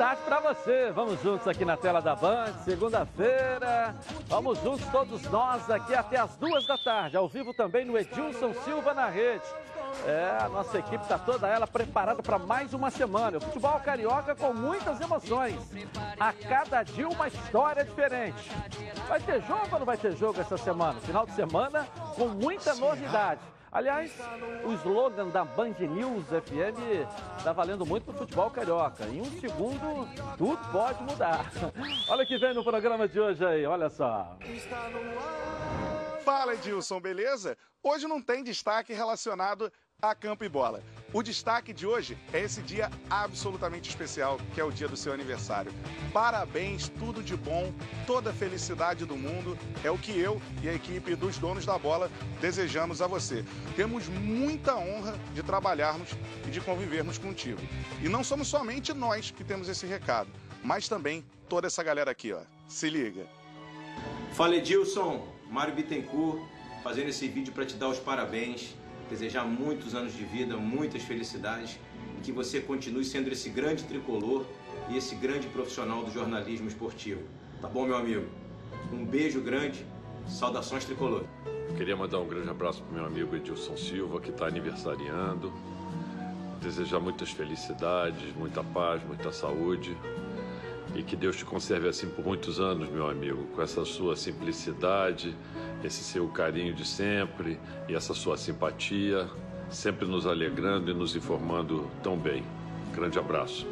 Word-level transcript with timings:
tarde 0.00 0.22
para 0.24 0.40
você. 0.40 0.90
Vamos 0.94 1.20
juntos 1.20 1.46
aqui 1.46 1.62
na 1.62 1.76
tela 1.76 2.00
da 2.00 2.16
Band, 2.16 2.54
segunda-feira. 2.64 3.94
Vamos 4.28 4.58
juntos 4.60 4.86
todos 4.90 5.22
nós 5.24 5.70
aqui 5.70 5.94
até 5.94 6.16
as 6.16 6.34
duas 6.36 6.66
da 6.66 6.78
tarde, 6.78 7.18
ao 7.18 7.28
vivo 7.28 7.52
também 7.52 7.84
no 7.84 7.98
Edilson 7.98 8.54
Silva 8.64 8.94
na 8.94 9.10
rede. 9.10 9.44
É, 10.06 10.38
a 10.40 10.48
nossa 10.48 10.78
equipe 10.78 11.02
está 11.02 11.18
toda 11.18 11.46
ela 11.46 11.66
preparada 11.66 12.22
para 12.22 12.38
mais 12.38 12.72
uma 12.72 12.90
semana. 12.90 13.36
O 13.36 13.40
futebol 13.42 13.78
carioca 13.80 14.34
com 14.34 14.54
muitas 14.54 14.98
emoções. 15.02 15.58
A 16.18 16.32
cada 16.32 16.82
dia 16.82 17.06
uma 17.06 17.28
história 17.28 17.84
diferente. 17.84 18.50
Vai 19.06 19.20
ter 19.20 19.42
jogo 19.42 19.68
ou 19.70 19.80
não 19.80 19.86
vai 19.86 19.98
ter 19.98 20.16
jogo 20.16 20.40
essa 20.40 20.56
semana? 20.56 20.98
Final 21.00 21.26
de 21.26 21.34
semana 21.34 21.86
com 22.16 22.28
muita 22.28 22.74
novidade. 22.74 23.40
Aliás, 23.72 24.12
o 24.64 24.72
slogan 24.72 25.28
da 25.28 25.44
Band 25.44 25.76
News 25.78 26.24
FM 26.26 27.06
está 27.38 27.52
valendo 27.52 27.86
muito 27.86 28.04
para 28.04 28.14
o 28.14 28.18
futebol 28.18 28.50
carioca. 28.50 29.04
Em 29.04 29.20
um 29.20 29.40
segundo, 29.40 30.08
tudo 30.36 30.58
pode 30.72 31.00
mudar. 31.04 31.52
Olha 32.10 32.24
o 32.24 32.26
que 32.26 32.36
vem 32.36 32.52
no 32.52 32.64
programa 32.64 33.06
de 33.06 33.20
hoje 33.20 33.44
aí, 33.46 33.64
olha 33.64 33.88
só. 33.88 34.36
Fala 36.24 36.54
Edilson, 36.54 37.00
beleza? 37.00 37.56
Hoje 37.80 38.08
não 38.08 38.20
tem 38.20 38.42
destaque 38.42 38.92
relacionado 38.92 39.72
a 40.02 40.14
campo 40.14 40.44
e 40.44 40.48
bola. 40.48 40.82
O 41.12 41.22
destaque 41.22 41.72
de 41.72 41.86
hoje 41.86 42.16
é 42.32 42.40
esse 42.40 42.62
dia 42.62 42.90
absolutamente 43.08 43.88
especial, 43.90 44.38
que 44.54 44.60
é 44.60 44.64
o 44.64 44.70
dia 44.70 44.88
do 44.88 44.96
seu 44.96 45.12
aniversário. 45.12 45.72
Parabéns, 46.12 46.88
tudo 46.88 47.22
de 47.22 47.36
bom, 47.36 47.72
toda 48.06 48.30
a 48.30 48.32
felicidade 48.32 49.04
do 49.04 49.16
mundo 49.16 49.58
é 49.84 49.90
o 49.90 49.98
que 49.98 50.18
eu 50.18 50.40
e 50.62 50.68
a 50.68 50.74
equipe 50.74 51.14
dos 51.14 51.36
donos 51.36 51.66
da 51.66 51.76
bola 51.76 52.10
desejamos 52.40 53.02
a 53.02 53.06
você. 53.06 53.44
Temos 53.76 54.08
muita 54.08 54.76
honra 54.76 55.18
de 55.34 55.42
trabalharmos 55.42 56.10
e 56.46 56.50
de 56.50 56.60
convivermos 56.60 57.18
contigo. 57.18 57.60
E 58.02 58.08
não 58.08 58.24
somos 58.24 58.48
somente 58.48 58.92
nós 58.92 59.30
que 59.30 59.44
temos 59.44 59.68
esse 59.68 59.86
recado, 59.86 60.30
mas 60.62 60.88
também 60.88 61.24
toda 61.48 61.66
essa 61.66 61.82
galera 61.82 62.10
aqui, 62.10 62.32
ó. 62.32 62.40
Se 62.68 62.88
liga. 62.88 63.26
Fala 64.32 64.54
Edilson, 64.54 65.26
Mário 65.50 65.74
Bittencourt, 65.74 66.40
fazendo 66.84 67.08
esse 67.08 67.26
vídeo 67.28 67.52
para 67.52 67.66
te 67.66 67.74
dar 67.74 67.88
os 67.88 67.98
parabéns 67.98 68.74
desejar 69.10 69.44
muitos 69.44 69.94
anos 69.94 70.16
de 70.16 70.24
vida, 70.24 70.56
muitas 70.56 71.02
felicidades 71.02 71.78
e 72.16 72.22
que 72.22 72.30
você 72.30 72.60
continue 72.60 73.04
sendo 73.04 73.28
esse 73.30 73.50
grande 73.50 73.82
tricolor 73.82 74.46
e 74.88 74.96
esse 74.96 75.16
grande 75.16 75.48
profissional 75.48 76.04
do 76.04 76.12
jornalismo 76.12 76.68
esportivo. 76.68 77.20
Tá 77.60 77.68
bom, 77.68 77.84
meu 77.84 77.96
amigo? 77.96 78.26
Um 78.92 79.04
beijo 79.04 79.40
grande, 79.40 79.84
saudações 80.28 80.84
tricolor. 80.84 81.24
Queria 81.76 81.96
mandar 81.96 82.20
um 82.20 82.28
grande 82.28 82.48
abraço 82.48 82.82
para 82.82 82.94
meu 82.94 83.04
amigo 83.04 83.34
Edilson 83.34 83.76
Silva, 83.76 84.20
que 84.20 84.30
está 84.30 84.46
aniversariando. 84.46 85.52
Desejar 86.62 87.00
muitas 87.00 87.30
felicidades, 87.30 88.34
muita 88.36 88.62
paz, 88.62 89.02
muita 89.04 89.32
saúde. 89.32 89.96
E 90.94 91.02
que 91.02 91.16
Deus 91.16 91.36
te 91.36 91.44
conserve 91.44 91.88
assim 91.88 92.08
por 92.08 92.24
muitos 92.24 92.58
anos, 92.58 92.88
meu 92.90 93.08
amigo, 93.08 93.44
com 93.54 93.62
essa 93.62 93.84
sua 93.84 94.16
simplicidade, 94.16 95.36
esse 95.84 96.02
seu 96.02 96.28
carinho 96.28 96.74
de 96.74 96.86
sempre 96.86 97.58
e 97.88 97.94
essa 97.94 98.12
sua 98.12 98.36
simpatia, 98.36 99.28
sempre 99.70 100.06
nos 100.06 100.26
alegrando 100.26 100.90
e 100.90 100.94
nos 100.94 101.14
informando 101.14 101.88
tão 102.02 102.16
bem. 102.16 102.42
Grande 102.94 103.18
abraço. 103.18 103.66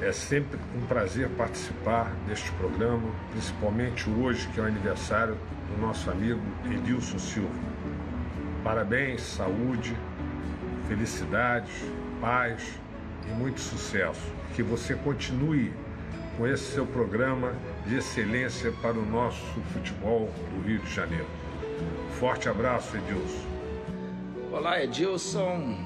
É 0.00 0.12
sempre 0.12 0.58
um 0.76 0.86
prazer 0.86 1.28
participar 1.30 2.12
deste 2.26 2.52
programa, 2.52 3.10
principalmente 3.30 4.08
hoje, 4.10 4.46
que 4.48 4.60
é 4.60 4.62
o 4.62 4.66
aniversário 4.66 5.36
do 5.70 5.80
nosso 5.80 6.10
amigo 6.10 6.40
Edilson 6.66 7.18
Silva. 7.18 7.54
Parabéns, 8.62 9.22
saúde, 9.22 9.96
felicidades, 10.88 11.72
paz 12.20 12.78
e 13.26 13.32
muito 13.32 13.60
sucesso. 13.60 14.30
Que 14.54 14.62
você 14.62 14.94
continue 14.94 15.72
com 16.36 16.46
esse 16.46 16.72
seu 16.72 16.86
programa 16.86 17.54
de 17.86 17.96
excelência 17.96 18.72
para 18.80 18.96
o 18.96 19.04
nosso 19.04 19.60
futebol 19.72 20.30
do 20.52 20.66
Rio 20.66 20.78
de 20.78 20.94
Janeiro. 20.94 21.26
Forte 22.18 22.48
abraço, 22.48 22.96
Edilson. 22.96 23.46
Olá, 24.52 24.82
Edilson. 24.82 25.76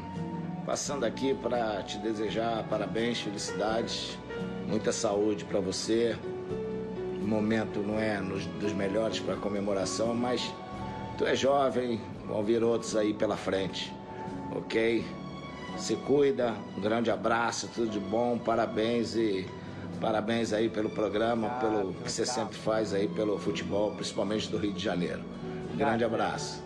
Passando 0.66 1.04
aqui 1.04 1.32
para 1.34 1.82
te 1.82 1.96
desejar 1.98 2.62
parabéns, 2.64 3.22
felicidades, 3.22 4.18
muita 4.66 4.92
saúde 4.92 5.46
para 5.46 5.60
você. 5.60 6.14
O 7.22 7.26
momento 7.26 7.80
não 7.80 7.98
é 7.98 8.20
dos 8.60 8.74
melhores 8.74 9.18
para 9.18 9.34
comemoração, 9.36 10.14
mas 10.14 10.54
tu 11.16 11.24
é 11.24 11.34
jovem, 11.34 12.00
vão 12.26 12.44
vir 12.44 12.62
outros 12.62 12.94
aí 12.94 13.14
pela 13.14 13.36
frente, 13.36 13.90
ok? 14.54 15.02
Se 15.78 15.96
cuida, 15.96 16.54
um 16.76 16.80
grande 16.80 17.10
abraço, 17.10 17.68
tudo 17.74 17.88
de 17.88 18.00
bom, 18.00 18.36
parabéns 18.38 19.14
e 19.14 19.46
Parabéns 20.00 20.52
aí 20.52 20.68
pelo 20.68 20.88
programa, 20.88 21.48
pelo 21.60 21.92
que 21.92 22.10
você 22.10 22.24
sempre 22.24 22.56
faz 22.56 22.94
aí 22.94 23.08
pelo 23.08 23.36
futebol, 23.36 23.92
principalmente 23.92 24.48
do 24.48 24.56
Rio 24.56 24.72
de 24.72 24.82
Janeiro. 24.82 25.20
Um 25.74 25.76
grande 25.76 26.04
abraço. 26.04 26.62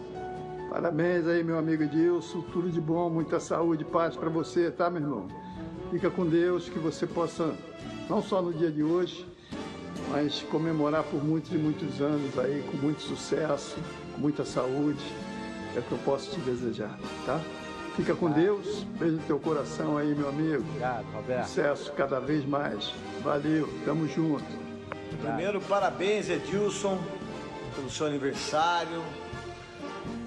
Parabéns 0.68 1.26
aí, 1.26 1.42
meu 1.42 1.58
amigo 1.58 1.82
Edilson. 1.82 2.42
Tudo 2.52 2.70
de 2.70 2.80
bom, 2.80 3.08
muita 3.08 3.40
saúde 3.40 3.82
e 3.82 3.86
paz 3.86 4.16
para 4.16 4.28
você, 4.28 4.70
tá, 4.70 4.90
meu 4.90 5.00
irmão? 5.00 5.28
Fica 5.90 6.10
com 6.10 6.26
Deus, 6.26 6.68
que 6.68 6.78
você 6.78 7.06
possa, 7.06 7.54
não 8.08 8.22
só 8.22 8.42
no 8.42 8.52
dia 8.52 8.70
de 8.70 8.82
hoje, 8.82 9.26
mas 10.10 10.42
comemorar 10.50 11.02
por 11.04 11.24
muitos 11.24 11.52
e 11.52 11.56
muitos 11.56 12.02
anos 12.02 12.38
aí, 12.38 12.62
com 12.70 12.76
muito 12.76 13.00
sucesso, 13.00 13.76
com 14.14 14.20
muita 14.20 14.44
saúde. 14.44 15.02
É 15.74 15.78
o 15.78 15.82
que 15.82 15.92
eu 15.92 15.98
posso 16.04 16.30
te 16.32 16.40
desejar, 16.40 16.98
tá? 17.24 17.40
Fica 17.96 18.14
com 18.14 18.30
Deus, 18.30 18.84
beijo 18.98 19.16
no 19.16 19.22
teu 19.24 19.38
coração 19.38 19.98
aí, 19.98 20.14
meu 20.14 20.28
amigo. 20.28 20.62
Obrigado, 20.62 21.04
Roberto. 21.12 21.46
Sucesso 21.46 21.92
cada 21.92 22.18
vez 22.18 22.44
mais. 22.44 22.90
Valeu, 23.22 23.68
tamo 23.84 24.08
junto. 24.08 24.44
Primeiro, 25.20 25.60
parabéns, 25.60 26.30
Edilson, 26.30 26.98
pelo 27.76 27.90
seu 27.90 28.06
aniversário. 28.06 29.02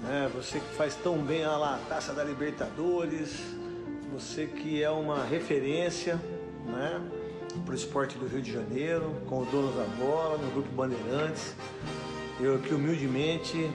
É, 0.08 0.28
você 0.28 0.60
que 0.60 0.74
faz 0.76 0.94
tão 0.94 1.18
bem 1.18 1.44
lá 1.44 1.74
a 1.74 1.88
Taça 1.88 2.12
da 2.12 2.22
Libertadores, 2.22 3.42
você 4.12 4.46
que 4.46 4.80
é 4.80 4.88
uma 4.88 5.24
referência 5.24 6.20
né, 6.64 7.02
para 7.64 7.72
o 7.72 7.74
esporte 7.74 8.16
do 8.16 8.28
Rio 8.28 8.40
de 8.40 8.52
Janeiro, 8.52 9.12
com 9.28 9.42
o 9.42 9.44
dono 9.46 9.72
da 9.72 9.84
bola, 9.96 10.38
no 10.38 10.50
Grupo 10.52 10.68
Bandeirantes. 10.70 11.56
Eu 12.40 12.54
aqui 12.54 12.72
humildemente 12.72 13.68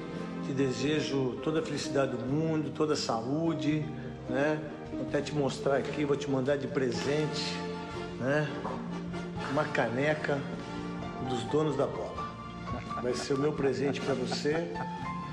te 0.46 0.53
desejo 0.53 1.40
toda 1.44 1.59
a 1.59 1.63
felicidade 1.63 2.16
do 2.16 2.25
mundo, 2.25 2.72
toda 2.72 2.94
a 2.94 2.97
saúde, 2.97 3.85
né? 4.29 4.59
Vou 4.91 5.02
até 5.02 5.22
te 5.22 5.34
mostrar 5.34 5.78
aqui, 5.78 6.03
vou 6.06 6.16
te 6.18 6.29
mandar 6.29 6.57
de 6.57 6.68
presente, 6.68 7.56
né? 8.19 8.50
Uma 9.51 9.66
caneca 9.66 10.40
dos 11.30 11.44
donos 11.46 11.75
da 11.75 11.85
bola. 11.85 12.30
Vai 13.01 13.13
ser 13.13 13.34
o 13.34 13.38
meu 13.38 13.51
presente 13.53 14.00
para 14.01 14.13
você, 14.13 14.72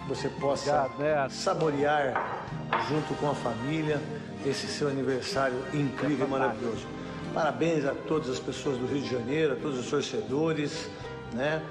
que 0.02 0.08
você 0.08 0.28
possa 0.28 0.88
saborear 1.30 2.44
junto 2.88 3.14
com 3.20 3.30
a 3.30 3.34
família 3.34 4.00
esse 4.46 4.66
seu 4.66 4.88
aniversário 4.88 5.56
incrível 5.74 6.26
e 6.26 6.30
maravilhoso. 6.30 6.86
Parabéns 7.34 7.84
a 7.84 7.94
todas 7.94 8.30
as 8.30 8.38
pessoas 8.38 8.78
do 8.78 8.86
Rio 8.86 9.02
de 9.02 9.10
Janeiro, 9.10 9.52
a 9.52 9.56
todos 9.56 9.78
os 9.78 9.90
torcedores, 9.90 10.88
né? 11.32 11.62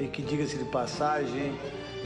E 0.00 0.06
que 0.06 0.22
diga-se 0.22 0.56
de 0.56 0.64
passagem, 0.64 1.54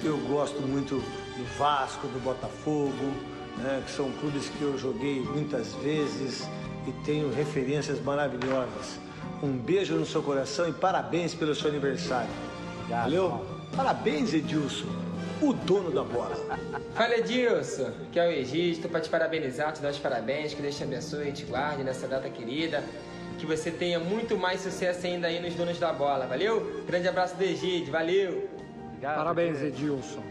eu 0.05 0.19
gosto 0.19 0.61
muito 0.63 0.97
do 0.97 1.59
Vasco, 1.59 2.07
do 2.09 2.23
Botafogo, 2.23 3.13
né, 3.59 3.83
que 3.85 3.91
são 3.91 4.11
clubes 4.13 4.49
que 4.49 4.63
eu 4.63 4.77
joguei 4.79 5.21
muitas 5.21 5.73
vezes 5.75 6.47
e 6.87 6.93
tenho 7.05 7.33
referências 7.33 8.01
maravilhosas. 8.01 8.99
Um 9.43 9.53
beijo 9.57 9.95
no 9.95 10.07
seu 10.07 10.23
coração 10.23 10.69
e 10.69 10.73
parabéns 10.73 11.35
pelo 11.35 11.55
seu 11.55 11.69
aniversário. 11.69 12.31
Valeu? 12.89 13.45
Parabéns, 13.75 14.33
Edilson, 14.33 14.87
o 15.43 15.53
dono 15.53 15.91
da 15.91 16.03
bola. 16.03 16.37
Fala 16.95 17.17
Edilson, 17.17 17.93
que 18.13 18.19
é 18.19 18.27
o 18.27 18.31
Egito, 18.31 18.89
para 18.89 19.01
te 19.01 19.11
parabenizar, 19.11 19.73
te 19.73 19.83
dar 19.83 19.91
os 19.91 19.99
parabéns, 19.99 20.55
que 20.55 20.63
Deus 20.63 20.77
te 20.77 20.85
abençoe 20.85 21.29
e 21.29 21.33
te 21.33 21.45
guarde 21.45 21.83
nessa 21.83 22.07
data 22.07 22.29
querida. 22.31 22.83
Que 23.39 23.45
você 23.45 23.71
tenha 23.71 23.99
muito 23.99 24.37
mais 24.39 24.63
sucesso 24.63 25.07
ainda 25.07 25.27
aí 25.27 25.41
nos 25.41 25.55
donos 25.55 25.79
da 25.79 25.93
bola, 25.93 26.27
valeu? 26.27 26.83
Grande 26.87 27.07
abraço 27.09 27.37
do 27.37 27.43
Egito, 27.43 27.91
valeu! 27.91 28.56
Obrigado, 28.97 29.17
Parabéns, 29.17 29.63
Edilson. 29.63 30.23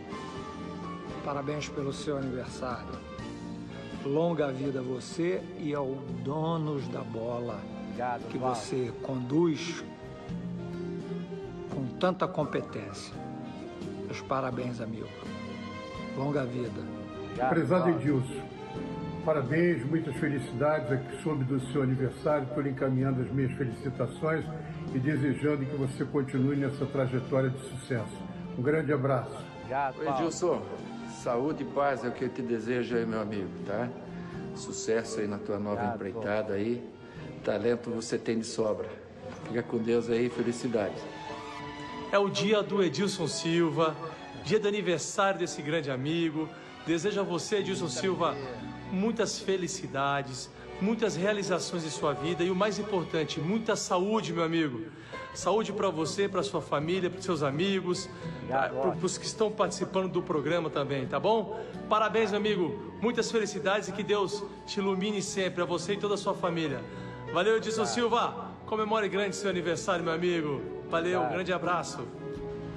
Parabéns 1.24 1.70
pelo 1.70 1.94
seu 1.94 2.18
aniversário. 2.18 3.00
Longa 4.04 4.52
vida 4.52 4.80
a 4.80 4.84
você 4.84 5.42
e 5.60 5.74
ao 5.74 5.96
donos 6.24 6.88
da 6.88 7.02
bola 7.02 7.60
Obrigado, 7.88 8.28
que 8.28 8.38
Val. 8.38 8.54
você 8.54 8.92
conduz 9.04 9.84
com 11.70 11.86
tanta 12.00 12.28
competência. 12.28 13.14
Meus 14.06 14.22
parabéns, 14.22 14.82
amigo. 14.82 15.08
Longa 16.18 16.44
vida. 16.46 16.82
Prezado 17.50 17.90
Edilson, 17.90 18.42
parabéns, 19.24 19.86
muitas 19.86 20.16
felicidades. 20.16 20.92
Aqui 20.92 21.22
soube 21.22 21.44
do 21.44 21.60
seu 21.72 21.84
aniversário, 21.84 22.48
estou 22.48 22.64
lhe 22.64 22.70
encaminhando 22.70 23.22
as 23.22 23.32
minhas 23.32 23.52
felicitações 23.54 24.46
e 24.94 25.00
desejando 25.00 25.66
que 25.66 25.76
você 25.76 26.06
continue 26.06 26.56
nessa 26.56 26.86
trajetória 26.86 27.50
de 27.50 27.60
sucesso. 27.60 28.25
Um 28.58 28.62
grande 28.62 28.94
abraço. 28.94 29.32
Obrigado, 29.60 30.00
Oi, 30.00 30.08
Edilson. 30.10 30.62
Saúde 31.24 31.64
e 31.64 31.66
paz 31.66 32.04
é 32.04 32.08
o 32.08 32.12
que 32.12 32.26
eu 32.26 32.30
te 32.30 32.42
desejo 32.42 32.96
aí, 32.96 33.06
meu 33.06 33.20
amigo, 33.22 33.50
tá? 33.66 33.90
Sucesso 34.56 35.20
aí 35.20 35.28
na 35.28 35.38
tua 35.38 35.58
nova 35.60 35.94
Obrigado, 35.94 36.20
empreitada 36.22 36.54
aí. 36.54 36.84
talento 37.44 37.90
você 37.90 38.18
tem 38.18 38.40
de 38.40 38.46
sobra. 38.46 38.88
Fica 39.48 39.64
com 39.64 39.78
Deus 39.78 40.10
aí, 40.10 40.30
felicidade. 40.30 40.96
É 42.12 42.20
o 42.20 42.30
dia 42.30 42.62
do 42.62 42.82
Edilson 42.84 43.28
Silva, 43.28 43.96
dia 44.44 44.60
do 44.60 44.68
aniversário 44.68 45.40
desse 45.40 45.62
grande 45.62 45.90
amigo. 45.90 46.48
Desejo 46.86 47.20
a 47.22 47.24
você, 47.24 47.58
Edilson 47.58 47.90
Silva, 47.90 48.36
muitas 48.92 49.40
felicidades, 49.40 50.50
muitas 50.82 51.16
realizações 51.16 51.86
em 51.86 51.90
sua 51.90 52.14
vida 52.14 52.44
e 52.44 52.50
o 52.50 52.56
mais 52.56 52.80
importante, 52.80 53.40
muita 53.40 53.76
saúde, 53.76 54.34
meu 54.34 54.44
amigo. 54.44 54.84
Saúde 55.34 55.74
para 55.74 55.90
você, 55.90 56.30
para 56.30 56.42
sua 56.44 56.62
família, 56.62 57.10
para 57.10 57.22
seus 57.22 57.44
amigos, 57.44 58.10
para 58.48 59.06
os 59.06 59.18
que 59.18 59.26
estão 59.26 59.52
participando 59.52 60.10
do 60.10 60.22
programa 60.22 60.70
também, 60.70 61.06
tá 61.06 61.20
bom? 61.20 61.60
Parabéns, 61.90 62.32
meu 62.32 62.40
amigo. 62.40 62.94
Muitas 63.02 63.30
felicidades 63.32 63.90
e 63.90 63.92
que 63.92 64.04
Deus 64.04 64.44
te 64.66 64.80
ilumine 64.80 65.22
sempre, 65.22 65.62
a 65.62 65.66
você 65.66 65.94
e 65.94 65.98
toda 65.98 66.14
a 66.14 66.18
sua 66.18 66.34
família. 66.34 66.82
Valeu, 67.34 67.58
Edilson 67.58 67.86
Silva. 67.86 68.52
Comemore 68.66 69.10
grande 69.10 69.36
seu 69.36 69.50
aniversário, 69.50 70.04
meu 70.04 70.14
amigo. 70.14 70.62
Valeu, 70.90 71.22
um 71.22 71.30
grande 71.30 71.52
abraço. 71.52 72.08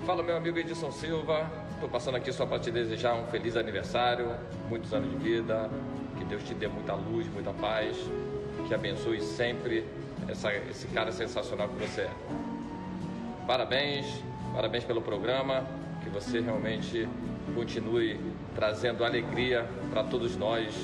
Fala, 0.05 0.23
meu 0.23 0.37
amigo 0.37 0.59
Edilson 0.59 0.91
Silva. 0.91 1.49
Estou 1.75 1.89
passando 1.89 2.17
aqui 2.17 2.33
só 2.33 2.45
para 2.45 2.59
te 2.59 2.73
desejar 2.73 3.15
um 3.15 3.27
feliz 3.29 3.57
aniversário, 3.57 4.35
muitos 4.69 4.93
anos 4.93 5.11
de 5.11 5.17
vida, 5.17 5.71
Deus 6.29 6.43
te 6.45 6.55
dê 6.55 6.69
muita 6.69 6.95
luz, 6.95 7.27
muita 7.33 7.53
paz, 7.53 7.97
que 8.67 8.75
abençoe 8.75 9.21
sempre 9.21 9.85
essa, 10.29 10.53
esse 10.55 10.87
cara 10.89 11.11
sensacional 11.11 11.69
que 11.69 11.87
você 11.87 12.03
é. 12.03 12.11
Parabéns, 13.47 14.07
parabéns 14.55 14.85
pelo 14.85 15.01
programa, 15.01 15.65
que 16.03 16.11
você 16.11 16.41
realmente 16.41 17.09
continue 17.55 18.21
trazendo 18.55 19.05
alegria 19.05 19.67
para 19.91 20.05
todos 20.05 20.37
nós, 20.37 20.75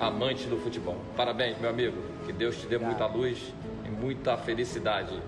amantes 0.00 0.46
do 0.46 0.56
futebol. 0.58 0.96
Parabéns, 1.16 1.58
meu 1.60 1.70
amigo, 1.70 1.96
que 2.24 2.32
Deus 2.32 2.56
te 2.60 2.66
dê 2.66 2.78
muita 2.78 3.06
luz 3.06 3.52
e 3.84 3.88
muita 3.88 4.36
felicidade. 4.36 5.20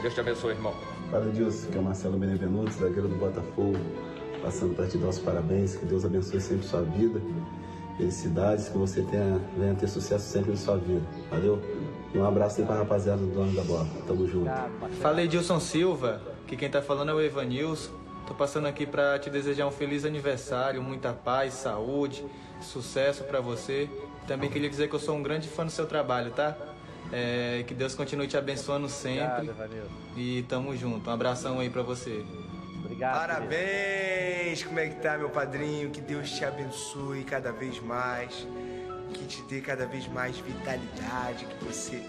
Deus 0.00 0.14
te 0.14 0.20
abençoe, 0.20 0.52
irmão. 0.52 0.74
Fala 1.10 1.30
Dilson, 1.30 1.70
que 1.70 1.76
é 1.76 1.80
o 1.80 1.84
Marcelo 1.84 2.16
Benevenuto, 2.16 2.72
zagueiro 2.72 3.08
do 3.08 3.16
Botafogo, 3.16 3.76
passando 4.42 4.74
para 4.74 4.86
te 4.86 4.96
dar 4.96 5.08
os 5.08 5.18
parabéns, 5.18 5.76
que 5.76 5.84
Deus 5.84 6.04
abençoe 6.04 6.40
sempre 6.40 6.66
sua 6.66 6.82
vida, 6.82 7.20
felicidades, 7.96 8.68
que 8.68 8.76
você 8.78 9.02
tenha, 9.02 9.40
venha 9.56 9.74
ter 9.74 9.88
sucesso 9.88 10.24
sempre 10.26 10.52
em 10.52 10.56
sua 10.56 10.76
vida. 10.76 11.02
Valeu? 11.30 11.60
Um 12.14 12.24
abraço 12.24 12.60
aí 12.60 12.66
para 12.66 12.76
a 12.76 12.78
rapaziada 12.78 13.18
do 13.18 13.26
dono 13.26 13.52
da 13.52 13.62
bola. 13.62 13.88
Tamo 14.06 14.26
junto. 14.26 14.48
Fala 15.00 15.22
Edilson 15.22 15.58
Silva, 15.58 16.22
que 16.46 16.56
quem 16.56 16.70
tá 16.70 16.80
falando 16.80 17.10
é 17.10 17.14
o 17.14 17.20
Evanilson. 17.20 17.90
Tô 18.26 18.34
passando 18.34 18.66
aqui 18.66 18.86
para 18.86 19.18
te 19.18 19.28
desejar 19.28 19.66
um 19.66 19.70
feliz 19.70 20.04
aniversário, 20.04 20.80
muita 20.82 21.12
paz, 21.12 21.54
saúde, 21.54 22.24
sucesso 22.60 23.24
para 23.24 23.40
você. 23.40 23.90
Também 24.26 24.48
queria 24.48 24.70
dizer 24.70 24.88
que 24.88 24.94
eu 24.94 25.00
sou 25.00 25.14
um 25.16 25.22
grande 25.22 25.48
fã 25.48 25.66
do 25.66 25.70
seu 25.70 25.86
trabalho, 25.86 26.30
tá? 26.30 26.56
É, 27.12 27.64
que 27.66 27.74
Deus 27.74 27.94
continue 27.94 28.26
te 28.26 28.36
abençoando 28.36 28.88
sempre. 28.88 29.50
Obrigado, 29.50 29.90
E 30.16 30.42
tamo 30.48 30.74
junto. 30.74 31.10
Um 31.10 31.12
abração 31.12 31.58
aí 31.58 31.68
pra 31.68 31.82
você. 31.82 32.24
Obrigado. 32.84 33.18
Parabéns! 33.18 34.62
Como 34.62 34.78
é 34.78 34.88
que 34.88 34.96
tá, 34.96 35.16
meu 35.16 35.30
padrinho? 35.30 35.90
Que 35.90 36.00
Deus 36.00 36.30
te 36.30 36.44
abençoe 36.44 37.24
cada 37.24 37.50
vez 37.50 37.80
mais. 37.80 38.46
Que 39.14 39.24
te 39.26 39.42
dê 39.42 39.60
cada 39.60 39.86
vez 39.86 40.06
mais 40.08 40.36
vitalidade. 40.38 41.46
Que 41.46 41.64
você 41.64 42.02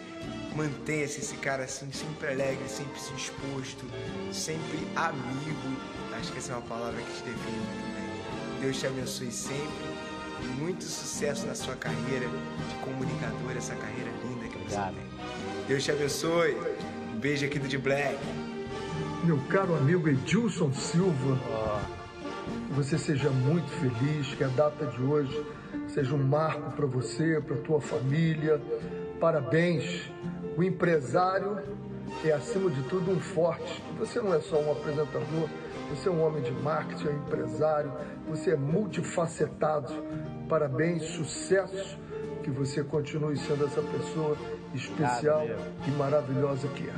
mantenha-se 0.55 1.19
esse 1.21 1.37
cara 1.37 1.63
assim, 1.63 1.91
sempre 1.91 2.27
alegre, 2.27 2.67
sempre 2.67 2.99
disposto, 3.15 3.85
sempre 4.33 4.87
amigo. 4.95 5.77
Acho 6.19 6.31
que 6.31 6.39
essa 6.39 6.53
é 6.53 6.55
uma 6.55 6.65
palavra 6.67 7.01
que 7.01 7.13
te 7.13 7.23
define 7.23 7.57
muito 7.57 7.95
bem. 7.95 8.61
Deus 8.61 8.79
te 8.79 8.87
abençoe 8.87 9.31
sempre. 9.31 10.05
E 10.41 10.47
muito 10.59 10.83
sucesso 10.83 11.47
na 11.47 11.55
sua 11.55 11.75
carreira 11.75 12.27
de 12.27 12.75
comunicador, 12.83 13.55
essa 13.55 13.73
carreira 13.75 14.11
linda 14.23 14.47
que 14.49 14.57
você 14.57 14.75
tem. 14.75 15.65
Deus 15.67 15.83
te 15.83 15.91
abençoe. 15.91 16.57
Um 17.13 17.17
beijo 17.17 17.45
aqui 17.45 17.57
do 17.57 17.67
de 17.67 17.77
Black. 17.77 18.17
Meu 19.25 19.39
caro 19.49 19.75
amigo 19.75 20.07
Edilson 20.07 20.71
Silva, 20.71 21.39
que 22.67 22.73
você 22.73 22.95
seja 22.95 23.27
muito 23.31 23.67
feliz, 23.71 24.35
que 24.35 24.43
a 24.43 24.47
data 24.49 24.85
de 24.85 25.01
hoje 25.01 25.43
seja 25.87 26.13
um 26.13 26.23
marco 26.23 26.73
para 26.73 26.85
você, 26.85 27.41
para 27.41 27.57
tua 27.57 27.81
família. 27.81 28.61
Parabéns. 29.19 30.11
O 30.55 30.61
empresário 30.61 31.57
é, 32.23 32.33
acima 32.33 32.69
de 32.69 32.83
tudo, 32.83 33.09
um 33.09 33.19
forte. 33.19 33.83
Você 33.97 34.21
não 34.21 34.31
é 34.31 34.39
só 34.41 34.59
um 34.59 34.71
apresentador, 34.71 35.49
você 35.89 36.07
é 36.07 36.11
um 36.11 36.23
homem 36.23 36.43
de 36.43 36.51
marketing, 36.51 37.07
é 37.07 37.09
um 37.09 37.17
empresário, 37.17 37.91
você 38.29 38.51
é 38.51 38.55
multifacetado. 38.55 39.91
Parabéns, 40.47 41.03
sucesso, 41.03 41.97
que 42.43 42.51
você 42.51 42.83
continue 42.83 43.35
sendo 43.37 43.65
essa 43.65 43.81
pessoa 43.81 44.37
especial 44.75 45.47
e 45.87 45.91
maravilhosa 45.97 46.67
que 46.67 46.87
é. 46.87 46.93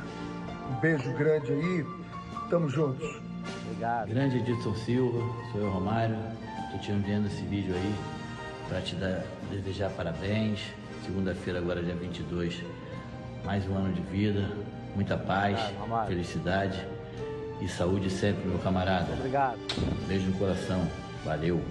Um 0.70 0.80
beijo 0.80 1.10
grande 1.14 1.50
aí, 1.50 1.86
tamo 2.48 2.68
juntos. 2.68 3.20
Obrigado. 3.66 4.08
Grande 4.08 4.38
Edilson 4.38 4.74
Silva, 4.74 5.18
sou 5.52 5.60
eu 5.60 5.70
Romário, 5.70 6.16
estou 6.64 6.80
te 6.80 6.92
enviando 6.92 7.26
esse 7.26 7.42
vídeo 7.42 7.74
aí 7.74 7.94
para 8.68 8.80
te 8.80 8.94
dar, 8.96 9.22
desejar 9.50 9.90
parabéns. 9.90 10.60
Segunda-feira, 11.04 11.58
agora 11.58 11.82
dia 11.82 11.94
22, 11.94 12.62
mais 13.44 13.66
um 13.66 13.74
ano 13.74 13.92
de 13.92 14.00
vida, 14.02 14.50
muita 14.94 15.16
paz, 15.16 15.58
Obrigado, 15.78 16.06
felicidade 16.08 16.86
e 17.60 17.68
saúde 17.68 18.10
sempre, 18.10 18.46
meu 18.46 18.58
camarada. 18.58 19.12
Obrigado. 19.14 19.58
Beijo 20.06 20.26
no 20.26 20.38
coração, 20.38 20.86
valeu. 21.24 21.62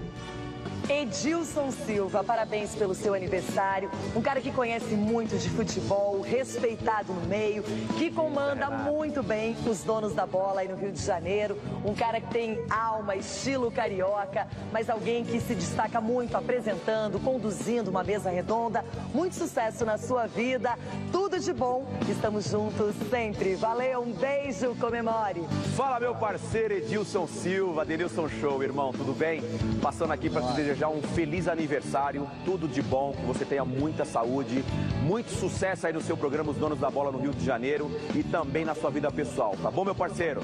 Edilson 0.89 1.69
Silva, 1.69 2.23
parabéns 2.23 2.73
pelo 2.73 2.95
seu 2.95 3.13
aniversário. 3.13 3.91
Um 4.15 4.21
cara 4.21 4.39
que 4.39 4.51
conhece 4.51 4.95
muito 4.95 5.37
de 5.37 5.49
futebol, 5.49 6.21
respeitado 6.21 7.11
no 7.11 7.27
meio, 7.27 7.61
que 7.97 8.09
comanda 8.09 8.69
muito 8.69 9.21
bem 9.21 9.55
os 9.69 9.83
donos 9.83 10.13
da 10.13 10.25
bola 10.25 10.61
aí 10.61 10.67
no 10.69 10.77
Rio 10.77 10.93
de 10.93 11.01
Janeiro. 11.03 11.57
Um 11.83 11.93
cara 11.93 12.21
que 12.21 12.31
tem 12.31 12.63
alma, 12.69 13.17
estilo 13.17 13.69
carioca, 13.69 14.47
mas 14.71 14.89
alguém 14.89 15.25
que 15.25 15.41
se 15.41 15.55
destaca 15.55 15.99
muito 15.99 16.37
apresentando, 16.37 17.19
conduzindo 17.19 17.89
uma 17.89 18.03
mesa 18.03 18.29
redonda. 18.29 18.85
Muito 19.13 19.35
sucesso 19.35 19.83
na 19.83 19.97
sua 19.97 20.25
vida, 20.25 20.77
tudo 21.11 21.37
de 21.37 21.51
bom. 21.51 21.85
Estamos 22.07 22.49
juntos 22.49 22.95
sempre. 23.09 23.55
Valeu, 23.55 24.03
um 24.03 24.13
beijo, 24.13 24.73
comemore. 24.75 25.43
Fala, 25.75 25.99
meu 25.99 26.15
parceiro 26.15 26.75
Edilson 26.75 27.27
Silva, 27.27 27.83
Denilson 27.83 28.29
Show, 28.29 28.63
irmão, 28.63 28.93
tudo 28.93 29.11
bem? 29.11 29.41
Passando 29.81 30.13
aqui 30.13 30.29
para 30.29 30.43
te 30.43 30.53
desejar 30.53 30.76
um 30.85 31.01
feliz 31.01 31.47
aniversário, 31.47 32.27
tudo 32.45 32.67
de 32.67 32.81
bom, 32.81 33.13
que 33.13 33.25
você 33.25 33.43
tenha 33.43 33.65
muita 33.65 34.05
saúde, 34.05 34.63
muito 35.01 35.31
sucesso 35.31 35.87
aí 35.87 35.93
no 35.93 36.01
seu 36.01 36.15
programa 36.15 36.51
Os 36.51 36.57
Donos 36.57 36.79
da 36.79 36.91
Bola 36.91 37.11
no 37.11 37.17
Rio 37.17 37.31
de 37.31 37.43
Janeiro 37.43 37.89
e 38.13 38.21
também 38.21 38.63
na 38.63 38.75
sua 38.75 38.91
vida 38.91 39.09
pessoal, 39.09 39.55
tá 39.61 39.71
bom, 39.71 39.83
meu 39.83 39.95
parceiro? 39.95 40.43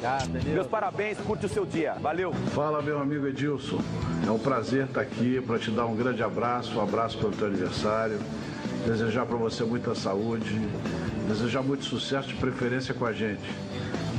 Meus 0.52 0.68
parabéns, 0.68 1.18
curte 1.20 1.46
o 1.46 1.50
seu 1.50 1.66
dia, 1.66 1.94
valeu! 2.02 2.34
Fala, 2.56 2.82
meu 2.82 3.00
amigo 3.00 3.28
Edilson. 3.28 3.80
É 4.26 4.32
um 4.32 4.40
prazer 4.40 4.86
estar 4.86 5.02
aqui 5.02 5.42
para 5.42 5.60
te 5.60 5.70
dar 5.70 5.86
um 5.86 5.96
grande 5.96 6.24
abraço, 6.24 6.78
um 6.78 6.82
abraço 6.82 7.18
pelo 7.18 7.34
teu 7.34 7.48
aniversário. 7.48 8.18
Desejar 8.86 9.26
para 9.26 9.38
você 9.38 9.64
muita 9.64 9.94
saúde, 9.94 10.60
desejar 11.28 11.62
muito 11.62 11.86
sucesso, 11.86 12.28
de 12.30 12.36
preferência 12.36 12.94
com 12.94 13.06
a 13.06 13.14
gente. 13.14 13.44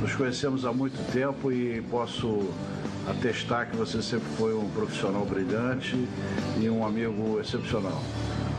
Nos 0.01 0.15
conhecemos 0.15 0.65
há 0.65 0.73
muito 0.73 0.97
tempo 1.11 1.51
e 1.51 1.81
posso 1.83 2.49
atestar 3.07 3.69
que 3.69 3.75
você 3.75 4.01
sempre 4.01 4.27
foi 4.37 4.53
um 4.55 4.69
profissional 4.69 5.25
brilhante 5.25 5.95
e 6.59 6.69
um 6.69 6.85
amigo 6.85 7.39
excepcional. 7.39 8.01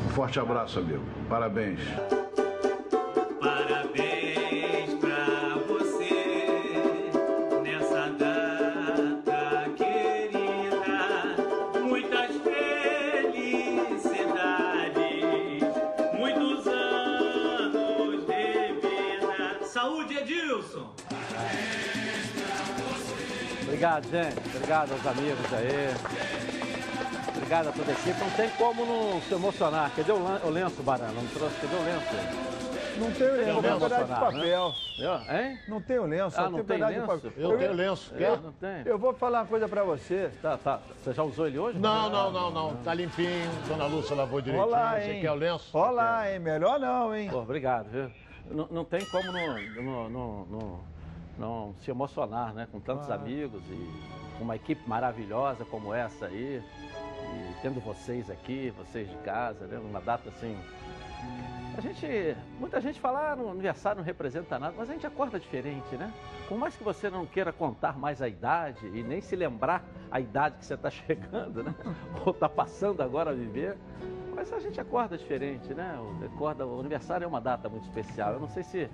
Um 0.06 0.10
forte 0.10 0.38
abraço, 0.38 0.78
amigo. 0.78 1.02
Parabéns. 1.28 1.80
Obrigado, 23.76 24.08
gente. 24.08 24.56
Obrigado 24.56 24.92
aos 24.92 25.06
amigos 25.06 25.52
aí. 25.52 25.94
Obrigado 27.36 27.68
a 27.68 27.72
toda 27.72 27.90
a 27.90 27.94
equipe. 27.94 28.18
Não 28.18 28.30
tem 28.30 28.48
como 28.56 28.86
não 28.86 29.20
se 29.20 29.34
emocionar. 29.34 29.90
Cadê 29.94 30.12
o, 30.12 30.22
lan- 30.22 30.40
o 30.44 30.48
lenço, 30.48 30.82
Barão? 30.82 31.12
Não 31.12 31.26
trouxe. 31.26 31.56
Cadê 31.60 31.76
o 31.76 31.82
lenço? 31.84 32.56
Não 32.98 33.10
tem 33.10 33.26
o 33.28 33.32
lenço, 33.32 33.44
tem 33.44 33.74
um 33.74 33.78
pedaço 33.78 34.04
de 34.06 34.14
papel. 34.14 34.74
né? 34.98 35.42
Hein? 35.50 35.58
Não 35.68 35.80
tem 35.82 35.98
o 35.98 36.06
lenço, 36.06 36.40
Ah, 36.40 36.44
só 36.44 36.50
não 36.50 36.58
tem 36.60 36.64
tem 36.64 36.76
pedaço 36.78 36.92
lenço? 36.94 37.02
de 37.02 37.28
papel. 37.28 37.42
Eu 37.50 37.58
tenho 37.58 37.70
ia- 37.70 37.76
lenço. 37.76 38.14
Eu, 38.14 38.32
É, 38.32 38.36
não 38.38 38.52
tem. 38.52 38.82
eu 38.86 38.98
vou 38.98 39.12
falar 39.12 39.40
uma 39.40 39.46
coisa 39.46 39.68
pra 39.68 39.84
você. 39.84 40.30
Tá, 40.40 40.56
tá. 40.56 40.80
Você 41.04 41.12
já 41.12 41.22
usou 41.22 41.46
ele 41.46 41.58
hoje? 41.58 41.78
Não, 41.78 42.08
não, 42.08 42.32
não, 42.32 42.50
não. 42.50 42.76
Tá 42.76 42.94
limpinho. 42.94 43.50
Dona 43.68 43.84
Lúcia 43.84 44.16
lavou 44.16 44.40
direitinho. 44.40 44.66
Olá, 44.66 44.92
Você 44.98 45.10
hein? 45.10 45.20
quer 45.20 45.30
o 45.30 45.34
lenço? 45.34 45.76
Olá, 45.76 46.32
hein? 46.32 46.38
Melhor 46.38 46.80
não, 46.80 47.14
hein? 47.14 47.28
Pô, 47.30 47.40
obrigado, 47.40 47.90
viu? 47.90 48.10
Não, 48.50 48.66
não 48.70 48.84
tem 48.86 49.04
como 49.06 49.30
não, 49.30 50.08
não, 50.08 50.46
não, 50.46 50.80
não- 51.38 51.74
se 51.80 51.90
emocionar, 51.90 52.52
né? 52.54 52.66
Com 52.70 52.80
tantos 52.80 53.10
Ah. 53.10 53.14
amigos 53.14 53.62
e 53.70 54.42
uma 54.42 54.56
equipe 54.56 54.88
maravilhosa 54.88 55.64
como 55.64 55.92
essa 55.94 56.26
aí. 56.26 56.62
E 56.62 57.54
tendo 57.62 57.80
vocês 57.80 58.30
aqui, 58.30 58.72
vocês 58.76 59.08
de 59.08 59.16
casa, 59.18 59.66
né? 59.66 59.78
Uma 59.78 60.00
data 60.00 60.28
assim 60.28 60.56
A 61.76 61.80
gente, 61.80 62.06
muita 62.58 62.80
gente 62.80 62.98
fala, 63.00 63.32
ah, 63.32 63.36
no 63.36 63.50
aniversário 63.50 63.98
não 63.98 64.04
representa 64.04 64.58
nada, 64.58 64.74
mas 64.78 64.88
a 64.88 64.92
gente 64.94 65.06
acorda 65.06 65.38
diferente, 65.38 65.94
né? 65.96 66.10
Por 66.48 66.56
mais 66.56 66.74
que 66.74 66.82
você 66.82 67.10
não 67.10 67.26
queira 67.26 67.52
contar 67.52 67.98
mais 67.98 68.22
a 68.22 68.28
idade 68.28 68.86
e 68.86 69.02
nem 69.02 69.20
se 69.20 69.36
lembrar 69.36 69.84
a 70.10 70.18
idade 70.18 70.56
que 70.58 70.64
você 70.64 70.72
está 70.74 70.88
chegando, 70.90 71.62
né? 71.62 71.74
Ou 72.24 72.32
está 72.32 72.48
passando 72.48 73.02
agora 73.02 73.30
a 73.30 73.34
viver, 73.34 73.76
mas 74.34 74.50
a 74.54 74.58
gente 74.60 74.80
acorda 74.80 75.18
diferente, 75.18 75.74
né? 75.74 75.98
Acorda, 76.34 76.66
o 76.66 76.80
aniversário 76.80 77.24
é 77.24 77.28
uma 77.28 77.40
data 77.42 77.68
muito 77.68 77.84
especial. 77.84 78.32
Eu 78.34 78.40
não 78.40 78.48
sei 78.48 78.62
se. 78.62 78.88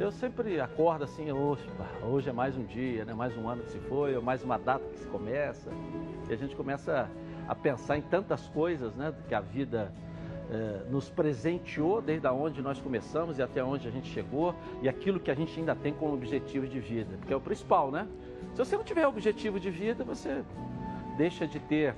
Eu 0.00 0.10
sempre 0.10 0.58
acordo 0.58 1.04
assim, 1.04 1.30
hoje, 1.30 1.62
hoje 2.02 2.30
é 2.30 2.32
mais 2.32 2.56
um 2.56 2.64
dia, 2.64 3.04
né? 3.04 3.12
mais 3.12 3.36
um 3.36 3.46
ano 3.46 3.62
que 3.62 3.70
se 3.70 3.78
foi, 3.80 4.16
ou 4.16 4.22
mais 4.22 4.42
uma 4.42 4.58
data 4.58 4.82
que 4.94 4.98
se 4.98 5.06
começa. 5.06 5.70
E 6.26 6.32
a 6.32 6.36
gente 6.36 6.56
começa 6.56 7.06
a 7.46 7.54
pensar 7.54 7.98
em 7.98 8.00
tantas 8.00 8.48
coisas 8.48 8.94
né? 8.94 9.12
que 9.28 9.34
a 9.34 9.42
vida 9.42 9.92
eh, 10.50 10.86
nos 10.88 11.10
presenteou 11.10 12.00
desde 12.00 12.26
onde 12.28 12.62
nós 12.62 12.80
começamos 12.80 13.38
e 13.38 13.42
até 13.42 13.62
onde 13.62 13.88
a 13.88 13.90
gente 13.90 14.08
chegou 14.08 14.54
e 14.80 14.88
aquilo 14.88 15.20
que 15.20 15.30
a 15.30 15.34
gente 15.34 15.60
ainda 15.60 15.74
tem 15.74 15.92
como 15.92 16.14
objetivo 16.14 16.66
de 16.66 16.80
vida, 16.80 17.18
porque 17.18 17.34
é 17.34 17.36
o 17.36 17.40
principal, 17.40 17.90
né? 17.90 18.08
Se 18.54 18.64
você 18.64 18.78
não 18.78 18.84
tiver 18.84 19.06
objetivo 19.06 19.60
de 19.60 19.70
vida, 19.70 20.02
você 20.02 20.42
deixa 21.18 21.46
de 21.46 21.60
ter 21.60 21.94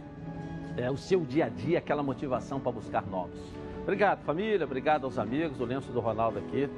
é, 0.77 0.91
o 0.91 0.97
seu 0.97 1.21
dia 1.21 1.45
a 1.45 1.49
dia, 1.49 1.79
aquela 1.79 2.03
motivação 2.03 2.59
para 2.59 2.73
buscar 2.73 3.07
novos. 3.07 3.39
Obrigado, 3.83 4.25
família, 4.25 4.65
obrigado 4.65 5.05
aos 5.05 5.19
amigos, 5.19 5.61
o 5.61 5.65
lenço 5.65 5.93
do 5.93 6.01
Ronaldo 6.01 6.41
aqui. 6.41 6.69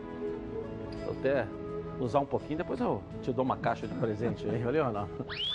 Vou 1.05 1.15
até 1.19 1.47
usar 2.01 2.21
um 2.21 2.27
pouquinho, 2.27 2.59
depois 2.59 2.81
eu 2.81 3.03
te 3.23 3.33
dou 3.33 3.45
uma 3.45 3.57
caixa 3.57 3.87
de 3.87 3.95
presente 3.95 4.49
aí, 4.49 4.63
valeu, 4.63 4.85
Ronaldo? 4.85 5.11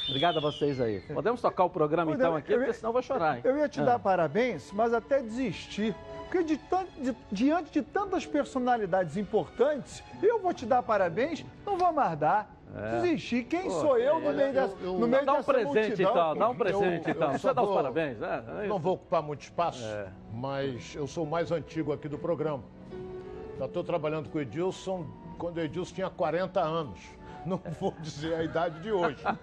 Obrigado 0.07 0.37
a 0.37 0.41
vocês 0.41 0.79
aí. 0.79 1.01
Podemos 1.13 1.41
tocar 1.41 1.65
o 1.65 1.69
programa 1.69 2.13
então 2.13 2.35
aqui, 2.35 2.53
porque 2.55 2.73
senão 2.73 2.89
eu 2.89 2.93
vou 2.93 3.01
chorar, 3.01 3.35
hein? 3.37 3.41
Eu 3.43 3.57
ia 3.57 3.67
te 3.67 3.81
dar 3.81 3.95
Ah. 3.95 3.99
parabéns, 3.99 4.71
mas 4.71 4.93
até 4.93 5.21
desistir. 5.21 5.95
Porque 6.29 6.43
de 6.43 6.57
tan- 6.57 6.85
de- 7.01 7.15
diante 7.31 7.71
de 7.71 7.81
tantas 7.81 8.25
personalidades 8.25 9.17
importantes, 9.17 10.03
eu 10.21 10.39
vou 10.39 10.53
te 10.53 10.65
dar 10.65 10.83
parabéns, 10.83 11.43
não 11.65 11.77
vou 11.77 11.91
mais 11.91 12.17
dar. 12.17 12.55
É. 12.75 13.01
Desistir. 13.01 13.45
Quem 13.45 13.63
Pô, 13.63 13.71
sou 13.71 13.97
eu 13.97 14.19
no 14.19 14.27
olha, 14.27 14.37
meio, 14.37 14.53
dessa, 14.53 14.75
no 14.75 15.07
meio 15.07 15.25
Dá 15.25 15.33
um 15.33 15.43
presente 15.43 15.87
multidão? 15.87 16.11
então, 16.11 16.35
dá 16.37 16.49
um 16.49 16.55
presente 16.55 17.09
então. 17.09 17.13
Não 17.13 17.19
só 17.21 17.29
precisa 17.31 17.53
dar 17.55 17.63
os 17.63 17.73
parabéns, 17.75 18.19
né? 18.19 18.43
É 18.63 18.67
Não 18.67 18.77
vou 18.77 18.93
ocupar 18.93 19.23
muito 19.23 19.41
espaço, 19.41 19.83
É. 19.83 20.07
mas 20.31 20.93
eu 20.95 21.07
sou 21.07 21.23
o 21.23 21.27
mais 21.27 21.51
antigo 21.51 21.91
aqui 21.91 22.07
do 22.07 22.19
programa. 22.19 22.63
Já 23.57 23.65
estou 23.65 23.83
trabalhando 23.83 24.29
com 24.29 24.37
o 24.37 24.41
Edilson 24.41 25.03
quando 25.39 25.57
o 25.57 25.61
Edilson 25.61 25.95
tinha 25.95 26.09
40 26.09 26.59
anos. 26.59 26.99
Não 27.45 27.57
vou 27.79 27.95
dizer 28.01 28.35
a 28.35 28.43
idade 28.43 28.79
de 28.81 28.91
hoje. 28.91 29.23
Mas 29.23 29.39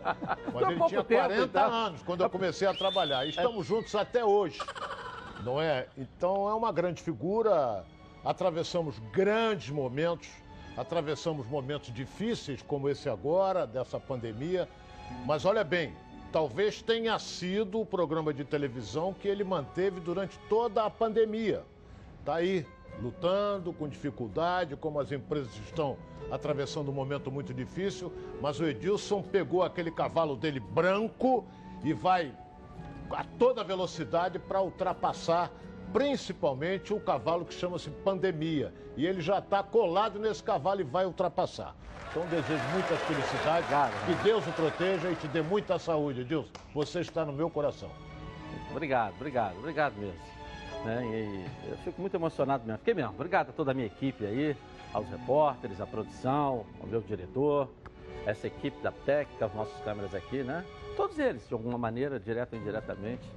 Então, 0.54 0.70
ele 0.70 0.84
tinha 0.84 1.02
tempo, 1.02 1.22
40 1.22 1.42
então. 1.42 1.72
anos 1.72 2.02
quando 2.02 2.22
eu 2.22 2.30
comecei 2.30 2.68
a 2.68 2.74
trabalhar. 2.74 3.24
E 3.24 3.30
estamos 3.30 3.66
juntos 3.66 3.94
até 3.94 4.24
hoje. 4.24 4.60
Não 5.42 5.60
é? 5.60 5.88
Então 5.96 6.48
é 6.48 6.54
uma 6.54 6.70
grande 6.70 7.02
figura. 7.02 7.84
Atravessamos 8.24 8.98
grandes 9.12 9.70
momentos, 9.70 10.28
atravessamos 10.76 11.46
momentos 11.46 11.92
difíceis 11.92 12.60
como 12.60 12.88
esse 12.88 13.08
agora, 13.08 13.66
dessa 13.66 13.98
pandemia. 13.98 14.68
Mas 15.24 15.44
olha 15.44 15.64
bem, 15.64 15.94
talvez 16.32 16.82
tenha 16.82 17.18
sido 17.18 17.80
o 17.80 17.86
programa 17.86 18.34
de 18.34 18.44
televisão 18.44 19.14
que 19.14 19.28
ele 19.28 19.44
manteve 19.44 20.00
durante 20.00 20.38
toda 20.48 20.84
a 20.84 20.90
pandemia. 20.90 21.64
Está 22.20 22.34
aí, 22.34 22.66
lutando 23.00 23.72
com 23.72 23.88
dificuldade, 23.88 24.76
como 24.76 25.00
as 25.00 25.12
empresas 25.12 25.54
estão 25.56 25.96
atravessando 26.30 26.90
um 26.90 26.94
momento 26.94 27.30
muito 27.30 27.52
difícil, 27.52 28.12
mas 28.40 28.58
o 28.58 28.64
Edilson 28.64 29.22
pegou 29.22 29.62
aquele 29.62 29.90
cavalo 29.90 30.36
dele 30.36 30.60
branco 30.60 31.44
e 31.84 31.92
vai 31.92 32.34
a 33.10 33.24
toda 33.38 33.62
velocidade 33.62 34.38
para 34.38 34.60
ultrapassar 34.60 35.50
principalmente 35.92 36.92
o 36.92 37.00
cavalo 37.00 37.44
que 37.44 37.54
chama-se 37.54 37.90
pandemia. 37.90 38.74
E 38.96 39.06
ele 39.06 39.20
já 39.20 39.38
está 39.38 39.62
colado 39.62 40.18
nesse 40.18 40.42
cavalo 40.42 40.80
e 40.80 40.84
vai 40.84 41.06
ultrapassar. 41.06 41.74
Então 42.10 42.26
desejo 42.26 42.62
muitas 42.72 42.98
felicidades, 43.00 43.68
que 44.06 44.14
Deus 44.24 44.46
o 44.46 44.52
proteja 44.52 45.10
e 45.10 45.16
te 45.16 45.28
dê 45.28 45.42
muita 45.42 45.78
saúde, 45.78 46.22
Edilson. 46.22 46.50
Você 46.74 47.00
está 47.00 47.24
no 47.24 47.32
meu 47.32 47.50
coração. 47.50 47.90
Obrigado, 48.70 49.14
obrigado, 49.14 49.58
obrigado 49.58 49.94
mesmo. 49.96 50.35
Né, 50.86 51.04
e 51.04 51.70
eu 51.70 51.76
fico 51.78 52.00
muito 52.00 52.14
emocionado 52.14 52.64
mesmo. 52.64 52.78
Fiquei 52.78 52.94
mesmo. 52.94 53.10
Obrigado 53.10 53.50
a 53.50 53.52
toda 53.52 53.72
a 53.72 53.74
minha 53.74 53.86
equipe 53.86 54.24
aí, 54.24 54.56
aos 54.92 55.08
repórteres, 55.08 55.80
à 55.80 55.86
produção, 55.86 56.64
ao 56.80 56.86
meu 56.86 57.00
diretor, 57.00 57.68
essa 58.24 58.46
equipe 58.46 58.80
da 58.80 58.92
técnica, 58.92 59.46
as 59.46 59.54
nossas 59.54 59.76
câmeras 59.82 60.14
aqui, 60.14 60.44
né? 60.44 60.64
Todos 60.96 61.18
eles, 61.18 61.46
de 61.48 61.52
alguma 61.52 61.76
maneira, 61.76 62.20
direto 62.20 62.54
ou 62.54 62.60
indiretamente, 62.60 63.28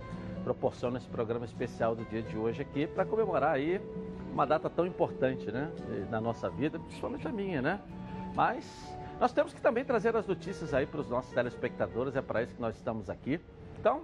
proporcionam 0.43 0.97
esse 0.97 1.07
programa 1.07 1.43
especial 1.43 1.95
do 1.95 2.05
dia 2.05 2.21
de 2.21 2.37
hoje 2.37 2.61
aqui 2.61 2.85
para 2.85 3.03
comemorar 3.03 3.55
aí 3.55 3.81
uma 4.31 4.45
data 4.45 4.69
tão 4.69 4.85
importante, 4.85 5.51
né? 5.51 5.71
Na 6.11 6.21
nossa 6.21 6.51
vida, 6.51 6.77
principalmente 6.77 7.27
a 7.27 7.31
minha, 7.31 7.63
né? 7.63 7.79
Mas 8.35 8.95
nós 9.19 9.33
temos 9.33 9.53
que 9.53 9.59
também 9.59 9.83
trazer 9.83 10.15
as 10.15 10.27
notícias 10.27 10.71
aí 10.71 10.85
para 10.85 11.01
os 11.01 11.09
nossos 11.09 11.33
telespectadores, 11.33 12.15
é 12.15 12.21
para 12.21 12.43
isso 12.43 12.53
que 12.53 12.61
nós 12.61 12.75
estamos 12.75 13.09
aqui. 13.09 13.39
Então, 13.79 14.03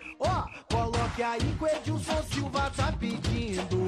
Ó, 0.21 0.45
coloque 0.71 1.23
aí 1.23 1.39
que 1.57 1.63
o 1.63 1.67
Edilson 1.67 2.23
Silva 2.31 2.71
tá 2.75 2.93
pedindo. 2.99 3.87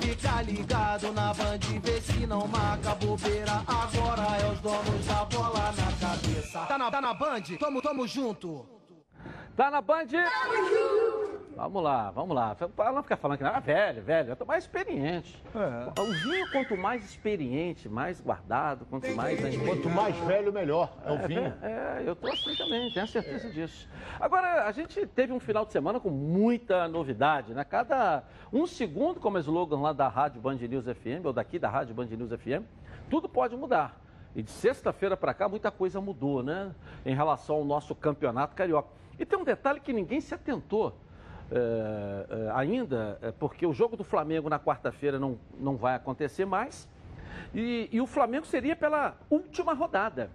Fica 0.00 0.42
ligado 0.42 1.12
na 1.12 1.34
band, 1.34 1.58
vê 1.82 2.00
se 2.00 2.24
não 2.24 2.46
marca 2.46 2.94
bobeira. 2.94 3.64
Agora 3.66 4.22
é 4.40 4.52
os 4.52 4.60
donos 4.60 5.06
da 5.06 5.24
bola 5.24 5.72
na 5.72 5.92
cabeça. 6.06 6.60
Tá 6.60 6.78
na, 6.78 6.90
tá 6.90 7.00
na 7.00 7.12
band? 7.12 7.42
Tamo, 7.58 7.82
tamo 7.82 8.06
junto. 8.06 8.81
Tá 9.56 9.70
na 9.70 9.82
Band? 9.82 10.06
Vamos 11.54 11.82
lá, 11.82 12.10
vamos 12.10 12.34
lá. 12.34 12.54
Para 12.54 12.92
não 12.92 13.02
ficar 13.02 13.18
falando 13.18 13.36
que 13.36 13.44
não, 13.44 13.54
ah, 13.54 13.60
velho, 13.60 14.02
velho, 14.02 14.30
eu 14.30 14.36
tô 14.36 14.46
mais 14.46 14.64
experiente. 14.64 15.42
O 15.98 16.12
vinho, 16.24 16.50
quanto 16.50 16.74
mais 16.76 17.04
experiente, 17.04 17.88
mais 17.88 18.18
guardado, 18.20 18.86
quanto 18.86 19.14
mais. 19.14 19.38
Quanto 19.58 19.90
mais 19.90 20.16
velho, 20.20 20.50
melhor. 20.52 20.96
É 21.04 21.12
o 21.12 21.28
vinho. 21.28 21.54
É, 21.62 22.02
eu 22.06 22.16
tô 22.16 22.28
assim 22.28 22.56
também, 22.56 22.90
tenho 22.92 23.06
certeza 23.06 23.50
disso. 23.50 23.86
Agora, 24.18 24.66
a 24.66 24.72
gente 24.72 25.06
teve 25.08 25.32
um 25.32 25.38
final 25.38 25.66
de 25.66 25.72
semana 25.72 26.00
com 26.00 26.08
muita 26.08 26.88
novidade, 26.88 27.52
né? 27.52 27.62
Cada 27.62 28.24
um 28.50 28.66
segundo, 28.66 29.20
como 29.20 29.36
é 29.36 29.40
slogan 29.40 29.80
lá 29.80 29.92
da 29.92 30.08
Rádio 30.08 30.40
Band 30.40 30.56
News 30.56 30.86
FM, 30.86 31.26
ou 31.26 31.32
daqui 31.32 31.58
da 31.58 31.68
Rádio 31.68 31.94
Band 31.94 32.06
News 32.06 32.30
FM, 32.30 32.64
tudo 33.10 33.28
pode 33.28 33.54
mudar. 33.54 34.00
E 34.34 34.42
de 34.42 34.50
sexta-feira 34.50 35.14
para 35.14 35.34
cá, 35.34 35.46
muita 35.46 35.70
coisa 35.70 36.00
mudou, 36.00 36.42
né? 36.42 36.74
Em 37.04 37.14
relação 37.14 37.56
ao 37.56 37.64
nosso 37.64 37.94
campeonato 37.94 38.56
carioca. 38.56 39.01
E 39.22 39.24
tem 39.24 39.38
um 39.38 39.44
detalhe 39.44 39.78
que 39.78 39.92
ninguém 39.92 40.20
se 40.20 40.34
atentou 40.34 40.96
é, 41.48 41.56
é, 42.28 42.50
ainda, 42.56 43.16
é, 43.22 43.30
porque 43.30 43.64
o 43.64 43.72
jogo 43.72 43.96
do 43.96 44.02
Flamengo 44.02 44.48
na 44.48 44.58
quarta-feira 44.58 45.16
não, 45.16 45.38
não 45.60 45.76
vai 45.76 45.94
acontecer 45.94 46.44
mais. 46.44 46.88
E, 47.54 47.88
e 47.92 48.00
o 48.00 48.06
Flamengo 48.08 48.44
seria 48.44 48.74
pela 48.74 49.16
última 49.30 49.74
rodada. 49.74 50.28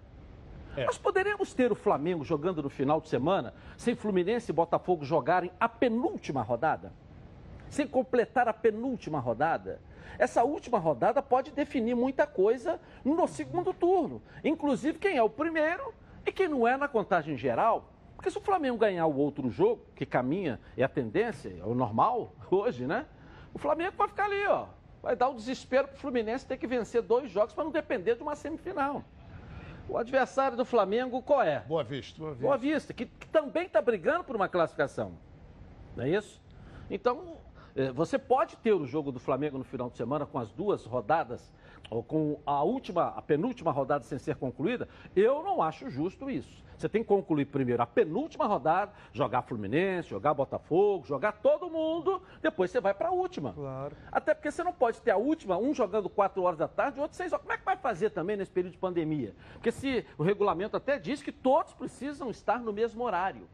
Nós 0.74 0.96
poderíamos 0.96 1.52
ter 1.52 1.70
o 1.70 1.74
Flamengo 1.74 2.24
jogando 2.24 2.62
no 2.62 2.70
final 2.70 2.98
de 2.98 3.10
semana, 3.10 3.52
sem 3.76 3.94
Fluminense 3.94 4.50
e 4.50 4.54
Botafogo 4.54 5.04
jogarem 5.04 5.50
a 5.60 5.68
penúltima 5.68 6.40
rodada? 6.40 6.90
Sem 7.68 7.86
completar 7.86 8.48
a 8.48 8.54
penúltima 8.54 9.18
rodada? 9.18 9.82
Essa 10.18 10.44
última 10.44 10.78
rodada 10.78 11.20
pode 11.20 11.50
definir 11.50 11.94
muita 11.94 12.26
coisa 12.26 12.80
no 13.04 13.28
segundo 13.28 13.74
turno, 13.74 14.22
inclusive 14.42 14.98
quem 14.98 15.18
é 15.18 15.22
o 15.22 15.28
primeiro 15.28 15.92
e 16.24 16.32
quem 16.32 16.48
não 16.48 16.66
é 16.66 16.74
na 16.74 16.88
contagem 16.88 17.36
geral. 17.36 17.97
Porque 18.18 18.32
se 18.32 18.36
o 18.36 18.40
Flamengo 18.40 18.76
ganhar 18.76 19.06
o 19.06 19.16
outro 19.16 19.48
jogo, 19.48 19.80
que 19.94 20.04
caminha, 20.04 20.58
é 20.76 20.82
a 20.82 20.88
tendência, 20.88 21.56
é 21.56 21.64
o 21.64 21.72
normal 21.72 22.34
hoje, 22.50 22.84
né? 22.84 23.06
O 23.54 23.58
Flamengo 23.58 23.92
vai 23.96 24.08
ficar 24.08 24.24
ali, 24.24 24.44
ó. 24.48 24.66
Vai 25.00 25.14
dar 25.14 25.28
o 25.28 25.34
desespero 25.34 25.86
para 25.86 25.96
o 25.96 26.00
Fluminense 26.00 26.44
ter 26.44 26.56
que 26.56 26.66
vencer 26.66 27.00
dois 27.00 27.30
jogos 27.30 27.54
para 27.54 27.62
não 27.62 27.70
depender 27.70 28.16
de 28.16 28.22
uma 28.24 28.34
semifinal. 28.34 29.04
O 29.88 29.96
adversário 29.96 30.56
do 30.56 30.64
Flamengo 30.64 31.22
qual 31.22 31.40
é? 31.42 31.60
Boa 31.60 31.84
Vista. 31.84 32.34
Boa 32.34 32.58
Vista, 32.58 32.92
que, 32.92 33.06
que 33.06 33.28
também 33.28 33.66
está 33.66 33.80
brigando 33.80 34.24
por 34.24 34.34
uma 34.34 34.48
classificação. 34.48 35.12
Não 35.94 36.02
é 36.02 36.10
isso? 36.10 36.42
Então, 36.90 37.36
eh, 37.76 37.92
você 37.92 38.18
pode 38.18 38.56
ter 38.56 38.72
o 38.72 38.84
jogo 38.84 39.12
do 39.12 39.20
Flamengo 39.20 39.58
no 39.58 39.64
final 39.64 39.88
de 39.88 39.96
semana 39.96 40.26
com 40.26 40.40
as 40.40 40.50
duas 40.50 40.84
rodadas 40.84 41.52
ou 41.88 42.02
com 42.02 42.40
a 42.44 42.64
última, 42.64 43.10
a 43.10 43.22
penúltima 43.22 43.70
rodada 43.70 44.02
sem 44.02 44.18
ser 44.18 44.34
concluída, 44.34 44.88
eu 45.14 45.40
não 45.44 45.62
acho 45.62 45.88
justo 45.88 46.28
isso. 46.28 46.66
Você 46.78 46.88
tem 46.88 47.02
que 47.02 47.08
concluir 47.08 47.46
primeiro 47.46 47.82
a 47.82 47.86
penúltima 47.86 48.46
rodada, 48.46 48.92
jogar 49.12 49.42
Fluminense, 49.42 50.08
jogar 50.08 50.32
Botafogo, 50.32 51.04
jogar 51.04 51.32
todo 51.32 51.68
mundo, 51.68 52.22
depois 52.40 52.70
você 52.70 52.80
vai 52.80 52.94
para 52.94 53.08
a 53.08 53.10
última. 53.10 53.52
Claro. 53.52 53.96
Até 54.12 54.32
porque 54.32 54.50
você 54.50 54.62
não 54.62 54.72
pode 54.72 55.00
ter 55.02 55.10
a 55.10 55.16
última, 55.16 55.58
um 55.58 55.74
jogando 55.74 56.08
4 56.08 56.40
horas 56.40 56.58
da 56.58 56.68
tarde, 56.68 57.00
o 57.00 57.02
outro 57.02 57.16
6 57.16 57.32
horas. 57.32 57.42
Como 57.42 57.52
é 57.52 57.58
que 57.58 57.64
vai 57.64 57.76
fazer 57.76 58.10
também 58.10 58.36
nesse 58.36 58.52
período 58.52 58.74
de 58.74 58.78
pandemia? 58.78 59.34
Porque 59.54 59.72
se 59.72 60.06
o 60.16 60.22
regulamento 60.22 60.76
até 60.76 60.98
diz 61.00 61.20
que 61.20 61.32
todos 61.32 61.74
precisam 61.74 62.30
estar 62.30 62.60
no 62.60 62.72
mesmo 62.72 63.02
horário. 63.02 63.48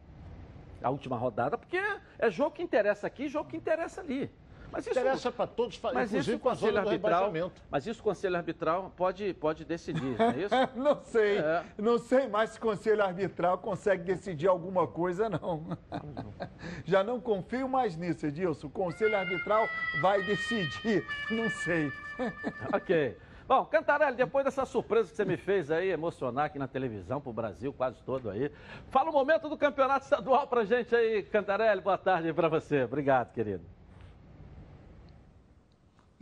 A 0.83 0.91
última 0.91 1.17
rodada, 1.17 1.57
porque 1.57 1.81
é 2.19 2.31
jogo 2.31 2.51
que 2.51 2.63
interessa 2.63 3.07
aqui, 3.07 3.27
jogo 3.27 3.49
que 3.49 3.57
interessa 3.57 4.03
ali. 4.03 4.31
Mas 4.75 4.89
isso, 4.89 4.99
Interessa 4.99 5.31
para 5.31 5.47
todos, 5.47 5.81
mas 5.81 6.11
inclusive 6.11 6.39
com 6.41 6.49
a 6.49 6.53
conselho 6.53 6.73
zona 6.73 6.81
arbitral, 6.81 7.33
mas 7.71 7.87
isso 7.87 8.01
o 8.01 8.03
conselho 8.03 8.37
arbitral 8.37 8.93
pode, 8.97 9.33
pode 9.35 9.65
decidir, 9.65 10.19
não 10.19 10.31
é 10.31 10.37
isso? 10.37 10.55
não 10.75 11.01
sei. 11.05 11.39
É. 11.39 11.65
Não 11.79 11.97
sei 11.97 12.27
mais 12.27 12.51
se 12.51 12.59
o 12.59 12.61
conselho 12.61 13.05
arbitral 13.05 13.59
consegue 13.59 14.03
decidir 14.03 14.49
alguma 14.49 14.85
coisa, 14.85 15.29
não. 15.29 15.79
Já 16.85 17.05
não 17.05 17.21
confio 17.21 17.69
mais 17.69 17.97
nisso, 17.97 18.27
Edilson. 18.27 18.67
O 18.67 18.71
conselho 18.71 19.17
arbitral 19.17 19.69
vai 20.01 20.21
decidir. 20.23 21.07
Não 21.31 21.49
sei. 21.49 21.93
ok. 22.73 23.17
Bom, 23.47 23.65
Cantarelli, 23.67 24.17
depois 24.17 24.45
dessa 24.45 24.65
surpresa 24.65 25.11
que 25.11 25.17
você 25.17 25.25
me 25.25 25.37
fez 25.37 25.71
aí, 25.71 25.91
emocionar 25.91 26.47
aqui 26.47 26.59
na 26.59 26.67
televisão, 26.67 27.21
pro 27.21 27.33
Brasil 27.33 27.73
quase 27.73 28.03
todo 28.03 28.31
aí. 28.31 28.51
Fala 28.89 29.11
o 29.11 29.13
momento 29.13 29.49
do 29.49 29.57
campeonato 29.57 30.05
estadual 30.05 30.47
pra 30.47 30.65
gente 30.65 30.95
aí, 30.97 31.23
Cantarelli. 31.23 31.81
Boa 31.81 31.99
tarde 31.99 32.33
pra 32.33 32.49
você. 32.49 32.85
Obrigado, 32.85 33.33
querido. 33.33 33.65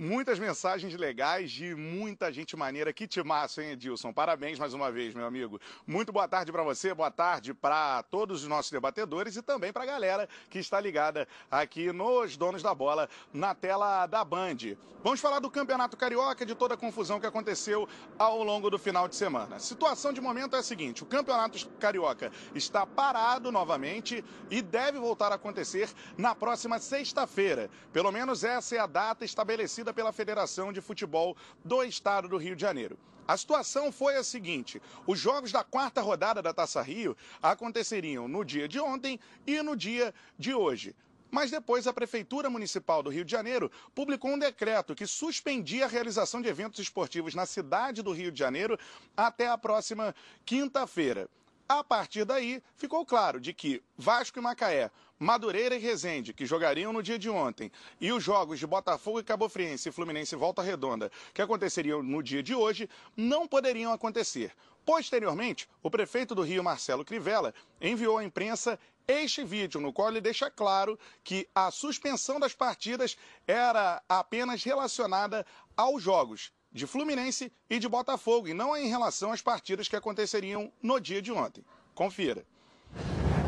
Muitas 0.04 0.36
mensagens 0.36 0.96
legais 0.96 1.48
de 1.48 1.76
muita 1.76 2.32
gente 2.32 2.56
maneira. 2.56 2.92
Que 2.92 3.06
timaço, 3.06 3.60
hein, 3.60 3.70
Edilson? 3.70 4.12
Parabéns 4.12 4.58
mais 4.58 4.74
uma 4.74 4.90
vez, 4.90 5.14
meu 5.14 5.24
amigo. 5.24 5.60
Muito 5.86 6.10
boa 6.10 6.26
tarde 6.26 6.50
para 6.50 6.64
você, 6.64 6.92
boa 6.92 7.08
tarde 7.08 7.54
para 7.54 8.02
todos 8.02 8.42
os 8.42 8.48
nossos 8.48 8.72
debatedores 8.72 9.36
e 9.36 9.42
também 9.42 9.72
para 9.72 9.84
a 9.84 9.86
galera 9.86 10.28
que 10.50 10.58
está 10.58 10.80
ligada 10.80 11.28
aqui 11.48 11.92
nos 11.92 12.36
Donos 12.36 12.64
da 12.64 12.74
Bola 12.74 13.08
na 13.32 13.54
tela 13.54 14.04
da 14.08 14.24
Band. 14.24 14.76
Vamos 15.04 15.20
falar 15.20 15.40
do 15.40 15.50
Campeonato 15.50 15.96
Carioca, 15.96 16.46
de 16.46 16.54
toda 16.54 16.74
a 16.74 16.76
confusão 16.76 17.18
que 17.18 17.26
aconteceu 17.26 17.88
ao 18.16 18.42
longo 18.44 18.70
do 18.70 18.78
final 18.78 19.08
de 19.08 19.16
semana. 19.16 19.56
A 19.56 19.58
situação 19.60 20.12
de 20.12 20.20
momento 20.20 20.54
é 20.54 20.60
a 20.60 20.62
seguinte: 20.62 21.02
o 21.02 21.06
Campeonato 21.06 21.68
Carioca 21.80 22.30
está 22.54 22.86
parado 22.86 23.50
novamente 23.50 24.24
e 24.48 24.62
deve 24.62 24.98
voltar 24.98 25.32
a 25.32 25.36
acontecer 25.36 25.88
na 26.16 26.36
próxima 26.36 26.78
sexta-feira. 26.78 27.68
Pelo 27.92 28.12
menos 28.12 28.44
essa 28.44 28.76
é 28.76 28.78
a 28.78 28.86
data 28.86 29.24
estabelecida 29.24 29.91
pela 29.92 30.12
Federação 30.12 30.72
de 30.72 30.80
Futebol 30.80 31.36
do 31.64 31.82
Estado 31.82 32.28
do 32.28 32.36
Rio 32.36 32.56
de 32.56 32.62
Janeiro. 32.62 32.98
A 33.26 33.36
situação 33.36 33.92
foi 33.92 34.16
a 34.16 34.24
seguinte: 34.24 34.80
os 35.06 35.18
jogos 35.18 35.52
da 35.52 35.62
quarta 35.62 36.00
rodada 36.00 36.42
da 36.42 36.52
Taça 36.52 36.82
Rio 36.82 37.16
aconteceriam 37.42 38.26
no 38.26 38.44
dia 38.44 38.68
de 38.68 38.80
ontem 38.80 39.18
e 39.46 39.62
no 39.62 39.76
dia 39.76 40.12
de 40.38 40.54
hoje. 40.54 40.94
Mas 41.30 41.50
depois 41.50 41.86
a 41.86 41.94
Prefeitura 41.94 42.50
Municipal 42.50 43.02
do 43.02 43.08
Rio 43.08 43.24
de 43.24 43.30
Janeiro 43.32 43.70
publicou 43.94 44.32
um 44.32 44.38
decreto 44.38 44.94
que 44.94 45.06
suspendia 45.06 45.86
a 45.86 45.88
realização 45.88 46.42
de 46.42 46.48
eventos 46.48 46.78
esportivos 46.78 47.34
na 47.34 47.46
cidade 47.46 48.02
do 48.02 48.12
Rio 48.12 48.30
de 48.30 48.38
Janeiro 48.38 48.78
até 49.16 49.48
a 49.48 49.56
próxima 49.56 50.14
quinta-feira. 50.44 51.30
A 51.68 51.82
partir 51.82 52.24
daí, 52.24 52.62
ficou 52.76 53.04
claro 53.06 53.40
de 53.40 53.52
que 53.52 53.82
Vasco 53.96 54.38
e 54.38 54.42
Macaé, 54.42 54.90
Madureira 55.18 55.76
e 55.76 55.78
Resende, 55.78 56.34
que 56.34 56.44
jogariam 56.44 56.92
no 56.92 57.02
dia 57.02 57.18
de 57.18 57.30
ontem, 57.30 57.70
e 58.00 58.10
os 58.12 58.22
jogos 58.22 58.58
de 58.58 58.66
Botafogo 58.66 59.20
e 59.20 59.24
Cabo 59.24 59.48
Friense 59.48 59.88
e 59.88 59.92
Fluminense 59.92 60.34
e 60.34 60.38
Volta 60.38 60.62
Redonda, 60.62 61.10
que 61.32 61.40
aconteceriam 61.40 62.02
no 62.02 62.22
dia 62.22 62.42
de 62.42 62.54
hoje, 62.54 62.90
não 63.16 63.46
poderiam 63.46 63.92
acontecer. 63.92 64.52
Posteriormente, 64.84 65.68
o 65.82 65.90
prefeito 65.90 66.34
do 66.34 66.42
Rio, 66.42 66.64
Marcelo 66.64 67.04
Crivella, 67.04 67.54
enviou 67.80 68.18
à 68.18 68.24
imprensa 68.24 68.78
este 69.06 69.44
vídeo, 69.44 69.80
no 69.80 69.92
qual 69.92 70.08
ele 70.08 70.20
deixa 70.20 70.50
claro 70.50 70.98
que 71.22 71.48
a 71.54 71.70
suspensão 71.70 72.40
das 72.40 72.54
partidas 72.54 73.16
era 73.46 74.02
apenas 74.08 74.64
relacionada 74.64 75.46
aos 75.76 76.02
jogos 76.02 76.52
de 76.72 76.86
Fluminense 76.86 77.52
e 77.68 77.78
de 77.78 77.88
Botafogo, 77.88 78.48
e 78.48 78.54
não 78.54 78.76
em 78.76 78.88
relação 78.88 79.32
às 79.32 79.42
partidas 79.42 79.88
que 79.88 79.96
aconteceriam 79.96 80.72
no 80.82 80.98
dia 80.98 81.20
de 81.20 81.30
ontem. 81.30 81.64
Confira. 81.94 82.44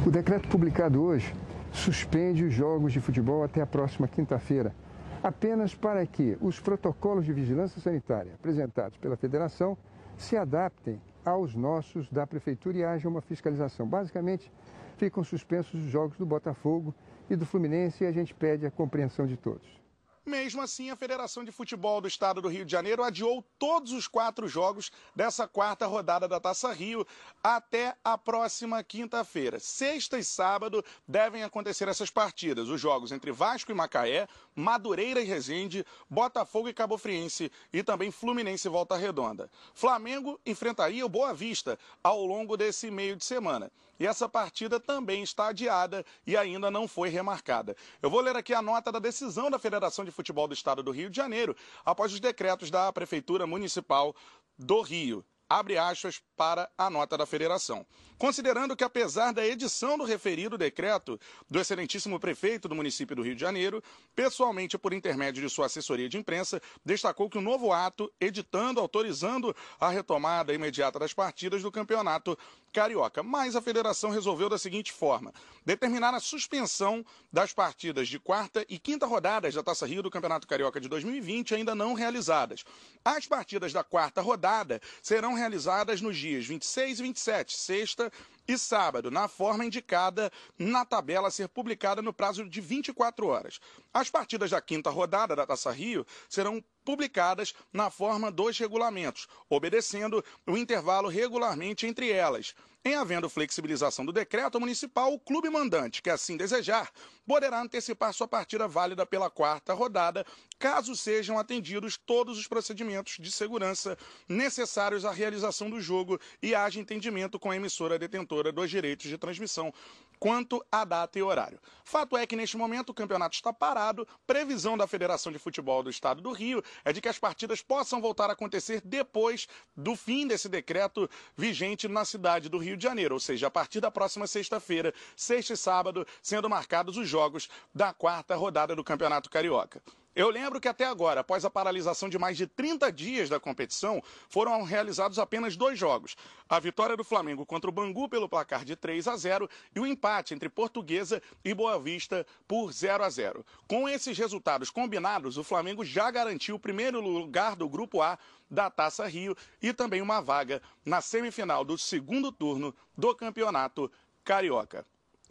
O 0.07 0.11
decreto 0.11 0.49
publicado 0.49 1.03
hoje 1.03 1.35
suspende 1.73 2.45
os 2.45 2.53
jogos 2.53 2.93
de 2.93 3.01
futebol 3.01 3.43
até 3.43 3.61
a 3.61 3.67
próxima 3.67 4.07
quinta-feira, 4.07 4.75
apenas 5.23 5.75
para 5.75 6.07
que 6.07 6.37
os 6.41 6.61
protocolos 6.61 7.25
de 7.25 7.33
vigilância 7.33 7.81
sanitária 7.81 8.35
apresentados 8.35 8.99
pela 8.99 9.17
federação 9.17 9.77
se 10.17 10.37
adaptem 10.37 11.01
aos 11.25 11.55
nossos 11.55 12.09
da 12.11 12.27
prefeitura 12.27 12.77
e 12.77 12.85
haja 12.85 13.09
uma 13.09 13.23
fiscalização. 13.23 13.87
Basicamente, 13.87 14.53
ficam 14.97 15.25
suspensos 15.25 15.81
os 15.81 15.91
jogos 15.91 16.19
do 16.19 16.27
Botafogo 16.27 16.95
e 17.29 17.35
do 17.35 17.47
Fluminense 17.47 18.05
e 18.05 18.07
a 18.07 18.13
gente 18.13 18.35
pede 18.35 18.67
a 18.67 18.71
compreensão 18.71 19.27
de 19.27 19.37
todos. 19.37 19.84
Mesmo 20.27 20.63
assim, 20.63 20.89
a 20.89 20.97
Federação 20.97 21.45
de 21.45 21.53
Futebol 21.53 22.01
do 22.01 22.09
Estado 22.09 22.41
do 22.41 22.49
Rio 22.49 22.65
de 22.65 22.73
Janeiro 22.73 23.03
adiou 23.03 23.45
todos 23.59 23.93
os 23.93 24.09
quatro 24.09 24.49
jogos 24.49 24.91
dessa 25.15 25.47
quarta 25.47 25.87
rodada 25.87 26.27
da 26.27 26.41
Taça 26.41 26.73
Rio 26.73 27.07
até 27.43 27.95
a 28.03 28.17
próxima 28.17 28.83
quinta-feira. 28.83 29.61
Sexta 29.61 30.19
e 30.19 30.25
sábado 30.25 30.83
devem 31.07 31.43
acontecer 31.43 31.89
essas 31.89 32.11
partidas, 32.11 32.71
os 32.71 32.81
jogos 32.81 33.13
entre 33.13 33.31
Vasco 33.33 33.71
e 33.71 33.75
Macaé, 33.75 34.27
Madureira 34.55 35.21
e 35.21 35.25
Resende, 35.25 35.85
Botafogo 36.09 36.71
e 36.71 36.75
Cabo 36.75 36.97
Friense 36.97 37.53
e 37.71 37.83
também 37.83 38.11
Fluminense 38.11 38.67
e 38.67 38.71
Volta 38.71 38.97
Redonda. 38.97 39.51
Flamengo 39.75 40.41
enfrentaria 40.47 41.05
o 41.05 41.09
Boa 41.09 41.35
Vista 41.35 41.79
ao 42.03 42.25
longo 42.25 42.57
desse 42.57 42.91
meio 42.91 43.15
de 43.15 43.25
semana. 43.27 43.71
E 43.99 44.07
essa 44.07 44.29
partida 44.29 44.81
também 44.81 45.23
está 45.23 45.49
adiada 45.49 46.05
e 46.27 46.37
ainda 46.37 46.71
não 46.71 46.89
foi 46.89 47.09
remarcada. 47.09 47.77
Eu 48.03 48.11
vou 48.11 48.21
ler 48.21 48.37
aqui 48.37 48.53
a 48.53 48.63
nota 48.63 48.91
da 48.91 48.99
decisão 48.99 49.51
da 49.51 49.59
Federação 49.59 50.05
de 50.05 50.11
Futebol 50.11 50.49
do 50.49 50.55
Estado 50.55 50.83
do 50.83 50.91
Rio 50.91 51.11
de 51.11 51.17
Janeiro 51.17 51.57
após 51.85 52.13
os 52.13 52.21
decretos 52.21 52.71
da 52.71 52.93
Prefeitura 52.93 53.47
Municipal 53.47 54.15
do 54.59 54.81
Rio. 54.81 55.25
Abre 55.49 55.77
aspas 55.77 56.23
para 56.37 56.71
a 56.77 56.89
nota 56.89 57.19
da 57.19 57.27
federação. 57.27 57.87
Considerando 58.17 58.75
que, 58.75 58.83
apesar 58.83 59.33
da 59.33 59.47
edição 59.47 59.99
do 59.99 60.05
referido 60.05 60.57
decreto 60.57 61.21
do 61.51 61.61
excelentíssimo 61.61 62.19
prefeito 62.19 62.67
do 62.67 62.75
município 62.75 63.15
do 63.15 63.23
Rio 63.23 63.35
de 63.35 63.41
Janeiro, 63.41 63.83
pessoalmente 64.17 64.79
por 64.79 64.95
intermédio 64.95 65.43
de 65.43 65.51
sua 65.51 65.67
assessoria 65.67 66.09
de 66.09 66.17
imprensa, 66.17 66.63
destacou 66.85 67.29
que 67.29 67.37
o 67.37 67.43
novo 67.43 67.73
ato, 67.73 68.11
editando, 68.19 68.81
autorizando 68.81 69.55
a 69.79 69.91
retomada 69.91 70.55
imediata 70.55 70.99
das 70.99 71.13
partidas 71.13 71.63
do 71.63 71.71
campeonato 71.71 72.39
carioca. 72.75 73.23
Mas 73.23 73.55
a 73.57 73.63
federação 73.63 74.11
resolveu 74.11 74.49
da 74.49 74.59
seguinte 74.59 74.93
forma: 74.93 75.33
determinar 75.65 76.13
a 76.13 76.21
suspensão 76.21 77.07
das 77.33 77.53
partidas 77.53 78.09
de 78.09 78.19
quarta 78.19 78.67
e 78.69 78.79
quinta 78.79 79.07
rodadas 79.07 79.55
da 79.55 79.63
Taça 79.63 79.87
Rio 79.87 80.03
do 80.03 80.11
Campeonato 80.11 80.47
Carioca 80.47 80.81
de 80.81 80.89
2020 80.89 81.55
ainda 81.55 81.75
não 81.75 81.95
realizadas. 81.95 82.65
As 83.05 83.27
partidas 83.27 83.73
da 83.73 83.85
quarta 83.85 84.21
rodada 84.21 84.81
serão 85.01 85.35
realizadas 85.35 86.01
nos 86.01 86.17
dias 86.17 86.45
26 86.45 86.99
e 86.99 87.03
27, 87.03 87.57
sexta 87.57 88.13
e 88.47 88.59
sábado, 88.59 89.11
na 89.11 89.29
forma 89.29 89.65
indicada 89.65 90.31
na 90.59 90.85
tabela 90.85 91.29
a 91.29 91.31
ser 91.31 91.49
publicada 91.49 92.03
no 92.03 92.13
prazo 92.13 92.49
de 92.49 92.61
24 92.61 93.27
horas. 93.27 93.61
As 93.93 94.11
partidas 94.11 94.51
da 94.51 94.61
quinta 94.61 94.91
rodada 94.91 95.35
da 95.35 95.47
Taça 95.47 95.71
Rio 95.71 96.07
serão 96.29 96.63
publicadas 96.85 97.55
na 97.73 97.91
forma 97.91 98.31
dos 98.31 98.59
regulamentos, 98.59 99.27
obedecendo 99.49 100.23
o 100.47 100.57
intervalo 100.57 101.09
regularmente 101.09 101.87
entre 101.87 102.11
elas. 102.11 102.55
Em 102.87 102.97
havendo 102.97 103.31
flexibilização 103.31 104.05
do 104.05 104.13
decreto 104.13 104.61
municipal, 104.61 105.11
o 105.11 105.19
clube 105.19 105.49
mandante, 105.49 106.03
que 106.03 106.11
assim 106.11 106.37
desejar, 106.37 106.93
poderá 107.27 107.63
antecipar 107.63 108.13
sua 108.13 108.29
partida 108.29 108.69
válida 108.69 109.07
pela 109.07 109.31
quarta 109.31 109.73
rodada, 109.73 110.23
caso 110.59 110.95
sejam 110.95 111.39
atendidos 111.39 111.97
todos 111.97 112.37
os 112.39 112.47
procedimentos 112.47 113.17
de 113.19 113.33
segurança 113.33 113.97
necessários 114.29 115.07
à 115.07 115.13
realização 115.13 115.71
do 115.71 115.81
jogo 115.81 116.21
e 116.43 116.55
haja 116.55 116.79
entendimento 116.79 117.39
com 117.39 117.51
a 117.51 117.57
emissora 117.57 117.99
detentora 117.99 118.53
dos 118.53 118.69
direitos 118.69 119.09
de 119.09 119.17
transmissão 119.17 119.73
quanto 120.19 120.65
à 120.71 120.85
data 120.85 121.19
e 121.19 121.23
horário. 121.23 121.61
Fato 121.85 122.17
é 122.17 122.27
que 122.27 122.37
neste 122.37 122.57
momento 122.57 122.91
o 122.91 122.95
campeonato 122.95 123.37
está 123.37 123.53
parado. 123.53 124.07
Previsão 124.27 124.77
da 124.77 124.87
Federação 124.87 125.31
de 125.31 125.39
Futebol 125.39 125.83
do 125.83 125.91
Estado 125.91 126.23
do 126.23 126.33
Rio 126.33 126.63
é 126.85 126.93
de 126.93 127.01
que 127.01 127.09
as 127.09 127.19
partidas 127.19 127.61
possam 127.61 128.01
voltar 128.01 128.31
a 128.31 128.33
acontecer 128.33 128.81
depois 128.85 129.47
do 129.77 129.95
fim 129.95 130.27
desse 130.27 130.49
decreto 130.49 131.09
vigente 131.37 131.89
na 131.89 132.05
cidade 132.05 132.49
do 132.49 132.59
Rio 132.59 132.77
de 132.77 132.83
Janeiro, 132.83 133.15
ou 133.15 133.21
seja, 133.21 133.49
a 133.49 133.51
partir 133.51 133.81
da 133.81 133.91
próxima 133.91 134.27
sexta-feira, 134.27 134.95
sexta 135.17 135.53
e 135.53 135.57
sábado, 135.57 136.07
sendo 136.23 136.49
marcados 136.49 136.97
os 136.97 137.09
jogos 137.09 137.49
da 137.75 137.93
quarta 137.93 138.35
rodada 138.35 138.75
do 138.75 138.85
Campeonato 138.85 139.31
Carioca. 139.31 139.83
Eu 140.15 140.31
lembro 140.31 140.61
que 140.61 140.69
até 140.69 140.85
agora, 140.85 141.23
após 141.23 141.45
a 141.45 141.51
paralisação 141.51 142.09
de 142.09 142.19
mais 142.19 142.37
de 142.37 142.47
30 142.47 142.93
dias 142.93 143.29
da 143.29 143.41
competição, 143.41 144.01
foram 144.29 144.63
realizados 144.63 145.19
apenas 145.19 145.57
dois 145.57 145.77
jogos. 145.77 146.15
A 146.49 146.61
vitória 146.61 146.97
do 146.97 147.03
Flamengo 147.03 147.45
contra 147.45 147.69
o 147.69 147.73
Bangu 147.73 148.09
pelo 148.09 148.29
placar 148.29 148.65
de 148.65 148.77
3 148.77 149.09
a 149.09 149.17
0 149.17 149.51
e 149.75 149.81
o 149.81 149.87
empate 149.87 150.33
entre 150.33 150.49
Portuguesa 150.49 151.21
e 151.45 151.53
Boa 151.53 151.81
Vista 151.81 152.25
por 152.47 152.73
0 152.73 153.03
a 153.03 153.11
0. 153.11 153.45
Com 153.67 153.89
esses 153.89 154.17
resultados 154.17 154.71
combinados, 154.71 155.37
o 155.37 155.43
Flamengo 155.43 155.85
já 155.85 156.09
garantiu 156.13 156.55
o 156.55 156.61
primeiro 156.61 157.01
lugar 157.01 157.57
do 157.57 157.69
grupo 157.69 158.01
A 158.01 158.17
da 158.49 158.71
Taça 158.71 159.07
Rio 159.09 159.37
e 159.61 159.73
também 159.73 160.01
uma 160.01 160.21
vaga 160.21 160.63
na 160.85 161.01
semifinal 161.01 161.65
do 161.65 161.77
segundo 161.77 162.31
turno 162.31 162.73
do 162.97 163.13
Campeonato 163.17 163.91
Carioca. 164.23 164.87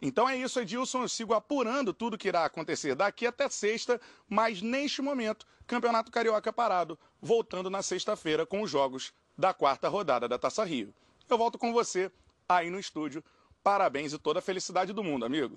Então 0.06 0.28
é 0.28 0.36
isso, 0.36 0.60
Edilson. 0.60 1.02
Eu 1.02 1.08
sigo 1.08 1.32
apurando 1.32 1.94
tudo 1.94 2.18
que 2.18 2.28
irá 2.28 2.44
acontecer 2.44 2.94
daqui 2.94 3.26
até 3.26 3.48
sexta, 3.48 3.98
mas 4.28 4.60
neste 4.60 5.00
momento, 5.00 5.46
Campeonato 5.66 6.12
Carioca 6.12 6.52
parado, 6.52 6.98
voltando 7.22 7.70
na 7.70 7.80
sexta-feira 7.82 8.44
com 8.44 8.60
os 8.60 8.70
jogos 8.70 9.14
da 9.36 9.54
quarta 9.54 9.88
rodada 9.88 10.28
da 10.28 10.38
Taça 10.38 10.62
Rio. 10.62 10.92
Eu 11.28 11.38
volto 11.38 11.58
com 11.58 11.72
você 11.72 12.12
aí 12.46 12.68
no 12.68 12.78
estúdio. 12.78 13.24
Parabéns 13.62 14.12
e 14.12 14.18
toda 14.18 14.40
a 14.40 14.42
felicidade 14.42 14.92
do 14.92 15.02
mundo, 15.02 15.24
amigo. 15.24 15.56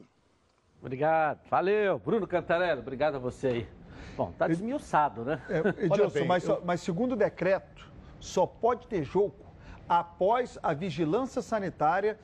Obrigado. 0.79 1.41
Valeu. 1.49 1.99
Bruno 1.99 2.25
Cantarelli, 2.25 2.79
obrigado 2.79 3.15
a 3.15 3.19
você 3.19 3.47
aí. 3.47 3.67
Bom, 4.15 4.31
tá 4.31 4.47
desmiuçado, 4.47 5.25
né? 5.25 5.41
É, 5.49 5.59
Edilson, 5.85 6.23
mas, 6.25 6.43
só- 6.43 6.61
mas 6.63 6.79
segundo 6.79 7.11
o 7.11 7.15
decreto, 7.17 7.85
só 8.17 8.47
pode 8.47 8.87
ter 8.87 9.03
jogo 9.03 9.35
após 9.89 10.57
a 10.63 10.73
vigilância 10.73 11.41
sanitária 11.41 12.17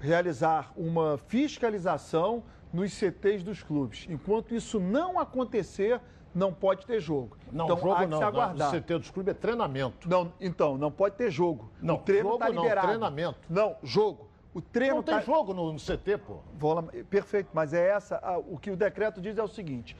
realizar 0.00 0.72
uma 0.76 1.18
fiscalização 1.26 2.42
nos 2.72 2.92
CTs 2.92 3.42
dos 3.42 3.62
clubes. 3.62 4.06
Enquanto 4.08 4.54
isso 4.54 4.78
não 4.78 5.18
acontecer, 5.18 6.00
não 6.34 6.52
pode 6.52 6.86
ter 6.86 7.00
jogo. 7.00 7.36
Não, 7.50 7.64
então, 7.64 7.76
jogo 7.78 7.92
há 7.92 7.98
que 8.00 8.06
não. 8.06 8.18
se 8.18 8.24
aguardar. 8.24 8.72
No 8.72 8.80
CT 8.80 8.98
dos 8.98 9.10
clubes 9.10 9.30
é 9.30 9.34
treinamento. 9.34 10.08
Não, 10.08 10.32
então, 10.40 10.76
não 10.76 10.90
pode 10.90 11.16
ter 11.16 11.30
jogo. 11.30 11.70
Não, 11.80 11.96
o 11.96 11.98
treino 11.98 12.28
jogo 12.30 12.44
não, 12.44 12.62
liberado. 12.62 12.86
treinamento. 12.88 13.38
Não, 13.48 13.76
jogo. 13.82 14.28
O 14.54 14.60
treino 14.60 14.96
Não 14.96 15.02
tem 15.02 15.14
tá- 15.14 15.20
jogo 15.20 15.52
no, 15.54 15.72
no 15.72 15.78
CT, 15.78 16.18
pô. 16.18 16.38
Vou 16.58 16.74
lá- 16.74 16.82
Perfeito, 17.10 17.50
mas 17.52 17.72
é 17.72 17.88
essa. 17.88 18.16
a- 18.18 18.38
o 18.38 18.58
que 18.58 18.70
o 18.70 18.76
decreto 18.76 19.20
diz 19.20 19.36
é 19.38 19.42
o 19.42 19.48
seguinte. 19.48 19.96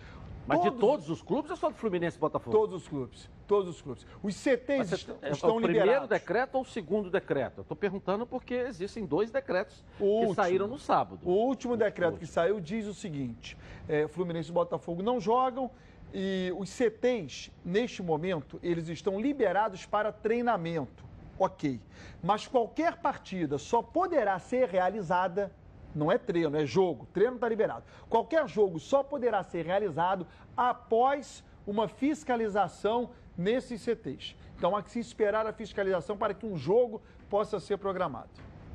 Mas 0.47 0.63
de 0.63 0.71
todos 0.73 1.11
os 1.11 1.21
clubes 1.21 1.51
ou 1.51 1.57
só 1.57 1.69
do 1.69 1.77
Fluminense 1.77 2.17
e 2.17 2.21
Botafogo? 2.21 2.57
Todos 2.57 2.83
os 2.83 2.89
clubes. 2.89 3.31
Todos 3.49 3.71
os 3.77 3.81
clubes. 3.81 4.07
Os 4.23 4.37
CTs 4.37 4.79
Mas 4.79 4.89
você- 4.91 4.95
est- 5.11 5.25
é 5.25 5.31
estão 5.31 5.57
o 5.57 5.61
primeiro 5.63 5.87
liberados. 5.87 6.09
decreto 6.11 6.55
ou 6.57 6.61
o 6.61 6.65
segundo 6.67 7.11
decreto? 7.11 7.59
Eu 7.61 7.63
estou 7.63 7.75
perguntando 7.77 8.27
porque 8.27 8.53
existem 8.53 9.07
dois 9.07 9.31
decretos 9.31 9.83
O 9.99 10.05
que 10.05 10.05
último. 10.05 10.35
saíram 10.35 10.69
no 10.69 10.79
sábado. 10.79 11.19
O 11.25 11.33
último 11.33 11.75
decreto 11.75 12.19
que 12.19 12.27
saiu 12.27 12.61
diz 12.61 12.87
o 12.87 12.93
seguinte: 12.93 13.57
é, 13.89 14.07
Fluminense 14.07 14.51
e 14.51 14.53
Botafogo 14.53 15.03
não 15.03 15.19
jogam 15.19 15.71
e 16.13 16.53
os 16.59 16.69
CTs, 16.69 17.51
neste 17.65 18.03
momento, 18.03 18.61
eles 18.63 18.87
estão 18.89 19.19
liberados 19.19 19.87
para 19.87 20.13
treinamento. 20.13 21.03
Ok. 21.39 21.81
Mas 22.23 22.47
qualquer 22.47 22.97
partida 22.99 23.57
só 23.57 23.81
poderá 23.83 24.39
ser 24.39 24.69
realizada. 24.69 25.51
Não 25.95 26.13
é 26.13 26.19
treino, 26.19 26.55
é 26.55 26.67
jogo. 26.67 27.07
Treino 27.15 27.37
está 27.37 27.49
liberado. 27.49 27.85
Qualquer 28.11 28.47
jogo 28.47 28.79
só 28.79 29.03
poderá 29.03 29.43
ser 29.43 29.65
realizado 29.65 30.27
após 30.55 31.43
uma 31.67 31.87
fiscalização 31.89 33.11
nesses 33.39 33.81
CTs. 33.81 34.35
Então 34.57 34.75
há 34.77 34.83
que 34.83 34.91
se 34.91 34.99
esperar 34.99 35.47
a 35.47 35.53
fiscalização 35.53 36.17
para 36.17 36.35
que 36.35 36.45
um 36.45 36.57
jogo 36.59 37.01
possa 37.31 37.61
ser 37.61 37.79
programado. 37.79 38.29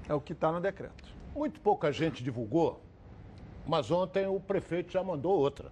É 0.08 0.14
o 0.14 0.22
que 0.22 0.32
está 0.34 0.52
no 0.52 0.62
decreto. 0.62 1.04
Muito 1.36 1.60
pouca 1.60 1.92
gente 1.92 2.24
divulgou, 2.24 2.82
mas 3.68 3.92
ontem 3.92 4.26
o 4.28 4.40
prefeito 4.40 4.92
já 4.92 5.04
mandou 5.04 5.38
outra. 5.38 5.72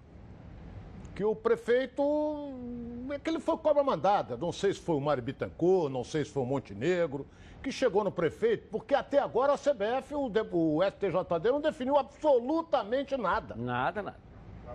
Que 1.16 1.24
o 1.24 1.36
prefeito. 1.36 2.02
É 3.12 3.20
que 3.20 3.30
ele 3.30 3.40
foi 3.40 3.58
cobra 3.58 3.84
mandada. 3.84 4.38
Não 4.38 4.52
sei 4.52 4.74
se 4.74 4.80
foi 4.80 4.96
o 4.96 5.02
Mário 5.02 5.22
Bittencourt, 5.22 5.92
não 5.92 6.04
sei 6.04 6.24
se 6.24 6.32
foi 6.32 6.44
o 6.44 6.46
Montenegro, 6.46 7.28
que 7.62 7.72
chegou 7.72 8.04
no 8.04 8.12
prefeito, 8.12 8.68
porque 8.72 8.96
até 8.96 9.20
agora 9.20 9.54
a 9.54 9.58
CBF, 9.58 10.16
o, 10.16 10.30
de- 10.30 10.48
o 10.52 10.80
STJD, 10.82 11.52
não 11.52 11.60
definiu 11.62 11.98
absolutamente 11.98 13.16
nada. 13.18 13.54
Nada, 13.56 14.02
nada. 14.02 14.18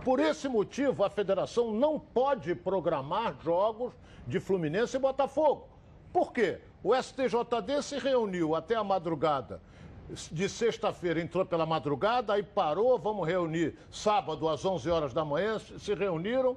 Por 0.05 0.21
esse 0.21 0.49
motivo, 0.49 1.05
a 1.05 1.11
federação 1.11 1.73
não 1.73 1.99
pode 1.99 2.55
programar 2.55 3.35
jogos 3.43 3.93
de 4.27 4.41
Fluminense 4.41 4.97
e 4.97 5.01
Botafogo. 5.01 5.69
Por 6.13 6.33
quê? 6.33 6.61
O 6.83 6.95
STJD 6.95 7.83
se 7.83 7.99
reuniu 7.99 8.55
até 8.55 8.75
a 8.75 8.85
madrugada. 8.85 9.61
De 10.31 10.49
sexta-feira 10.49 11.21
entrou 11.21 11.45
pela 11.45 11.67
madrugada, 11.67 12.33
aí 12.33 12.43
parou, 12.43 12.97
vamos 12.99 13.27
reunir 13.27 13.77
sábado 13.91 14.49
às 14.49 14.65
11 14.65 14.89
horas 14.89 15.13
da 15.13 15.25
manhã, 15.25 15.59
se 15.59 15.95
reuniram. 15.95 16.57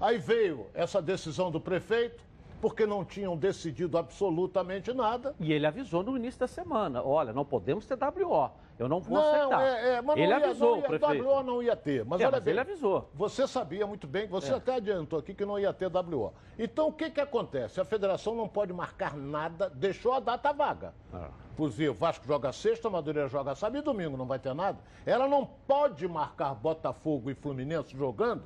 Aí 0.00 0.16
veio 0.16 0.66
essa 0.72 1.02
decisão 1.02 1.50
do 1.50 1.60
prefeito, 1.60 2.24
porque 2.60 2.86
não 2.86 3.04
tinham 3.04 3.36
decidido 3.36 3.96
absolutamente 3.98 4.92
nada. 4.92 5.34
E 5.40 5.52
ele 5.52 5.66
avisou 5.66 6.02
no 6.02 6.16
início 6.16 6.40
da 6.40 6.46
semana: 6.46 7.02
olha, 7.02 7.32
não 7.32 7.44
podemos 7.44 7.86
ter 7.86 7.96
WO. 7.96 8.50
Eu 8.78 8.88
não 8.88 8.98
vou 9.00 9.18
Não, 9.18 9.28
aceitar. 9.28 9.62
é, 9.62 9.88
é, 9.96 10.02
mas 10.02 10.16
ele 10.16 10.28
não 10.32 10.38
ia, 10.38 10.44
avisou 10.46 10.70
não 10.70 10.76
ia, 10.78 10.82
o 10.84 10.86
prefeito. 10.86 11.24
WO 11.26 11.42
não 11.42 11.62
ia 11.62 11.76
ter. 11.76 12.04
Mas 12.04 12.20
É, 12.20 12.24
olha 12.24 12.32
mas 12.36 12.44
bem, 12.44 12.52
ele 12.52 12.60
avisou. 12.60 13.10
Você 13.14 13.46
sabia 13.46 13.86
muito 13.86 14.06
bem, 14.06 14.26
você 14.26 14.52
É. 14.52 14.56
até 14.56 14.74
adiantou 14.76 15.18
aqui 15.18 15.34
que 15.34 15.44
não 15.44 15.58
ia 15.58 15.70
ter 15.72 15.90
WO. 15.94 16.32
Então 16.58 16.88
o 16.88 16.92
que, 16.92 17.10
que 17.10 17.20
acontece? 17.20 17.78
A 17.80 17.84
federação 17.84 18.34
não 18.34 18.48
pode 18.48 18.72
marcar 18.72 19.14
nada, 19.16 19.68
deixou 19.68 20.14
a 20.14 20.20
data 20.20 20.50
vaga. 20.52 20.94
Ah. 21.12 21.28
Inclusive, 21.52 21.90
o 21.90 21.94
Vasco 21.94 22.26
joga 22.26 22.52
sexta, 22.52 22.88
Madureira 22.88 23.28
joga 23.28 23.54
sábado 23.54 23.78
e 23.78 23.82
domingo, 23.82 24.16
não 24.16 24.24
vai 24.24 24.38
ter 24.38 24.54
nada. 24.54 24.78
Ela 25.04 25.28
não 25.28 25.44
pode 25.44 26.08
marcar 26.08 26.54
Botafogo 26.54 27.30
e 27.30 27.34
Fluminense 27.34 27.94
jogando. 27.94 28.44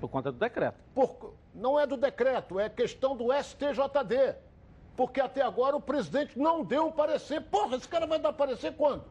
Por 0.00 0.08
conta 0.08 0.30
do 0.30 0.38
decreto. 0.38 0.76
Por- 0.94 1.34
não 1.54 1.78
é 1.78 1.86
do 1.86 1.96
decreto, 1.96 2.58
é 2.60 2.68
questão 2.68 3.16
do 3.16 3.32
STJD. 3.32 4.36
Porque 4.96 5.20
até 5.20 5.42
agora 5.42 5.76
o 5.76 5.80
presidente 5.80 6.38
não 6.38 6.64
deu 6.64 6.86
um 6.86 6.92
parecer. 6.92 7.40
Porra, 7.40 7.76
esse 7.76 7.86
cara 7.88 8.06
vai 8.06 8.18
dar 8.18 8.32
parecer 8.32 8.74
quando? 8.74 9.04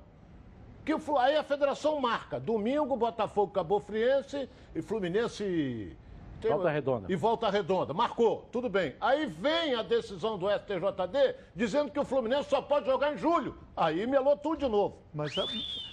Que 0.85 0.93
o 0.93 1.17
aí 1.17 1.35
a 1.35 1.43
federação 1.43 1.99
marca. 1.99 2.39
Domingo, 2.39 2.95
Botafogo, 2.95 3.51
Cabo 3.51 3.79
Friense 3.79 4.49
e 4.75 4.81
Fluminense. 4.81 5.95
tem- 6.41 6.51
Volta 6.51 6.69
Redonda. 6.69 7.11
E 7.11 7.15
volta 7.15 7.49
redonda. 7.49 7.93
Marcou, 7.93 8.47
tudo 8.51 8.69
bem. 8.69 8.95
Aí 9.01 9.25
vem 9.25 9.73
a 9.75 9.81
decisão 9.81 10.37
do 10.37 10.47
STJD 10.49 11.35
dizendo 11.55 11.89
que 11.91 11.99
o 11.99 12.05
Fluminense 12.05 12.49
só 12.49 12.61
pode 12.61 12.85
jogar 12.85 13.13
em 13.13 13.17
julho. 13.17 13.57
Aí 13.75 14.05
melou 14.05 14.37
tudo 14.37 14.57
de 14.59 14.67
novo. 14.67 14.97
Mas, 15.13 15.33
sabe- 15.33 15.51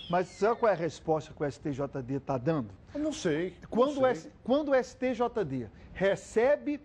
mas 0.08 0.28
sabe 0.28 0.60
qual 0.60 0.70
é 0.70 0.74
a 0.74 0.78
resposta 0.78 1.32
que 1.32 1.42
o 1.42 1.50
STJD 1.50 2.14
está 2.16 2.36
dando? 2.38 2.70
Eu 2.94 3.00
não 3.00 3.12
sei. 3.12 3.56
Quando, 3.70 3.94
não 3.94 4.02
o 4.02 4.04
sei. 4.04 4.10
S- 4.10 4.30
quando 4.42 4.70
o 4.70 4.74
STJD 4.84 5.68
recebe 5.92 6.80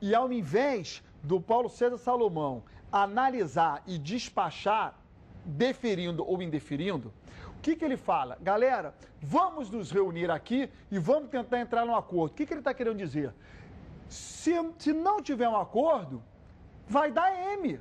e 0.00 0.14
ao 0.14 0.32
invés 0.32 1.02
do 1.22 1.40
Paulo 1.40 1.68
César 1.68 1.98
Salomão 1.98 2.62
analisar 2.90 3.82
e 3.86 3.98
despachar, 3.98 4.98
deferindo 5.44 6.24
ou 6.28 6.40
indeferindo, 6.42 7.12
o 7.56 7.60
que, 7.62 7.76
que 7.76 7.84
ele 7.84 7.96
fala? 7.96 8.36
Galera, 8.40 8.94
vamos 9.20 9.70
nos 9.70 9.90
reunir 9.90 10.30
aqui 10.30 10.68
e 10.90 10.98
vamos 10.98 11.30
tentar 11.30 11.60
entrar 11.60 11.84
num 11.86 11.94
acordo. 11.94 12.32
O 12.32 12.34
que, 12.34 12.44
que 12.46 12.52
ele 12.52 12.60
está 12.60 12.74
querendo 12.74 12.96
dizer? 12.98 13.32
Se, 14.08 14.52
se 14.78 14.92
não 14.92 15.22
tiver 15.22 15.48
um 15.48 15.56
acordo, 15.56 16.22
vai 16.88 17.10
dar 17.10 17.32
M. 17.54 17.80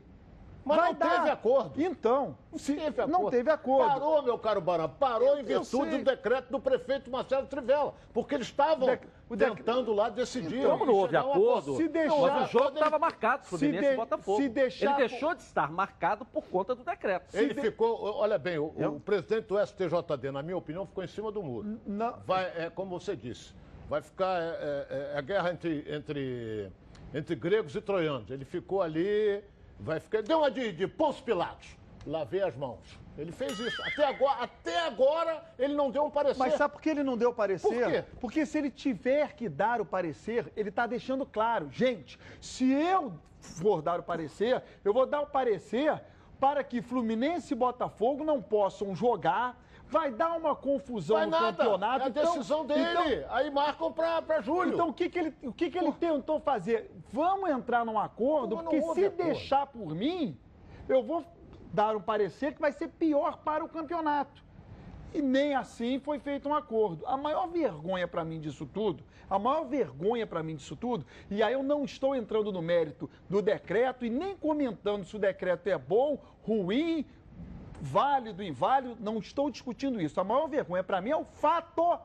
Mas 0.63 0.77
vai 0.77 0.91
não 0.93 0.99
dar. 0.99 1.09
teve 1.17 1.29
acordo. 1.31 1.81
Então, 1.81 2.37
se 2.55 2.75
teve 2.75 3.05
não 3.07 3.29
teve 3.29 3.49
acordo. 3.49 3.87
Parou, 3.93 4.21
meu 4.21 4.37
caro 4.37 4.61
Barão, 4.61 4.87
parou 4.89 5.35
em 5.37 5.39
Eu 5.39 5.45
virtude 5.61 5.89
sei. 5.89 5.97
do 5.99 6.03
decreto 6.05 6.51
do 6.51 6.59
prefeito 6.59 7.09
Marcelo 7.09 7.47
Trivela, 7.47 7.95
porque 8.13 8.35
eles 8.35 8.47
estavam 8.47 8.87
o 9.29 9.35
dec- 9.35 9.55
tentando 9.55 9.91
lá 9.93 10.09
decidir. 10.09 10.59
Então, 10.59 10.77
Como 10.77 10.85
não 10.91 10.93
houve 10.99 11.17
acordo, 11.17 11.75
Se 11.77 11.87
deixar- 11.87 12.15
mas 12.15 12.49
o 12.49 12.51
jogo 12.51 12.67
ele- 12.69 12.75
estava 12.75 12.99
marcado, 12.99 13.43
se 13.43 13.49
Fluminense 13.49 13.87
de- 13.87 13.93
e 13.93 13.95
Botafogo. 13.95 14.37
se 14.41 14.49
deixar 14.49 14.99
ele 14.99 15.09
deixou 15.09 15.33
de 15.33 15.41
estar 15.41 15.71
marcado 15.71 16.25
por 16.25 16.43
conta 16.45 16.75
do 16.75 16.83
decreto. 16.83 17.35
Ele 17.35 17.53
ficou, 17.59 17.99
olha 18.15 18.37
bem, 18.37 18.59
o, 18.59 18.65
o 18.67 18.99
presidente 18.99 19.45
do 19.47 19.57
STJD, 19.59 20.31
na 20.31 20.43
minha 20.43 20.57
opinião, 20.57 20.85
ficou 20.85 21.03
em 21.03 21.07
cima 21.07 21.31
do 21.31 21.41
muro. 21.41 21.79
Não. 21.87 22.17
Vai, 22.25 22.45
é, 22.55 22.69
como 22.69 22.99
você 22.99 23.15
disse, 23.15 23.53
vai 23.89 24.01
ficar 24.01 24.39
é, 24.39 24.45
é, 24.45 25.11
é, 25.15 25.17
a 25.17 25.21
guerra 25.21 25.51
entre, 25.51 25.85
entre, 25.91 26.71
entre 27.13 27.35
gregos 27.35 27.75
e 27.75 27.81
troianos. 27.81 28.29
Ele 28.29 28.45
ficou 28.45 28.81
ali, 28.81 29.43
vai 29.81 29.99
ficar. 29.99 30.21
Deu 30.21 30.39
uma 30.39 30.51
de, 30.51 30.71
de 30.71 30.87
Pôncio 30.87 31.23
Pilatos. 31.23 31.75
Lavei 32.05 32.41
as 32.41 32.55
mãos. 32.55 32.79
Ele 33.17 33.31
fez 33.31 33.59
isso. 33.59 33.81
Até 33.83 34.05
agora, 34.05 34.39
até 34.39 34.79
agora 34.87 35.43
ele 35.59 35.73
não 35.73 35.91
deu 35.91 36.05
um 36.05 36.09
parecer. 36.09 36.39
Mas 36.39 36.53
sabe 36.55 36.73
por 36.73 36.81
que 36.81 36.89
ele 36.89 37.03
não 37.03 37.17
deu 37.17 37.29
o 37.29 37.33
parecer? 37.33 37.67
Por 37.67 37.91
quê? 37.91 38.03
Porque 38.19 38.45
se 38.45 38.57
ele 38.57 38.71
tiver 38.71 39.33
que 39.33 39.49
dar 39.49 39.81
o 39.81 39.85
parecer, 39.85 40.51
ele 40.55 40.69
está 40.69 40.87
deixando 40.87 41.25
claro. 41.25 41.69
Gente, 41.71 42.17
se 42.39 42.71
eu 42.71 43.13
for 43.39 43.81
dar 43.81 43.99
o 43.99 44.03
parecer, 44.03 44.63
eu 44.83 44.93
vou 44.93 45.05
dar 45.05 45.21
o 45.21 45.27
parecer 45.27 46.01
para 46.39 46.63
que 46.63 46.81
Fluminense 46.81 47.53
e 47.53 47.57
Botafogo 47.57 48.23
não 48.23 48.41
possam 48.41 48.95
jogar. 48.95 49.61
Vai 49.91 50.09
dar 50.09 50.37
uma 50.37 50.55
confusão 50.55 51.17
Vai 51.17 51.25
no 51.25 51.31
nada. 51.31 51.57
campeonato. 51.57 52.01
É 52.03 52.05
a 52.05 52.09
então- 52.09 52.23
decisão 52.35 52.65
dele. 52.65 52.81
então- 53.19 53.35
Aí 53.35 53.51
marcam 53.51 53.91
para 53.91 54.41
julho. 54.41 54.73
então, 54.73 54.87
o 54.89 54.93
que, 54.93 55.09
que 55.09 55.19
ele, 55.19 55.33
o 55.43 55.51
que, 55.53 55.69
que 55.69 55.77
ele 55.77 55.91
tentou 55.91 56.39
fazer? 56.39 56.89
Vamos 57.11 57.49
entrar 57.49 57.85
num 57.85 57.99
acordo, 57.99 58.55
não 58.55 58.63
porque 58.63 58.81
se 58.81 59.05
acordo. 59.05 59.23
deixar 59.23 59.67
por 59.67 59.93
mim, 59.93 60.37
eu 60.87 61.03
vou 61.03 61.25
dar 61.73 61.95
um 61.95 62.01
parecer 62.01 62.53
que 62.53 62.61
vai 62.61 62.71
ser 62.71 62.87
pior 62.87 63.37
para 63.43 63.63
o 63.63 63.69
campeonato. 63.69 64.41
e 65.13 65.21
nem 65.21 65.53
assim 65.55 65.99
foi 65.99 66.19
feito 66.19 66.47
um 66.47 66.53
acordo. 66.53 67.05
A 67.05 67.17
maior 67.17 67.45
vergonha 67.45 68.07
para 68.07 68.23
mim 68.23 68.39
disso 68.39 68.65
tudo, 68.65 69.03
a 69.29 69.37
maior 69.37 69.65
vergonha 69.65 70.25
para 70.25 70.41
mim 70.41 70.55
disso 70.55 70.73
tudo, 70.73 71.05
e 71.29 71.43
aí 71.43 71.51
eu 71.51 71.61
não 71.61 71.83
estou 71.83 72.15
entrando 72.15 72.49
no 72.49 72.61
mérito 72.61 73.09
do 73.29 73.41
decreto 73.41 74.05
e 74.05 74.09
nem 74.09 74.37
comentando 74.37 75.03
se 75.03 75.13
o 75.13 75.19
decreto 75.19 75.67
é 75.67 75.77
bom, 75.77 76.17
ruim, 76.43 77.05
válido, 77.81 78.43
inválido, 78.43 78.95
não 78.99 79.17
estou 79.17 79.49
discutindo 79.49 79.99
isso. 79.99 80.19
A 80.21 80.23
maior 80.23 80.47
vergonha 80.47 80.83
para 80.83 81.01
mim 81.01 81.09
é 81.09 81.17
o 81.17 81.25
fato 81.25 81.99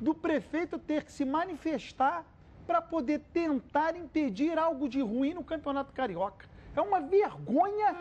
do 0.00 0.12
prefeito 0.12 0.78
ter 0.78 1.04
que 1.04 1.12
se 1.12 1.24
manifestar 1.24 2.24
para 2.66 2.82
poder 2.82 3.20
tentar 3.32 3.96
impedir 3.96 4.58
algo 4.58 4.88
de 4.88 5.00
ruim 5.00 5.32
no 5.32 5.44
Campeonato 5.44 5.92
Carioca. 5.92 6.46
É 6.74 6.80
uma 6.80 7.00
vergonha 7.00 7.96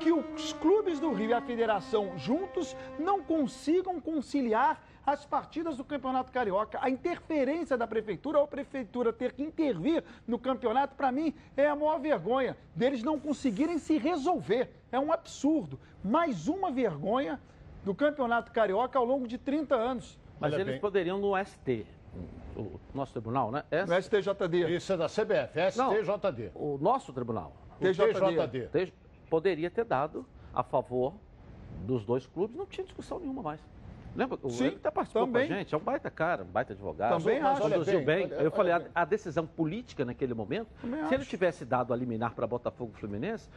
que 0.00 0.12
os 0.12 0.52
clubes 0.54 0.98
do 0.98 1.12
Rio 1.12 1.30
e 1.30 1.34
a 1.34 1.40
federação 1.40 2.16
juntos 2.16 2.74
não 2.98 3.22
consigam 3.22 4.00
conciliar 4.00 4.82
as 5.06 5.24
partidas 5.24 5.76
do 5.76 5.84
Campeonato 5.84 6.32
Carioca. 6.32 6.78
A 6.82 6.90
interferência 6.90 7.78
da 7.78 7.86
prefeitura, 7.86 8.38
ou 8.38 8.44
a 8.44 8.48
prefeitura 8.48 9.12
ter 9.12 9.32
que 9.32 9.42
intervir 9.42 10.02
no 10.26 10.36
campeonato, 10.38 10.96
para 10.96 11.12
mim, 11.12 11.32
é 11.56 11.68
a 11.68 11.76
maior 11.76 12.00
vergonha 12.00 12.56
deles 12.74 13.04
não 13.04 13.18
conseguirem 13.18 13.78
se 13.78 13.96
resolver. 13.96 14.68
É 14.90 14.98
um 14.98 15.12
absurdo. 15.12 15.78
Mais 16.02 16.48
uma 16.48 16.72
vergonha 16.72 17.40
do 17.84 17.94
Campeonato 17.94 18.50
Carioca 18.50 18.98
ao 18.98 19.04
longo 19.04 19.28
de 19.28 19.38
30 19.38 19.76
anos. 19.76 20.18
Mas 20.40 20.52
Olha 20.52 20.62
eles 20.62 20.72
bem. 20.72 20.80
poderiam 20.80 21.18
no 21.18 21.32
ST, 21.42 21.86
o 22.56 22.80
nosso 22.92 23.12
tribunal, 23.12 23.52
né? 23.52 23.62
No 23.86 23.94
STJD. 24.02 24.74
Isso 24.74 24.92
é 24.92 24.96
da 24.96 25.06
CBF, 25.06 25.70
STJD. 25.70 26.50
o 26.54 26.78
nosso 26.78 27.12
tribunal. 27.12 27.52
O 27.80 27.84
TJD. 27.84 28.68
TJ 28.68 28.92
Poderia 29.30 29.70
ter 29.70 29.84
dado 29.84 30.26
a 30.54 30.62
favor 30.62 31.14
dos 31.84 32.04
dois 32.04 32.26
clubes, 32.26 32.56
não 32.56 32.66
tinha 32.66 32.84
discussão 32.84 33.18
nenhuma 33.18 33.42
mais. 33.42 33.60
Lembra? 34.16 34.38
O 34.42 34.50
Sim, 34.50 34.64
ele 34.66 34.76
até 34.76 34.90
participou 34.90 35.26
também. 35.26 35.46
com 35.48 35.54
a 35.54 35.56
gente, 35.58 35.74
é 35.74 35.78
um 35.78 35.80
baita 35.80 36.10
cara, 36.10 36.42
um 36.42 36.46
baita 36.46 36.72
advogado. 36.72 37.18
Também 37.18 37.38
acho. 37.40 37.60
Conduziu 37.62 38.04
bem. 38.04 38.28
bem, 38.28 38.38
Eu 38.38 38.50
falei, 38.50 38.72
a, 38.72 38.82
a 38.94 39.04
decisão 39.04 39.46
política 39.46 40.04
naquele 40.04 40.32
momento, 40.34 40.68
Também 40.80 41.00
se 41.00 41.04
acho. 41.06 41.14
ele 41.14 41.24
tivesse 41.24 41.64
dado 41.64 41.92
a 41.92 41.96
liminar 41.96 42.34
para 42.34 42.46
Botafogo 42.46 42.92
Fluminense, 42.94 43.48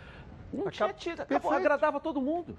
não 0.52 0.69
tinha 0.69 0.91
tido, 0.93 1.22
acabou, 1.22 1.52
agradava 1.52 2.00
todo 2.00 2.22
mundo. 2.22 2.58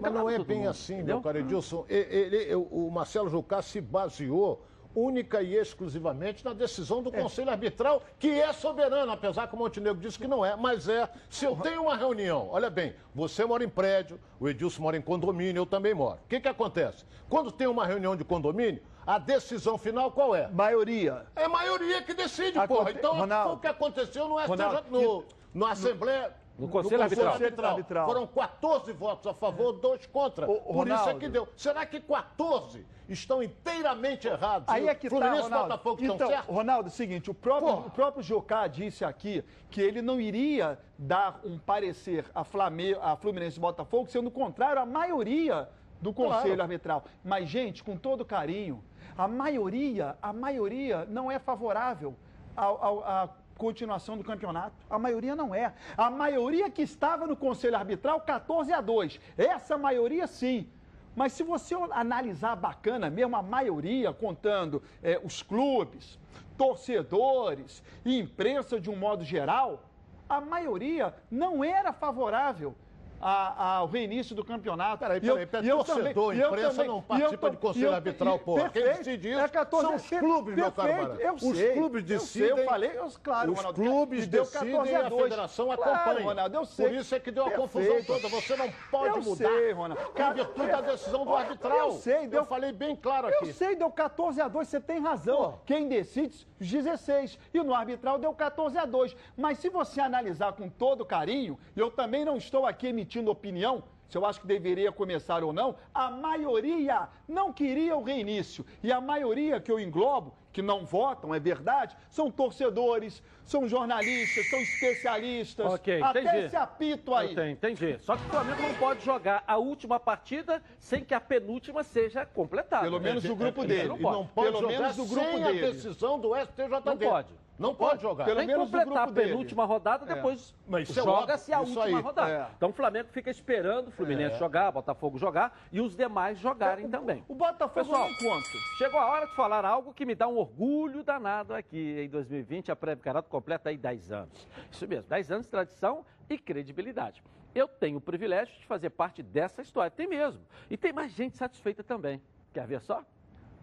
Mas 0.00 0.12
não 0.12 0.28
é 0.30 0.38
bem 0.38 0.58
mundo, 0.58 0.68
assim, 0.68 0.94
entendeu? 0.94 1.16
meu 1.16 1.22
caro 1.24 1.38
Edilson. 1.38 1.84
E- 1.88 1.94
ele- 1.94 2.54
o 2.54 2.88
Marcelo 2.90 3.28
Jucá 3.28 3.60
se 3.62 3.80
baseou 3.80 4.64
única 4.94 5.42
e 5.42 5.54
exclusivamente 5.54 6.44
na 6.44 6.52
decisão 6.52 7.02
do 7.02 7.10
Conselho 7.12 7.50
Arbitral, 7.50 8.02
que 8.18 8.28
é 8.30 8.52
soberano, 8.52 9.12
apesar 9.12 9.46
que 9.46 9.54
o 9.54 9.58
Montenegro 9.58 10.00
disse 10.00 10.18
que 10.18 10.26
não 10.26 10.44
é, 10.44 10.56
mas 10.56 10.88
é. 10.88 11.08
Se 11.30 11.44
eu 11.44 11.56
tenho 11.56 11.82
uma 11.82 11.96
reunião, 11.96 12.48
olha 12.50 12.70
bem, 12.70 12.94
você 13.14 13.44
mora 13.44 13.62
em 13.64 13.68
prédio, 13.68 14.18
o 14.40 14.48
Edilson 14.48 14.82
mora 14.82 14.96
em 14.96 15.02
condomínio, 15.02 15.60
eu 15.60 15.66
também 15.66 15.94
moro. 15.94 16.18
O 16.24 16.28
que, 16.28 16.40
que 16.40 16.48
acontece? 16.48 17.04
Quando 17.28 17.52
tem 17.52 17.66
uma 17.66 17.86
reunião 17.86 18.16
de 18.16 18.24
condomínio, 18.24 18.82
a 19.06 19.18
decisão 19.18 19.78
final 19.78 20.10
qual 20.10 20.34
é? 20.34 20.48
Maioria. 20.48 21.26
É 21.34 21.48
maioria 21.48 22.02
que 22.02 22.12
decide, 22.12 22.58
Aconte- 22.58 22.78
porra. 22.78 22.90
Então, 22.90 23.16
Ronaldo. 23.16 23.48
foi 23.48 23.56
o 23.56 23.60
que 23.60 23.66
aconteceu 23.66 24.28
no 24.28 24.38
STJ, 24.38 24.48
Ronaldo, 24.50 24.90
no, 24.90 25.24
no 25.54 25.66
Assembleia... 25.66 26.32
No 26.58 26.68
Conselho 26.68 27.02
Arbitral. 27.02 27.70
Arbitral. 27.70 28.06
Foram 28.06 28.26
14 28.26 28.92
votos 28.92 29.26
a 29.28 29.34
favor, 29.34 29.72
2 29.74 30.06
contra. 30.06 30.44
Por 30.46 30.88
isso 30.88 31.08
é 31.08 31.14
que 31.14 31.28
deu. 31.28 31.46
Será 31.56 31.86
que 31.86 32.00
14 32.00 32.84
estão 33.08 33.40
inteiramente 33.42 34.26
errados? 34.26 34.68
Aí 34.68 34.84
E 34.84 34.88
é 34.88 34.94
que 34.94 35.08
Fluminense 35.08 35.42
tá, 35.42 35.46
e 35.46 35.50
Ronaldo. 35.50 35.68
Botafogo 35.68 36.02
então, 36.02 36.14
estão 36.16 36.28
certos? 36.28 36.54
Ronaldo, 36.54 36.88
é 36.88 36.90
o 36.90 36.94
seguinte, 36.94 37.30
o 37.30 37.34
próprio, 37.34 37.74
o 37.86 37.90
próprio 37.90 38.22
Jocá 38.24 38.66
disse 38.66 39.04
aqui 39.04 39.44
que 39.70 39.80
ele 39.80 40.02
não 40.02 40.20
iria 40.20 40.78
dar 40.98 41.40
um 41.44 41.58
parecer 41.58 42.24
a, 42.34 42.42
Flame, 42.42 42.94
a 43.00 43.14
Fluminense 43.14 43.56
e 43.56 43.60
Botafogo, 43.60 44.08
sendo 44.08 44.30
contrário 44.30 44.82
à 44.82 44.86
maioria 44.86 45.68
do 46.02 46.12
Conselho 46.12 46.56
Claro. 46.56 46.62
Arbitral. 46.62 47.04
Mas, 47.24 47.48
gente, 47.48 47.84
com 47.84 47.96
todo 47.96 48.24
carinho, 48.24 48.82
a 49.16 49.28
maioria, 49.28 50.16
a 50.20 50.32
maioria 50.32 51.04
não 51.08 51.30
é 51.30 51.38
favorável 51.38 52.16
ao, 52.56 52.84
ao, 52.84 53.04
à 53.04 53.28
continuação 53.58 54.16
do 54.16 54.24
campeonato. 54.24 54.76
A 54.88 54.98
maioria 54.98 55.34
não 55.36 55.54
é. 55.54 55.74
A 55.96 56.08
maioria 56.08 56.70
que 56.70 56.80
estava 56.80 57.26
no 57.26 57.36
Conselho 57.36 57.76
Arbitral, 57.76 58.20
14 58.20 58.72
a 58.72 58.80
2. 58.80 59.20
Essa 59.36 59.76
maioria, 59.76 60.26
sim. 60.26 60.70
Mas 61.14 61.32
se 61.32 61.42
você 61.42 61.74
analisar 61.90 62.54
bacana 62.54 63.10
mesmo, 63.10 63.36
a 63.36 63.42
maioria, 63.42 64.12
contando 64.12 64.80
eh, 65.02 65.20
os 65.22 65.42
clubes, 65.42 66.18
torcedores 66.56 67.82
e 68.04 68.18
imprensa 68.18 68.80
de 68.80 68.88
um 68.88 68.96
modo 68.96 69.24
geral, 69.24 69.82
a 70.28 70.40
maioria 70.40 71.12
não 71.30 71.64
era 71.64 71.92
favorável 71.92 72.74
a- 73.20 73.76
ao 73.78 73.86
reinício 73.86 74.34
do 74.34 74.44
campeonato. 74.44 74.98
Peraí, 74.98 75.20
eu- 75.22 75.34
peraí, 75.34 75.46
peraí. 75.46 75.68
eu 75.68 75.84
Torcedor, 75.84 76.34
eu 76.34 76.46
imprensa 76.48 76.70
também- 76.70 76.86
não 76.88 76.96
eu 76.96 77.02
participa 77.02 77.38
tam- 77.46 77.50
de 77.50 77.56
conselho 77.56 77.86
eu- 77.86 77.94
arbitral, 77.94 78.38
porra. 78.38 78.70
Quem 78.70 78.82
perfeito. 78.82 78.98
decide 79.04 79.30
isso 79.30 79.40
É 79.40 79.48
14 79.48 79.86
são 79.86 79.96
os 79.96 80.08
clubes, 80.08 80.54
meu 80.54 80.72
caro 80.72 80.88
perfeito. 80.88 81.20
Eu 81.20 81.34
Os 81.34 81.40
sei, 81.56 81.72
clubes 81.72 82.02
eu 82.10 82.20
sei, 82.20 82.42
decidem, 82.42 82.48
eu 82.64 82.64
falei, 82.64 82.90
eu, 82.94 83.08
claro, 83.22 83.52
os 83.52 83.56
Ronaldo, 83.58 83.82
clubes 83.82 84.26
decidem 84.26 84.70
14 84.72 84.90
e 84.90 84.94
a 84.96 85.08
2. 85.08 85.22
federação 85.24 85.66
Claro, 85.66 85.82
acompanha. 85.92 86.26
Ronaldo, 86.26 86.56
eu 86.56 86.64
sei. 86.64 86.86
Por 86.88 86.94
isso 86.96 87.14
é 87.14 87.20
que 87.20 87.30
deu 87.30 87.42
a 87.44 87.50
Perfeito. 87.50 87.72
confusão 87.72 88.04
toda. 88.04 88.28
Você 88.28 88.56
não 88.56 88.70
pode 88.90 89.16
Eu 89.18 89.22
mudar 89.22 89.48
sei, 89.48 89.72
Ronaldo. 89.72 90.04
em 90.16 90.32
virtude 90.34 90.66
da 90.68 90.80
decisão 90.80 91.24
do 91.24 91.34
arbitral. 91.36 91.78
Eu 91.78 91.92
sei, 91.92 92.26
deu... 92.26 92.40
Eu 92.40 92.46
falei 92.46 92.72
bem 92.72 92.96
claro 92.96 93.26
aqui. 93.28 93.48
Eu 93.48 93.52
sei, 93.52 93.76
deu 93.76 93.90
14 93.90 94.40
a 94.40 94.48
2, 94.48 94.66
você 94.68 94.80
tem 94.80 95.00
razão. 95.00 95.60
Quem 95.66 95.86
decide, 95.88 96.47
16. 96.58 97.38
E 97.52 97.62
no 97.62 97.74
arbitral 97.74 98.18
deu 98.18 98.32
14 98.32 98.78
a 98.78 98.84
2. 98.84 99.16
Mas 99.36 99.58
se 99.58 99.68
você 99.68 100.00
analisar 100.00 100.52
com 100.52 100.68
todo 100.68 101.04
carinho, 101.04 101.58
eu 101.76 101.90
também 101.90 102.24
não 102.24 102.36
estou 102.36 102.66
aqui 102.66 102.86
emitindo 102.86 103.30
opinião, 103.30 103.82
se 104.08 104.16
eu 104.16 104.24
acho 104.24 104.40
que 104.40 104.46
deveria 104.46 104.90
começar 104.90 105.44
ou 105.44 105.52
não, 105.52 105.76
a 105.92 106.10
maioria 106.10 107.08
não 107.28 107.52
queria 107.52 107.96
o 107.96 108.02
reinício. 108.02 108.64
E 108.82 108.90
a 108.90 109.00
maioria 109.00 109.60
que 109.60 109.70
eu 109.70 109.78
englobo, 109.78 110.32
que 110.58 110.62
não 110.62 110.84
votam, 110.84 111.32
é 111.32 111.38
verdade, 111.38 111.96
são 112.10 112.32
torcedores, 112.32 113.22
são 113.44 113.68
jornalistas, 113.68 114.50
são 114.50 114.58
especialistas. 114.58 115.72
Ok, 115.72 116.02
até 116.02 116.20
entendi. 116.20 116.38
esse 116.46 116.56
apito 116.56 117.14
aí. 117.14 117.30
Entendi, 117.30 117.52
entendi. 117.52 117.98
Só 118.00 118.16
que 118.16 118.26
o 118.26 118.28
Flamengo 118.28 118.62
não 118.62 118.74
pode 118.74 119.04
jogar 119.04 119.44
a 119.46 119.56
última 119.56 120.00
partida 120.00 120.60
sem 120.80 121.04
que 121.04 121.14
a 121.14 121.20
penúltima 121.20 121.84
seja 121.84 122.26
completada. 122.26 122.82
Pelo 122.82 122.98
menos 122.98 123.22
do 123.22 123.36
grupo 123.36 123.60
Isso 123.60 123.68
dele. 123.68 123.88
Não 123.88 123.98
pode. 123.98 124.16
não 124.16 124.26
pode 124.26 124.50
Pelo 124.50 124.60
jogar 124.62 124.80
menos 124.80 124.96
do 124.96 125.04
grupo 125.06 125.30
sem 125.30 125.42
dele. 125.44 125.64
a 125.64 125.70
decisão 125.70 126.18
do 126.18 126.34
STJD. 126.34 126.84
Não 126.84 126.98
pode. 126.98 127.28
Não 127.58 127.74
pode 127.74 128.00
jogar. 128.02 128.24
Tem 128.24 128.46
que 128.46 128.54
completar 128.54 129.08
a 129.08 129.12
penúltima 129.12 129.64
rodada, 129.64 130.10
É. 130.10 130.14
depois 130.14 130.54
é 130.72 130.84
joga-se 130.84 131.52
a 131.52 131.60
última 131.60 131.84
aí. 131.84 131.92
rodada. 131.94 132.30
É. 132.30 132.46
Então 132.56 132.70
o 132.70 132.72
Flamengo 132.72 133.08
fica 133.10 133.30
esperando 133.30 133.88
o 133.88 133.90
Fluminense 133.90 134.36
É. 134.36 134.38
jogar, 134.38 134.70
Botafogo 134.70 135.18
jogar 135.18 135.58
e 135.72 135.80
os 135.80 135.96
demais 135.96 136.38
jogarem 136.38 136.88
também. 136.88 137.24
O 137.28 137.34
Botafogo 137.34 137.74
Pessoal, 137.86 138.08
não 138.08 138.16
conta. 138.16 138.48
Chegou 138.78 139.00
a 139.00 139.06
hora 139.10 139.26
de 139.26 139.34
falar 139.34 139.64
algo 139.64 139.92
que 139.92 140.06
me 140.06 140.14
dá 140.14 140.28
um 140.28 140.36
orgulho 140.38 141.02
danado 141.02 141.52
aqui. 141.52 142.00
Em 142.00 142.08
2020, 142.08 142.70
a 142.70 142.76
Prévio 142.76 143.02
Carato 143.02 143.28
completa 143.28 143.70
aí 143.70 143.76
10 143.76 144.12
anos. 144.12 144.46
Isso 144.70 144.86
mesmo, 144.86 145.08
10 145.08 145.30
anos 145.32 145.46
de 145.46 145.50
tradição 145.50 146.04
e 146.30 146.38
credibilidade. 146.38 147.22
Eu 147.54 147.66
tenho 147.66 147.98
o 147.98 148.00
privilégio 148.00 148.54
de 148.56 148.66
fazer 148.66 148.90
parte 148.90 149.22
dessa 149.22 149.62
história. 149.62 149.90
Tem 149.90 150.06
mesmo. 150.06 150.40
E 150.70 150.76
tem 150.76 150.92
mais 150.92 151.10
gente 151.12 151.36
satisfeita 151.36 151.82
também. 151.82 152.22
Quer 152.52 152.66
ver 152.68 152.80
só? 152.80 153.02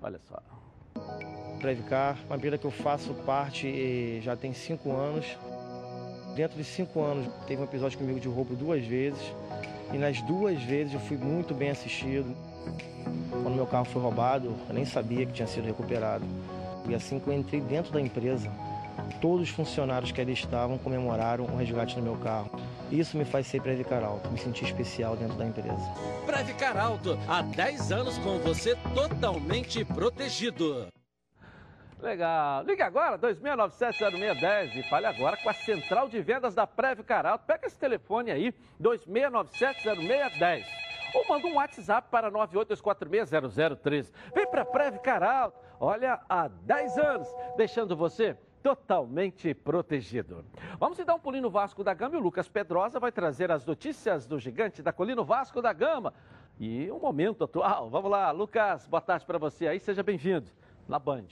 Olha 0.02 0.20
só. 0.20 0.42
Previcar, 1.60 2.18
uma 2.28 2.36
empresa 2.36 2.58
que 2.58 2.66
eu 2.66 2.72
faço 2.72 3.14
parte 3.26 3.68
eh, 3.68 4.22
já 4.22 4.36
tem 4.36 4.54
cinco 4.54 4.92
anos. 4.92 5.26
Dentro 6.36 6.58
de 6.58 6.64
cinco 6.64 7.02
anos, 7.02 7.28
teve 7.48 7.62
um 7.62 7.66
episódio 7.66 7.98
comigo 7.98 8.20
de 8.20 8.28
roubo 8.28 8.56
duas 8.56 8.86
vezes. 8.86 9.22
E 9.94 9.98
nas 9.98 10.22
duas 10.22 10.62
vezes 10.62 10.94
eu 10.94 11.00
fui 11.00 11.18
muito 11.18 11.54
bem 11.54 11.70
assistido. 11.70 12.36
Quando 13.32 13.56
meu 13.56 13.66
carro 13.66 13.86
foi 13.86 14.02
roubado, 14.02 14.54
eu 14.68 14.76
nem 14.76 14.86
sabia 14.86 15.26
que 15.26 15.32
tinha 15.32 15.48
sido 15.48 15.66
recuperado. 15.66 16.26
E 16.88 16.94
assim 16.94 17.20
que 17.20 17.28
eu 17.28 17.34
entrei 17.34 17.62
dentro 17.62 17.92
da 17.92 18.02
empresa, 18.02 18.52
todos 19.22 19.50
os 19.50 19.50
funcionários 19.50 20.12
que 20.12 20.20
ali 20.22 20.34
estavam 20.34 20.78
comemoraram 20.78 21.46
o 21.46 21.58
resgate 21.58 21.96
do 21.96 22.02
meu 22.02 22.16
carro. 22.18 22.52
Isso 22.96 23.18
me 23.18 23.26
faz 23.26 23.46
ser 23.48 23.62
Previcar 23.62 24.02
Alto, 24.06 24.32
me 24.32 24.38
sentir 24.38 24.64
especial 24.64 25.18
dentro 25.18 25.36
da 25.36 25.46
empresa. 25.46 25.92
Previcar 26.26 26.78
Alto, 26.78 27.20
há 27.28 27.42
10 27.42 27.92
anos 27.92 28.18
com 28.20 28.40
você 28.40 28.74
totalmente 28.94 29.84
protegido. 29.84 30.88
Legal. 32.00 32.64
Ligue 32.64 32.82
agora, 32.82 33.20
2697-0610 33.20 34.76
e 34.78 34.84
fale 34.84 35.08
agora 35.08 35.36
com 35.36 35.50
a 35.50 35.54
central 35.54 36.08
de 36.08 36.22
vendas 36.22 36.56
da 36.56 36.66
Preve 36.66 37.04
Caralto. 37.04 37.44
Pega 37.46 37.68
esse 37.68 37.78
telefone 37.78 38.32
aí, 38.32 38.54
2697-0610. 38.82 40.64
Ou 41.16 41.28
manda 41.28 41.48
um 41.48 41.56
WhatsApp 41.56 42.08
para 42.10 42.32
982460013. 42.32 44.10
Vem 44.34 44.48
para 44.48 44.64
Preve 44.64 45.00
Caralto. 45.00 45.60
Olha, 45.82 46.22
há 46.30 46.48
10 46.48 46.98
anos, 46.98 47.28
deixando 47.58 47.94
você 47.98 48.38
totalmente 48.66 49.54
protegido. 49.54 50.44
Vamos 50.80 50.98
dar 50.98 51.14
um 51.14 51.20
pulinho 51.20 51.44
no 51.44 51.52
Vasco 51.52 51.84
da 51.84 51.94
Gama 51.94 52.16
e 52.16 52.18
o 52.18 52.20
Lucas 52.20 52.50
Pedrosa 52.50 53.00
vai 53.00 53.12
trazer 53.12 53.52
as 53.52 53.64
notícias 53.64 54.26
do 54.26 54.40
gigante 54.40 54.82
da 54.82 54.92
colina 54.92 55.22
Vasco 55.22 55.62
da 55.62 55.72
Gama 55.72 56.12
e 56.60 56.90
o 56.90 56.98
momento 56.98 57.44
atual. 57.44 57.92
Vamos 57.92 58.10
lá, 58.10 58.32
Lucas, 58.32 58.88
boa 58.88 59.02
tarde 59.02 59.24
para 59.24 59.38
você 59.38 59.68
aí, 59.68 59.80
seja 59.80 60.02
bem-vindo 60.02 60.50
na 60.88 60.98
Band. 60.98 61.28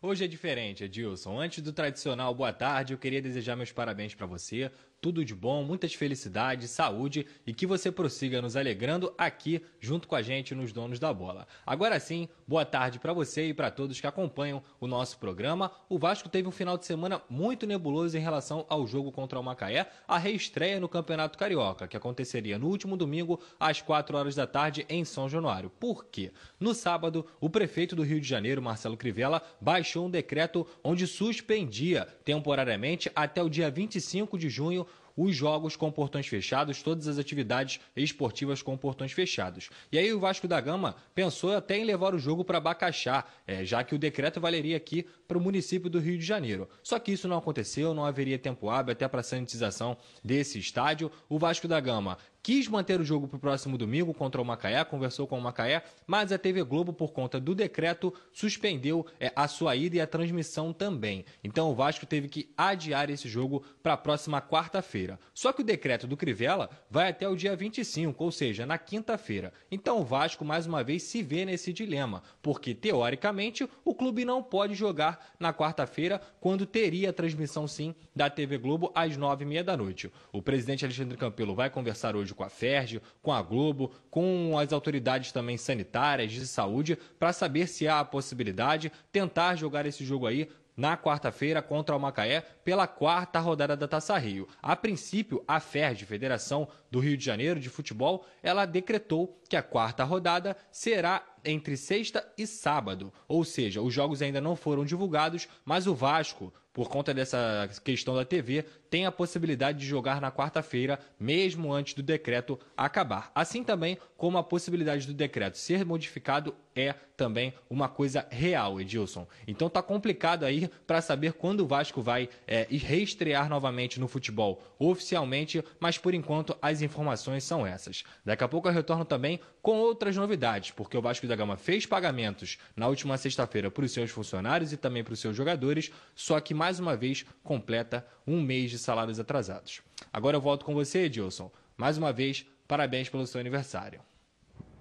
Hoje 0.00 0.24
é 0.24 0.28
diferente, 0.28 0.84
Edilson. 0.84 1.40
Antes 1.40 1.60
do 1.60 1.72
tradicional 1.72 2.32
boa 2.32 2.52
tarde, 2.52 2.94
eu 2.94 2.98
queria 2.98 3.20
desejar 3.20 3.56
meus 3.56 3.72
parabéns 3.72 4.14
para 4.14 4.26
você, 4.26 4.70
tudo 5.00 5.24
de 5.24 5.34
bom, 5.34 5.62
muitas 5.62 5.94
felicidades, 5.94 6.70
saúde 6.70 7.26
e 7.46 7.54
que 7.54 7.66
você 7.66 7.90
prossiga 7.90 8.42
nos 8.42 8.56
alegrando 8.56 9.14
aqui 9.16 9.62
junto 9.78 10.08
com 10.08 10.16
a 10.16 10.22
gente 10.22 10.54
nos 10.54 10.72
Donos 10.72 10.98
da 10.98 11.12
Bola. 11.12 11.46
Agora 11.64 12.00
sim, 12.00 12.28
boa 12.46 12.64
tarde 12.64 12.98
para 12.98 13.12
você 13.12 13.48
e 13.48 13.54
para 13.54 13.70
todos 13.70 14.00
que 14.00 14.06
acompanham 14.06 14.62
o 14.80 14.86
nosso 14.88 15.18
programa. 15.18 15.70
O 15.88 15.98
Vasco 15.98 16.28
teve 16.28 16.48
um 16.48 16.52
final 16.52 16.76
de 16.76 16.84
semana 16.84 17.22
muito 17.30 17.66
nebuloso 17.66 18.16
em 18.16 18.20
relação 18.20 18.66
ao 18.68 18.86
jogo 18.86 19.12
contra 19.12 19.38
o 19.38 19.42
Macaé, 19.42 19.88
a 20.06 20.18
reestreia 20.18 20.80
no 20.80 20.88
Campeonato 20.88 21.38
Carioca, 21.38 21.86
que 21.86 21.96
aconteceria 21.96 22.58
no 22.58 22.66
último 22.66 22.96
domingo 22.96 23.40
às 23.58 23.80
4 23.80 24.16
horas 24.16 24.34
da 24.34 24.46
tarde 24.46 24.84
em 24.88 25.04
São 25.04 25.28
Januário. 25.28 25.70
Por 25.70 26.06
quê? 26.06 26.32
No 26.58 26.74
sábado, 26.74 27.24
o 27.40 27.48
prefeito 27.48 27.94
do 27.94 28.02
Rio 28.02 28.20
de 28.20 28.28
Janeiro, 28.28 28.60
Marcelo 28.60 28.96
Crivella, 28.96 29.42
baixou 29.60 30.06
um 30.06 30.10
decreto 30.10 30.66
onde 30.82 31.06
suspendia 31.06 32.04
temporariamente 32.24 33.10
até 33.14 33.40
o 33.40 33.48
dia 33.48 33.70
25 33.70 34.36
de 34.36 34.48
junho 34.48 34.87
os 35.18 35.34
jogos 35.34 35.74
com 35.74 35.90
portões 35.90 36.28
fechados, 36.28 36.80
todas 36.80 37.08
as 37.08 37.18
atividades 37.18 37.80
esportivas 37.96 38.62
com 38.62 38.76
portões 38.76 39.10
fechados. 39.10 39.68
E 39.90 39.98
aí 39.98 40.12
o 40.12 40.20
Vasco 40.20 40.46
da 40.46 40.60
Gama 40.60 40.94
pensou 41.12 41.56
até 41.56 41.76
em 41.76 41.84
levar 41.84 42.14
o 42.14 42.18
jogo 42.20 42.44
para 42.44 42.60
Bacaxá, 42.60 43.24
é, 43.44 43.64
já 43.64 43.82
que 43.82 43.96
o 43.96 43.98
decreto 43.98 44.40
valeria 44.40 44.76
aqui 44.76 45.04
para 45.26 45.36
o 45.36 45.40
município 45.40 45.90
do 45.90 45.98
Rio 45.98 46.16
de 46.16 46.24
Janeiro. 46.24 46.68
Só 46.84 47.00
que 47.00 47.10
isso 47.10 47.26
não 47.26 47.38
aconteceu, 47.38 47.92
não 47.92 48.04
haveria 48.04 48.38
tempo 48.38 48.70
hábil 48.70 48.92
até 48.92 49.08
para 49.08 49.20
a 49.20 49.24
sanitização 49.24 49.96
desse 50.22 50.56
estádio. 50.60 51.10
O 51.28 51.36
Vasco 51.36 51.66
da 51.66 51.80
Gama 51.80 52.16
quis 52.42 52.68
manter 52.68 53.00
o 53.00 53.04
jogo 53.04 53.28
para 53.28 53.36
o 53.36 53.40
próximo 53.40 53.76
domingo 53.76 54.14
contra 54.14 54.40
o 54.40 54.44
Macaé, 54.44 54.82
conversou 54.84 55.26
com 55.26 55.38
o 55.38 55.42
Macaé, 55.42 55.82
mas 56.06 56.32
a 56.32 56.38
TV 56.38 56.62
Globo, 56.62 56.92
por 56.92 57.12
conta 57.12 57.38
do 57.40 57.54
decreto, 57.54 58.12
suspendeu 58.32 59.06
é, 59.20 59.32
a 59.36 59.46
sua 59.46 59.76
ida 59.76 59.96
e 59.96 60.00
a 60.00 60.06
transmissão 60.06 60.72
também. 60.72 61.24
Então 61.42 61.70
o 61.70 61.74
Vasco 61.74 62.06
teve 62.06 62.28
que 62.28 62.50
adiar 62.56 63.10
esse 63.10 63.28
jogo 63.28 63.62
para 63.82 63.92
a 63.94 63.96
próxima 63.96 64.40
quarta-feira. 64.40 65.18
Só 65.34 65.52
que 65.52 65.62
o 65.62 65.64
decreto 65.64 66.06
do 66.06 66.16
Crivella 66.16 66.70
vai 66.90 67.10
até 67.10 67.28
o 67.28 67.36
dia 67.36 67.54
25, 67.54 68.22
ou 68.22 68.32
seja, 68.32 68.64
na 68.64 68.78
quinta-feira. 68.78 69.52
Então 69.70 70.00
o 70.00 70.04
Vasco, 70.04 70.44
mais 70.44 70.66
uma 70.66 70.82
vez, 70.82 71.02
se 71.02 71.22
vê 71.22 71.44
nesse 71.44 71.72
dilema, 71.72 72.22
porque 72.40 72.74
teoricamente 72.74 73.68
o 73.84 73.94
clube 73.94 74.24
não 74.24 74.42
pode 74.42 74.74
jogar 74.74 75.34
na 75.38 75.52
quarta-feira, 75.52 76.20
quando 76.40 76.66
teria 76.66 77.10
a 77.10 77.12
transmissão 77.12 77.66
sim 77.66 77.94
da 78.14 78.30
TV 78.30 78.58
Globo 78.58 78.90
às 78.94 79.16
nove 79.16 79.44
e 79.44 79.46
meia 79.46 79.64
da 79.64 79.76
noite. 79.76 80.10
O 80.32 80.40
presidente 80.40 80.84
Alexandre 80.84 81.16
Campelo 81.16 81.54
vai 81.54 81.68
conversar 81.68 82.16
hoje 82.16 82.27
com 82.34 82.44
a 82.44 82.48
FERJ, 82.48 83.00
com 83.22 83.32
a 83.32 83.42
Globo, 83.42 83.90
com 84.10 84.58
as 84.58 84.72
autoridades 84.72 85.32
também 85.32 85.56
sanitárias 85.56 86.32
de 86.32 86.46
saúde, 86.46 86.98
para 87.18 87.32
saber 87.32 87.66
se 87.68 87.86
há 87.86 88.00
a 88.00 88.04
possibilidade 88.04 88.92
tentar 89.12 89.56
jogar 89.56 89.86
esse 89.86 90.04
jogo 90.04 90.26
aí 90.26 90.48
na 90.78 90.96
quarta-feira 90.96 91.60
contra 91.60 91.96
o 91.96 91.98
Macaé 91.98 92.40
pela 92.64 92.86
quarta 92.86 93.40
rodada 93.40 93.76
da 93.76 93.88
Taça 93.88 94.16
Rio. 94.16 94.46
A 94.62 94.76
princípio, 94.76 95.42
a 95.46 95.58
FERJ, 95.58 96.06
Federação 96.06 96.68
do 96.88 97.00
Rio 97.00 97.16
de 97.16 97.24
Janeiro 97.24 97.58
de 97.58 97.68
Futebol, 97.68 98.24
ela 98.40 98.64
decretou 98.64 99.42
que 99.48 99.56
a 99.56 99.62
quarta 99.62 100.04
rodada 100.04 100.56
será 100.70 101.26
entre 101.44 101.76
sexta 101.76 102.24
e 102.38 102.46
sábado, 102.46 103.12
ou 103.26 103.44
seja, 103.44 103.82
os 103.82 103.92
jogos 103.92 104.22
ainda 104.22 104.40
não 104.40 104.54
foram 104.54 104.84
divulgados, 104.84 105.48
mas 105.64 105.88
o 105.88 105.94
Vasco, 105.94 106.52
por 106.72 106.88
conta 106.88 107.12
dessa 107.12 107.68
questão 107.82 108.14
da 108.14 108.24
TV, 108.24 108.64
tem 108.90 109.06
a 109.06 109.12
possibilidade 109.12 109.78
de 109.78 109.86
jogar 109.86 110.20
na 110.20 110.30
quarta-feira, 110.30 110.98
mesmo 111.18 111.72
antes 111.72 111.94
do 111.94 112.02
decreto 112.02 112.58
acabar. 112.76 113.30
Assim 113.34 113.62
também 113.62 113.98
como 114.16 114.38
a 114.38 114.42
possibilidade 114.42 115.06
do 115.06 115.14
decreto 115.14 115.56
ser 115.56 115.84
modificado 115.84 116.54
é 116.74 116.94
também 117.16 117.52
uma 117.68 117.88
coisa 117.88 118.26
real, 118.30 118.80
Edilson. 118.80 119.26
Então 119.46 119.68
tá 119.68 119.82
complicado 119.82 120.44
aí 120.44 120.70
para 120.86 121.00
saber 121.00 121.32
quando 121.32 121.60
o 121.60 121.66
Vasco 121.66 122.00
vai 122.00 122.28
é, 122.46 122.66
reestrear 122.70 123.48
novamente 123.48 123.98
no 123.98 124.06
futebol 124.06 124.62
oficialmente, 124.78 125.62
mas 125.80 125.98
por 125.98 126.14
enquanto 126.14 126.56
as 126.62 126.80
informações 126.80 127.42
são 127.42 127.66
essas. 127.66 128.04
Daqui 128.24 128.44
a 128.44 128.48
pouco 128.48 128.68
eu 128.68 128.72
retorno 128.72 129.04
também 129.04 129.40
com 129.60 129.78
outras 129.78 130.16
novidades, 130.16 130.70
porque 130.70 130.96
o 130.96 131.02
Vasco 131.02 131.26
da 131.26 131.34
Gama 131.34 131.56
fez 131.56 131.84
pagamentos 131.84 132.58
na 132.76 132.86
última 132.86 133.18
sexta-feira 133.18 133.70
para 133.70 133.84
os 133.84 133.92
seus 133.92 134.10
funcionários 134.10 134.72
e 134.72 134.76
também 134.76 135.02
para 135.02 135.14
os 135.14 135.20
seus 135.20 135.36
jogadores, 135.36 135.90
só 136.14 136.38
que 136.40 136.54
mais 136.54 136.78
uma 136.78 136.96
vez 136.96 137.26
completa 137.42 138.06
um 138.26 138.40
mês 138.40 138.70
de 138.70 138.77
salários 138.80 139.18
atrasados. 139.20 139.82
Agora 140.12 140.36
eu 140.36 140.40
volto 140.40 140.64
com 140.64 140.74
você, 140.74 141.00
Edilson. 141.04 141.50
Mais 141.76 141.96
uma 141.98 142.12
vez, 142.12 142.46
parabéns 142.66 143.08
pelo 143.08 143.26
seu 143.26 143.40
aniversário. 143.40 144.00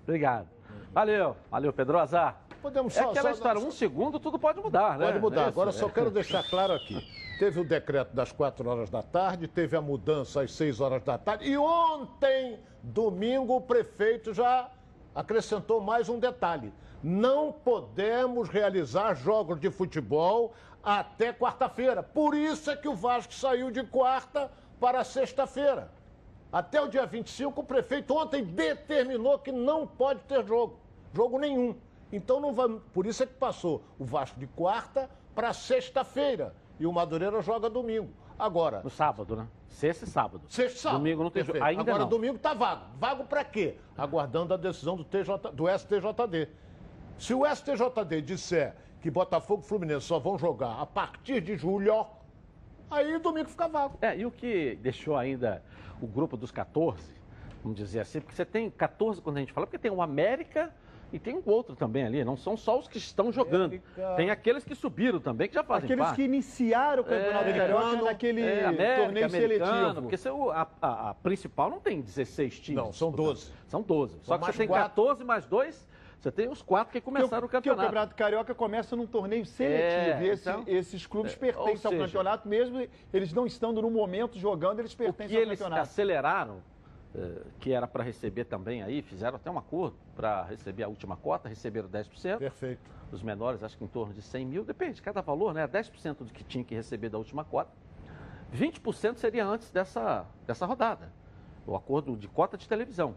Obrigado. 0.04 0.48
Valeu, 0.94 1.36
valeu, 1.52 1.74
Pedrosa. 1.74 2.36
Podemos 2.62 2.96
é 2.98 3.02
só- 3.04 3.10
aquela 3.12 3.30
só- 3.30 3.36
história, 3.36 3.62
um 3.62 3.72
segundo 3.72 4.20
tudo 4.20 4.40
pode 4.40 4.60
mudar, 4.60 4.98
né? 4.98 5.06
Pode 5.08 5.20
mudar. 5.20 5.36
É 5.42 5.44
isso, 5.44 5.50
Agora 5.50 5.70
é. 5.70 5.74
só 5.74 5.90
quero 5.90 6.10
deixar 6.10 6.44
claro 6.50 6.74
aqui. 6.74 6.96
Teve 7.38 7.60
o 7.60 7.64
decreto 7.64 8.16
das 8.16 8.32
4 8.32 8.68
horas 8.68 8.90
da 8.90 9.04
tarde, 9.04 9.48
teve 9.48 9.78
a 9.78 9.82
mudança 9.82 10.42
às 10.42 10.52
6 10.54 10.82
horas 10.82 11.04
da 11.04 11.18
tarde. 11.20 11.46
E 11.48 11.56
ontem, 11.56 12.60
domingo, 12.82 13.56
o 13.58 13.62
prefeito 13.62 14.34
já 14.34 14.72
acrescentou 15.14 15.80
mais 15.80 16.10
um 16.10 16.20
detalhe. 16.20 16.74
Não 17.04 17.52
podemos 17.52 18.50
realizar 18.50 19.14
jogos 19.14 19.60
de 19.60 19.70
futebol 19.70 20.54
até 20.88 21.34
quarta-feira. 21.34 22.02
Por 22.02 22.34
isso 22.34 22.72
é 22.72 22.76
que 22.78 22.88
o 22.88 22.96
Vasco 22.96 23.34
saiu 23.34 23.70
de 23.70 23.84
quarta 23.84 24.50
para 24.80 25.04
sexta-feira. 25.04 25.92
Até 26.50 26.82
o 26.82 26.88
dia 26.88 27.06
25, 27.06 27.60
o 27.60 27.64
prefeito 27.64 28.16
ontem 28.16 28.42
determinou 28.42 29.38
que 29.38 29.52
não 29.52 29.86
pode 29.86 30.22
ter 30.22 30.46
jogo. 30.46 30.80
Jogo 31.14 31.38
nenhum. 31.38 31.76
Então 32.10 32.40
não 32.40 32.54
vai. 32.54 32.70
Por 32.94 33.06
isso 33.06 33.22
é 33.22 33.26
que 33.26 33.34
passou 33.34 33.84
o 34.00 34.06
Vasco 34.06 34.40
de 34.40 34.48
quarta 34.48 35.10
para 35.36 35.52
sexta-feira. 35.52 36.56
E 36.80 36.86
o 36.86 36.94
Madureira 36.94 37.42
joga 37.42 37.70
domingo. 37.70 38.10
Agora. 38.40 38.80
No 38.82 38.90
sábado, 38.90 39.36
né? 39.36 39.46
Sexta 39.68 40.06
e 40.06 40.08
sábado. 40.08 40.44
Sexta 40.48 40.78
e 40.78 40.82
sábado. 40.82 41.00
Domingo 41.00 41.24
não 41.24 41.30
tem 41.32 41.44
jogo. 41.44 41.62
Ainda 41.62 41.82
Agora 41.82 42.00
não. 42.00 42.08
domingo 42.08 42.40
tá 42.40 42.54
vago. 42.54 42.86
Vago 42.98 43.26
para 43.26 43.44
quê? 43.44 43.76
Aguardando 43.98 44.54
a 44.54 44.58
decisão 44.58 44.96
do, 44.96 45.04
TJ, 45.04 45.52
do 45.52 45.66
STJD. 45.68 46.48
Se 47.20 47.34
o 47.34 47.44
STJD 47.46 48.22
disser 48.22 48.74
que 49.08 49.12
Botafogo 49.12 49.62
e 49.64 49.68
Fluminense 49.68 50.06
só 50.06 50.20
vão 50.20 50.38
jogar 50.38 50.82
a 50.82 50.86
partir 50.86 51.40
de 51.40 51.56
julho, 51.56 52.06
aí 52.92 53.18
domingo 53.20 53.48
fica 53.50 53.66
vago. 53.70 53.98
É, 54.02 54.18
e 54.18 54.26
o 54.26 54.32
que 54.32 54.78
deixou 54.82 55.16
ainda 55.16 55.64
o 56.02 56.06
grupo 56.08 56.36
dos 56.36 56.52
14, 56.52 57.02
vamos 57.64 57.78
dizer 57.78 58.02
assim, 58.02 58.20
porque 58.20 58.36
você 58.36 58.44
tem 58.46 58.70
14 58.70 59.22
quando 59.22 59.38
a 59.38 59.40
gente 59.40 59.54
fala, 59.54 59.66
porque 59.66 59.78
tem 59.80 59.90
o 59.90 60.02
América 60.02 60.74
e 61.14 61.18
tem 61.18 61.36
um 61.36 61.42
outro 61.46 61.74
também 61.74 62.04
ali, 62.06 62.26
não 62.26 62.36
são 62.36 62.58
só 62.58 62.78
os 62.78 62.86
que 62.90 62.98
estão 62.98 63.32
jogando. 63.32 63.68
América. 63.96 64.16
Tem 64.18 64.30
aqueles 64.30 64.66
que 64.66 64.76
subiram 64.76 65.22
também, 65.22 65.48
que 65.48 65.56
já 65.56 65.64
fazem 65.64 65.86
Aqueles 65.86 66.04
parte. 66.04 66.16
que 66.18 66.24
iniciaram 66.24 67.02
o 67.02 67.06
Campeonato 67.06 67.46
Carioca 67.46 68.02
naquele 68.02 68.42
é, 68.42 68.66
América, 68.66 69.04
torneio 69.06 69.26
americano, 69.26 69.72
seletivo. 69.72 70.02
Porque 70.02 70.18
se 70.18 70.28
a, 70.28 70.68
a- 70.82 71.10
a 71.12 71.14
principal 71.14 71.70
não 71.70 71.80
tem 71.80 72.02
16 72.02 72.60
times. 72.60 72.84
Não, 72.84 72.92
são 72.92 73.10
12. 73.10 73.54
São 73.70 73.82
12. 73.82 74.18
Só 74.24 74.34
São 74.34 74.40
que 74.40 74.46
você 74.52 74.58
tem 74.58 74.68
quatro. 74.68 74.90
14 74.90 75.24
mais 75.24 75.46
2, 75.46 75.88
você 76.20 76.32
tem 76.32 76.50
os 76.50 76.62
quatro 76.62 76.92
que 76.92 77.00
começaram 77.00 77.38
o 77.38 77.42
Porque 77.42 77.58
o 77.58 77.60
campeonato. 77.60 77.86
Campeonato 77.88 78.16
Carioca 78.16 78.56
começa 78.56 78.96
num 78.96 79.06
torneio 79.06 79.46
seletivo. 79.46 80.24
É, 80.24 80.24
e 80.24 80.28
esse- 80.30 80.50
então, 80.50 80.64
esses 80.66 81.06
clubes 81.06 81.34
é, 81.34 81.36
pertencem 81.38 81.62
ou 81.62 81.72
ao 81.72 81.78
seja, 81.92 82.06
campeonato, 82.06 82.48
mesmo 82.48 82.88
eles 83.14 83.32
não 83.34 83.46
estando 83.46 83.82
no 83.82 83.90
momento 83.92 84.38
jogando, 84.40 84.80
eles 84.80 84.94
O 84.94 84.98
pertencem 84.98 85.28
que 85.30 85.36
ao 85.36 85.42
eles 85.44 85.60
campeonato. 85.60 85.82
aceleraram, 85.84 86.62
eh, 87.16 87.42
que 87.60 87.72
era 87.72 87.88
para 87.88 88.04
receber 88.04 88.46
também 88.46 88.82
aí, 88.82 89.02
fizeram 89.04 89.36
até 89.36 89.50
um 89.52 89.58
acordo 89.60 89.96
para 90.16 90.44
receber 90.44 90.84
a 90.84 90.88
última 90.88 91.16
cota, 91.16 91.48
receberam 91.48 91.88
10%. 91.88 92.40
Perfeito. 92.40 92.82
Os 93.12 93.22
menores, 93.22 93.64
acho 93.64 93.78
que 93.78 93.84
em 93.84 93.88
torno 93.88 94.14
de 94.14 94.22
100 94.22 94.46
mil, 94.46 94.64
depende 94.66 94.96
de 94.96 95.02
cada 95.04 95.22
valor, 95.22 95.54
né? 95.54 95.66
10% 95.68 96.24
do 96.26 96.34
que 96.34 96.44
tinha 96.44 96.64
que 96.64 96.74
receber 96.76 97.10
da 97.10 97.18
última 97.18 97.46
cota. 97.46 97.72
20% 98.52 99.18
seria 99.18 99.46
antes 99.46 99.70
dessa, 99.72 100.26
dessa 100.46 100.66
rodada. 100.66 101.12
O 101.66 101.76
acordo 101.76 102.16
de 102.18 102.28
cota 102.28 102.58
de 102.58 102.68
televisão. 102.68 103.16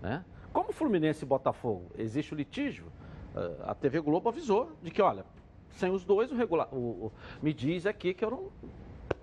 Né? 0.00 0.24
Como 0.52 0.72
Fluminense 0.72 1.24
e 1.24 1.26
Botafogo 1.28 1.86
existe 1.96 2.34
o 2.34 2.36
litígio, 2.36 2.86
eh, 3.34 3.56
a 3.64 3.74
TV 3.74 4.00
Globo 4.00 4.28
avisou 4.28 4.72
de 4.82 4.90
que, 4.90 5.00
olha, 5.00 5.24
sem 5.70 5.90
os 5.90 6.04
dois, 6.04 6.30
o 6.30 6.36
regular, 6.36 6.68
o, 6.72 6.76
o- 7.06 7.12
me 7.42 7.52
diz 7.52 7.86
aqui 7.86 8.12
que 8.12 8.24
eu 8.24 8.30
não. 8.30 8.48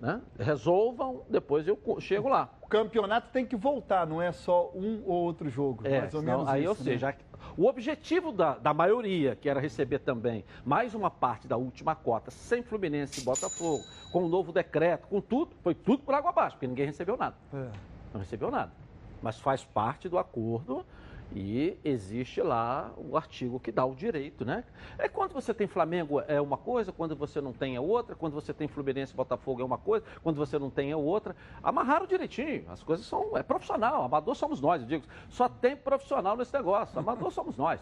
Né? 0.00 0.20
Resolvam, 0.38 1.22
depois 1.28 1.68
eu 1.68 1.78
chego 2.00 2.28
lá. 2.28 2.48
O 2.62 2.66
campeonato 2.66 3.28
tem 3.32 3.44
que 3.44 3.54
voltar, 3.54 4.06
não 4.06 4.20
é 4.20 4.32
só 4.32 4.70
um 4.74 5.02
ou 5.04 5.24
outro 5.24 5.48
jogo. 5.50 5.86
É, 5.86 6.00
mais 6.00 6.14
ou 6.14 6.20
senão- 6.20 6.38
menos 6.38 6.48
aí, 6.50 6.62
isso, 6.62 6.70
ou 6.70 6.76
né? 6.78 6.82
seja, 6.84 7.14
o 7.56 7.66
objetivo 7.66 8.32
da, 8.32 8.56
da 8.56 8.72
maioria, 8.72 9.36
que 9.36 9.48
era 9.48 9.60
receber 9.60 9.98
também 10.00 10.44
mais 10.64 10.94
uma 10.94 11.10
parte 11.10 11.46
da 11.46 11.56
última 11.56 11.94
cota, 11.94 12.30
sem 12.30 12.62
Fluminense 12.62 13.20
e 13.20 13.24
Botafogo, 13.24 13.84
com 14.10 14.24
o 14.24 14.28
novo 14.28 14.52
decreto, 14.52 15.06
com 15.06 15.20
tudo, 15.20 15.54
foi 15.62 15.74
tudo 15.74 16.02
por 16.02 16.14
água 16.14 16.30
abaixo, 16.30 16.56
porque 16.56 16.66
ninguém 16.66 16.86
recebeu 16.86 17.16
nada. 17.16 17.36
É. 17.52 17.68
Não 18.14 18.20
recebeu 18.20 18.50
nada. 18.50 18.72
Mas 19.22 19.38
faz 19.38 19.62
parte 19.64 20.08
do 20.08 20.16
acordo 20.18 20.84
e 21.34 21.78
existe 21.84 22.42
lá 22.42 22.92
o 22.96 23.16
artigo 23.16 23.60
que 23.60 23.70
dá 23.70 23.84
o 23.84 23.94
direito, 23.94 24.44
né? 24.44 24.64
É 24.98 25.08
quando 25.08 25.32
você 25.32 25.54
tem 25.54 25.66
Flamengo 25.66 26.20
é 26.26 26.40
uma 26.40 26.56
coisa, 26.56 26.90
quando 26.90 27.14
você 27.14 27.40
não 27.40 27.52
tem 27.52 27.76
é 27.76 27.80
outra, 27.80 28.16
quando 28.16 28.32
você 28.32 28.52
tem 28.52 28.66
Fluminense 28.66 29.12
e 29.12 29.16
Botafogo 29.16 29.62
é 29.62 29.64
uma 29.64 29.78
coisa, 29.78 30.04
quando 30.22 30.36
você 30.36 30.58
não 30.58 30.70
tem 30.70 30.90
é 30.90 30.96
outra. 30.96 31.36
Amarraram 31.62 32.06
direitinho, 32.06 32.64
as 32.68 32.82
coisas 32.82 33.06
são, 33.06 33.36
é 33.36 33.42
profissional, 33.42 34.04
amador 34.04 34.34
somos 34.34 34.60
nós, 34.60 34.82
eu 34.82 34.88
digo. 34.88 35.04
Só 35.28 35.48
tem 35.48 35.76
profissional 35.76 36.36
nesse 36.36 36.52
negócio, 36.52 36.98
amador 36.98 37.30
somos 37.30 37.56
nós. 37.56 37.80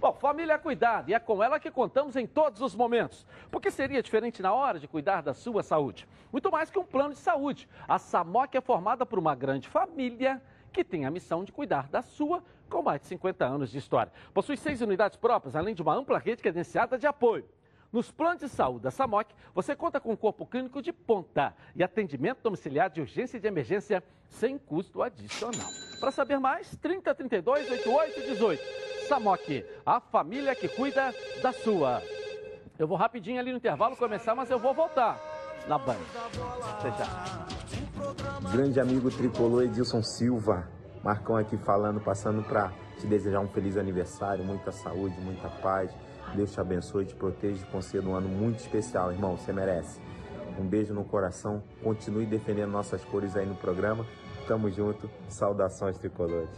Bom, 0.00 0.12
família 0.12 0.52
é 0.52 0.58
cuidado 0.58 1.10
e 1.10 1.14
é 1.14 1.18
com 1.18 1.42
ela 1.42 1.58
que 1.58 1.70
contamos 1.70 2.14
em 2.14 2.26
todos 2.26 2.60
os 2.62 2.74
momentos. 2.74 3.26
Porque 3.50 3.70
seria 3.70 4.02
diferente 4.02 4.40
na 4.40 4.52
hora 4.54 4.78
de 4.78 4.86
cuidar 4.86 5.22
da 5.22 5.34
sua 5.34 5.62
saúde? 5.62 6.06
Muito 6.30 6.50
mais 6.50 6.70
que 6.70 6.78
um 6.78 6.84
plano 6.84 7.14
de 7.14 7.18
saúde. 7.18 7.68
A 7.86 7.98
SAMOC 7.98 8.56
é 8.56 8.60
formada 8.60 9.04
por 9.04 9.18
uma 9.18 9.34
grande 9.34 9.68
família 9.68 10.40
que 10.72 10.84
tem 10.84 11.04
a 11.04 11.10
missão 11.10 11.44
de 11.44 11.52
cuidar 11.52 11.88
da 11.88 12.02
sua 12.02 12.42
com 12.68 12.82
mais 12.82 13.00
de 13.00 13.06
50 13.06 13.44
anos 13.44 13.70
de 13.70 13.78
história. 13.78 14.12
Possui 14.32 14.56
seis 14.56 14.80
unidades 14.80 15.16
próprias, 15.16 15.56
além 15.56 15.74
de 15.74 15.82
uma 15.82 15.94
ampla 15.94 16.18
rede 16.18 16.42
credenciada 16.42 16.98
de 16.98 17.06
apoio. 17.06 17.44
Nos 17.90 18.10
planos 18.10 18.40
de 18.40 18.48
saúde 18.50 18.82
da 18.82 18.90
SAMOC, 18.90 19.34
você 19.54 19.74
conta 19.74 19.98
com 19.98 20.12
um 20.12 20.16
corpo 20.16 20.44
clínico 20.44 20.82
de 20.82 20.92
ponta 20.92 21.54
e 21.74 21.82
atendimento 21.82 22.42
domiciliar 22.42 22.90
de 22.90 23.00
urgência 23.00 23.38
e 23.38 23.40
de 23.40 23.48
emergência 23.48 24.02
sem 24.28 24.58
custo 24.58 25.02
adicional. 25.02 25.70
Para 25.98 26.10
saber 26.10 26.38
mais, 26.38 26.76
30 26.76 27.14
32 27.14 27.70
88 27.70 28.20
18. 28.20 28.62
SAMOC, 29.08 29.64
a 29.86 30.00
família 30.00 30.54
que 30.54 30.68
cuida 30.68 31.14
da 31.40 31.50
sua. 31.50 32.02
Eu 32.78 32.86
vou 32.86 32.98
rapidinho 32.98 33.40
ali 33.40 33.50
no 33.50 33.56
intervalo 33.56 33.96
começar, 33.96 34.34
mas 34.34 34.50
eu 34.50 34.58
vou 34.58 34.74
voltar 34.74 35.37
na 35.68 35.78
Band. 35.78 35.96
Até 36.70 36.90
já. 36.96 37.46
Grande 38.50 38.80
amigo 38.80 39.10
tricolor 39.10 39.64
Edilson 39.64 40.02
Silva, 40.02 40.66
Marcão 41.04 41.36
aqui 41.36 41.56
falando, 41.58 42.00
passando 42.00 42.42
para 42.42 42.72
te 42.98 43.06
desejar 43.06 43.40
um 43.40 43.48
feliz 43.48 43.76
aniversário, 43.76 44.44
muita 44.44 44.72
saúde, 44.72 45.20
muita 45.20 45.48
paz. 45.48 45.90
Deus 46.34 46.52
te 46.52 46.60
abençoe, 46.60 47.06
te 47.06 47.14
proteja 47.14 47.62
e 47.62 47.70
conceda 47.70 48.06
um 48.06 48.14
ano 48.14 48.28
muito 48.28 48.58
especial, 48.58 49.12
irmão. 49.12 49.36
Você 49.36 49.52
merece. 49.52 50.00
Um 50.58 50.66
beijo 50.66 50.92
no 50.92 51.04
coração. 51.04 51.62
Continue 51.82 52.26
defendendo 52.26 52.70
nossas 52.70 53.04
cores 53.04 53.36
aí 53.36 53.46
no 53.46 53.54
programa. 53.54 54.04
Tamo 54.46 54.70
junto. 54.70 55.08
Saudações 55.28 55.96
tricolores. 55.98 56.50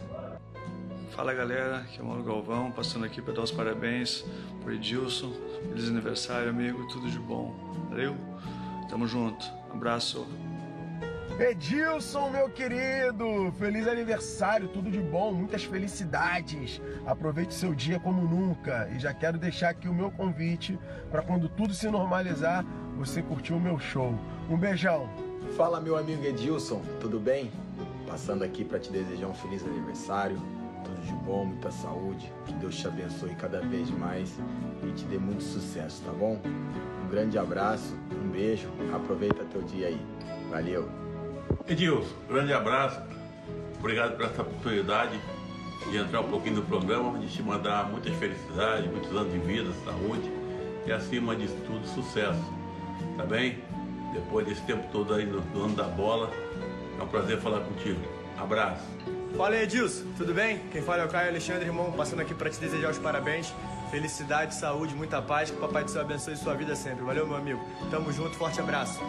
Fala 1.11 1.33
galera, 1.33 1.77
aqui 1.79 1.99
é 1.99 2.01
o 2.01 2.05
Mauro 2.05 2.23
Galvão, 2.23 2.71
passando 2.71 3.05
aqui 3.05 3.21
para 3.21 3.33
dar 3.33 3.43
os 3.43 3.51
parabéns 3.51 4.25
pro 4.61 4.73
Edilson. 4.73 5.31
Feliz 5.69 5.89
aniversário, 5.89 6.49
amigo, 6.49 6.87
tudo 6.87 7.09
de 7.09 7.19
bom. 7.19 7.53
Valeu? 7.89 8.15
Tamo 8.91 9.07
junto. 9.07 9.49
Abraço. 9.73 10.27
Edilson, 11.39 12.29
meu 12.29 12.49
querido, 12.49 13.51
feliz 13.57 13.87
aniversário, 13.87 14.67
tudo 14.67 14.91
de 14.91 14.99
bom, 14.99 15.31
muitas 15.31 15.63
felicidades. 15.63 16.81
Aproveite 17.05 17.53
seu 17.53 17.73
dia 17.73 17.99
como 18.01 18.21
nunca 18.21 18.89
e 18.93 18.99
já 18.99 19.13
quero 19.13 19.39
deixar 19.39 19.69
aqui 19.69 19.87
o 19.87 19.93
meu 19.93 20.11
convite 20.11 20.77
para 21.09 21.21
quando 21.21 21.47
tudo 21.47 21.73
se 21.73 21.89
normalizar, 21.89 22.65
você 22.97 23.21
curtir 23.21 23.53
o 23.53 23.59
meu 23.59 23.79
show. 23.79 24.13
Um 24.49 24.57
beijão. 24.57 25.09
Fala, 25.55 25.79
meu 25.79 25.95
amigo 25.97 26.25
Edilson, 26.25 26.81
tudo 26.99 27.17
bem? 27.17 27.49
Passando 28.05 28.43
aqui 28.43 28.65
para 28.65 28.77
te 28.77 28.91
desejar 28.91 29.27
um 29.27 29.33
feliz 29.33 29.65
aniversário, 29.65 30.37
tudo 30.83 31.01
de 31.05 31.13
bom, 31.25 31.45
muita 31.45 31.71
saúde, 31.71 32.31
que 32.45 32.53
Deus 32.53 32.75
te 32.75 32.87
abençoe 32.87 33.33
cada 33.35 33.61
vez 33.61 33.89
mais 33.89 34.37
e 34.83 34.91
te 34.91 35.05
dê 35.05 35.17
muito 35.17 35.43
sucesso, 35.43 36.01
tá 36.03 36.11
bom? 36.11 36.39
Um 37.05 37.09
grande 37.09 37.37
abraço, 37.37 37.95
um 38.11 38.29
beijo, 38.29 38.67
aproveita 38.93 39.43
teu 39.45 39.61
dia 39.61 39.87
aí. 39.87 40.01
Valeu! 40.49 40.89
Edilson, 41.67 42.15
grande 42.27 42.53
abraço. 42.53 43.01
Obrigado 43.79 44.15
por 44.15 44.25
essa 44.25 44.41
oportunidade 44.41 45.19
de 45.89 45.97
entrar 45.97 46.21
um 46.21 46.29
pouquinho 46.29 46.57
no 46.57 46.61
programa, 46.63 47.17
de 47.17 47.27
te 47.27 47.41
mandar 47.41 47.89
muitas 47.89 48.13
felicidades, 48.15 48.89
muitos 48.91 49.11
anos 49.11 49.31
de 49.31 49.39
vida, 49.39 49.71
saúde 49.83 50.31
e 50.85 50.91
acima 50.91 51.35
de 51.35 51.47
tudo 51.47 51.85
sucesso. 51.87 52.43
Tá 53.17 53.25
bem? 53.25 53.59
Depois 54.13 54.45
desse 54.45 54.61
tempo 54.63 54.87
todo 54.91 55.13
aí 55.13 55.25
no, 55.25 55.41
no 55.41 55.65
ano 55.65 55.75
da 55.75 55.85
bola, 55.85 56.29
é 56.99 57.03
um 57.03 57.07
prazer 57.07 57.39
falar 57.39 57.61
contigo. 57.61 57.99
Abraço. 58.37 58.85
Fala 59.37 59.55
aí, 59.55 59.63
Edilson, 59.63 60.05
tudo 60.17 60.33
bem? 60.33 60.59
Quem 60.69 60.81
fala 60.81 61.03
é 61.03 61.05
o 61.05 61.09
Caio 61.09 61.29
Alexandre, 61.29 61.65
irmão, 61.65 61.91
passando 61.93 62.21
aqui 62.21 62.33
para 62.33 62.49
te 62.49 62.59
desejar 62.59 62.91
os 62.91 62.99
parabéns. 62.99 63.53
Felicidade, 63.89 64.53
saúde, 64.53 64.93
muita 64.93 65.21
paz, 65.21 65.49
que 65.49 65.57
o 65.57 65.59
Papai 65.59 65.83
do 65.83 65.89
Céu 65.89 66.01
abençoe 66.01 66.35
sua 66.35 66.53
vida 66.53 66.75
sempre. 66.75 67.03
Valeu, 67.03 67.25
meu 67.25 67.37
amigo. 67.37 67.59
Tamo 67.89 68.11
junto, 68.11 68.35
forte 68.35 68.59
abraço. 68.59 68.99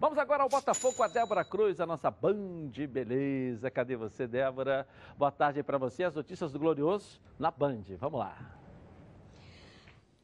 Vamos 0.00 0.16
agora 0.16 0.42
ao 0.42 0.48
Botafogo 0.48 0.94
com 0.94 1.02
a 1.02 1.08
Débora 1.08 1.44
Cruz, 1.44 1.80
a 1.80 1.86
nossa 1.86 2.10
Band 2.10 2.70
Beleza. 2.88 3.70
Cadê 3.70 3.96
você, 3.96 4.26
Débora? 4.26 4.86
Boa 5.18 5.30
tarde 5.30 5.62
para 5.62 5.76
você. 5.76 6.04
As 6.04 6.14
notícias 6.14 6.52
do 6.52 6.58
Glorioso 6.58 7.20
na 7.38 7.50
Band. 7.50 7.82
Vamos 7.98 8.18
lá. 8.20 8.59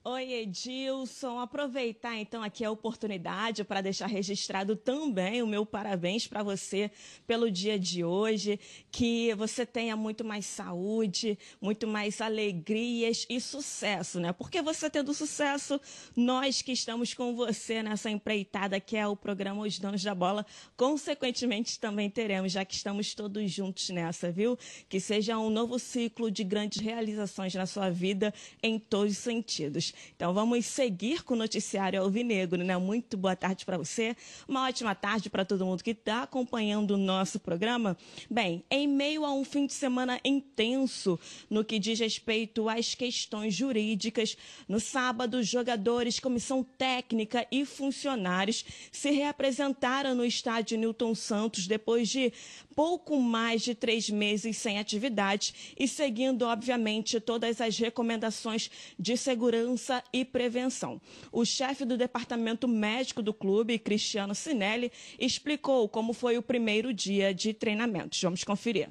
Oi, 0.09 0.35
Edilson. 0.35 1.41
Aproveitar 1.41 2.17
então 2.17 2.41
aqui 2.41 2.65
a 2.65 2.71
oportunidade 2.71 3.65
para 3.65 3.81
deixar 3.81 4.07
registrado 4.07 4.77
também 4.77 5.43
o 5.43 5.49
meu 5.49 5.67
parabéns 5.67 6.29
para 6.29 6.45
você 6.45 6.93
pelo 7.27 7.51
dia 7.51 7.77
de 7.77 8.05
hoje. 8.05 8.61
Que 8.93 9.35
você 9.35 9.67
tenha 9.67 9.97
muito 9.97 10.25
mais 10.25 10.47
saúde, 10.47 11.37
muito 11.61 11.89
mais 11.89 12.21
alegrias 12.21 13.27
e 13.29 13.41
sucesso, 13.41 14.21
né? 14.21 14.33
Porque 14.33 14.63
você 14.63 14.89
tendo 14.89 15.13
sucesso, 15.13 15.81
nós 16.15 16.63
que 16.63 16.71
estamos 16.71 17.13
com 17.13 17.35
você 17.35 17.83
nessa 17.83 18.09
empreitada 18.09 18.79
que 18.79 18.97
é 18.97 19.09
o 19.09 19.17
programa 19.17 19.63
Os 19.63 19.77
Donos 19.77 20.05
da 20.05 20.15
Bola, 20.15 20.47
consequentemente 20.77 21.81
também 21.81 22.09
teremos, 22.09 22.53
já 22.53 22.65
que 22.65 22.77
estamos 22.77 23.13
todos 23.13 23.51
juntos 23.51 23.91
nessa, 23.91 24.31
viu? 24.31 24.57
Que 24.89 25.01
seja 25.01 25.37
um 25.37 25.51
novo 25.51 25.81
ciclo 25.81 26.31
de 26.31 26.45
grandes 26.45 26.81
realizações 26.81 27.53
na 27.57 27.67
sua 27.67 27.91
vida 27.91 28.33
em 28.63 28.79
todos 28.79 29.11
os 29.11 29.19
sentidos. 29.19 29.96
Então 30.15 30.33
vamos 30.33 30.67
seguir 30.67 31.23
com 31.23 31.35
o 31.35 31.37
noticiário 31.37 32.01
Alvinegro, 32.01 32.63
né? 32.63 32.77
Muito 32.77 33.17
boa 33.17 33.37
tarde 33.37 33.65
para 33.65 33.79
você, 33.79 34.17
uma 34.49 34.67
ótima 34.67 34.95
tarde 34.95 35.31
para 35.31 35.45
todo 35.45 35.65
mundo 35.65 35.83
que 35.83 35.91
está 35.91 36.23
acompanhando 36.23 36.93
o 36.93 36.97
nosso 36.97 37.39
programa. 37.39 37.97
Bem, 38.31 38.65
em 38.71 38.87
meio 38.87 39.25
a 39.25 39.33
um 39.33 39.45
fim 39.45 39.67
de 39.67 39.73
semana 39.73 40.21
intenso 40.25 41.19
no 41.49 41.65
que 41.65 41.79
diz 41.79 41.99
respeito 41.99 42.69
às 42.69 42.95
questões 42.95 43.55
jurídicas, 43.55 44.37
no 44.69 44.81
sábado, 44.81 45.43
jogadores, 45.43 46.21
comissão 46.21 46.63
técnica 46.63 47.47
e 47.51 47.65
funcionários 47.65 48.65
se 48.91 49.11
reapresentaram 49.11 50.15
no 50.15 50.25
estádio 50.25 50.79
Newton 50.79 51.15
Santos 51.15 51.67
depois 51.67 52.09
de 52.09 52.33
pouco 52.75 53.21
mais 53.21 53.63
de 53.63 53.75
três 53.75 54.11
meses 54.11 54.57
sem 54.59 54.79
atividade 54.79 55.75
e 55.79 55.89
seguindo, 55.89 56.43
obviamente, 56.43 57.21
todas 57.21 57.61
as 57.61 57.79
recomendações 57.79 58.71
de 58.99 59.17
segurança 59.17 59.86
e 60.13 60.25
prevenção. 60.25 61.01
O 61.33 61.45
chefe 61.45 61.85
do 61.85 61.97
departamento 61.97 62.67
médico 62.67 63.23
do 63.23 63.33
clube, 63.33 63.79
Cristiano 63.79 64.35
Sinelli, 64.35 64.91
explicou 65.19 65.89
como 65.89 66.13
foi 66.13 66.39
o 66.39 66.43
primeiro 66.43 66.93
dia 66.93 67.35
de 67.35 67.53
treinamentos. 67.53 68.21
Vamos 68.23 68.45
conferir. 68.45 68.89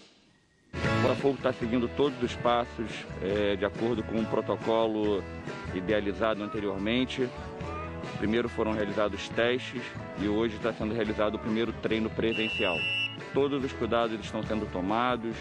O 0.73 1.01
Botafogo 1.01 1.35
está 1.35 1.53
seguindo 1.53 1.87
todos 1.95 2.21
os 2.21 2.35
passos 2.35 2.91
é, 3.21 3.55
de 3.55 3.63
acordo 3.63 4.03
com 4.03 4.15
um 4.15 4.25
protocolo 4.25 5.23
idealizado 5.73 6.43
anteriormente. 6.43 7.29
Primeiro 8.17 8.49
foram 8.49 8.71
realizados 8.71 9.29
testes 9.29 9.81
e 10.21 10.27
hoje 10.27 10.55
está 10.55 10.73
sendo 10.73 10.93
realizado 10.93 11.35
o 11.35 11.39
primeiro 11.39 11.73
treino 11.73 12.09
presencial. 12.09 12.77
Todos 13.33 13.63
os 13.63 13.71
cuidados 13.73 14.19
estão 14.19 14.43
sendo 14.43 14.65
tomados, 14.71 15.35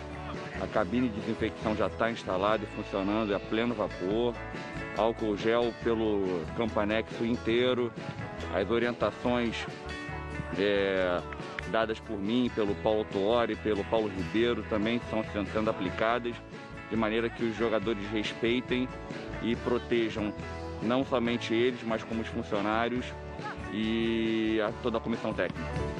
a 0.61 0.66
cabine 0.66 1.09
de 1.09 1.20
desinfecção 1.20 1.76
já 1.76 1.86
está 1.86 2.11
instalada 2.11 2.64
e 2.64 2.76
funcionando 2.76 3.34
a 3.34 3.40
pleno 3.40 3.74
vapor, 3.74 4.34
álcool 4.96 5.36
gel 5.36 5.72
pelo 5.82 6.44
campo 6.57 6.78
anexo 6.78 7.24
inteiro, 7.24 7.92
as 8.55 8.70
orientações 8.70 9.66
é, 10.59 11.20
dadas 11.70 11.98
por 11.98 12.18
mim, 12.18 12.50
pelo 12.55 12.74
Paulo 12.76 13.05
Tuori 13.11 13.57
pelo 13.57 13.84
Paulo 13.84 14.09
Ribeiro 14.09 14.64
também 14.68 14.96
estão 14.96 15.24
sendo 15.52 15.70
aplicadas, 15.70 16.34
de 16.90 16.96
maneira 16.96 17.28
que 17.28 17.44
os 17.44 17.57
jogadores 17.57 18.07
respeitem 18.11 18.88
e 19.42 19.57
protejam 19.57 20.32
não 20.82 21.05
somente 21.05 21.55
eles, 21.55 21.82
mas 21.82 22.02
como 22.05 22.20
os 22.20 22.28
funcionários 22.28 23.07
e 23.72 24.61
a, 24.61 24.70
toda 24.82 24.98
a 24.98 25.00
comissão 25.00 25.32
técnica. 25.32 25.93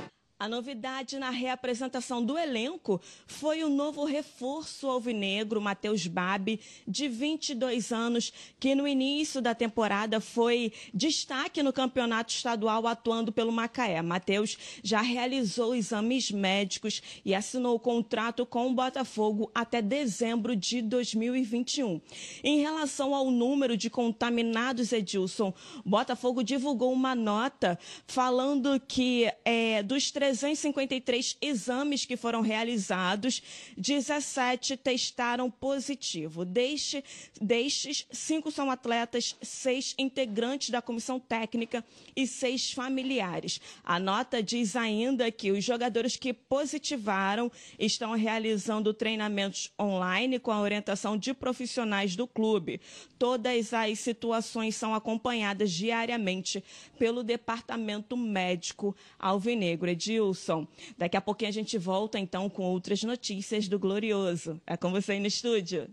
A 0.45 0.49
novidade 0.49 1.18
na 1.18 1.30
reapresentação 1.30 2.22
do 2.22 2.36
elenco 2.36 3.01
foi 3.26 3.64
o 3.64 3.70
novo 3.70 4.05
reforço 4.05 4.86
alvinegro, 4.86 5.59
Matheus 5.59 6.07
Babi, 6.07 6.61
de 6.86 7.09
22 7.09 7.90
anos, 7.90 8.30
que 8.61 8.74
no 8.74 8.86
início 8.86 9.40
da 9.40 9.55
temporada 9.55 10.20
foi 10.20 10.70
destaque 10.92 11.62
no 11.62 11.72
campeonato 11.72 12.30
estadual 12.30 12.86
atuando 12.86 13.32
pelo 13.32 13.51
Macaé. 13.51 14.03
Matheus 14.03 14.59
já 14.82 15.01
realizou 15.01 15.74
exames 15.74 16.30
médicos 16.30 17.01
e 17.24 17.34
assinou 17.34 17.76
o 17.76 17.80
contrato 17.80 18.45
com 18.45 18.66
o 18.66 18.74
Botafogo 18.74 19.51
até 19.55 19.80
dezembro 19.80 20.55
de 20.55 20.82
2021. 20.82 22.03
Em 22.42 22.61
relação 22.61 23.14
ao 23.14 23.30
número 23.30 23.78
de 23.78 23.88
contaminados, 23.88 24.92
Edilson, 24.92 25.55
Botafogo 25.86 26.45
divulgou 26.45 26.92
uma 26.92 27.14
nota 27.14 27.78
falando 28.07 28.78
que 28.78 29.32
é, 29.42 29.82
dos 29.82 30.11
300 30.11 30.34
353 30.39 31.37
exames 31.41 32.05
que 32.05 32.16
foram 32.16 32.41
realizados, 32.41 33.43
17 33.76 34.76
testaram 34.76 35.51
positivo. 35.51 36.45
Deste, 36.45 37.05
destes, 37.41 38.07
cinco 38.11 38.51
são 38.51 38.70
atletas, 38.70 39.37
seis 39.41 39.95
integrantes 39.97 40.70
da 40.70 40.82
comissão 40.82 41.20
técnica 41.20 41.85
e 42.16 42.26
seis 42.26 42.72
familiares. 42.72 43.61
A 43.85 43.99
nota 43.99 44.43
diz 44.43 44.74
ainda 44.74 45.30
que 45.30 45.53
os 45.53 45.64
jogadores 45.64 46.16
que 46.16 46.32
positivaram 46.32 47.51
estão 47.78 48.12
realizando 48.12 48.93
treinamentos 48.93 49.72
online 49.80 50.39
com 50.39 50.51
a 50.51 50.61
orientação 50.61 51.16
de 51.16 51.32
profissionais 51.32 52.16
do 52.16 52.26
clube. 52.26 52.80
Todas 53.18 53.72
as 53.72 53.99
situações 54.01 54.74
são 54.74 54.95
acompanhadas 54.95 55.70
diariamente 55.70 56.62
pelo 56.99 57.22
departamento 57.22 58.16
médico 58.16 58.97
alvinegro. 59.18 59.85
Edilson, 60.25 60.66
daqui 60.97 61.16
a 61.16 61.20
pouquinho 61.20 61.51
a 61.51 61.53
gente 61.53 61.77
volta 61.77 62.18
então 62.18 62.49
com 62.49 62.62
outras 62.62 63.03
notícias 63.03 63.68
do 63.68 63.79
Glorioso. 63.79 64.61
É 64.66 64.77
com 64.77 64.91
você 64.91 65.12
aí 65.12 65.20
no 65.20 65.27
estúdio. 65.27 65.89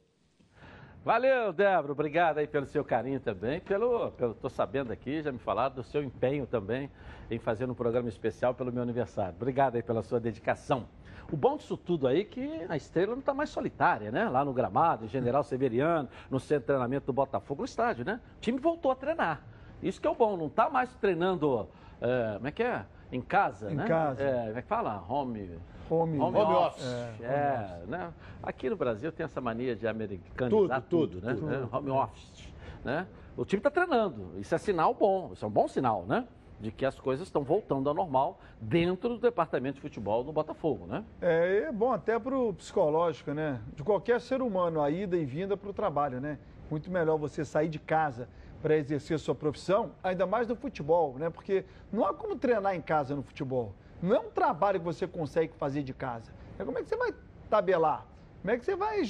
Valeu, 1.04 1.52
Débora. 1.52 1.92
Obrigado 1.92 2.38
aí 2.38 2.48
pelo 2.48 2.66
seu 2.68 2.84
carinho 2.84 3.20
também. 3.20 3.60
Pelo, 3.60 4.12
pelo, 4.12 4.34
tô 4.36 4.50
sabendo 4.50 4.94
aqui, 4.94 5.22
já 5.22 5.32
me 5.32 5.40
falaram 5.40 5.76
do 5.76 5.84
seu 5.84 6.04
empenho 6.04 6.46
também 6.46 6.90
em 7.30 7.40
fazer 7.40 7.70
um 7.70 7.74
programa 7.74 8.08
especial 8.08 8.54
pelo 8.54 8.72
meu 8.72 8.84
aniversário. 8.84 9.34
Obrigado 9.36 9.76
aí 9.76 9.84
pela 9.84 10.04
sua 10.04 10.20
dedicação. 10.20 10.88
O 11.32 11.36
bom 11.36 11.58
disso 11.58 11.76
tudo 11.76 12.08
aí 12.08 12.22
é 12.22 12.24
que 12.24 12.66
a 12.70 12.76
estrela 12.76 13.14
não 13.14 13.20
está 13.20 13.34
mais 13.34 13.50
solitária, 13.50 14.12
né? 14.12 14.30
Lá 14.30 14.46
no 14.46 14.54
gramado, 14.54 15.06
em 15.06 15.08
General 15.08 15.44
Severiano, 15.44 16.08
no 16.30 16.40
centro 16.40 16.62
de 16.62 16.66
treinamento 16.68 17.08
do 17.08 17.14
Botafogo, 17.14 17.62
no 17.62 17.66
estádio, 17.66 18.06
né? 18.06 18.20
O 18.38 18.42
time 18.42 18.60
voltou 18.60 18.92
a 18.92 18.96
treinar. 18.96 19.42
Isso 19.82 20.00
que 20.00 20.06
é 20.06 20.10
o 20.10 20.16
bom, 20.16 20.38
não 20.38 20.48
está 20.48 20.70
mais 20.70 20.94
treinando, 20.96 21.68
é, 22.00 22.34
como 22.36 22.48
é 22.48 22.52
que 22.52 22.62
é? 22.62 22.86
Em 23.12 23.22
casa, 23.22 23.72
Em 23.72 23.76
né? 23.76 23.86
casa. 23.88 24.22
É, 24.24 24.46
como 24.48 24.58
é 24.58 24.62
que 24.62 24.68
fala? 24.68 25.04
Home... 25.08 25.60
Home, 25.90 26.18
Home, 26.20 26.38
home 26.38 26.54
office. 26.54 26.86
office. 26.86 27.22
É, 27.22 27.26
É, 27.26 27.78
home 27.82 27.92
né? 27.92 28.14
Aqui 28.42 28.70
no 28.70 28.78
Brasil 28.78 29.12
tem 29.12 29.26
essa 29.26 29.42
mania 29.42 29.76
de 29.76 29.86
americanizar 29.86 30.82
Tudo, 30.84 31.20
tudo, 31.20 31.22
tudo, 31.22 31.26
né? 31.28 31.34
tudo. 31.34 31.54
É, 31.54 31.78
Home 31.78 31.90
office, 31.92 32.54
né? 32.86 33.06
O 33.36 33.44
time 33.44 33.60
está 33.60 33.70
treinando, 33.70 34.32
isso 34.40 34.56
é 34.56 34.58
sinal 34.58 34.94
bom, 34.94 35.32
isso 35.34 35.44
é 35.44 35.48
um 35.48 35.52
bom 35.52 35.68
sinal, 35.68 36.06
né? 36.08 36.26
De 36.62 36.72
que 36.72 36.86
as 36.86 36.98
coisas 36.98 37.28
estão 37.28 37.44
voltando 37.44 37.90
ao 37.90 37.96
normal 37.96 38.40
dentro 38.62 39.10
do 39.10 39.18
departamento 39.18 39.76
de 39.76 39.82
futebol 39.82 40.24
do 40.24 40.32
Botafogo, 40.32 40.86
né? 40.86 41.04
É, 41.22 41.66
é 41.68 41.72
bom 41.74 41.92
até 41.92 42.18
para 42.18 42.38
o 42.38 42.54
psicológico, 42.54 43.34
né? 43.34 43.60
De 43.76 43.84
qualquer 43.84 44.22
ser 44.22 44.42
humano, 44.42 44.82
a 44.82 44.90
ida 44.90 45.18
e 45.18 45.26
vinda 45.26 45.58
para 45.58 45.70
o 45.70 45.74
trabalho, 45.74 46.22
né? 46.22 46.38
Muito 46.70 46.90
melhor 46.90 47.18
você 47.18 47.44
sair 47.44 47.68
de 47.68 47.80
casa 47.80 48.30
para 48.62 48.76
exercer 48.78 49.18
sua 49.20 49.34
profissão, 49.34 49.92
ainda 50.04 50.26
mais 50.26 50.48
no 50.48 50.56
futebol, 50.56 51.16
né? 51.18 51.30
Porque 51.30 51.66
não 51.92 52.06
há 52.06 52.14
como 52.14 52.36
treinar 52.36 52.76
em 52.76 52.82
casa 52.82 53.16
no 53.16 53.24
futebol. 53.24 53.74
Não 54.02 54.16
é 54.16 54.20
um 54.20 54.30
trabalho 54.30 54.80
que 54.80 54.86
você 54.86 55.08
consegue 55.08 55.54
fazer 55.58 55.84
de 55.84 55.94
casa. 55.94 56.32
É 56.60 56.64
como 56.64 56.78
é 56.78 56.84
que 56.84 56.90
você 56.90 56.96
vai 56.96 57.14
tabelar? 57.50 58.06
Como 58.42 58.52
é 58.54 58.58
que 58.58 58.66
você 58.66 58.76
vai 58.76 59.02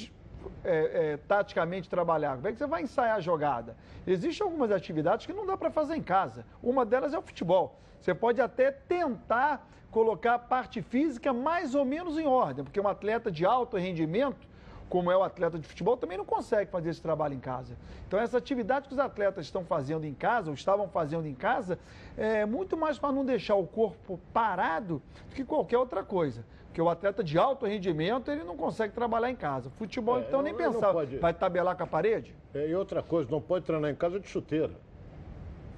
é, 0.64 1.12
é, 1.14 1.18
taticamente 1.28 1.90
trabalhar? 1.90 2.36
Como 2.36 2.48
é 2.48 2.52
que 2.52 2.58
você 2.58 2.68
vai 2.68 2.82
ensaiar 2.84 3.18
a 3.18 3.22
jogada? 3.22 3.76
Existem 4.08 4.46
algumas 4.46 4.72
atividades 4.72 5.26
que 5.26 5.34
não 5.34 5.46
dá 5.46 5.58
para 5.58 5.70
fazer 5.70 5.96
em 5.96 6.02
casa. 6.02 6.46
Uma 6.62 6.86
delas 6.86 7.14
é 7.14 7.20
o 7.20 7.22
futebol. 7.22 7.80
Você 8.00 8.14
pode 8.14 8.42
até 8.42 8.72
tentar 8.72 9.70
colocar 9.92 10.36
a 10.36 10.40
parte 10.40 10.82
física 10.82 11.34
mais 11.34 11.76
ou 11.76 11.84
menos 11.84 12.18
em 12.18 12.26
ordem, 12.26 12.64
porque 12.64 12.80
um 12.80 12.88
atleta 12.88 13.30
de 13.30 13.46
alto 13.46 13.78
rendimento, 13.78 14.48
como 14.92 15.10
é 15.10 15.16
o 15.16 15.24
atleta 15.24 15.58
de 15.58 15.66
futebol, 15.66 15.96
também 15.96 16.18
não 16.18 16.26
consegue 16.26 16.70
fazer 16.70 16.90
esse 16.90 17.02
trabalho 17.02 17.34
em 17.34 17.40
casa. 17.40 17.78
Então, 18.06 18.20
essa 18.20 18.38
atividade 18.38 18.90
que 18.90 18.94
os 18.94 19.00
atletas 19.00 19.46
estão 19.46 19.64
fazendo 19.64 20.06
em 20.06 20.14
casa, 20.14 20.50
ou 20.50 20.54
estavam 20.54 20.90
fazendo 20.90 21.26
em 21.26 21.34
casa, 21.34 21.80
é 22.18 22.46
muito 22.46 22.76
mais 22.76 23.00
para 23.00 23.10
não 23.14 23.24
deixar 23.24 23.56
o 23.56 23.66
corpo 23.66 24.20
parado 24.34 25.02
do 25.30 25.34
que 25.36 25.46
qualquer 25.46 25.78
outra 25.78 26.04
coisa. 26.04 26.44
Porque 26.68 26.82
o 26.82 26.90
atleta 26.90 27.24
de 27.24 27.38
alto 27.38 27.66
rendimento, 27.66 28.30
ele 28.30 28.44
não 28.44 28.58
consegue 28.58 28.94
trabalhar 28.94 29.30
em 29.32 29.36
casa. 29.36 29.70
Futebol, 29.78 30.18
É, 30.20 30.22
então, 30.24 30.42
nem 30.42 30.52
não- 30.52 30.60
não 30.60 30.74
pensar. 30.74 30.92
pode- 30.92 31.18
Vai 31.20 31.34
tabelar 31.34 31.76
com 31.78 31.84
a 31.84 31.88
parede? 31.88 32.36
É, 32.54 32.68
e 32.68 32.76
outra 32.76 33.02
coisa, 33.02 33.32
não 33.32 33.40
pode 33.42 33.64
treinar 33.66 33.90
em 33.90 33.96
casa 33.96 34.20
de 34.20 34.28
chuteira. 34.28 34.74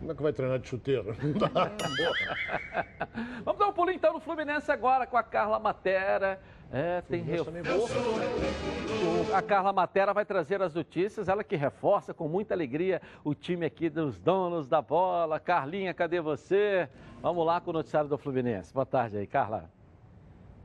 Como 0.04 0.12
é 0.12 0.16
que 0.16 0.22
vai 0.24 0.34
treinar 0.34 0.60
de 0.60 0.68
chuteira? 0.68 1.16
Não 1.24 1.32
dá. 1.34 1.72
Vamos 3.45 3.58
dar 3.60 3.68
um 3.68 3.74
pulinho 3.74 3.95
então 3.95 4.12
no 4.14 4.20
Fluminense 4.20 4.70
agora 4.70 5.08
com 5.08 5.16
a 5.16 5.24
Carla 5.24 5.58
Matera. 5.60 6.41
É, 6.72 7.01
tem 7.01 7.22
reforço. 7.22 7.93
O- 9.32 9.34
A 9.34 9.41
Carla 9.41 9.72
Matera 9.72 10.14
vai 10.14 10.26
trazer 10.26 10.62
as 10.62 10.74
notícias, 10.74 11.30
ela 11.30 11.41
que 11.43 11.56
reforça 11.56 12.14
com 12.14 12.28
muita 12.28 12.54
alegria 12.54 13.01
o 13.24 13.34
time 13.34 13.66
aqui 13.66 13.89
dos 13.89 14.20
donos 14.20 14.68
da 14.68 14.82
bola. 14.82 15.39
Carlinha, 15.39 15.93
cadê 15.93 16.20
você? 16.20 16.89
Vamos 17.22 17.45
lá 17.45 17.62
com 17.62 17.70
o 17.70 17.74
noticiário 17.74 18.10
do 18.10 18.18
Fluminense. 18.18 18.74
Boa 18.74 18.86
tarde 18.86 19.18
aí, 19.18 19.26
Carla. 19.28 19.70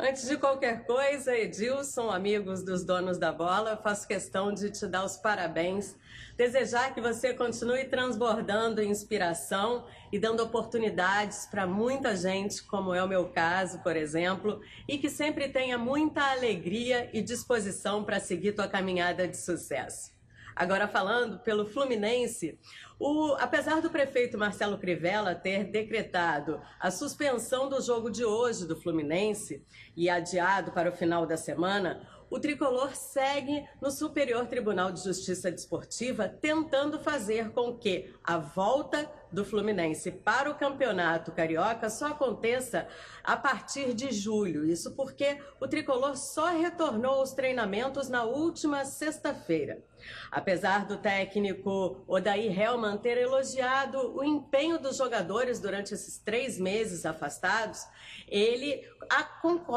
Antes 0.01 0.29
de 0.29 0.37
qualquer 0.37 0.87
coisa, 0.87 1.37
Edilson, 1.37 2.09
amigos 2.09 2.63
dos 2.63 2.85
donos 2.85 3.19
da 3.19 3.33
bola, 3.33 3.77
faço 3.77 4.07
questão 4.07 4.55
de 4.55 4.71
te 4.71 4.87
dar 4.87 5.05
os 5.05 5.17
parabéns, 5.17 5.97
desejar 6.37 6.95
que 6.95 7.01
você 7.01 7.35
continue 7.35 7.85
transbordando 7.85 8.81
inspiração 8.81 9.85
e 10.13 10.19
dando 10.19 10.41
oportunidades 10.41 11.47
para 11.47 11.67
muita 11.67 12.15
gente, 12.15 12.63
como 12.63 12.95
é 12.95 13.03
o 13.03 13.09
meu 13.09 13.31
caso, 13.31 13.81
por 13.81 13.97
exemplo, 13.97 14.61
e 14.87 14.99
que 14.99 15.11
sempre 15.11 15.49
tenha 15.49 15.77
muita 15.77 16.31
alegria 16.31 17.11
e 17.13 17.21
disposição 17.21 18.05
para 18.05 18.21
seguir 18.21 18.53
tua 18.53 18.69
caminhada 18.69 19.27
de 19.27 19.37
sucesso. 19.37 20.18
Agora 20.59 20.89
falando 20.89 21.39
pelo 21.39 21.65
Fluminense, 21.65 22.59
o- 22.99 23.37
apesar 23.39 23.81
do 23.81 23.91
prefeito 23.91 24.37
Marcelo 24.37 24.77
Crivella 24.77 25.33
ter 25.33 25.63
decretado 25.63 26.61
a 26.81 26.91
suspensão 26.91 27.69
do 27.69 27.81
jogo 27.81 28.11
de 28.11 28.25
hoje 28.25 28.67
do 28.67 28.75
Fluminense 28.75 29.65
e 29.97 30.11
adiado 30.11 30.73
para 30.73 30.91
o 30.91 30.93
final 30.93 31.25
da 31.25 31.37
semana, 31.37 32.05
o 32.29 32.41
tricolor 32.41 32.97
segue 32.97 33.65
no 33.81 33.93
Superior 33.93 34.49
Tribunal 34.49 34.91
de 34.91 35.05
Justiça 35.05 35.49
Desportiva 35.49 36.29
tentando 36.29 36.99
fazer 36.99 37.51
com 37.53 37.79
que 37.79 38.13
a 38.25 38.37
volta 38.37 39.09
do 39.31 39.45
Fluminense 39.45 40.11
para 40.11 40.51
o 40.51 40.57
Campeonato 40.57 41.31
Carioca 41.31 41.89
só 41.89 42.09
aconteça 42.09 42.89
a 43.23 43.37
partir 43.37 43.95
de 43.95 44.11
julho. 44.11 44.67
Isso 44.69 44.91
porque 44.97 45.39
o 45.61 45.69
tricolor 45.69 46.17
só 46.17 46.47
retornou 46.49 47.21
aos 47.21 47.33
treinamentos 47.33 48.09
na 48.09 48.25
última 48.25 48.85
sexta-feira. 48.85 49.87
Apesar 50.31 50.87
do 50.87 50.97
técnico 50.97 52.03
Odair 52.07 52.59
Helman 52.59 52.97
ter 52.99 53.19
elogiado 53.19 54.17
o 54.17 54.25
empenho 54.25 54.79
dos 54.79 54.97
jogadores 54.97 55.61
durante 55.61 55.95
esses 55.95 56.19
três 56.19 56.59
meses 56.59 57.05
afastados, 57.05 57.87
ele, 58.29 58.83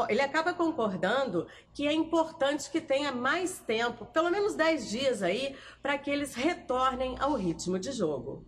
ele 0.08 0.20
acaba 0.20 0.52
concordando 0.52 1.46
que 1.72 1.86
é 1.86 1.92
importante 1.92 2.70
que 2.70 2.80
tenha 2.80 3.12
mais 3.12 3.58
tempo, 3.58 4.04
pelo 4.06 4.30
menos 4.30 4.54
10 4.54 4.90
dias 4.90 5.22
aí, 5.22 5.56
para 5.82 5.98
que 5.98 6.10
eles 6.10 6.34
retornem 6.34 7.16
ao 7.18 7.34
ritmo 7.34 7.78
de 7.78 7.92
jogo. 7.92 8.44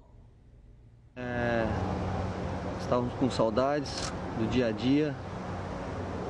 É, 1.16 1.64
estávamos 2.80 3.14
com 3.14 3.30
saudades 3.30 4.12
do 4.38 4.48
dia 4.48 4.66
a 4.66 4.72
dia, 4.72 5.14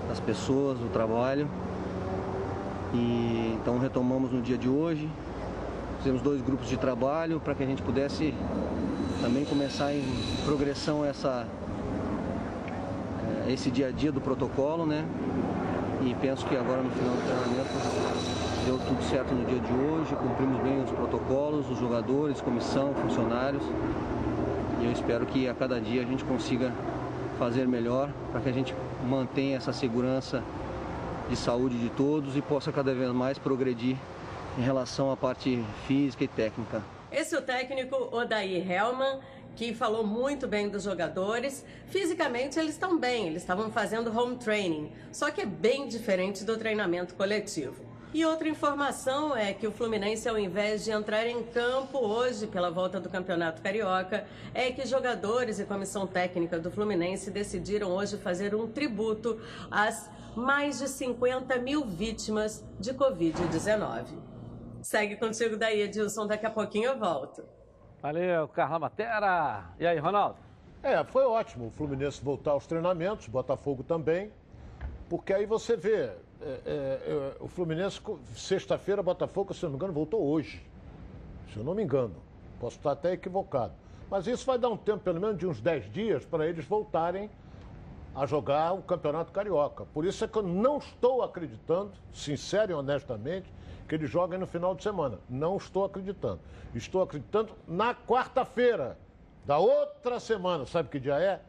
das 0.09 0.21
pessoas, 0.21 0.79
do 0.79 0.89
trabalho. 0.91 1.49
E 2.93 3.53
então 3.55 3.79
retomamos 3.79 4.31
no 4.31 4.41
dia 4.41 4.57
de 4.57 4.69
hoje. 4.69 5.09
Fizemos 6.05 6.21
dois 6.21 6.43
grupos 6.43 6.69
de 6.69 6.77
trabalho 6.77 7.41
para 7.41 7.55
que 7.55 7.63
a 7.63 7.67
gente 7.67 7.81
pudesse 7.81 8.35
também 9.23 9.43
começar 9.47 9.91
em 9.91 10.05
progressão 10.45 11.03
essa 11.03 11.47
é, 13.49 13.51
esse 13.51 13.71
dia 13.71 13.89
a 13.89 13.91
dia 13.91 14.13
do 14.13 14.21
protocolo, 14.21 14.85
né? 14.85 15.03
E 16.03 16.15
penso 16.21 16.45
que 16.45 16.55
agora 16.55 16.83
no 16.83 16.91
final 16.91 17.15
do 17.15 17.23
treinamento 17.23 18.67
deu 18.67 18.79
tudo 18.87 19.03
certo 19.09 19.35
no 19.35 19.47
dia 19.47 19.59
de 19.59 19.73
hoje, 19.73 20.15
cumprimos 20.17 20.61
bem 20.61 20.83
os 20.83 20.91
protocolos, 20.91 21.71
os 21.71 21.79
jogadores, 21.79 22.39
comissão, 22.39 22.93
funcionários. 22.97 23.63
E 24.83 24.85
eu 24.85 24.93
espero 24.93 25.25
que 25.25 25.49
a 25.49 25.55
cada 25.55 25.81
dia 25.81 26.03
a 26.03 26.05
gente 26.05 26.23
consiga 26.23 26.71
fazer 27.39 27.67
melhor 27.67 28.11
para 28.31 28.43
que 28.43 28.51
a 28.51 28.53
gente 28.53 28.75
mantenha 29.09 29.57
essa 29.57 29.73
segurança 29.73 30.43
de 31.31 31.37
saúde 31.37 31.79
de 31.79 31.89
todos 31.89 32.37
e 32.37 32.43
possa 32.43 32.71
cada 32.71 32.93
vez 32.93 33.11
mais 33.11 33.39
progredir 33.39 33.97
em 34.57 34.63
relação 34.63 35.11
à 35.11 35.17
parte 35.17 35.63
física 35.87 36.25
e 36.25 36.29
técnica. 36.29 36.83
Esse 37.11 37.35
é 37.35 37.39
o 37.39 37.43
técnico 37.43 37.97
Odair 38.17 38.71
Helman, 38.71 39.21
que 39.55 39.75
falou 39.75 40.05
muito 40.05 40.49
bem 40.49 40.69
dos 40.69 40.83
jogadores. 40.83 41.65
Fisicamente 41.87 42.59
eles 42.59 42.73
estão 42.73 42.99
bem, 42.99 43.29
eles 43.29 43.43
estavam 43.43 43.71
fazendo 43.71 44.17
home 44.17 44.37
training, 44.37 44.93
só 45.13 45.31
que 45.31 45.41
é 45.41 45.47
bem 45.47 45.87
diferente 45.87 46.45
do 46.45 46.57
treinamento 46.57 47.15
coletivo. 47.15 47.95
E 48.13 48.25
outra 48.25 48.49
informação 48.49 49.37
é 49.37 49.53
que 49.53 49.67
o 49.67 49.73
Fluminense, 49.73 50.29
ao 50.29 50.39
invés 50.39 50.85
de 50.85 50.93
entrar 50.93 51.27
em 51.27 51.43
campo 51.43 51.99
hoje 51.99 52.47
pela 52.47 52.71
volta 52.71 53.01
do 53.01 53.09
Campeonato 53.09 53.61
Carioca, 53.61 54.25
é 54.55 54.71
que 54.71 54.87
jogadores 54.87 55.59
e 55.59 55.65
comissão 55.65 56.07
técnica 56.07 56.61
do 56.61 56.71
Fluminense 56.71 57.29
decidiram 57.29 57.91
hoje 57.91 58.17
fazer 58.17 58.55
um 58.55 58.69
tributo 58.69 59.41
às 59.69 60.09
mais 60.37 60.79
de 60.79 60.89
50 60.89 61.59
mil 61.59 61.85
vítimas 61.85 62.65
de 62.79 62.95
Covid-19. 62.95 64.34
Segue 64.85 65.17
contigo 65.17 65.57
daí, 65.57 65.81
Edilson. 65.81 66.27
Daqui 66.27 66.45
a 66.45 66.51
pouquinho 66.51 66.91
eu 66.91 66.99
volto. 66.99 67.43
Valeu, 68.03 68.47
Carla 68.49 68.79
Matera. 68.79 69.71
E 69.81 69.87
aí, 69.87 69.99
Ronaldo? 69.99 70.37
É, 70.83 71.03
foi 71.05 71.25
ótimo 71.25 71.69
o 71.69 71.71
Fluminense 71.71 72.23
voltar 72.23 72.51
aos 72.51 72.67
treinamentos, 72.67 73.27
Botafogo 73.27 73.83
também, 73.83 74.31
porque 75.09 75.33
aí 75.33 75.47
você 75.47 75.75
vê, 75.75 76.03
é, 76.03 76.13
é, 76.43 76.59
é, 76.67 77.37
o 77.41 77.49
Fluminense, 77.49 77.99
sexta-feira, 78.37 79.03
Botafogo, 79.03 79.55
se 79.55 79.63
eu 79.63 79.71
não 79.71 79.73
me 79.73 79.77
engano, 79.77 79.95
voltou 79.95 80.23
hoje. 80.23 80.63
Se 81.51 81.57
eu 81.57 81.65
não 81.65 81.75
me 81.75 81.83
engano. 81.83 82.17
Posso 82.61 82.77
estar 82.77 82.93
até 82.93 83.13
equivocado. 83.13 83.73
Mas 84.11 84.27
isso 84.27 84.45
vai 84.45 84.59
dar 84.59 84.69
um 84.69 84.77
tempo, 84.77 84.99
pelo 84.99 85.19
menos 85.19 85.39
de 85.39 85.47
uns 85.47 85.63
10 85.63 85.91
dias, 85.91 86.27
para 86.27 86.47
eles 86.47 86.67
voltarem 86.67 87.31
a 88.15 88.27
jogar 88.27 88.75
o 88.75 88.83
Campeonato 88.83 89.33
Carioca. 89.33 89.87
Por 89.87 90.05
isso 90.05 90.23
é 90.27 90.29
que 90.29 90.37
eu 90.37 90.43
não 90.43 90.77
estou 90.77 91.23
acreditando, 91.23 91.93
sincero 92.13 92.73
e 92.73 92.75
honestamente, 92.75 93.51
que 93.89 93.95
eles 93.95 94.11
joguem 94.11 94.39
no 94.39 94.47
final 94.47 94.75
de 94.75 94.83
semana. 94.83 95.19
Não 95.29 95.57
estou 95.57 95.85
acreditando. 95.85 96.41
Estou 96.75 97.03
acreditando 97.03 97.53
na 97.67 97.95
quarta-feira 97.95 98.99
da 99.45 99.59
outra 99.59 100.19
semana. 100.19 100.67
Sabe 100.67 100.89
que 100.89 100.99
dia 100.99 101.19
é? 101.19 101.41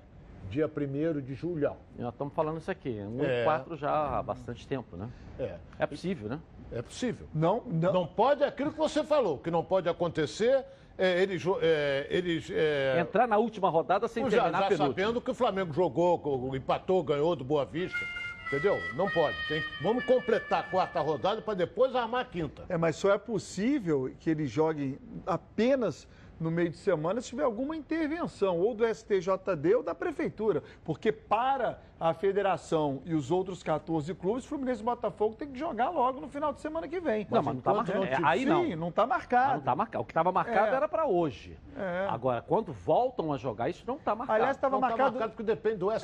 Dia 0.49 0.67
1 0.69 1.21
de 1.21 1.33
julho. 1.33 1.71
Nós 1.97 2.13
estamos 2.13 2.33
falando 2.33 2.57
isso 2.59 2.69
aqui, 2.69 2.89
um 3.01 3.23
É. 3.23 3.41
e 3.41 3.43
quatro 3.43 3.75
já 3.75 4.17
há 4.19 4.21
bastante 4.21 4.67
tempo, 4.67 4.95
né? 4.95 5.09
É. 5.39 5.55
É 5.79 5.85
possível, 5.85 6.29
né? 6.29 6.39
É 6.71 6.81
possível. 6.81 7.27
Não, 7.33 7.63
não. 7.65 8.05
pode 8.05 8.43
aquilo 8.43 8.71
que 8.71 8.77
você 8.77 9.03
falou, 9.03 9.37
que 9.37 9.49
não 9.49 9.63
pode 9.63 9.87
acontecer. 9.89 10.63
É, 10.97 11.21
eles, 11.21 11.43
é, 11.61 12.07
eles 12.09 12.49
é, 12.49 12.99
Entrar 13.01 13.27
na 13.27 13.37
última 13.37 13.69
rodada 13.69 14.07
sem 14.07 14.23
já, 14.29 14.43
terminar 14.43 14.61
já 14.61 14.67
penúltimo. 14.69 14.95
sabendo 14.95 15.19
que 15.21 15.29
o 15.31 15.33
Flamengo 15.33 15.73
jogou, 15.73 16.55
empatou, 16.55 17.03
ganhou 17.03 17.35
do 17.35 17.43
Boa 17.43 17.65
Vista. 17.65 17.99
Entendeu? 18.55 18.81
Não 18.93 19.09
pode. 19.09 19.35
Tem- 19.49 19.61
vamos 19.81 20.05
completar 20.05 20.61
a 20.61 20.63
quarta 20.63 21.01
rodada 21.01 21.41
para 21.41 21.55
depois 21.55 21.93
armar 21.93 22.21
a 22.21 22.25
quinta. 22.25 22.63
É, 22.69 22.77
mas 22.77 22.95
só 22.95 23.13
é 23.13 23.17
possível 23.17 24.09
que 24.17 24.29
eles 24.29 24.49
joguem 24.49 24.97
apenas 25.27 26.07
no 26.39 26.51
meio 26.51 26.69
de 26.69 26.77
semana 26.77 27.21
se 27.21 27.29
tiver 27.29 27.43
alguma 27.43 27.75
intervenção, 27.75 28.59
ou 28.59 28.73
do 28.73 28.85
STJD 28.85 29.75
ou 29.75 29.83
da 29.83 29.95
Prefeitura. 29.95 30.61
Porque 30.83 31.11
para 31.11 31.79
a 31.99 32.13
federação 32.13 33.01
e 33.05 33.13
os 33.13 33.31
outros 33.31 33.63
14 33.63 34.13
clubes, 34.15 34.43
Fluminense 34.45 34.81
e 34.81 34.83
Botafogo 34.83 35.35
tem 35.35 35.47
que 35.49 35.57
jogar 35.57 35.89
logo 35.89 36.19
no 36.19 36.27
final 36.27 36.51
de 36.51 36.59
semana 36.59 36.87
que 36.87 36.99
vem. 36.99 37.25
Não, 37.31 37.41
mas 37.41 37.55
não 37.55 37.61
tá 37.61 37.71
enquanto 37.71 37.87
marcado. 37.87 38.03
É, 38.05 38.15
tiver- 38.15 38.27
aí 38.27 38.45
não. 38.45 38.63
Sim, 38.65 38.75
não 38.75 38.89
está 38.89 39.07
marcado. 39.07 39.53
Não 39.55 39.61
tá 39.61 39.75
marcado. 39.75 40.01
O 40.01 40.05
que 40.05 40.11
estava 40.11 40.31
marcado 40.31 40.73
É. 40.73 40.75
era 40.75 40.87
para 40.89 41.05
hoje. 41.05 41.57
É. 41.77 42.07
Agora, 42.09 42.41
quando 42.41 42.73
voltam 42.73 43.31
a 43.31 43.37
jogar, 43.37 43.69
isso 43.69 43.83
não 43.87 43.95
está 43.95 44.13
marcado. 44.13 44.35
Aliás, 44.37 44.57
estava 44.57 44.73
Não 44.75 44.81
tá 44.81 44.87
marcado. 44.89 45.29
porque 45.31 45.43
depende 45.43 45.77
do 45.77 45.91
É, 45.91 45.95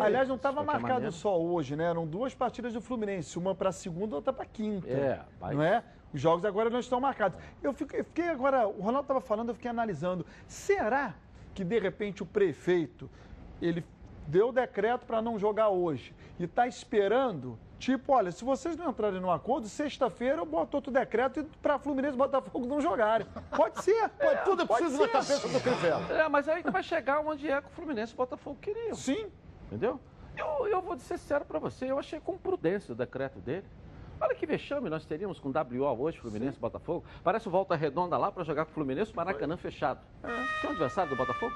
aliás, 0.00 0.28
não 0.28 0.36
estava 0.36 0.62
marcado 0.62 0.88
maneira. 0.92 1.10
só 1.10 1.38
hoje, 1.40 1.74
né? 1.74 1.84
Eram 1.84 2.06
duas 2.06 2.34
partidas 2.34 2.72
do 2.72 2.80
Fluminense, 2.80 3.36
uma 3.36 3.54
para 3.54 3.72
segunda, 3.72 4.14
outra 4.14 4.32
para 4.32 4.44
quinta. 4.46 4.88
É, 4.88 5.20
mas- 5.40 5.56
Não 5.56 5.62
é? 5.62 5.82
Os 6.12 6.20
jogos 6.20 6.44
agora 6.44 6.68
não 6.68 6.80
estão 6.80 7.00
marcados. 7.00 7.38
Eu 7.62 7.72
fiquei, 7.72 8.00
eu 8.00 8.04
fiquei 8.04 8.28
agora, 8.28 8.66
o 8.68 8.80
Ronaldo 8.80 9.02
estava 9.02 9.20
falando, 9.20 9.48
eu 9.48 9.54
fiquei 9.54 9.70
analisando. 9.70 10.26
Será 10.46 11.14
que 11.54 11.64
de 11.64 11.78
repente 11.78 12.22
o 12.22 12.26
prefeito 12.26 13.10
ele 13.60 13.84
deu 14.26 14.48
o 14.48 14.52
decreto 14.52 15.06
para 15.06 15.22
não 15.22 15.38
jogar 15.38 15.68
hoje 15.68 16.14
e 16.38 16.44
está 16.44 16.66
esperando? 16.66 17.58
Tipo, 17.78 18.12
olha, 18.12 18.30
se 18.30 18.44
vocês 18.44 18.76
não 18.76 18.90
entrarem 18.90 19.20
num 19.20 19.30
acordo, 19.30 19.68
sexta-feira 19.68 20.36
eu 20.36 20.46
boto 20.46 20.76
outro 20.76 20.92
decreto 20.92 21.44
para 21.60 21.80
Fluminense 21.80 22.14
e 22.14 22.16
Botafogo 22.16 22.64
não 22.64 22.80
jogarem. 22.80 23.26
Pode 23.56 23.82
ser. 23.82 24.08
Pode, 24.20 24.44
tudo 24.44 24.62
é 24.62 24.66
preciso 24.66 24.98
na 25.00 25.08
cabeça 25.08 25.48
do 25.48 25.60
Crivella. 25.60 26.06
É, 26.12 26.28
mas 26.28 26.48
aí 26.48 26.62
vai 26.62 26.82
chegar 26.82 27.18
onde 27.20 27.50
é 27.50 27.60
que 27.60 27.66
o 27.66 27.70
Fluminense 27.72 28.12
e 28.12 28.14
o 28.14 28.18
Botafogo 28.18 28.56
queriam. 28.60 28.94
Sim. 28.94 29.26
Entendeu? 29.66 29.98
Eu, 30.36 30.68
eu 30.68 30.80
vou 30.80 30.96
ser 30.98 31.18
sincero 31.18 31.44
para 31.44 31.58
você, 31.58 31.90
eu 31.90 31.98
achei 31.98 32.20
com 32.20 32.38
prudência 32.38 32.92
o 32.92 32.94
decreto 32.94 33.40
dele. 33.40 33.66
Olha 34.22 34.36
que 34.36 34.46
vexame 34.46 34.88
nós 34.88 35.04
teríamos 35.04 35.40
com 35.40 35.50
WO 35.50 36.00
hoje, 36.00 36.16
Fluminense 36.16 36.56
e 36.56 36.60
Botafogo. 36.60 37.04
Parece 37.24 37.48
o 37.48 37.50
Volta 37.50 37.74
Redonda 37.74 38.16
lá 38.16 38.30
para 38.30 38.44
jogar 38.44 38.64
com 38.64 38.70
o 38.70 38.74
Fluminense, 38.74 39.12
o 39.12 39.16
Maracanã 39.16 39.56
fechado. 39.56 39.98
Quem 40.22 40.30
é 40.30 40.66
o 40.68 40.70
adversário 40.70 41.10
do 41.10 41.16
Botafogo? 41.16 41.52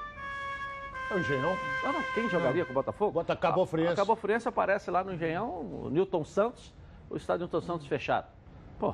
É 1.09 1.13
o 1.13 1.19
Engenhão. 1.19 1.55
Ah, 1.85 1.93
não. 1.93 2.03
Quem 2.13 2.29
jogaria 2.29 2.65
com 2.65 2.71
o 2.71 2.73
Botafogo? 2.73 3.13
Bota 3.13 3.37
Cabo 3.37 3.65
Friense. 3.65 3.93
A 3.93 3.95
Cabo 3.95 4.17
Friense 4.17 4.49
aparece 4.49 4.91
lá 4.91 5.01
no 5.01 5.13
Engenhão, 5.13 5.47
o 5.47 5.89
Newton 5.89 6.25
Santos, 6.25 6.75
o 7.09 7.15
estádio 7.15 7.45
Newton 7.45 7.61
Santos 7.61 7.87
fechado. 7.87 8.27
Pô, 8.77 8.93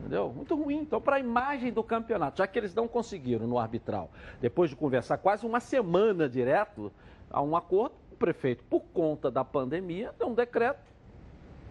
entendeu? 0.00 0.32
Muito 0.34 0.54
ruim. 0.54 0.78
Então, 0.78 0.98
para 0.98 1.16
a 1.16 1.20
imagem 1.20 1.70
do 1.74 1.84
campeonato, 1.84 2.38
já 2.38 2.46
que 2.46 2.58
eles 2.58 2.74
não 2.74 2.88
conseguiram 2.88 3.46
no 3.46 3.58
arbitral, 3.58 4.10
depois 4.40 4.70
de 4.70 4.76
conversar 4.76 5.18
quase 5.18 5.44
uma 5.44 5.60
semana 5.60 6.26
direto 6.26 6.90
a 7.30 7.42
um 7.42 7.54
acordo, 7.54 7.96
o 8.10 8.16
prefeito, 8.16 8.64
por 8.64 8.80
conta 8.94 9.30
da 9.30 9.44
pandemia, 9.44 10.14
deu 10.18 10.28
um 10.28 10.34
decreto 10.34 10.80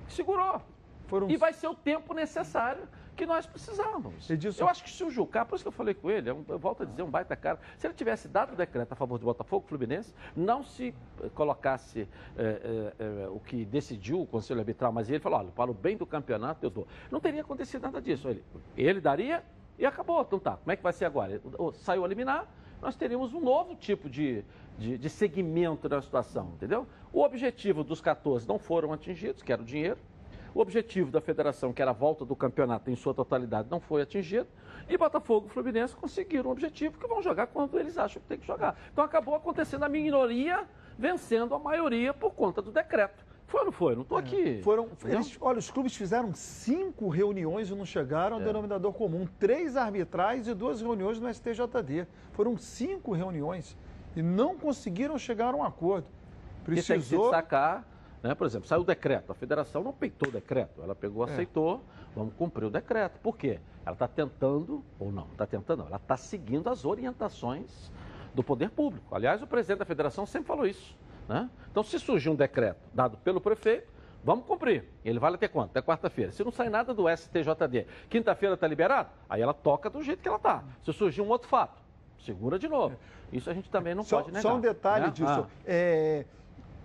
que 0.08 0.14
segurou. 1.14 1.30
E 1.30 1.38
vai 1.38 1.54
ser 1.54 1.68
o 1.68 1.76
tempo 1.76 2.14
necessário 2.14 2.88
que 3.16 3.26
nós 3.28 3.46
precisávamos. 3.46 4.28
Eu 4.64 4.68
acho 4.68 4.84
que 4.84 4.90
se 4.90 5.04
o 5.04 5.10
Jucá, 5.12 5.46
por 5.46 5.56
isso 5.56 5.64
que 5.64 5.68
eu 5.68 5.72
falei 5.72 5.94
com 5.94 6.10
ele, 6.10 6.30
é 6.30 6.34
um- 6.34 6.44
eu 6.50 6.58
volto 6.58 6.82
a 6.82 6.86
dizer, 6.86 7.04
um 7.04 7.10
baita 7.12 7.36
cara, 7.36 7.60
se 7.78 7.86
ele 7.86 7.94
tivesse 7.94 8.28
dado 8.28 8.54
o 8.54 8.56
decreto 8.56 8.92
a 8.92 8.96
favor 8.96 9.20
do 9.20 9.26
Botafogo 9.26 9.68
Fluminense, 9.68 10.12
não 10.36 10.64
se 10.64 10.96
eh, 11.22 11.30
colocasse 11.36 12.02
eh, 12.02 12.08
eh, 12.38 12.94
eh, 12.98 13.28
o 13.30 13.40
que 13.40 13.64
decidiu 13.66 14.22
o 14.22 14.26
Conselho 14.26 14.60
Arbitral, 14.62 14.92
mas 14.92 15.10
ele 15.10 15.20
falou, 15.20 15.40
olha, 15.40 15.52
para 15.52 15.70
o 15.70 15.74
bem 15.76 15.96
do 15.96 16.06
campeonato 16.08 16.66
eu 16.66 16.72
dou. 16.72 16.88
Não 17.12 17.20
teria 17.20 17.42
acontecido 17.42 17.84
nada 17.84 18.02
disso. 18.02 18.28
Ele, 18.28 18.44
ele 18.76 19.00
daria 19.00 19.44
e 19.78 19.86
acabou. 19.86 20.20
Então 20.22 20.40
tá, 20.40 20.58
como 20.58 20.72
é 20.72 20.76
que 20.76 20.82
vai 20.82 20.94
ser 20.94 21.06
agora? 21.06 21.40
Saiu 21.76 22.04
a 22.04 22.08
liminar, 22.08 22.48
nós 22.82 22.96
teríamos 22.96 23.32
um 23.32 23.40
novo 23.40 23.76
tipo 23.76 24.10
de, 24.10 24.44
de, 24.80 24.98
de 24.98 25.10
segmento 25.10 25.88
da 25.88 26.02
situação, 26.02 26.50
entendeu? 26.56 26.88
O 27.14 27.22
objetivo 27.22 27.84
dos 27.84 28.02
14 28.02 28.48
não 28.48 28.58
foram 28.58 28.92
atingidos, 28.92 29.44
que 29.44 29.54
era 29.54 29.62
o 29.62 29.66
dinheiro, 29.66 30.00
o 30.54 30.60
objetivo 30.60 31.10
da 31.12 31.20
federação, 31.22 31.74
que 31.74 31.82
era 31.82 31.92
a 31.92 31.94
volta 31.94 32.24
do 32.24 32.36
campeonato 32.36 32.90
em 32.92 32.96
sua 32.96 33.14
totalidade, 33.14 33.68
não 33.72 33.80
foi 33.80 34.02
atingido. 34.02 34.48
E 34.88 34.98
Botafogo 34.98 35.48
e 35.48 35.50
Fluminense 35.50 35.96
conseguiram 35.96 36.50
o 36.50 36.52
objetivo 36.52 36.98
que 37.00 37.08
vão 37.08 37.22
jogar 37.22 37.48
quando 37.48 37.80
eles 37.80 37.98
acham 37.98 38.22
que 38.22 38.28
tem 38.28 38.38
que 38.38 38.46
jogar. 38.46 38.78
Então 38.92 39.04
acabou 39.04 39.36
acontecendo 39.36 39.84
a 39.84 39.90
minoria 39.90 40.66
vencendo 40.98 41.56
a 41.56 41.60
maioria 41.60 42.14
por 42.14 42.32
conta 42.34 42.62
do 42.62 42.72
decreto. 42.72 43.26
Foi 43.48 43.60
ou 43.62 43.66
não 43.68 43.72
foi? 43.72 43.96
Não 43.96 44.02
estou 44.04 44.18
aqui. 44.18 44.62
Foram, 44.64 44.90
eles, 45.06 45.38
olha, 45.40 45.60
os 45.60 45.70
clubes 45.70 45.96
fizeram 45.96 46.34
cinco 46.34 47.08
reuniões 47.10 47.70
e 47.70 47.76
não 47.76 47.86
chegaram 47.86 48.36
ao 48.38 48.42
É. 48.42 48.46
denominador 48.46 48.94
comum. 48.94 49.28
Três 49.40 49.76
arbitrais 49.78 50.48
e 50.48 50.54
duas 50.54 50.82
reuniões 50.82 51.20
no 51.20 51.28
STJD. 51.32 52.08
Foram 52.32 52.58
cinco 52.58 53.12
reuniões 53.14 53.78
e 54.16 54.22
não 54.22 54.56
conseguiram 54.58 55.18
chegar 55.18 55.54
a 55.54 55.58
um 55.58 55.64
acordo. 55.64 56.08
E 56.64 56.66
tem 56.66 56.76
que 56.76 56.82
se 56.82 56.94
Precisou. 56.94 57.24
destacar, 57.24 57.86
né? 58.24 58.34
por 58.34 58.48
exemplo, 58.48 58.68
saiu 58.68 58.82
o 58.82 58.86
decreto, 58.86 59.32
a 59.32 59.36
federação 59.36 59.84
não 59.84 59.94
peitou 59.94 60.30
o 60.30 60.32
decreto, 60.32 60.82
ela 60.82 60.96
pegou, 60.96 61.28
É. 61.28 61.32
aceitou, 61.32 61.84
vamos 62.16 62.34
cumprir 62.36 62.66
o 62.66 62.70
decreto. 62.72 63.20
Por 63.20 63.38
quê? 63.38 63.60
Ela 63.86 63.94
está 63.94 64.08
tentando, 64.08 64.84
ou 64.98 65.12
não, 65.12 65.28
está 65.34 65.46
tentando, 65.46 65.80
não, 65.80 65.88
ela 65.88 65.98
está 65.98 66.16
seguindo 66.18 66.70
as 66.70 66.86
orientações 66.86 67.92
do 68.34 68.42
poder 68.44 68.70
público. 68.72 69.14
Aliás, 69.14 69.42
o 69.44 69.48
presidente 69.48 69.80
da 69.80 69.86
federação 69.86 70.26
sempre 70.26 70.48
falou 70.48 70.66
isso. 70.66 70.98
Né? 71.28 71.50
Então, 71.70 71.84
se 71.84 72.00
surgir 72.00 72.30
um 72.30 72.36
decreto 72.36 72.80
dado 72.94 73.18
pelo 73.18 73.40
prefeito, 73.40 73.92
vamos 74.24 74.46
cumprir. 74.46 74.86
Ele 75.06 75.20
vale 75.20 75.36
até 75.36 75.48
quanto? 75.48 75.70
Até 75.72 75.82
quarta-feira. 75.82 76.32
Se 76.32 76.44
não 76.44 76.52
sai 76.52 76.70
nada 76.70 76.94
do 76.94 77.06
STJD, 77.08 77.86
quinta-feira 78.10 78.56
está 78.56 78.68
liberado, 78.68 79.10
aí 79.30 79.42
ela 79.42 79.54
toca 79.54 79.90
do 79.90 80.02
jeito 80.02 80.22
que 80.22 80.28
ela 80.28 80.38
está. 80.38 80.64
Se 80.84 80.92
surgir 80.94 81.22
um 81.22 81.30
outro 81.30 81.48
fato, 81.48 81.82
segura 82.20 82.58
de 82.58 82.68
novo. 82.68 82.96
Isso 83.32 83.50
a 83.50 83.54
gente 83.54 83.70
também 83.70 83.96
não 83.96 84.04
Só, 84.04 84.18
pode 84.18 84.28
negar. 84.32 84.42
só 84.42 84.56
um 84.56 84.60
detalhe 84.62 85.06
né? 85.06 85.12
disso. 85.12 85.28
Ah. 85.28 85.48
É, 85.66 86.26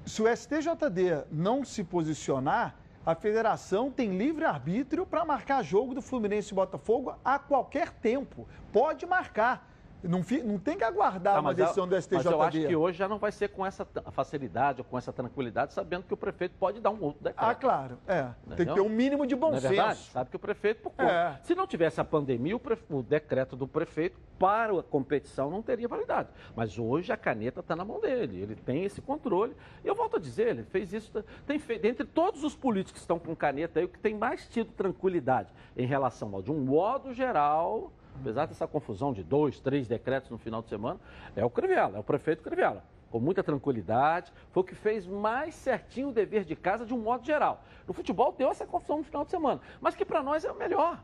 se 0.09 0.23
o 0.23 0.37
STJD 0.37 1.27
não 1.31 1.65
se 1.65 1.85
posicionar, 1.85 2.75
a 3.05 3.15
federação 3.15 3.91
tem 3.91 4.17
livre 4.17 4.45
arbítrio 4.45 5.07
para 5.07 5.25
marcar 5.25 5.63
jogo 5.63 5.95
do 5.95 6.03
Fluminense 6.03 6.53
e 6.53 6.55
Botafogo 6.55 7.15
a 7.25 7.39
qualquer 7.39 7.91
tempo. 7.91 8.49
Pode 8.73 9.07
marcar. 9.07 9.68
Não, 10.03 10.23
não 10.45 10.59
tem 10.59 10.77
que 10.79 10.85
aguardar 10.85 11.35
Tá, 11.35 11.41
uma 11.41 11.51
mas 11.51 11.59
eu- 11.59 11.65
decisão 11.65 11.89
do 11.89 11.97
STJD. 11.97 12.17
Mas 12.25 12.33
eu 12.33 12.43
acho 12.43 12.67
que 12.69 12.77
hoje 12.77 12.99
já 12.99 13.09
não 13.09 13.19
vai 13.19 13.33
ser 13.33 13.49
com 13.49 13.67
essa 13.67 13.85
facilidade 14.13 14.81
ou 14.81 14.85
com 14.85 14.97
essa 14.97 15.13
tranquilidade, 15.13 15.73
sabendo 15.73 16.05
que 16.05 16.15
o 16.15 16.17
prefeito 16.17 16.55
pode 16.59 16.81
dar 16.81 16.91
um 16.91 17.03
outro 17.03 17.23
decreto. 17.25 17.45
Ah, 17.51 17.55
claro. 17.55 17.99
É. 18.07 18.23
Tem 18.23 18.33
que 18.47 18.53
Entendeu? 18.55 18.75
ter 18.75 18.81
um 18.81 18.89
mínimo 18.89 19.27
de 19.27 19.35
bom 19.35 19.51
Não 19.51 19.57
é 19.57 19.61
verdade? 19.61 19.99
senso. 19.99 20.11
Sabe 20.13 20.31
que 20.31 20.37
o 20.37 20.39
prefeito, 20.39 20.83
por 20.83 20.91
conta. 20.91 21.11
É. 21.11 21.39
Se 21.43 21.55
não 21.55 21.67
tivesse 21.67 22.01
a 22.01 22.05
pandemia, 22.05 22.55
o, 22.55 22.61
pre- 22.61 22.79
o 22.91 23.03
decreto 23.03 23.57
do 23.57 23.67
prefeito 23.67 24.19
para 24.39 24.79
a 24.79 24.83
competição 24.83 25.51
não 25.51 25.63
teria 25.63 25.89
validade. 25.89 26.29
Mas 26.55 26.79
hoje 26.79 27.13
a 27.13 27.17
caneta 27.17 27.61
está 27.61 27.75
na 27.75 27.85
mão 27.85 28.01
dele, 28.01 28.41
ele 28.41 28.55
tem 28.55 28.85
esse 28.85 29.01
controle. 29.03 29.55
E 29.85 29.89
eu 29.89 29.95
volto 29.97 30.17
a 30.17 30.21
dizer, 30.21 30.49
ele 30.49 30.63
fez 30.63 30.93
isso, 30.93 31.25
tem 31.47 31.59
feito, 31.59 31.83
dentre 31.83 32.07
todos 32.07 32.45
os 32.45 32.55
políticos 32.55 32.93
que 32.93 32.99
estão 33.01 33.19
com 33.19 33.35
caneta 33.35 33.81
aí, 33.81 33.85
o 33.85 33.89
que 33.89 33.99
tem 33.99 34.15
mais 34.15 34.47
tido 34.49 34.71
tranquilidade 34.73 35.49
em 35.77 35.87
relação 35.87 36.33
ao, 36.35 36.41
de 36.43 36.53
um 36.53 36.61
modo 36.61 37.13
geral, 37.13 37.93
apesar 38.21 38.47
dessa 38.47 38.67
confusão 38.67 39.13
de 39.13 39.23
dois, 39.23 39.61
três 39.61 39.87
decretos 39.89 40.31
no 40.31 40.39
final 40.39 40.63
de 40.63 40.69
semana, 40.69 40.99
é 41.37 41.45
o 41.45 41.51
Crivella, 41.51 41.97
é 41.97 42.01
o 42.01 42.05
prefeito 42.05 42.43
Crivella. 42.43 42.83
Com 43.11 43.21
muita 43.21 43.43
tranquilidade, 43.43 44.33
foi 44.51 44.63
o 44.63 44.65
que 44.67 44.75
fez 44.75 45.07
mais 45.07 45.55
certinho 45.55 46.09
o 46.09 46.13
dever 46.13 46.45
de 46.45 46.55
casa 46.55 46.85
de 46.85 46.93
um 46.93 46.99
modo 46.99 47.25
geral. 47.25 47.65
No 47.87 47.95
futebol 47.95 48.35
deu 48.37 48.51
essa 48.51 48.67
confusão 48.67 48.99
no 48.99 49.05
final 49.05 49.25
de 49.25 49.31
semana, 49.31 49.61
mas 49.81 49.95
que 49.95 50.05
para 50.05 50.23
nós 50.23 50.45
é 50.45 50.53
o 50.53 50.55
melhor 50.57 51.03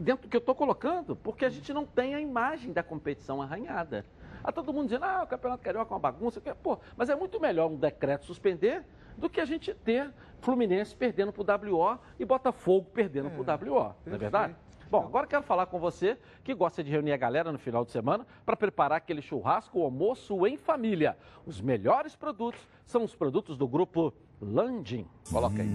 dentro 0.00 0.26
do 0.26 0.30
que 0.30 0.36
eu 0.36 0.40
estou 0.40 0.54
colocando, 0.54 1.14
porque 1.16 1.44
a 1.44 1.48
gente 1.50 1.72
não 1.72 1.84
tem 1.84 2.14
a 2.14 2.20
imagem 2.20 2.72
da 2.72 2.82
competição 2.82 3.40
arranhada. 3.42 4.04
Há 4.42 4.50
todo 4.50 4.72
mundo 4.72 4.86
dizendo, 4.86 5.04
ah, 5.04 5.22
o 5.22 5.26
Campeonato 5.26 5.62
Carioca 5.62 5.92
é 5.92 5.94
uma 5.94 6.00
bagunça. 6.00 6.40
que- 6.40 6.52
Pô, 6.54 6.78
mas 6.96 7.08
é 7.08 7.14
muito 7.14 7.40
melhor 7.40 7.70
um 7.70 7.76
decreto 7.76 8.24
suspender 8.24 8.84
do 9.16 9.28
que 9.30 9.40
a 9.40 9.44
gente 9.44 9.72
ter 9.74 10.12
Fluminense 10.40 10.94
perdendo 10.96 11.32
para 11.32 11.40
o 11.70 11.72
WO 11.72 11.98
e 12.18 12.24
Botafogo 12.24 12.88
perdendo 12.92 13.30
para 13.30 13.40
o 13.40 13.44
WO, 13.74 13.94
não 14.04 14.14
é 14.14 14.18
verdade? 14.18 14.56
Bom, 14.92 15.06
agora 15.06 15.26
quero 15.26 15.42
falar 15.42 15.64
com 15.64 15.80
você 15.80 16.18
que 16.44 16.52
gosta 16.52 16.84
de 16.84 16.90
reunir 16.90 17.12
a 17.12 17.16
galera 17.16 17.50
no 17.50 17.58
final 17.58 17.82
de 17.82 17.90
semana 17.90 18.26
para 18.44 18.54
preparar 18.54 18.98
aquele 18.98 19.22
churrasco 19.22 19.78
ou 19.78 19.86
almoço 19.86 20.46
em 20.46 20.58
família. 20.58 21.16
Os 21.46 21.62
melhores 21.62 22.14
produtos 22.14 22.60
são 22.84 23.02
os 23.02 23.14
produtos 23.14 23.56
do 23.56 23.66
grupo 23.66 24.12
Landim. 24.38 25.06
Coloca 25.30 25.62
aí. 25.62 25.70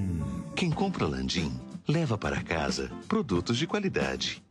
Quem 0.56 0.70
compra 0.70 1.08
Landim 1.08 1.52
leva 1.88 2.16
para 2.16 2.44
casa 2.44 2.92
produtos 3.08 3.58
de 3.58 3.66
qualidade. 3.66 4.46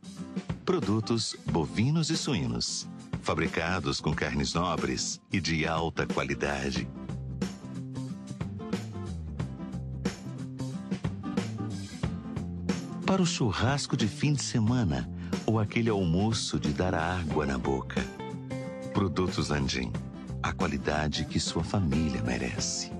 Produtos 0.64 1.36
bovinos 1.48 2.10
e 2.10 2.16
suínos, 2.16 2.88
fabricados 3.22 4.00
com 4.00 4.12
carnes 4.12 4.52
nobres 4.52 5.20
e 5.32 5.40
de 5.40 5.64
alta 5.64 6.08
qualidade. 6.08 6.88
Para 13.06 13.22
o 13.22 13.26
churrasco 13.26 13.96
de 13.96 14.06
fim 14.08 14.32
de 14.32 14.42
semana 14.42 15.08
ou 15.46 15.58
aquele 15.58 15.88
almoço 15.90 16.58
de 16.58 16.72
dar 16.72 16.94
água 16.94 17.46
na 17.46 17.56
boca. 17.58 18.00
Produtos 18.92 19.50
Landim, 19.50 19.92
a 20.42 20.52
qualidade 20.52 21.24
que 21.24 21.38
sua 21.38 21.62
família 21.62 22.22
merece. 22.22 22.90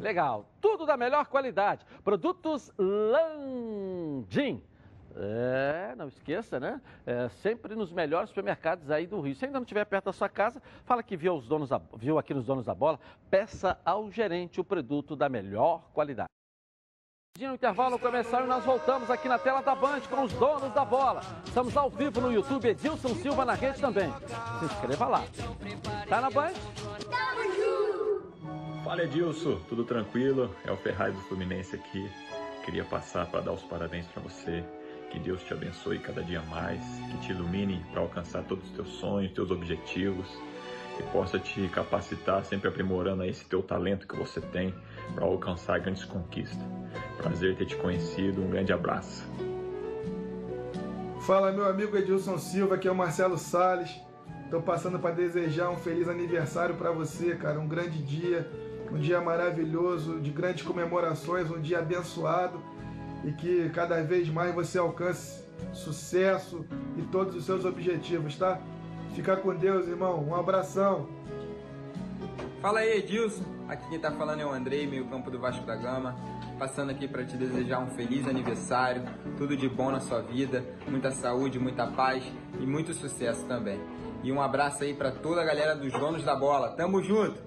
Legal, 0.00 0.48
tudo 0.60 0.86
da 0.86 0.96
melhor 0.96 1.26
qualidade. 1.26 1.84
Produtos 2.02 2.70
Landim. 2.78 4.62
É, 5.16 5.94
não 5.96 6.08
esqueça, 6.08 6.58
né? 6.58 6.80
É, 7.06 7.28
sempre 7.40 7.76
nos 7.76 7.92
melhores 7.92 8.30
supermercados 8.30 8.90
aí 8.90 9.06
do 9.06 9.20
Rio. 9.20 9.34
Se 9.36 9.44
ainda 9.44 9.58
não 9.58 9.62
estiver 9.64 9.84
perto 9.84 10.06
da 10.06 10.12
sua 10.12 10.28
casa, 10.28 10.60
fala 10.84 11.04
que 11.04 11.16
viu, 11.16 11.36
os 11.36 11.46
donos 11.46 11.68
da- 11.68 11.80
viu 11.96 12.18
aqui 12.18 12.34
nos 12.34 12.46
Donos 12.46 12.64
da 12.64 12.74
Bola, 12.74 12.98
peça 13.30 13.78
ao 13.84 14.10
gerente 14.10 14.60
o 14.60 14.64
produto 14.64 15.14
da 15.14 15.28
melhor 15.28 15.88
qualidade. 15.92 16.28
No 17.36 17.52
intervalo 17.52 17.98
comercial 17.98 18.44
e 18.44 18.46
nós 18.46 18.64
voltamos 18.64 19.10
aqui 19.10 19.28
na 19.28 19.36
tela 19.36 19.60
da 19.60 19.74
Band 19.74 20.02
com 20.08 20.22
os 20.22 20.32
donos 20.34 20.72
da 20.72 20.84
bola. 20.84 21.20
Estamos 21.44 21.76
ao 21.76 21.90
vivo 21.90 22.20
no 22.20 22.32
YouTube, 22.32 22.68
Edilson 22.68 23.08
Silva 23.16 23.44
na 23.44 23.54
rede 23.54 23.80
também. 23.80 24.08
Se 24.60 24.64
inscreva 24.66 25.08
lá. 25.08 25.24
Tá 26.08 26.20
na 26.20 26.30
Band? 26.30 26.52
Fala 28.84 29.02
Edilson, 29.02 29.58
tudo 29.68 29.82
tranquilo? 29.82 30.54
É 30.64 30.70
o 30.70 30.76
Ferraz 30.76 31.12
do 31.12 31.20
Fluminense 31.22 31.74
aqui. 31.74 32.08
Queria 32.64 32.84
passar 32.84 33.26
para 33.26 33.40
dar 33.40 33.52
os 33.52 33.64
parabéns 33.64 34.06
para 34.06 34.22
você. 34.22 34.62
Que 35.10 35.18
Deus 35.18 35.42
te 35.42 35.54
abençoe 35.54 35.98
cada 35.98 36.22
dia 36.22 36.40
mais, 36.42 36.80
que 37.10 37.18
te 37.18 37.32
ilumine 37.32 37.84
para 37.90 38.00
alcançar 38.02 38.44
todos 38.44 38.64
os 38.64 38.70
teus 38.76 38.88
sonhos, 39.00 39.32
teus 39.32 39.50
objetivos, 39.50 40.28
que 40.96 41.02
possa 41.10 41.40
te 41.40 41.66
capacitar, 41.66 42.44
sempre 42.44 42.68
aprimorando 42.68 43.24
esse 43.24 43.44
teu 43.44 43.60
talento 43.60 44.06
que 44.06 44.14
você 44.14 44.40
tem 44.40 44.72
para 45.14 45.24
alcançar 45.24 45.80
grandes 45.80 46.04
conquistas. 46.04 46.58
Prazer 47.16 47.56
ter 47.56 47.66
te 47.66 47.76
conhecido, 47.76 48.42
um 48.42 48.50
grande 48.50 48.72
abraço. 48.72 49.24
Fala 51.20 51.52
meu 51.52 51.66
amigo 51.66 51.96
Edilson 51.96 52.38
Silva, 52.38 52.74
aqui 52.74 52.86
é 52.86 52.90
o 52.90 52.94
Marcelo 52.94 53.38
Sales. 53.38 53.90
Tô 54.50 54.60
passando 54.60 54.98
para 54.98 55.14
desejar 55.14 55.70
um 55.70 55.76
feliz 55.76 56.08
aniversário 56.08 56.74
para 56.76 56.90
você, 56.90 57.34
cara, 57.34 57.58
um 57.58 57.66
grande 57.66 58.02
dia, 58.02 58.48
um 58.92 58.98
dia 58.98 59.20
maravilhoso, 59.20 60.20
de 60.20 60.30
grandes 60.30 60.64
comemorações, 60.64 61.50
um 61.50 61.60
dia 61.60 61.78
abençoado 61.78 62.62
e 63.24 63.32
que 63.32 63.70
cada 63.70 64.02
vez 64.02 64.28
mais 64.28 64.54
você 64.54 64.78
alcance 64.78 65.42
sucesso 65.72 66.64
e 66.96 67.02
todos 67.02 67.34
os 67.34 67.44
seus 67.44 67.64
objetivos, 67.64 68.36
tá? 68.36 68.60
Fica 69.14 69.36
com 69.36 69.54
Deus, 69.54 69.88
irmão. 69.88 70.22
Um 70.22 70.34
abração. 70.34 71.08
Fala 72.64 72.80
aí, 72.80 72.96
Edilson. 72.96 73.44
Aqui 73.68 73.86
quem 73.90 73.98
tá 73.98 74.10
falando 74.10 74.40
é 74.40 74.46
o 74.46 74.50
Andrei, 74.50 74.86
meio 74.86 75.04
campo 75.04 75.30
do 75.30 75.38
Vasco 75.38 75.66
da 75.66 75.76
Gama. 75.76 76.16
Passando 76.58 76.88
aqui 76.88 77.06
para 77.06 77.22
te 77.22 77.36
desejar 77.36 77.78
um 77.78 77.88
feliz 77.88 78.26
aniversário, 78.26 79.02
tudo 79.36 79.54
de 79.54 79.68
bom 79.68 79.90
na 79.90 80.00
sua 80.00 80.22
vida, 80.22 80.64
muita 80.88 81.10
saúde, 81.10 81.58
muita 81.58 81.86
paz 81.86 82.24
e 82.58 82.64
muito 82.64 82.94
sucesso 82.94 83.44
também. 83.44 83.78
E 84.22 84.32
um 84.32 84.40
abraço 84.40 84.82
aí 84.82 84.94
para 84.94 85.12
toda 85.12 85.42
a 85.42 85.44
galera 85.44 85.76
dos 85.76 85.92
donos 85.92 86.24
da 86.24 86.34
bola. 86.34 86.70
Tamo 86.70 87.02
junto! 87.02 87.38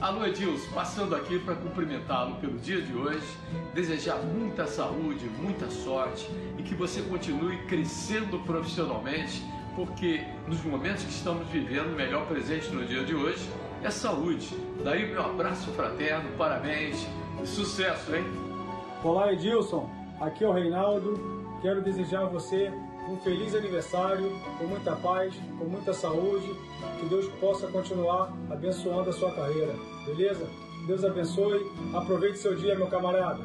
Alô 0.00 0.24
Edilson, 0.24 0.72
passando 0.72 1.16
aqui 1.16 1.40
para 1.40 1.56
cumprimentá-lo 1.56 2.36
pelo 2.36 2.58
dia 2.58 2.80
de 2.80 2.94
hoje, 2.94 3.26
desejar 3.74 4.18
muita 4.18 4.68
saúde, 4.68 5.28
muita 5.42 5.68
sorte 5.70 6.30
e 6.56 6.62
que 6.62 6.76
você 6.76 7.02
continue 7.02 7.56
crescendo 7.64 8.38
profissionalmente, 8.44 9.42
porque 9.76 10.24
nos 10.48 10.64
momentos 10.64 11.04
que 11.04 11.10
estamos 11.10 11.46
vivendo, 11.48 11.92
o 11.92 11.96
melhor 11.96 12.26
presente 12.26 12.70
no 12.70 12.84
dia 12.84 13.04
de 13.04 13.14
hoje 13.14 13.46
é 13.84 13.90
saúde. 13.90 14.48
Daí 14.82 15.06
meu 15.06 15.22
abraço 15.22 15.70
fraterno, 15.72 16.30
parabéns 16.38 17.06
e 17.42 17.46
sucesso, 17.46 18.16
hein? 18.16 18.24
Olá 19.04 19.32
Edilson, 19.32 19.88
aqui 20.18 20.42
é 20.42 20.48
o 20.48 20.52
Reinaldo. 20.52 21.36
Quero 21.60 21.82
desejar 21.82 22.22
a 22.22 22.26
você 22.26 22.72
um 23.08 23.16
feliz 23.18 23.54
aniversário, 23.54 24.32
com 24.58 24.64
muita 24.64 24.96
paz, 24.96 25.34
com 25.58 25.66
muita 25.66 25.92
saúde, 25.92 26.52
que 26.98 27.06
Deus 27.06 27.28
possa 27.38 27.68
continuar 27.68 28.32
abençoando 28.50 29.10
a 29.10 29.12
sua 29.12 29.30
carreira, 29.30 29.74
beleza? 30.06 30.48
Deus 30.86 31.04
abençoe, 31.04 31.70
aproveite 31.94 32.38
seu 32.38 32.56
dia, 32.56 32.74
meu 32.74 32.86
camarada. 32.88 33.44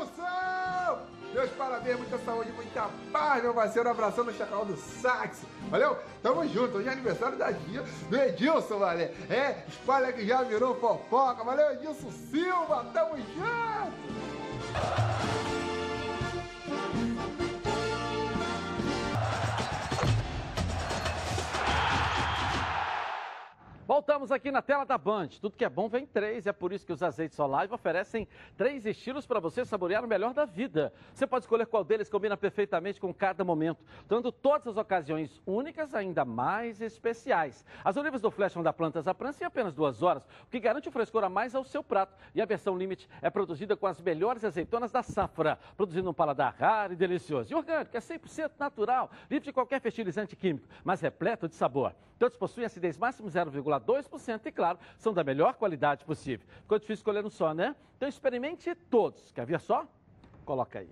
Alô, 0.00 0.04
Edilson! 0.04 0.98
Meus 1.32 1.50
parabéns, 1.50 1.96
muita 1.96 2.18
saúde, 2.18 2.50
muita 2.52 2.88
paz, 3.12 3.42
meu 3.42 3.54
parceiro. 3.54 3.88
Abração 3.88 4.24
no 4.24 4.32
Chacal 4.32 4.64
do 4.64 4.76
Sax. 4.76 5.42
Valeu? 5.68 5.96
Tamo 6.22 6.46
junto. 6.48 6.78
Hoje 6.78 6.88
é 6.88 6.92
aniversário 6.92 7.38
da 7.38 7.50
dia 7.52 7.84
do 8.08 8.16
Edilson, 8.16 8.78
valeu? 8.78 9.10
É, 9.28 9.62
espalha 9.68 10.12
que 10.12 10.26
já 10.26 10.42
virou 10.42 10.74
fofoca. 10.74 11.44
Valeu, 11.44 11.72
Edilson 11.72 12.10
Silva. 12.10 12.84
Tamo 12.92 13.16
junto. 13.16 14.00
Voltamos 24.00 24.32
aqui 24.32 24.50
na 24.50 24.62
tela 24.62 24.86
da 24.86 24.96
Band. 24.96 25.28
Tudo 25.42 25.58
que 25.58 25.62
é 25.62 25.68
bom 25.68 25.86
vem 25.86 26.06
três. 26.06 26.46
É 26.46 26.54
por 26.54 26.72
isso 26.72 26.86
que 26.86 26.92
os 26.92 27.02
azeites 27.02 27.38
Olive 27.38 27.74
oferecem 27.74 28.26
três 28.56 28.86
estilos 28.86 29.26
para 29.26 29.38
você 29.38 29.62
saborear 29.62 30.02
o 30.02 30.08
melhor 30.08 30.32
da 30.32 30.46
vida. 30.46 30.90
Você 31.12 31.26
pode 31.26 31.44
escolher 31.44 31.66
qual 31.66 31.84
deles 31.84 32.08
combina 32.08 32.34
perfeitamente 32.34 32.98
com 32.98 33.12
cada 33.12 33.44
momento, 33.44 33.84
tornando 34.08 34.32
todas 34.32 34.68
as 34.68 34.78
ocasiões 34.78 35.42
únicas 35.44 35.94
ainda 35.94 36.24
mais 36.24 36.80
especiais. 36.80 37.62
As 37.84 37.98
olivas 37.98 38.22
do 38.22 38.30
Flash 38.30 38.54
dar 38.54 38.72
plantas 38.72 39.06
à 39.06 39.12
prancha 39.12 39.44
em 39.44 39.46
apenas 39.46 39.74
duas 39.74 40.02
horas, 40.02 40.26
o 40.44 40.46
que 40.46 40.58
garante 40.58 40.88
o 40.88 40.92
frescor 40.92 41.22
a 41.22 41.28
mais 41.28 41.54
ao 41.54 41.62
seu 41.62 41.84
prato. 41.84 42.16
E 42.34 42.40
a 42.40 42.46
versão 42.46 42.78
Limite 42.78 43.06
é 43.20 43.28
produzida 43.28 43.76
com 43.76 43.86
as 43.86 44.00
melhores 44.00 44.46
azeitonas 44.46 44.90
da 44.90 45.02
safra, 45.02 45.58
produzindo 45.76 46.08
um 46.08 46.14
paladar 46.14 46.54
raro 46.58 46.94
e 46.94 46.96
delicioso. 46.96 47.52
E 47.52 47.54
orgânico, 47.54 47.94
é 47.94 48.00
100% 48.00 48.52
natural, 48.58 49.10
livre 49.30 49.44
de 49.44 49.52
qualquer 49.52 49.78
fertilizante 49.78 50.34
químico, 50.34 50.66
mas 50.82 51.02
repleto 51.02 51.46
de 51.46 51.54
sabor. 51.54 51.94
Todos 52.18 52.36
possuem 52.36 52.66
acidez 52.66 52.98
máximo 52.98 53.28
0,2% 53.30 53.89
e, 54.46 54.52
claro, 54.52 54.78
são 54.98 55.12
da 55.12 55.24
melhor 55.24 55.54
qualidade 55.54 56.04
possível. 56.04 56.46
Ficou 56.62 56.78
difícil 56.78 57.00
escolher 57.00 57.24
um 57.24 57.30
só, 57.30 57.52
né? 57.54 57.74
Então 57.96 58.08
experimente 58.08 58.74
todos. 58.74 59.30
Quer 59.32 59.46
ver 59.46 59.60
só? 59.60 59.86
Coloca 60.44 60.78
aí. 60.78 60.88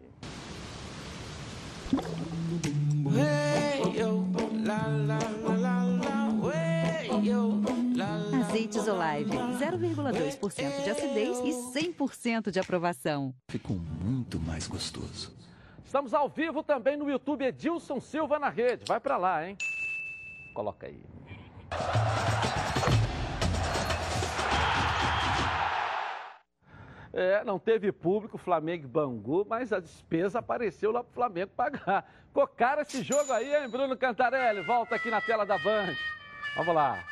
Azeites 8.48 8.86
Olive, 8.88 9.30
0,2% 9.30 10.84
de 10.84 10.90
acidez 10.90 11.38
e 11.38 11.50
100% 11.92 12.50
de 12.50 12.60
aprovação. 12.60 13.34
Ficou 13.48 13.76
muito 13.76 14.38
mais 14.40 14.66
gostoso. 14.66 15.36
Estamos 15.84 16.12
ao 16.12 16.28
vivo 16.28 16.62
também 16.62 16.96
no 16.96 17.10
YouTube 17.10 17.46
Edilson 17.46 17.98
Silva 18.00 18.38
na 18.38 18.50
rede. 18.50 18.84
Vai 18.86 19.00
pra 19.00 19.16
lá, 19.16 19.48
hein? 19.48 19.56
Coloca 20.52 20.86
aí. 20.86 21.02
É, 27.12 27.42
não 27.44 27.58
teve 27.58 27.90
público, 27.90 28.36
Flamengo 28.36 28.84
e 28.84 28.88
Bangu, 28.88 29.46
mas 29.48 29.72
a 29.72 29.80
despesa 29.80 30.38
apareceu 30.40 30.90
lá 30.90 31.02
pro 31.02 31.12
Flamengo 31.12 31.52
pagar. 31.56 32.10
Ficou 32.26 32.46
caro 32.46 32.82
esse 32.82 33.02
jogo 33.02 33.32
aí, 33.32 33.54
hein, 33.54 33.68
Bruno 33.68 33.96
Cantarelli? 33.96 34.62
Volta 34.62 34.94
aqui 34.94 35.10
na 35.10 35.20
tela 35.20 35.46
da 35.46 35.58
Band. 35.58 35.94
Vamos 36.56 36.74
lá. 36.74 37.04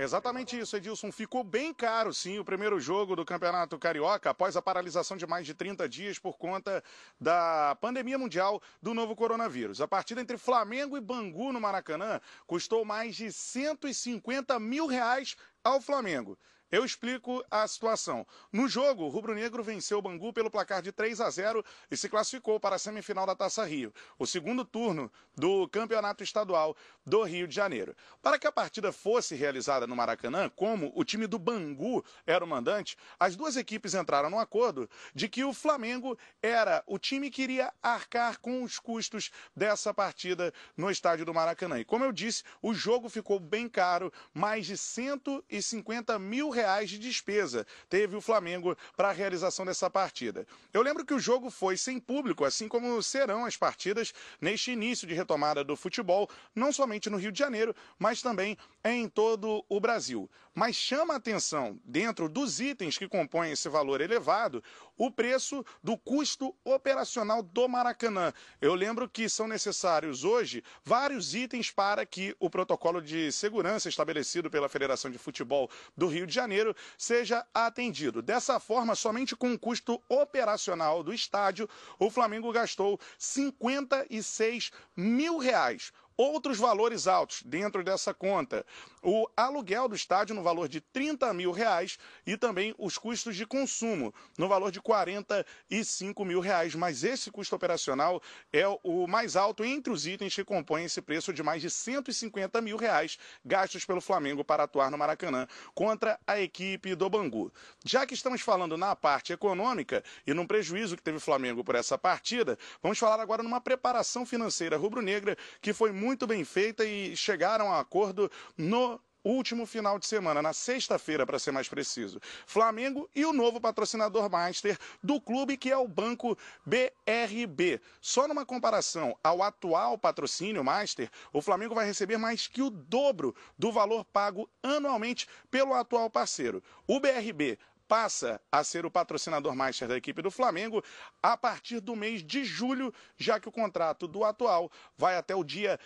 É 0.00 0.02
exatamente 0.02 0.58
isso, 0.58 0.74
Edilson. 0.74 1.12
Ficou 1.12 1.44
bem 1.44 1.74
caro, 1.74 2.14
sim, 2.14 2.38
o 2.38 2.44
primeiro 2.44 2.80
jogo 2.80 3.14
do 3.14 3.22
Campeonato 3.22 3.78
Carioca, 3.78 4.30
após 4.30 4.56
a 4.56 4.62
paralisação 4.62 5.14
de 5.14 5.26
mais 5.26 5.44
de 5.44 5.52
30 5.52 5.86
dias 5.86 6.18
por 6.18 6.38
conta 6.38 6.82
da 7.20 7.76
pandemia 7.82 8.16
mundial 8.16 8.62
do 8.80 8.94
novo 8.94 9.14
coronavírus. 9.14 9.78
A 9.78 9.86
partida 9.86 10.22
entre 10.22 10.38
Flamengo 10.38 10.96
e 10.96 11.02
Bangu 11.02 11.52
no 11.52 11.60
Maracanã 11.60 12.18
custou 12.46 12.82
mais 12.82 13.14
de 13.14 13.30
150 13.30 14.58
mil 14.58 14.86
reais 14.86 15.36
ao 15.62 15.82
Flamengo. 15.82 16.38
Eu 16.70 16.84
explico 16.84 17.44
a 17.50 17.66
situação. 17.66 18.24
No 18.52 18.68
jogo, 18.68 19.02
o 19.02 19.08
Rubro 19.08 19.34
Negro 19.34 19.60
venceu 19.60 19.98
o 19.98 20.02
Bangu 20.02 20.32
pelo 20.32 20.50
placar 20.50 20.80
de 20.80 20.92
3 20.92 21.20
a 21.20 21.28
0 21.28 21.64
e 21.90 21.96
se 21.96 22.08
classificou 22.08 22.60
para 22.60 22.76
a 22.76 22.78
semifinal 22.78 23.26
da 23.26 23.34
Taça 23.34 23.64
Rio, 23.64 23.92
o 24.16 24.24
segundo 24.24 24.64
turno 24.64 25.10
do 25.36 25.68
Campeonato 25.68 26.22
Estadual 26.22 26.76
do 27.04 27.24
Rio 27.24 27.48
de 27.48 27.54
Janeiro. 27.56 27.96
Para 28.22 28.38
que 28.38 28.46
a 28.46 28.52
partida 28.52 28.92
fosse 28.92 29.34
realizada 29.34 29.84
no 29.84 29.96
Maracanã, 29.96 30.48
como 30.48 30.92
o 30.94 31.02
time 31.02 31.26
do 31.26 31.40
Bangu 31.40 32.04
era 32.24 32.44
o 32.44 32.48
mandante, 32.48 32.96
as 33.18 33.34
duas 33.34 33.56
equipes 33.56 33.94
entraram 33.94 34.30
num 34.30 34.38
acordo 34.38 34.88
de 35.12 35.28
que 35.28 35.42
o 35.42 35.52
Flamengo 35.52 36.16
era 36.40 36.84
o 36.86 37.00
time 37.00 37.30
que 37.30 37.42
iria 37.42 37.72
arcar 37.82 38.38
com 38.38 38.62
os 38.62 38.78
custos 38.78 39.32
dessa 39.56 39.92
partida 39.92 40.54
no 40.76 40.88
estádio 40.88 41.24
do 41.24 41.34
Maracanã. 41.34 41.80
E 41.80 41.84
como 41.84 42.04
eu 42.04 42.12
disse, 42.12 42.44
o 42.62 42.72
jogo 42.72 43.08
ficou 43.08 43.40
bem 43.40 43.68
caro, 43.68 44.12
mais 44.32 44.66
de 44.66 44.76
150 44.76 46.16
mil 46.20 46.48
reais 46.48 46.59
reais 46.60 46.90
de 46.90 46.98
despesa 46.98 47.66
teve 47.88 48.14
o 48.14 48.20
Flamengo 48.20 48.76
para 48.94 49.08
a 49.08 49.12
realização 49.12 49.64
dessa 49.64 49.88
partida. 49.88 50.46
Eu 50.74 50.82
lembro 50.82 51.06
que 51.06 51.14
o 51.14 51.18
jogo 51.18 51.50
foi 51.50 51.76
sem 51.76 51.98
público, 51.98 52.44
assim 52.44 52.68
como 52.68 53.02
serão 53.02 53.46
as 53.46 53.56
partidas 53.56 54.12
neste 54.40 54.70
início 54.70 55.06
de 55.08 55.14
retomada 55.14 55.64
do 55.64 55.74
futebol, 55.74 56.28
não 56.54 56.70
somente 56.70 57.08
no 57.08 57.16
Rio 57.16 57.32
de 57.32 57.38
Janeiro, 57.38 57.74
mas 57.98 58.20
também 58.20 58.58
em 58.84 59.08
todo 59.08 59.64
o 59.68 59.80
Brasil. 59.80 60.30
Mas 60.54 60.76
chama 60.76 61.14
a 61.14 61.16
atenção, 61.16 61.80
dentro 61.84 62.28
dos 62.28 62.60
itens 62.60 62.98
que 62.98 63.08
compõem 63.08 63.52
esse 63.52 63.68
valor 63.68 64.00
elevado, 64.00 64.62
o 65.00 65.10
preço 65.10 65.64
do 65.82 65.96
custo 65.96 66.54
operacional 66.62 67.42
do 67.42 67.66
Maracanã. 67.66 68.34
Eu 68.60 68.74
lembro 68.74 69.08
que 69.08 69.30
são 69.30 69.48
necessários 69.48 70.24
hoje 70.24 70.62
vários 70.84 71.34
itens 71.34 71.70
para 71.70 72.04
que 72.04 72.36
o 72.38 72.50
protocolo 72.50 73.00
de 73.00 73.32
segurança 73.32 73.88
estabelecido 73.88 74.50
pela 74.50 74.68
Federação 74.68 75.10
de 75.10 75.16
Futebol 75.16 75.70
do 75.96 76.06
Rio 76.06 76.26
de 76.26 76.34
Janeiro 76.34 76.76
seja 76.98 77.46
atendido. 77.54 78.20
Dessa 78.20 78.60
forma, 78.60 78.94
somente 78.94 79.34
com 79.34 79.54
o 79.54 79.58
custo 79.58 80.02
operacional 80.06 81.02
do 81.02 81.14
estádio, 81.14 81.66
o 81.98 82.10
Flamengo 82.10 82.52
gastou 82.52 83.00
56 83.16 84.70
mil 84.94 85.38
reais 85.38 85.92
outros 86.20 86.58
valores 86.58 87.06
altos 87.06 87.42
dentro 87.42 87.82
dessa 87.82 88.12
conta. 88.12 88.66
O 89.02 89.26
aluguel 89.34 89.88
do 89.88 89.96
estádio 89.96 90.34
no 90.34 90.42
valor 90.42 90.68
de 90.68 90.78
30 90.78 91.32
mil 91.32 91.50
reais 91.50 91.98
e 92.26 92.36
também 92.36 92.74
os 92.76 92.98
custos 92.98 93.34
de 93.34 93.46
consumo 93.46 94.12
no 94.36 94.46
valor 94.46 94.70
de 94.70 94.82
45 94.82 96.22
mil 96.22 96.40
reais. 96.40 96.74
Mas 96.74 97.02
esse 97.04 97.30
custo 97.30 97.56
operacional 97.56 98.20
é 98.52 98.66
o 98.82 99.06
mais 99.06 99.34
alto 99.34 99.64
entre 99.64 99.90
os 99.90 100.06
itens 100.06 100.34
que 100.34 100.44
compõem 100.44 100.84
esse 100.84 101.00
preço 101.00 101.32
de 101.32 101.42
mais 101.42 101.62
de 101.62 101.70
150 101.70 102.60
mil 102.60 102.76
reais 102.76 103.18
gastos 103.42 103.86
pelo 103.86 104.02
Flamengo 104.02 104.44
para 104.44 104.64
atuar 104.64 104.90
no 104.90 104.98
Maracanã 104.98 105.46
contra 105.74 106.20
a 106.26 106.38
equipe 106.38 106.94
do 106.94 107.08
Bangu. 107.08 107.50
Já 107.82 108.04
que 108.04 108.12
estamos 108.12 108.42
falando 108.42 108.76
na 108.76 108.94
parte 108.94 109.32
econômica 109.32 110.04
e 110.26 110.34
no 110.34 110.46
prejuízo 110.46 110.98
que 110.98 111.02
teve 111.02 111.16
o 111.16 111.20
Flamengo 111.20 111.64
por 111.64 111.76
essa 111.76 111.96
partida, 111.96 112.58
vamos 112.82 112.98
falar 112.98 113.20
agora 113.20 113.42
numa 113.42 113.60
preparação 113.60 114.26
financeira 114.26 114.76
rubro-negra 114.76 115.34
que 115.62 115.72
foi 115.72 115.90
muito 115.92 116.09
muito 116.10 116.26
bem 116.26 116.44
feita 116.44 116.84
e 116.84 117.16
chegaram 117.16 117.72
a 117.72 117.78
acordo 117.78 118.28
no 118.58 119.00
último 119.22 119.64
final 119.64 119.96
de 119.96 120.08
semana, 120.08 120.42
na 120.42 120.52
sexta-feira, 120.52 121.24
para 121.24 121.38
ser 121.38 121.52
mais 121.52 121.68
preciso. 121.68 122.18
Flamengo 122.46 123.08
e 123.14 123.24
o 123.24 123.32
novo 123.32 123.60
patrocinador 123.60 124.28
master 124.28 124.76
do 125.00 125.20
clube, 125.20 125.56
que 125.56 125.70
é 125.70 125.76
o 125.76 125.86
Banco 125.86 126.36
BRB. 126.66 127.80
Só 128.00 128.26
numa 128.26 128.44
comparação 128.44 129.16
ao 129.22 129.40
atual 129.40 129.96
patrocínio 129.96 130.64
master, 130.64 131.08
o 131.32 131.40
Flamengo 131.40 131.76
vai 131.76 131.86
receber 131.86 132.18
mais 132.18 132.48
que 132.48 132.60
o 132.60 132.70
dobro 132.70 133.32
do 133.56 133.70
valor 133.70 134.04
pago 134.04 134.50
anualmente 134.64 135.28
pelo 135.48 135.74
atual 135.74 136.10
parceiro. 136.10 136.60
O 136.88 136.98
BRB 136.98 137.56
passa 137.90 138.40
a 138.52 138.62
ser 138.62 138.86
o 138.86 138.90
patrocinador 138.90 139.52
master 139.56 139.88
da 139.88 139.96
equipe 139.96 140.22
do 140.22 140.30
Flamengo 140.30 140.80
a 141.20 141.36
partir 141.36 141.80
do 141.80 141.96
mês 141.96 142.22
de 142.22 142.44
julho, 142.44 142.94
já 143.18 143.40
que 143.40 143.48
o 143.48 143.52
contrato 143.52 144.06
do 144.06 144.22
atual 144.22 144.70
vai 144.96 145.16
até 145.16 145.34
o 145.34 145.42
dia 145.42 145.76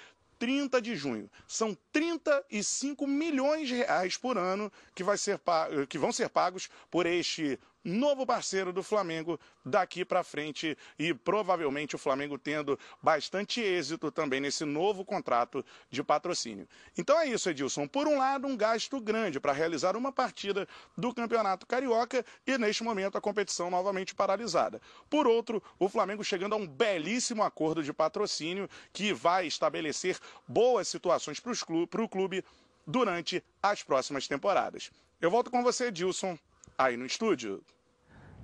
30 0.45 0.83
de 0.83 0.95
junho. 0.95 1.31
São 1.49 1.75
35 1.91 3.07
milhões 3.07 3.67
de 3.67 3.77
reais 3.77 4.19
por 4.19 4.37
ano 4.37 4.71
que, 4.95 5.03
vai 5.03 5.17
ser, 5.17 5.41
que 5.89 5.97
vão 5.97 6.13
ser 6.13 6.29
pagos 6.29 6.69
por 6.91 7.07
este 7.07 7.59
novo 7.85 8.25
parceiro 8.25 8.73
do 8.73 8.83
Flamengo 8.83 9.39
daqui 9.65 10.05
para 10.05 10.25
frente 10.25 10.77
e 10.99 11.13
provavelmente 11.13 11.95
o 11.95 11.99
Flamengo 11.99 12.39
tendo 12.39 12.79
bastante 13.03 13.61
êxito 13.61 14.11
também 14.11 14.41
nesse 14.41 14.65
novo 14.65 15.05
contrato 15.05 15.65
de 15.91 16.03
patrocínio. 16.03 16.67
Então 16.97 17.21
é 17.21 17.27
isso, 17.27 17.51
Edilson. 17.51 17.87
Por 17.87 18.09
um 18.09 18.19
lado, 18.19 18.47
um 18.47 18.57
gasto 18.57 18.99
grande 19.01 19.39
para 19.39 19.53
realizar 19.53 19.97
uma 19.97 20.11
partida 20.11 20.67
do 20.97 21.13
Campeonato 21.13 21.67
Carioca 21.67 22.25
e 22.47 22.57
neste 22.57 22.83
momento 22.83 23.19
a 23.19 23.21
competição 23.21 23.71
novamente 23.71 24.15
paralisada. 24.15 24.81
Por 25.11 25.27
outro, 25.27 25.63
o 25.79 25.89
Flamengo 25.89 26.25
chegando 26.25 26.55
a 26.55 26.57
um 26.57 26.67
belíssimo 26.67 27.43
acordo 27.43 27.83
de 27.83 27.93
patrocínio 27.93 28.69
que 28.93 29.13
vai 29.13 29.47
estabelecer 29.47 30.19
boas 30.49 30.89
situações 30.89 31.39
para 31.39 32.03
o 32.03 32.09
clube 32.09 32.45
durante 32.87 33.43
as 33.63 33.83
próximas 33.83 34.27
temporadas. 34.27 34.91
Eu 35.21 35.31
volto 35.31 35.51
com 35.51 35.63
você, 35.63 35.87
Edilson, 35.87 36.39
aí 36.77 36.97
no 36.97 37.07
estúdio. 37.07 37.63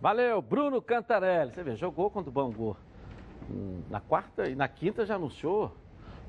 Valeu, 0.01 0.41
Bruno 0.41 0.81
Cantarelli. 0.81 1.53
Você 1.53 1.63
vê, 1.63 1.77
jogou 1.77 2.11
contra 2.11 2.31
o 2.31 2.33
Bangu. 2.33 2.77
Hum, 3.51 3.83
na 3.91 4.01
quarta 4.01 4.49
e 4.49 4.55
na 4.55 4.69
quinta 4.69 5.05
já 5.05 5.17
anunciou 5.17 5.77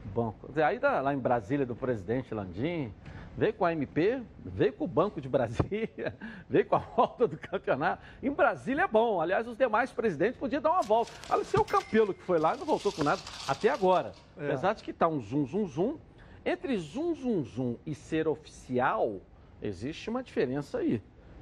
o 0.05 0.09
banco. 0.09 0.49
Aí 0.61 0.79
lá 0.79 1.13
em 1.13 1.19
Brasília 1.19 1.65
do 1.65 1.75
presidente 1.75 2.33
Landim, 2.33 2.91
veio 3.37 3.53
com 3.53 3.63
a 3.63 3.71
MP, 3.71 4.21
veio 4.43 4.73
com 4.73 4.85
o 4.85 4.87
Banco 4.87 5.21
de 5.21 5.29
Brasília, 5.29 6.17
veio 6.49 6.65
com 6.65 6.75
a 6.75 6.79
volta 6.79 7.27
do 7.27 7.37
campeonato. 7.37 8.03
Em 8.21 8.31
Brasília 8.31 8.83
é 8.83 8.87
bom. 8.87 9.21
Aliás, 9.21 9.47
os 9.47 9.55
demais 9.55 9.91
presidentes 9.91 10.37
podiam 10.37 10.61
dar 10.61 10.71
uma 10.71 10.81
volta. 10.81 11.11
Olha, 11.29 11.41
o 11.41 11.45
seu 11.45 11.63
Campelo 11.63 12.13
que 12.13 12.23
foi 12.23 12.39
lá 12.39 12.55
não 12.57 12.65
voltou 12.65 12.91
com 12.91 13.03
nada 13.03 13.21
até 13.47 13.69
agora. 13.69 14.11
É. 14.37 14.47
Apesar 14.47 14.73
de 14.73 14.83
que 14.83 14.91
está 14.91 15.07
um 15.07 15.19
zum, 15.19 15.45
zum, 15.45 15.67
zum. 15.67 15.97
Entre 16.43 16.75
zum, 16.77 17.13
zum, 17.13 17.45
zum 17.45 17.77
e 17.85 17.93
ser 17.93 18.27
oficial, 18.27 19.21
existe 19.61 20.09
uma 20.09 20.23
diferença 20.23 20.79
aí 20.79 21.01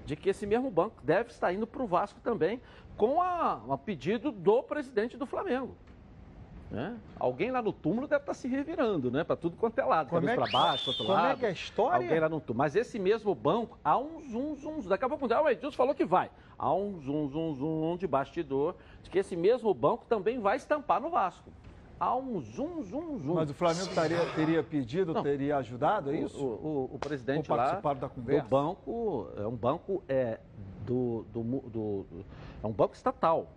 de 0.10 0.16
que 0.16 0.30
esse 0.30 0.48
mesmo 0.48 0.72
banco 0.72 0.96
deve 1.04 1.30
estar 1.30 1.54
indo 1.54 1.68
para 1.68 1.84
o 1.84 1.86
Vasco 1.86 2.20
também, 2.22 2.60
com 2.98 3.22
a, 3.22 3.62
a, 3.70 3.78
pedido 3.78 4.32
do 4.32 4.64
presidente 4.64 5.16
do 5.16 5.26
Flamengo. 5.28 5.78
Né? 6.72 6.98
Alguém 7.20 7.52
lá 7.52 7.62
no 7.62 7.72
túmulo 7.72 8.08
deve 8.08 8.24
estar 8.24 8.34
se 8.34 8.48
revirando, 8.48 9.12
né? 9.12 9.24
Para 9.24 9.36
tudo 9.36 9.56
quanto 9.56 9.80
é 9.80 9.86
lado, 9.86 10.10
cabeça 10.10 10.34
é 10.34 10.36
para 10.36 10.52
baixo, 10.52 10.90
outro 10.90 11.06
como 11.06 11.16
lado. 11.16 11.22
Como 11.22 11.34
é 11.34 11.40
que 11.40 11.46
é 11.46 11.50
a 11.50 11.52
história? 11.52 12.06
Alguém 12.06 12.20
lá 12.20 12.30
no 12.30 12.40
túmulo. 12.40 12.58
Mas 12.58 12.76
esse 12.76 12.98
mesmo 12.98 13.34
banco, 13.36 13.78
há 13.84 13.98
um 13.98 14.20
zum, 14.22 14.56
zum, 14.56 14.82
zum. 14.82 14.90
Daqui 14.90 15.06
a 15.06 15.10
pouco 15.10 15.28
o 15.28 15.50
Edilson 15.50 15.78
falou 15.78 15.94
que 15.94 16.06
vai. 16.06 16.30
Há 16.58 16.74
um 16.74 17.00
zum, 17.02 17.30
zum, 17.30 17.56
zum 17.56 17.98
de 17.98 18.08
bastidor 18.08 18.76
de 19.04 19.10
que 19.12 19.20
esse 19.20 19.36
mesmo 19.36 19.74
banco 19.74 20.06
também 20.08 20.40
vai 20.40 20.58
estampar 20.58 21.00
no 21.00 21.10
Vasco 21.10 21.52
há 22.00 22.16
um 22.16 22.40
zoom, 22.40 22.82
zoom, 22.84 23.20
zoom. 23.20 23.34
Mas 23.34 23.50
o 23.50 23.54
Flamengo 23.54 23.94
taria, 23.94 24.26
teria 24.34 24.64
pedido, 24.64 25.14
Não, 25.14 25.22
teria 25.22 25.58
ajudado, 25.58 26.12
é 26.12 26.20
isso? 26.20 26.44
O, 26.44 26.90
o, 26.92 26.96
o 26.96 27.00
presidente 27.00 27.52
lá 27.52 27.74
da 27.76 28.10
conversa? 28.10 28.44
do 28.44 28.50
banco, 28.50 29.30
é 29.36 29.46
um 29.46 29.56
banco 29.56 30.04
é, 30.08 30.40
do, 30.86 31.26
do, 31.34 31.44
do, 31.70 32.06
é 32.64 32.68
um 32.68 32.72
banco 32.72 32.96
estatal. 32.96 33.52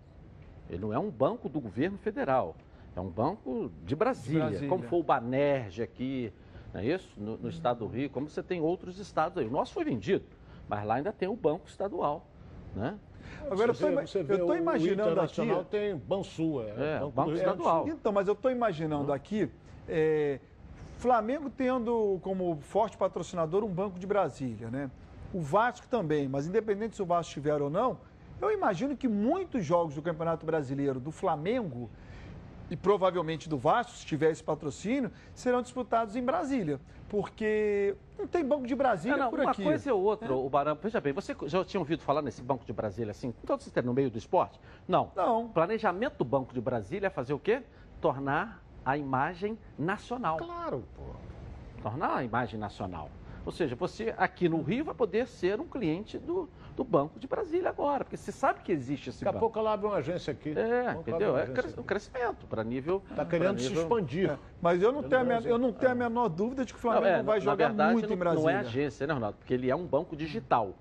Ele 0.69 0.81
não 0.81 0.93
é 0.93 0.99
um 0.99 1.11
banco 1.11 1.49
do 1.49 1.61
governo 1.61 1.99
federal. 1.99 2.57
É 2.95 3.01
um 3.01 3.09
banco 3.09 3.71
de 3.85 3.97
Brasília, 3.97 4.47
Brasília. 4.47 4.69
como 4.69 4.83
foi 4.83 4.99
o 4.99 5.03
Banerj 5.03 5.81
aqui, 5.81 6.33
não 6.75 6.81
é 6.81 6.87
isso? 6.87 7.09
No, 7.19 7.39
no 7.39 7.49
estado 7.49 7.79
do 7.79 7.87
Rio, 7.87 8.11
como 8.11 8.29
você 8.29 8.43
tem 8.43 8.61
outros 8.61 8.99
estados 8.99 9.39
aí. 9.39 9.47
O 9.47 9.51
nosso 9.51 9.73
foi 9.73 9.85
vendido, 9.85 10.25
mas 10.69 10.85
lá 10.85 10.97
ainda 10.97 11.13
tem 11.13 11.29
o 11.29 11.37
banco 11.37 11.69
estadual, 11.69 12.27
né? 12.75 12.99
Agora, 13.51 13.73
você 13.73 13.87
eu 13.87 14.37
estou 14.37 14.57
imaginando 14.57 15.21
aqui. 15.21 15.65
tem 15.71 15.97
Bansu, 15.97 16.63
é, 16.63 16.97
é 16.97 16.99
banco, 17.01 17.13
banco 17.13 17.33
estadual. 17.33 17.89
Então, 17.89 18.13
mas 18.13 18.29
eu 18.29 18.35
estou 18.35 18.51
imaginando 18.51 19.13
aqui. 19.13 19.51
É, 19.89 20.39
Flamengo 20.99 21.51
tendo 21.51 22.21
como 22.23 22.59
forte 22.61 22.97
patrocinador 22.97 23.65
um 23.65 23.69
Banco 23.69 23.99
de 23.99 24.07
Brasília, 24.07 24.71
né? 24.71 24.91
O 25.35 25.41
Vasco 25.41 25.87
também, 25.89 26.29
mas 26.29 26.47
independente 26.47 26.95
se 26.95 27.03
o 27.03 27.07
Vasco 27.07 27.31
estiver 27.31 27.61
ou 27.61 27.69
não, 27.69 27.99
eu 28.41 28.53
imagino 28.53 28.97
que 28.97 29.09
muitos 29.09 29.65
jogos 29.65 29.95
do 29.95 30.03
Campeonato 30.03 30.47
Brasileiro 30.47 31.01
do 31.01 31.11
Flamengo 31.11 31.91
e 32.73 32.77
provavelmente 32.77 33.51
do 33.51 33.59
Vasco, 33.59 33.93
se 33.93 34.07
tiver 34.07 34.31
esse 34.31 34.43
patrocínio, 34.43 35.13
serão 35.35 35.61
disputados 35.61 36.17
em 36.17 36.23
Brasília. 36.23 36.81
Porque 37.07 37.95
não 38.19 38.27
tem 38.27 38.43
Banco 38.43 38.67
de 38.67 38.75
Brasília 38.75 39.19
não, 39.19 39.25
não, 39.25 39.31
por 39.31 39.41
uma 39.41 39.51
aqui. 39.51 39.61
Uma 39.61 39.73
coisa 39.73 39.93
ou 39.93 40.03
outra, 40.03 40.29
é. 40.29 40.33
o 40.33 40.49
Barão. 40.49 40.79
Veja 40.83 40.99
bem, 40.99 41.13
você 41.13 41.37
já 41.45 41.63
tinha 41.67 41.79
ouvido 41.79 42.03
falar 42.03 42.23
nesse 42.23 42.41
Banco 42.41 42.65
de 42.65 42.73
Brasília 42.73 43.11
assim, 43.11 43.31
com 43.31 43.47
todos 43.47 43.67
vocês 43.67 43.85
no 43.85 43.93
meio 43.93 44.11
do 44.11 44.17
esporte? 44.17 44.59
Não. 44.89 45.13
Não. 45.15 45.49
Planejamento 45.49 46.17
do 46.17 46.25
Banco 46.25 46.55
de 46.55 46.63
Brasília 46.63 47.09
é 47.09 47.11
fazer 47.11 47.35
o 47.35 47.39
quê? 47.39 47.63
Tornar 48.01 48.63
a 48.83 48.97
imagem 48.97 49.59
nacional. 49.79 50.39
Claro, 50.39 50.83
pô. 50.97 51.03
Tornar 51.83 52.17
a 52.17 52.25
imagem 52.25 52.59
nacional. 52.59 53.11
Ou 53.45 53.53
seja, 53.53 53.75
você 53.75 54.15
aqui 54.17 54.49
no 54.49 54.63
Rio 54.63 54.85
vai 54.85 54.95
poder 54.95 55.27
ser 55.27 55.61
um 55.61 55.67
cliente 55.67 56.19
do, 56.19 56.49
do 56.77 56.85
Banco 56.85 57.19
de 57.19 57.27
Brasília 57.27 57.69
agora, 57.69 58.05
porque 58.05 58.17
você 58.17 58.31
sabe 58.31 58.61
que 58.61 58.71
existe 58.71 59.11
esse 59.11 59.25
Daqui 59.25 59.35
banco. 59.35 59.37
a 59.37 59.41
pouco 59.41 59.59
ela 59.59 59.73
abre 59.73 59.87
uma 59.87 59.97
agência 59.97 60.33
aqui. 60.33 60.55
É, 60.57 60.93
entendeu? 60.93 61.37
É 61.37 61.47
um 61.79 61.83
crescimento 61.83 62.47
para 62.47 62.63
nível... 62.63 63.03
Está 63.11 63.25
querendo 63.25 63.57
nível... 63.57 63.77
se 63.77 63.83
expandir. 63.83 64.31
É, 64.31 64.39
mas 64.61 64.81
eu 64.81 64.93
não, 64.93 65.03
tenho 65.03 65.21
a, 65.21 65.41
eu 65.41 65.59
não 65.59 65.73
tenho 65.73 65.93
a 65.93 65.95
menor 65.95 66.29
dúvida 66.29 66.65
de 66.65 66.73
que 66.73 66.79
o 66.79 66.83
Flamengo 66.83 67.07
não, 67.07 67.19
é, 67.19 67.23
vai 67.23 67.41
jogar 67.41 67.69
verdade, 67.69 67.93
muito 67.93 68.09
não, 68.09 68.15
em 68.15 68.19
Brasília. 68.19 68.45
Não 68.45 68.51
é 68.51 68.57
agência, 68.59 69.07
né, 69.07 69.15
Ronaldo? 69.15 69.39
Porque 69.39 69.55
ele 69.55 69.71
é 69.71 69.75
um 69.75 69.85
banco 69.85 70.15
digital. 70.15 70.77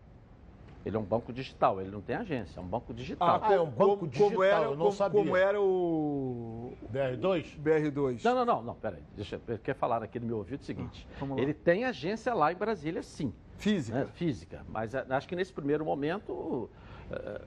Ele 0.84 0.96
é 0.96 1.00
um 1.00 1.04
banco 1.04 1.32
digital, 1.32 1.80
ele 1.80 1.92
não 1.92 2.02
tem 2.02 2.16
agência, 2.16 2.60
é 2.60 2.64
um 2.64 2.68
banco 2.68 2.92
digital. 2.94 3.40
Ah, 3.44 3.54
é 3.54 3.60
um 3.60 3.70
banco 3.70 3.98
como, 3.98 4.08
digital, 4.08 4.30
como 4.32 4.44
era, 4.44 4.64
eu 4.64 4.72
não 4.72 4.78
como, 4.78 4.92
sabia. 4.92 5.22
como 5.22 5.38
era 5.38 5.62
o 5.62 6.74
BR2? 6.92 7.60
BR2. 7.62 8.24
Não, 8.24 8.34
não, 8.34 8.46
não, 8.46 8.64
não, 8.64 8.76
peraí. 8.76 9.04
Deixa 9.16 9.40
eu 9.48 9.60
quer 9.60 9.76
falar 9.76 10.02
aqui 10.02 10.20
no 10.20 10.26
meu 10.26 10.38
ouvido 10.38 10.62
o 10.62 10.64
seguinte. 10.64 11.08
Ah, 11.12 11.16
vamos 11.20 11.38
lá. 11.38 11.44
ele 11.44 11.54
tem 11.54 11.86
agência 11.86 12.34
lá 12.34 12.52
em 12.52 12.56
Brasília, 12.56 13.04
sim. 13.04 13.32
Física? 13.58 14.00
né, 14.00 14.08
física. 14.08 14.66
Mas 14.68 14.96
eh, 14.96 15.06
acho 15.08 15.28
que 15.28 15.36
nesse 15.36 15.54
primeiro 15.54 15.86
momento, 15.86 16.68
eh, 17.12 17.42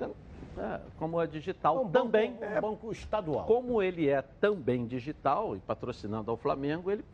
eh, 0.00 0.80
como 0.96 1.20
é 1.20 1.26
digital 1.26 1.90
também. 1.90 2.38
É 2.40 2.58
um 2.58 2.60
banco 2.62 2.90
estadual. 2.90 3.44
Como 3.44 3.82
ele 3.82 4.08
é 4.08 4.22
também 4.22 4.86
digital 4.86 5.54
e 5.54 5.60
patrocinando 5.60 6.30
ao 6.30 6.38
Flamengo, 6.38 6.90
ele 6.90 7.04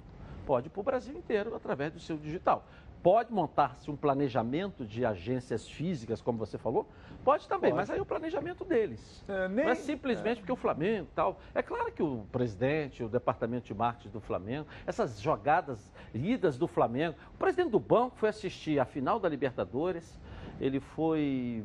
pode 0.47 0.69
ir 0.69 0.71
para 0.71 0.81
o 0.81 0.85
Brasil 0.85 1.17
inteiro 1.17 1.55
através 1.55 1.93
do 1.93 1.99
seu 1.99 2.17
digital. 2.17 2.65
Pode 3.05 3.31
montar-se 3.31 3.91
um 3.91 3.97
planejamento 3.97 4.83
de 4.87 5.05
agências 5.05 5.69
físicas, 5.69 6.23
como 6.23 6.39
você 6.39 6.57
falou? 6.57 6.89
Pode 7.23 7.47
também, 7.47 7.71
Pode. 7.71 7.83
mas 7.83 7.91
aí 7.91 7.99
é 7.99 8.01
o 8.03 8.07
planejamento 8.07 8.65
deles. 8.65 9.23
nem- 9.51 9.67
Não 9.67 9.73
é 9.73 9.75
simplesmente 9.75 10.39
porque 10.39 10.51
o 10.53 10.57
Flamengo 10.57 11.05
e 11.13 11.15
tal. 11.15 11.39
É 11.55 11.63
claro 11.63 11.93
que 11.93 12.03
o 12.03 12.25
presidente, 12.33 13.05
o 13.05 13.09
departamento 13.11 13.67
de 13.67 13.75
marketing 13.75 14.09
do 14.09 14.21
Flamengo, 14.23 14.67
essas 14.87 15.21
jogadas, 15.21 15.93
idas 16.15 16.57
do 16.57 16.67
Flamengo. 16.67 17.15
O 17.35 17.37
presidente 17.37 17.71
do 17.73 17.79
banco 17.79 18.17
foi 18.17 18.31
assistir 18.31 18.81
a 18.81 18.87
final 18.87 19.21
da 19.21 19.29
Libertadores. 19.29 20.19
Ele 20.59 20.81
foi. 20.81 21.63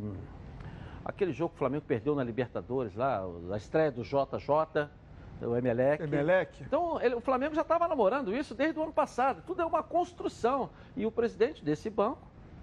Aquele 1.05 1.31
jogo 1.31 1.51
que 1.51 1.55
o 1.55 1.59
Flamengo 1.59 1.85
perdeu 1.87 2.15
na 2.15 2.23
Libertadores, 2.23 2.93
lá, 2.95 3.23
a 3.53 3.55
estreia 3.55 3.89
do 3.93 4.03
JJ, 4.03 4.89
o 5.41 5.55
Emelec. 5.55 6.03
Emelec. 6.03 6.63
Então, 6.63 7.01
ele- 7.01 7.15
o 7.15 7.21
Flamengo 7.21 7.55
já 7.55 7.61
estava 7.61 7.87
namorando 7.87 8.33
isso 8.35 8.53
desde 8.53 8.79
o 8.79 8.83
ano 8.83 8.93
passado. 8.93 9.41
Tudo 9.45 9.61
é 9.61 9.65
uma 9.65 9.81
construção. 9.83 10.69
E 10.95 11.05
o 11.05 11.11
presidente 11.11 11.63
desse 11.63 11.89
banco, 11.89 12.19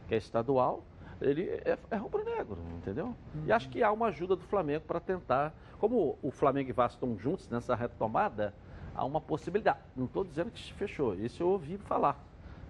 que 0.09 0.15
é 0.15 0.19
estadual, 0.19 0.83
ele 1.21 1.49
é, 1.65 1.79
é 1.91 1.97
rubro-negro, 1.97 2.59
entendeu? 2.77 3.15
E 3.47 3.53
acho 3.53 3.69
que 3.69 3.83
há 3.83 3.91
uma 3.91 4.09
ajuda 4.09 4.37
do 4.37 4.43
Flamengo 4.43 4.85
para 4.87 5.01
tentar. 5.01 5.55
Como 5.79 6.19
o 6.23 6.31
Flamengo 6.31 6.69
e 6.71 6.73
Vasco 6.73 6.97
estão 7.05 7.19
juntos 7.19 7.49
nessa 7.49 7.75
retomada, 7.75 8.55
há 8.95 9.05
uma 9.05 9.21
possibilidade. 9.21 9.79
Não 9.97 10.05
estou 10.07 10.25
dizendo 10.25 10.51
que 10.51 10.61
se 10.61 10.73
fechou, 10.73 11.15
isso 11.15 11.43
eu 11.43 11.49
ouvi 11.49 11.79
falar. 11.79 12.19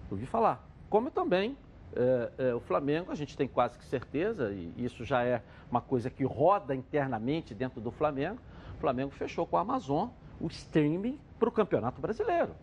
Ouvi 0.09 0.25
falar. 0.25 0.65
Como 0.89 1.11
também 1.11 1.57
é, 1.95 2.31
é, 2.49 2.53
o 2.53 2.59
Flamengo, 2.59 3.11
a 3.11 3.15
gente 3.15 3.35
tem 3.35 3.47
quase 3.47 3.77
que 3.77 3.85
certeza, 3.85 4.51
e 4.51 4.73
isso 4.77 5.03
já 5.03 5.23
é 5.23 5.41
uma 5.71 5.81
coisa 5.81 6.09
que 6.09 6.23
roda 6.23 6.73
internamente 6.75 7.53
dentro 7.53 7.79
do 7.81 7.91
Flamengo. 7.91 8.37
O 8.77 8.79
Flamengo 8.79 9.11
fechou 9.11 9.45
com 9.45 9.57
a 9.57 9.61
Amazon 9.61 10.09
o 10.39 10.47
streaming 10.47 11.19
para 11.39 11.49
o 11.49 11.51
Campeonato 11.51 11.99
Brasileiro. 11.99 12.55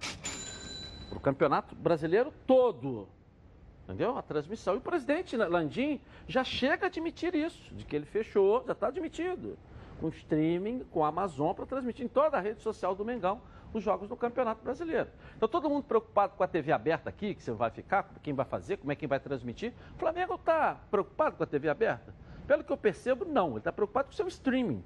Para 1.08 1.18
o 1.18 1.20
Campeonato 1.20 1.74
Brasileiro 1.74 2.32
todo. 2.46 3.08
Entendeu? 3.82 4.16
A 4.16 4.22
transmissão. 4.22 4.74
E 4.74 4.78
o 4.78 4.80
presidente 4.80 5.36
Landim 5.36 6.00
já 6.28 6.44
chega 6.44 6.86
a 6.86 6.88
admitir 6.88 7.34
isso, 7.34 7.74
de 7.74 7.84
que 7.84 7.96
ele 7.96 8.06
fechou, 8.06 8.62
já 8.64 8.72
está 8.72 8.88
admitido. 8.88 9.58
Um 10.00 10.08
streaming 10.08 10.84
com 10.90 11.04
a 11.04 11.08
Amazon 11.08 11.52
para 11.52 11.66
transmitir 11.66 12.04
em 12.04 12.08
toda 12.08 12.36
a 12.36 12.40
rede 12.40 12.62
social 12.62 12.94
do 12.94 13.04
Mengão 13.04 13.40
os 13.72 13.82
jogos 13.82 14.08
do 14.08 14.16
Campeonato 14.16 14.62
Brasileiro. 14.62 15.08
Então 15.36 15.48
todo 15.48 15.68
mundo 15.68 15.82
preocupado 15.82 16.34
com 16.36 16.44
a 16.44 16.46
TV 16.46 16.70
aberta 16.70 17.10
aqui, 17.10 17.34
que 17.34 17.42
você 17.42 17.50
vai 17.50 17.70
ficar, 17.70 18.08
quem 18.22 18.32
vai 18.32 18.46
fazer, 18.46 18.76
como 18.76 18.92
é 18.92 18.94
que 18.94 19.06
vai 19.06 19.18
transmitir. 19.18 19.72
O 19.96 19.98
Flamengo 19.98 20.36
está 20.36 20.76
preocupado 20.90 21.36
com 21.36 21.42
a 21.42 21.46
TV 21.46 21.68
aberta? 21.68 22.14
Pelo 22.46 22.62
que 22.62 22.70
eu 22.70 22.76
percebo, 22.76 23.24
não. 23.24 23.50
Ele 23.50 23.58
está 23.58 23.72
preocupado 23.72 24.06
com 24.06 24.12
o 24.12 24.16
seu 24.16 24.28
streaming. 24.28 24.84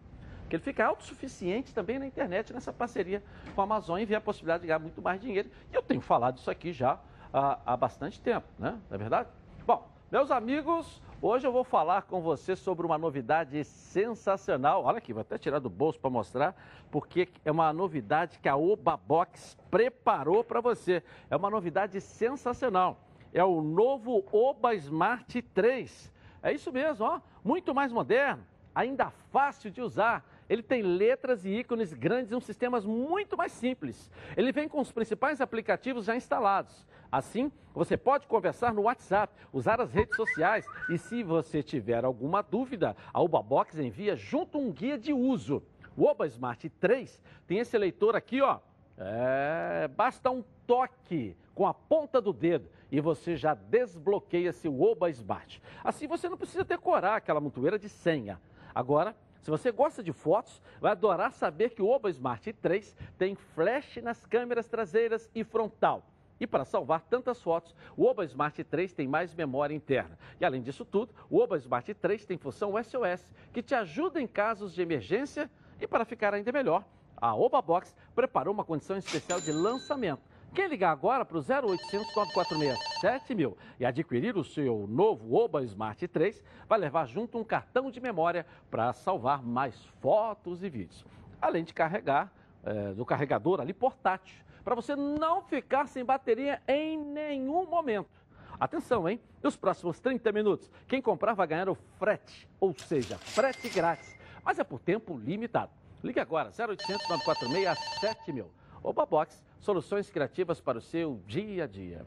Que 0.49 0.57
ele 0.57 0.63
fica 0.63 0.87
autossuficiente 0.87 1.75
também 1.75 1.99
na 1.99 2.07
internet, 2.07 2.53
nessa 2.53 2.73
parceria 2.73 3.23
com 3.55 3.61
a 3.61 3.65
Amazon 3.65 4.01
e 4.01 4.05
vê 4.05 4.15
a 4.15 4.21
possibilidade 4.21 4.63
de 4.63 4.69
ganhar 4.69 4.79
muito 4.79 5.03
mais 5.03 5.21
dinheiro. 5.21 5.51
E 5.71 5.75
eu 5.75 5.83
tenho 5.83 6.01
falado 6.01 6.39
isso 6.39 6.51
aqui 6.51 6.73
já 6.73 6.99
há, 7.33 7.59
há 7.67 7.77
bastante 7.77 8.21
tempo, 8.21 8.47
né? 8.59 8.79
Não 8.89 8.95
é 8.95 8.99
verdade? 8.99 9.29
Bom, 9.67 9.87
meus 10.11 10.31
amigos, 10.31 11.03
hoje 11.21 11.47
eu 11.47 11.53
vou 11.53 11.65
falar 11.65 12.03
com 12.03 12.23
você 12.23 12.57
sobre 12.57 12.87
uma 12.87 12.97
novidade 12.97 13.63
sensacional. 13.63 14.85
Olha 14.85 14.99
aqui, 14.99 15.13
vou 15.13 15.21
até 15.21 15.37
tirar 15.37 15.59
do 15.59 15.69
bolso 15.69 16.01
para 16.01 16.09
mostrar, 16.09 16.57
porque 16.91 17.29
é 17.45 17.51
uma 17.51 17.71
novidade 17.73 18.39
que 18.39 18.49
a 18.49 18.57
Oba 18.57 18.97
Box 18.97 19.55
preparou 19.71 20.43
para 20.43 20.63
você. 20.63 21.03
É 21.29 21.37
uma 21.37 21.51
novidade 21.51 22.01
sensacional. 22.01 22.99
É 23.35 23.45
o 23.45 23.61
novo 23.61 24.25
Oba 24.33 24.75
Smart 24.75 25.43
3. 25.43 26.13
É 26.43 26.53
isso 26.53 26.73
mesmo, 26.73 27.05
ó. 27.05 27.21
Muito 27.45 27.75
mais 27.75 27.93
moderno, 27.93 28.43
ainda 28.75 29.11
fácil 29.31 29.71
de 29.71 29.83
usar. 29.83 30.25
Ele 30.49 30.63
tem 30.63 30.83
letras 30.83 31.45
e 31.45 31.51
ícones 31.51 31.93
grandes 31.93 32.33
e 32.33 32.35
um 32.35 32.41
sistema 32.41 32.81
muito 32.81 33.37
mais 33.37 33.53
simples. 33.53 34.11
Ele 34.37 34.51
vem 34.51 34.69
com 34.69 34.81
os 34.81 34.91
principais 34.91 35.41
aplicativos 35.41 36.07
já 36.07 36.17
instalados. 36.17 36.87
Assim, 37.11 37.51
você 37.75 37.97
pode 37.97 38.27
conversar 38.27 38.73
no 38.73 38.83
WhatsApp, 38.83 39.33
usar 39.53 39.81
as 39.81 39.93
redes 39.93 40.17
sociais 40.17 40.67
e 40.91 40.99
se 40.99 41.23
você 41.23 41.63
tiver 41.63 42.05
alguma 42.05 42.43
dúvida, 42.43 42.97
a 43.13 43.23
Ubabox 43.23 43.79
envia 43.79 44.17
junto 44.17 44.59
um 44.59 44.73
guia 44.73 44.99
de 44.99 45.13
uso. 45.13 45.63
O 45.97 46.05
Oba 46.05 46.27
Smart 46.27 46.69
3 46.69 47.23
tem 47.47 47.59
esse 47.59 47.77
leitor 47.77 48.15
aqui, 48.15 48.41
ó. 48.41 48.61
É, 48.97 49.89
basta 49.89 50.31
um 50.31 50.43
toque 50.67 51.37
com 51.55 51.67
a 51.67 51.73
ponta 51.73 52.21
do 52.21 52.33
dedo 52.33 52.69
e 52.91 53.01
você 53.01 53.37
já 53.37 53.55
desbloqueia 53.55 54.53
seu 54.53 54.81
Oba 54.81 55.09
Smart. 55.11 55.63
Assim 55.85 56.07
você 56.07 56.29
não 56.29 56.37
precisa 56.37 56.65
decorar 56.65 57.17
aquela 57.17 57.41
montoeira 57.41 57.79
de 57.79 57.89
senha. 57.89 58.41
Agora, 58.75 59.17
se 59.49 59.51
você 59.51 59.73
gosta 59.73 60.03
de 60.03 60.13
fotos, 60.13 60.61
vai 60.79 60.93
adorar 60.93 61.33
saber 61.33 61.71
que 61.71 61.81
o 61.81 61.89
Oba 61.89 62.11
Smart 62.11 62.53
3 62.53 62.95
tem 63.17 63.35
flash 63.35 63.97
nas 64.03 64.27
câmeras 64.27 64.69
traseiras 64.69 65.31
e 65.35 65.43
frontal. 65.43 66.05
E 66.39 66.47
para 66.47 66.67
salvar 66.67 67.01
tantas 67.01 67.41
fotos, 67.41 67.75
o 67.97 68.05
Oba 68.05 68.27
Smart 68.27 68.63
3 68.63 68.93
tem 68.93 69.09
mais 69.09 69.35
memória 69.35 69.75
interna. 69.75 70.19
E 70.39 70.45
além 70.45 70.61
disso 70.61 70.85
tudo, 70.85 71.15
o 71.31 71.39
Oba 71.39 71.57
Smart 71.57 71.95
3 71.95 72.27
tem 72.27 72.37
função 72.37 72.75
SOS, 72.85 73.27
que 73.51 73.63
te 73.63 73.75
ajuda 73.75 74.21
em 74.21 74.27
casos 74.27 74.75
de 74.75 74.83
emergência. 74.83 75.51
E 75.81 75.87
para 75.87 76.05
ficar 76.05 76.35
ainda 76.35 76.53
melhor, 76.53 76.85
a 77.17 77.35
Oba 77.35 77.63
Box 77.63 77.97
preparou 78.15 78.53
uma 78.53 78.67
condição 78.67 78.99
especial 78.99 79.41
de 79.41 79.51
lançamento. 79.51 80.28
Quem 80.55 80.67
ligar 80.67 80.91
agora 80.91 81.25
para 81.25 81.37
o 81.37 81.41
0800 81.41 82.15
946 82.15 82.79
7000 83.01 83.57
e 83.79 83.87
adquirir 83.87 84.37
o 84.37 84.45
seu 84.45 84.87
novo 84.89 85.35
Oba 85.35 85.63
Smart 85.63 86.07
3, 86.09 86.43
vai 86.69 86.79
levar 86.79 87.07
junto 87.07 87.39
um 87.39 87.45
cartão 87.45 87.91
de 87.91 88.01
memória 88.01 88.47
para 88.71 88.93
salvar 88.93 89.43
mais 89.43 89.77
fotos 90.01 90.63
e 90.63 90.69
vídeos. 90.69 91.05
Além 91.41 91.63
de 91.65 91.73
carregar 91.73 92.33
eh, 92.65 92.93
do 92.95 93.05
carregador 93.05 93.61
ali 93.61 93.73
portátil, 93.73 94.37
para 94.65 94.75
você 94.75 94.97
não 94.97 95.43
ficar 95.43 95.87
sem 95.87 96.05
bateria 96.05 96.61
em 96.67 96.99
nenhum 96.99 97.65
momento. 97.67 98.11
Atenção, 98.59 99.09
hein? 99.09 99.21
Nos 99.41 99.57
próximos 99.57 100.01
30 100.01 100.33
minutos, 100.33 100.71
quem 100.89 101.01
comprar 101.01 101.35
vai 101.35 101.47
ganhar 101.47 101.69
o 101.69 101.77
frete, 101.99 102.49
ou 102.59 102.75
seja, 102.77 103.17
frete 103.19 103.69
grátis. 103.69 104.19
Mas 104.45 104.59
é 104.59 104.65
por 104.65 104.81
tempo 104.81 105.17
limitado. 105.17 105.71
Ligue 106.03 106.19
agora, 106.19 106.49
0800 106.49 107.09
946 107.09 107.79
7000. 108.01 108.51
Oba 108.83 109.07
Box, 109.07 109.43
soluções 109.61 110.11
criativas 110.11 110.61
para 110.61 110.79
o 110.79 110.81
seu 110.81 111.21
dia 111.27 111.65
a 111.65 111.67
dia. 111.67 112.05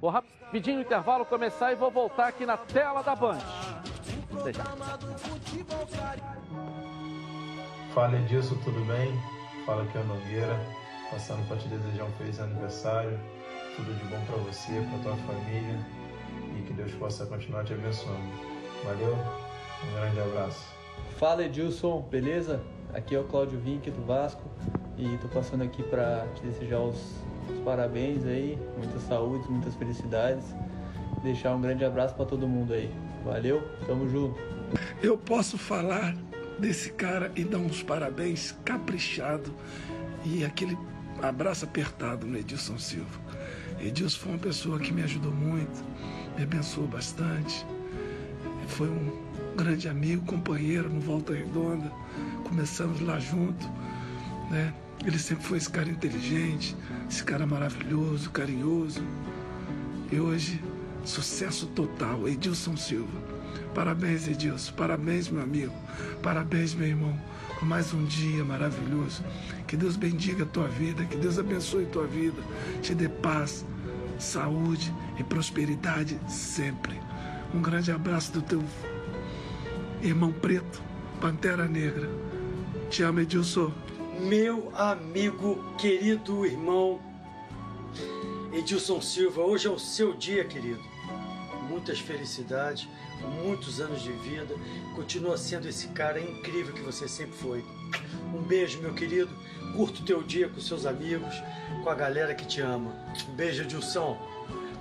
Vou 0.00 0.10
rapidinho 0.10 0.78
o 0.78 0.82
intervalo 0.82 1.24
começar 1.24 1.72
e 1.72 1.76
vou 1.76 1.90
voltar 1.90 2.28
aqui 2.28 2.44
na 2.44 2.56
tela 2.56 3.02
da 3.02 3.14
Band. 3.14 3.38
Já. 4.52 4.64
Fala 7.94 8.16
Edilson, 8.16 8.56
tudo 8.64 8.84
bem? 8.84 9.12
Fala 9.64 9.84
aqui 9.84 9.96
é 9.96 10.00
o 10.00 10.04
Nogueira, 10.04 10.58
passando 11.10 11.46
para 11.46 11.56
te 11.58 11.68
desejar 11.68 12.04
um 12.04 12.12
feliz 12.12 12.40
aniversário, 12.40 13.20
tudo 13.76 13.94
de 13.94 14.04
bom 14.06 14.20
para 14.24 14.36
você, 14.38 14.72
para 14.90 14.98
tua 14.98 15.16
família 15.18 15.78
e 16.58 16.62
que 16.62 16.72
Deus 16.72 16.92
possa 16.94 17.24
continuar 17.26 17.64
te 17.64 17.74
abençoando. 17.74 18.32
Valeu, 18.84 19.14
um 19.14 19.92
grande 19.94 20.20
abraço. 20.20 20.66
Fala 21.16 21.44
Edilson, 21.44 22.00
beleza? 22.00 22.60
Aqui 22.92 23.14
é 23.14 23.20
o 23.20 23.24
Cláudio 23.24 23.60
Vinck 23.60 23.90
do 23.90 24.04
Vasco 24.04 24.42
e 24.98 25.16
tô 25.18 25.28
passando 25.28 25.62
aqui 25.62 25.82
para 25.82 26.26
te 26.34 26.42
desejar 26.42 26.80
os, 26.80 26.96
os 27.50 27.58
parabéns 27.64 28.24
aí, 28.24 28.58
muita 28.76 28.98
saúde, 29.00 29.48
muitas 29.50 29.74
felicidades. 29.74 30.44
Deixar 31.22 31.54
um 31.54 31.60
grande 31.60 31.84
abraço 31.84 32.14
para 32.14 32.26
todo 32.26 32.48
mundo 32.48 32.72
aí. 32.72 32.92
Valeu, 33.24 33.62
tamo 33.86 34.08
junto. 34.08 34.38
Eu 35.02 35.16
posso 35.16 35.56
falar 35.56 36.14
desse 36.58 36.92
cara 36.92 37.30
e 37.36 37.44
dar 37.44 37.58
uns 37.58 37.82
parabéns 37.82 38.56
caprichado 38.64 39.52
e 40.24 40.44
aquele 40.44 40.76
abraço 41.20 41.64
apertado 41.64 42.26
no 42.26 42.36
Edilson 42.36 42.78
Silva. 42.78 43.20
Edilson 43.80 44.18
foi 44.18 44.32
uma 44.32 44.38
pessoa 44.38 44.78
que 44.78 44.92
me 44.92 45.02
ajudou 45.02 45.32
muito, 45.32 45.84
me 46.36 46.42
abençoou 46.44 46.86
bastante. 46.86 47.66
Foi 48.68 48.88
um 48.88 49.22
grande 49.56 49.88
amigo, 49.88 50.24
companheiro 50.24 50.88
no 50.88 51.00
Volta 51.00 51.34
Redonda. 51.34 51.90
Começamos 52.44 53.00
lá 53.00 53.18
junto, 53.18 53.68
né? 54.50 54.72
Ele 55.04 55.18
sempre 55.18 55.44
foi 55.44 55.58
esse 55.58 55.68
cara 55.68 55.88
inteligente, 55.88 56.76
esse 57.08 57.24
cara 57.24 57.46
maravilhoso, 57.46 58.30
carinhoso. 58.30 59.02
E 60.10 60.20
hoje, 60.20 60.62
sucesso 61.04 61.66
total, 61.66 62.28
Edilson 62.28 62.76
Silva. 62.76 63.20
Parabéns, 63.74 64.28
Edilson. 64.28 64.72
Parabéns, 64.74 65.28
meu 65.28 65.42
amigo. 65.42 65.72
Parabéns, 66.22 66.74
meu 66.74 66.86
irmão, 66.86 67.18
por 67.58 67.66
mais 67.66 67.92
um 67.92 68.04
dia 68.04 68.44
maravilhoso. 68.44 69.24
Que 69.66 69.76
Deus 69.76 69.96
bendiga 69.96 70.44
a 70.44 70.46
tua 70.46 70.68
vida, 70.68 71.04
que 71.04 71.16
Deus 71.16 71.38
abençoe 71.38 71.84
a 71.84 71.88
tua 71.88 72.06
vida, 72.06 72.40
te 72.82 72.94
dê 72.94 73.08
paz, 73.08 73.64
saúde 74.18 74.94
e 75.18 75.24
prosperidade 75.24 76.20
sempre. 76.28 77.00
Um 77.54 77.60
grande 77.60 77.90
abraço 77.90 78.32
do 78.32 78.42
teu 78.42 78.62
irmão 80.02 80.32
preto, 80.32 80.82
Pantera 81.20 81.66
Negra. 81.66 82.08
Te 82.90 83.02
amo, 83.02 83.20
Edilson. 83.20 83.72
Meu 84.20 84.70
amigo, 84.76 85.74
querido 85.78 86.44
irmão 86.44 87.00
Edilson 88.52 89.00
Silva, 89.00 89.40
hoje 89.40 89.66
é 89.66 89.70
o 89.70 89.78
seu 89.78 90.12
dia, 90.12 90.44
querido. 90.44 90.82
Muitas 91.68 91.98
felicidades, 91.98 92.86
muitos 93.42 93.80
anos 93.80 94.02
de 94.02 94.12
vida. 94.12 94.54
Continua 94.94 95.38
sendo 95.38 95.66
esse 95.66 95.88
cara 95.88 96.20
incrível 96.20 96.74
que 96.74 96.82
você 96.82 97.08
sempre 97.08 97.36
foi. 97.38 97.64
Um 98.34 98.42
beijo, 98.42 98.80
meu 98.82 98.92
querido. 98.92 99.30
Curta 99.74 100.02
o 100.02 100.04
teu 100.04 100.22
dia 100.22 100.48
com 100.48 100.60
seus 100.60 100.84
amigos, 100.84 101.34
com 101.82 101.88
a 101.88 101.94
galera 101.94 102.34
que 102.34 102.46
te 102.46 102.60
ama. 102.60 102.94
Um 103.30 103.34
beijo, 103.34 103.62
Edilson. 103.62 104.18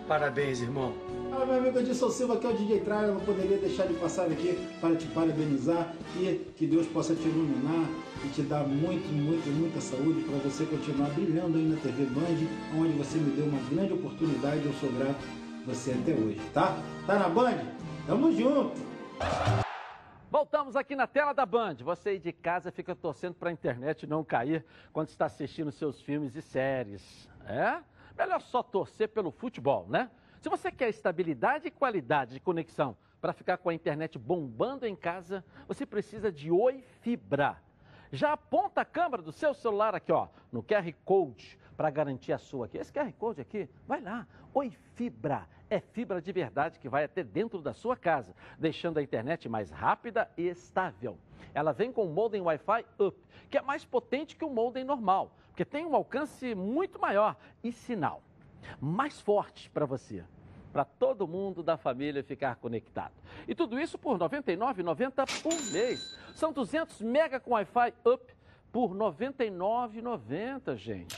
Parabéns, 0.08 0.60
irmão. 0.60 0.94
Ah, 1.34 1.46
meu 1.46 1.56
amigo 1.56 1.80
Edilson 1.80 2.10
Silva, 2.10 2.38
que 2.38 2.46
é 2.46 2.50
o 2.50 2.54
DJ 2.54 2.82
Tralha, 2.82 3.08
não 3.08 3.22
poderia 3.22 3.58
deixar 3.58 3.88
de 3.88 3.94
passar 3.94 4.26
aqui 4.26 4.68
para 4.82 4.98
te 4.98 5.08
parabenizar 5.08 5.96
e 6.18 6.52
que 6.58 6.68
Deus 6.68 6.86
possa 6.88 7.16
te 7.16 7.22
iluminar 7.22 7.88
e 8.26 8.28
te 8.30 8.42
dar 8.42 8.68
muito, 8.68 9.08
muito, 9.14 9.48
muita 9.50 9.80
saúde 9.80 10.24
para 10.24 10.38
você 10.40 10.66
continuar 10.66 11.10
brilhando 11.12 11.58
aí 11.58 11.64
na 11.70 11.80
TV 11.80 12.04
Band, 12.08 12.78
onde 12.78 12.98
você 12.98 13.18
me 13.18 13.32
deu 13.32 13.46
uma 13.46 13.62
grande 13.70 13.94
oportunidade, 13.94 14.66
eu 14.66 14.74
sou 14.74 14.92
grato 14.92 15.20
a 15.64 15.66
você 15.66 15.92
até 15.92 16.12
hoje, 16.14 16.42
tá? 16.54 16.78
Tá 17.08 17.18
na 17.18 17.30
Band? 17.30 17.60
Tamo 18.06 18.30
junto! 18.34 18.82
Voltamos 20.30 20.76
aqui 20.76 20.98
na 20.98 21.08
tela 21.08 21.32
da 21.32 21.46
Band. 21.46 21.76
Você 21.76 22.10
aí 22.10 22.20
de 22.20 22.34
casa 22.34 22.72
fica 22.72 22.94
torcendo 22.94 23.36
para 23.36 23.50
a 23.50 23.54
internet 23.54 24.06
não 24.06 24.22
cair 24.22 24.66
quando 24.92 25.08
está 25.08 25.28
assistindo 25.28 25.72
seus 25.72 26.02
filmes 26.02 26.36
e 26.36 26.42
séries. 26.42 27.30
É? 27.46 27.78
Melhor 28.18 28.42
só 28.42 28.62
torcer 28.62 29.08
pelo 29.08 29.32
futebol, 29.32 29.88
né? 29.90 30.10
Se 30.42 30.50
você 30.50 30.72
quer 30.72 30.90
estabilidade 30.90 31.68
e 31.68 31.72
qualidade 31.72 32.34
de 32.34 32.40
conexão 32.40 32.98
para 33.22 33.32
ficar 33.32 33.60
com 33.60 33.70
a 33.70 33.74
internet 33.76 34.18
bombando 34.18 34.88
em 34.88 34.96
casa, 34.96 35.46
você 35.68 35.86
precisa 35.86 36.32
de 36.32 36.50
Oi 36.50 36.84
Fibra. 37.02 37.62
Já 38.12 38.34
aponta 38.34 38.82
a 38.82 38.86
câmera 38.86 39.22
do 39.22 39.32
seu 39.32 39.54
celular 39.54 39.94
aqui, 39.94 40.12
ó, 40.12 40.28
no 40.52 40.64
QR 40.64 40.92
Code 41.06 41.60
para 41.78 41.92
garantir 41.92 42.34
a 42.34 42.40
sua 42.40 42.66
aqui. 42.66 42.80
Esse 42.80 42.92
QR 42.92 43.14
Code 43.14 43.40
aqui, 43.40 43.70
vai 43.88 44.02
lá. 44.02 44.28
Oi 44.52 44.72
Fibra. 44.96 45.48
É 45.70 45.80
fibra 45.80 46.20
de 46.20 46.32
verdade 46.32 46.80
que 46.80 46.90
vai 46.90 47.04
até 47.04 47.24
dentro 47.24 47.62
da 47.62 47.72
sua 47.72 47.96
casa, 47.96 48.36
deixando 48.58 48.98
a 48.98 49.04
internet 49.04 49.48
mais 49.48 49.70
rápida 49.70 50.28
e 50.36 50.48
estável. 50.48 51.20
Ela 51.54 51.72
vem 51.72 51.92
com 51.92 52.04
o 52.04 52.12
modem 52.12 52.42
Wi-Fi 52.42 52.84
Up, 53.00 53.16
que 53.48 53.60
é 53.60 53.62
mais 53.62 53.86
potente 53.86 54.36
que 54.36 54.44
o 54.44 54.50
modem 54.50 54.84
normal, 54.84 55.38
porque 55.50 55.64
tem 55.64 55.86
um 55.86 55.96
alcance 55.96 56.56
muito 56.56 57.00
maior 57.00 57.38
e 57.64 57.72
sinal 57.72 58.24
mais 58.80 59.20
forte 59.20 59.70
para 59.70 59.86
você, 59.86 60.24
para 60.72 60.86
todo 60.86 61.28
mundo 61.28 61.62
da 61.62 61.78
família 61.78 62.24
ficar 62.24 62.56
conectado. 62.56 63.14
E 63.48 63.54
tudo 63.54 63.80
isso 63.80 63.98
por 63.98 64.14
R$ 64.14 64.28
99,90 64.28 65.42
por 65.42 65.74
mês. 65.74 66.20
São 66.36 66.54
200 66.54 67.02
mega 67.02 67.40
com 67.40 67.52
Wi-Fi 67.52 67.94
up 68.06 68.34
por 68.72 68.92
R$ 68.92 68.98
99,90, 68.98 70.76
gente. 70.76 71.16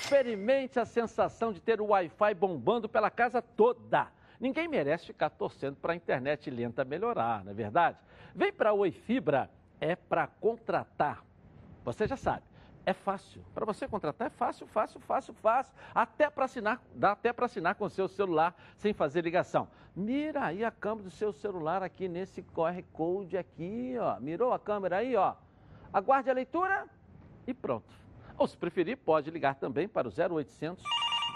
Experimente 0.00 0.78
a 0.78 0.84
sensação 0.84 1.52
de 1.52 1.60
ter 1.60 1.80
o 1.80 1.86
Wi-Fi 1.86 2.34
bombando 2.34 2.88
pela 2.88 3.10
casa 3.10 3.40
toda. 3.40 4.08
Ninguém 4.40 4.66
merece 4.68 5.06
ficar 5.06 5.30
torcendo 5.30 5.76
para 5.76 5.92
a 5.92 5.96
internet 5.96 6.50
lenta 6.50 6.84
melhorar, 6.84 7.44
não 7.44 7.52
é 7.52 7.54
verdade? 7.54 7.98
Vem 8.34 8.52
para 8.52 8.70
a 8.70 8.72
Oi 8.72 8.90
Fibra, 8.90 9.50
é 9.80 9.94
para 9.94 10.26
contratar. 10.26 11.24
Você 11.84 12.06
já 12.06 12.16
sabe 12.16 12.49
é 12.84 12.92
fácil. 12.92 13.44
Para 13.54 13.64
você 13.64 13.86
contratar 13.86 14.26
é 14.26 14.30
fácil, 14.30 14.66
fácil, 14.66 15.00
fácil, 15.00 15.34
fácil. 15.34 15.74
Até 15.94 16.30
para 16.30 16.44
assinar, 16.44 16.82
dá 16.94 17.12
até 17.12 17.32
para 17.32 17.46
assinar 17.46 17.74
com 17.74 17.84
o 17.84 17.90
seu 17.90 18.08
celular 18.08 18.54
sem 18.76 18.92
fazer 18.92 19.22
ligação. 19.22 19.68
Mira 19.94 20.44
aí 20.44 20.64
a 20.64 20.70
câmera 20.70 21.04
do 21.04 21.10
seu 21.10 21.32
celular 21.32 21.82
aqui 21.82 22.08
nesse 22.08 22.42
QR 22.42 22.82
Code 22.92 23.36
aqui, 23.36 23.96
ó. 23.98 24.18
Mirou 24.20 24.52
a 24.52 24.58
câmera 24.58 24.98
aí, 24.98 25.16
ó. 25.16 25.34
Aguarde 25.92 26.30
a 26.30 26.32
leitura 26.32 26.86
e 27.46 27.52
pronto. 27.52 27.92
Ou 28.38 28.46
se 28.46 28.56
preferir, 28.56 28.96
pode 28.96 29.30
ligar 29.30 29.56
também 29.56 29.86
para 29.86 30.08
o 30.08 30.12
0800 30.12 30.82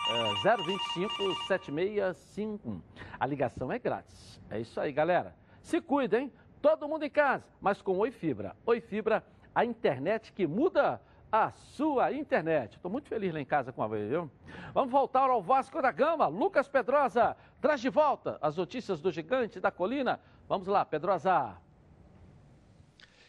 é, 0.09 0.57
025 0.57 1.47
7651. 1.47 2.81
A 3.19 3.27
ligação 3.27 3.71
é 3.73 3.79
grátis. 3.79 4.41
É 4.51 4.61
isso 4.61 4.81
aí, 4.81 4.93
galera. 4.93 5.35
Se 5.61 5.81
cuida, 5.81 6.19
hein? 6.19 6.33
Todo 6.63 6.89
mundo 6.89 7.05
em 7.05 7.11
casa, 7.11 7.53
mas 7.61 7.83
com 7.83 7.99
Oi 7.99 8.11
Fibra. 8.11 8.57
Oi 8.65 8.81
Fibra, 8.81 9.25
a 9.55 9.65
internet 9.65 10.33
que 10.33 10.47
muda 10.47 11.01
a 11.35 11.51
sua 11.51 12.13
internet. 12.13 12.77
Estou 12.77 12.89
muito 12.89 13.09
feliz 13.09 13.35
lá 13.35 13.41
em 13.41 13.45
casa 13.45 13.73
com 13.73 13.83
a 13.83 13.89
vez, 13.89 14.09
viu? 14.09 14.31
Vamos 14.73 14.93
voltar 14.93 15.29
ao 15.29 15.43
Vasco 15.43 15.83
da 15.83 15.91
Gama. 15.91 16.29
Lucas 16.29 16.69
Pedrosa 16.69 17.37
traz 17.61 17.81
de 17.81 17.89
volta 17.91 18.39
as 18.41 18.57
notícias 18.57 19.01
do 19.01 19.11
gigante 19.11 19.59
da 19.59 19.73
colina. 19.73 20.21
Vamos 20.49 20.69
lá, 20.69 20.85
Pedrosa. 20.85 21.57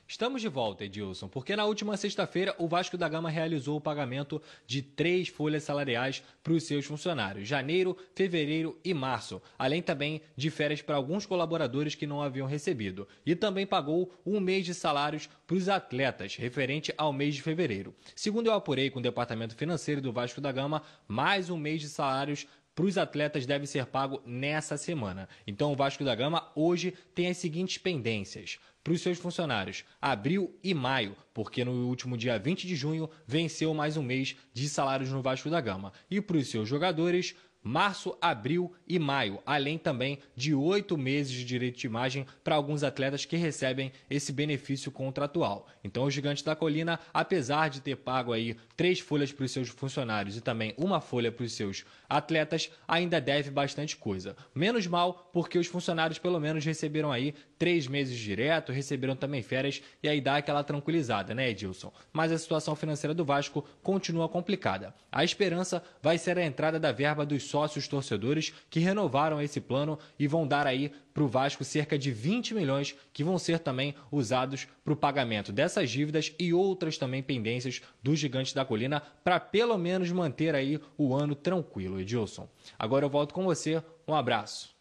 Estamos 0.07 0.39
de 0.39 0.47
volta, 0.47 0.85
Edilson, 0.85 1.27
porque 1.27 1.55
na 1.55 1.65
última 1.65 1.97
sexta-feira 1.97 2.53
o 2.59 2.67
Vasco 2.67 2.95
da 2.95 3.09
Gama 3.09 3.27
realizou 3.27 3.77
o 3.77 3.81
pagamento 3.81 4.39
de 4.67 4.83
três 4.83 5.29
folhas 5.29 5.63
salariais 5.63 6.21
para 6.43 6.53
os 6.53 6.63
seus 6.63 6.85
funcionários, 6.85 7.47
janeiro, 7.47 7.97
fevereiro 8.13 8.79
e 8.83 8.93
março, 8.93 9.41
além 9.57 9.81
também 9.81 10.21
de 10.35 10.51
férias 10.51 10.79
para 10.79 10.95
alguns 10.95 11.25
colaboradores 11.25 11.95
que 11.95 12.05
não 12.05 12.21
haviam 12.21 12.45
recebido. 12.45 13.07
E 13.25 13.35
também 13.35 13.65
pagou 13.65 14.13
um 14.23 14.39
mês 14.39 14.63
de 14.63 14.75
salários 14.75 15.27
para 15.47 15.55
os 15.55 15.67
atletas, 15.67 16.35
referente 16.35 16.93
ao 16.95 17.11
mês 17.11 17.33
de 17.33 17.41
fevereiro. 17.41 17.95
Segundo 18.15 18.45
eu 18.45 18.53
apurei 18.53 18.91
com 18.91 18.99
o 18.99 19.03
departamento 19.03 19.55
financeiro 19.55 20.01
do 20.01 20.13
Vasco 20.13 20.39
da 20.39 20.51
Gama, 20.51 20.83
mais 21.07 21.49
um 21.49 21.57
mês 21.57 21.81
de 21.81 21.89
salários 21.89 22.45
para 22.75 22.85
os 22.85 22.97
atletas 22.97 23.45
deve 23.45 23.65
ser 23.65 23.85
pago 23.85 24.21
nessa 24.25 24.77
semana. 24.77 25.29
Então 25.47 25.71
o 25.71 25.75
Vasco 25.75 26.03
da 26.03 26.13
Gama 26.13 26.51
hoje 26.53 26.93
tem 27.15 27.27
as 27.27 27.37
seguintes 27.37 27.77
pendências 27.77 28.59
para 28.85 28.93
os 28.93 29.01
seus 29.01 29.17
funcionários, 29.17 29.83
abril 29.99 30.55
e 30.63 30.71
maio, 30.71 31.17
porque 31.33 31.65
no 31.65 31.87
último 31.87 32.15
dia 32.15 32.37
20 32.37 32.67
de 32.67 32.75
junho 32.75 33.09
venceu 33.25 33.73
mais 33.73 33.97
um 33.97 34.03
mês 34.03 34.35
de 34.53 34.69
salários 34.69 35.09
no 35.09 35.23
Vasco 35.23 35.49
da 35.49 35.59
Gama. 35.59 35.91
E 36.07 36.21
para 36.21 36.37
os 36.37 36.47
seus 36.47 36.69
jogadores, 36.69 37.35
março, 37.65 38.15
abril 38.21 38.71
e 38.87 38.99
maio, 38.99 39.39
além 39.43 39.75
também 39.75 40.19
de 40.35 40.53
oito 40.53 40.95
meses 40.95 41.33
de 41.33 41.43
direito 41.43 41.79
de 41.79 41.87
imagem 41.87 42.27
para 42.43 42.53
alguns 42.53 42.83
atletas 42.83 43.25
que 43.25 43.35
recebem 43.35 43.91
esse 44.07 44.31
benefício 44.31 44.91
contratual. 44.91 45.67
Então, 45.83 46.03
o 46.03 46.11
Gigante 46.11 46.45
da 46.45 46.55
Colina, 46.55 46.99
apesar 47.11 47.69
de 47.69 47.81
ter 47.81 47.95
pago 47.95 48.31
aí 48.33 48.55
três 48.77 48.99
folhas 48.99 49.31
para 49.31 49.45
os 49.45 49.51
seus 49.51 49.69
funcionários 49.69 50.37
e 50.37 50.41
também 50.41 50.75
uma 50.77 51.01
folha 51.01 51.31
para 51.31 51.43
os 51.43 51.53
seus 51.53 51.83
atletas, 52.07 52.69
ainda 52.87 53.19
deve 53.19 53.49
bastante 53.49 53.97
coisa. 53.97 54.35
Menos 54.53 54.85
mal, 54.85 55.29
porque 55.33 55.57
os 55.57 55.65
funcionários 55.65 56.19
pelo 56.19 56.39
menos 56.39 56.63
receberam 56.63 57.11
aí 57.11 57.33
três 57.57 57.87
meses 57.87 58.17
direto, 58.17 58.71
receberam 58.71 59.15
também 59.15 59.41
férias 59.41 59.81
e 60.03 60.09
aí 60.09 60.21
dá 60.21 60.37
aquela 60.37 60.63
tranquilizada, 60.63 61.33
né, 61.33 61.49
Edilson? 61.49 61.91
Mas 62.13 62.31
a 62.31 62.37
situação 62.37 62.75
financeira 62.75 63.13
do 63.13 63.25
Vasco 63.25 63.65
continua 63.81 64.29
complicada. 64.29 64.93
A 65.11 65.23
esperança 65.23 65.81
vai 66.01 66.17
ser 66.17 66.37
a 66.37 66.45
entrada 66.45 66.79
da 66.79 66.91
verba 66.91 67.25
dos 67.25 67.43
sócios 67.55 67.87
torcedores 67.87 68.53
que 68.69 68.81
renovaram 68.81 69.41
esse 69.41 69.61
plano 69.61 69.97
e 70.19 70.27
vão 70.27 70.45
dar 70.45 70.67
aí 70.67 70.91
para 71.13 71.23
o 71.23 71.27
Vasco 71.27 71.63
cerca 71.63 71.97
de 71.97 72.11
20 72.11 72.53
milhões 72.53 72.93
que 73.13 73.23
vão 73.23 73.39
ser 73.39 73.59
também 73.59 73.95
usados 74.11 74.67
para 74.83 74.91
o 74.91 74.97
pagamento 74.97 75.53
dessas 75.53 75.89
dívidas 75.89 76.35
e 76.37 76.53
outras 76.53 76.97
também 76.97 77.23
pendências 77.23 77.81
dos 78.03 78.19
gigantes 78.19 78.51
da 78.51 78.65
colina 78.65 79.01
para 79.23 79.39
pelo 79.39 79.77
menos 79.77 80.11
manter 80.11 80.53
aí 80.53 80.81
o 80.97 81.15
ano 81.15 81.33
tranquilo, 81.33 82.01
Edilson. 82.01 82.45
Agora 82.77 83.05
eu 83.05 83.09
volto 83.09 83.33
com 83.33 83.45
você. 83.45 83.81
Um 84.05 84.13
abraço. 84.13 84.75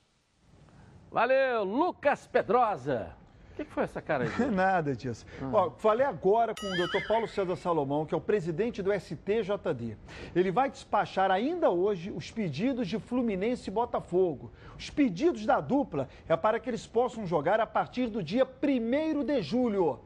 Valeu, 1.12 1.62
Lucas 1.62 2.26
Pedrosa. 2.26 3.23
O 3.55 3.57
que, 3.57 3.64
que, 3.64 3.70
foi 3.70 3.84
essa 3.84 4.02
cara 4.02 4.24
aí? 4.24 4.30
Nada 4.50 4.96
disso. 4.96 5.24
Ah. 5.40 5.50
Ó, 5.52 5.70
falei 5.70 6.05
agora 6.05 6.52
com 6.52 6.66
o 6.66 6.76
Dr. 6.76 7.07
Paulo 7.07 7.28
César 7.28 7.55
Salomão, 7.55 8.05
que 8.05 8.12
é 8.12 8.16
o 8.18 8.20
presidente 8.20 8.82
do 8.82 8.92
STJD. 8.92 9.96
Ele 10.34 10.50
vai 10.50 10.68
despachar 10.68 11.30
ainda 11.30 11.70
hoje 11.70 12.11
os 12.11 12.32
pedidos 12.32 12.88
de 12.88 12.98
Fluminense 12.98 13.70
e 13.70 13.72
Botafogo. 13.72 14.50
Os 14.76 14.90
pedidos 14.90 15.46
da 15.46 15.61
dupla 15.61 16.09
é 16.28 16.36
para 16.36 16.59
que 16.59 16.68
eles 16.68 16.84
possam 16.84 17.24
jogar 17.28 17.61
a 17.61 17.66
partir 17.66 18.09
do 18.09 18.24
dia 18.24 18.44
1 18.44 19.24
de 19.24 19.40
julho. 19.40 20.00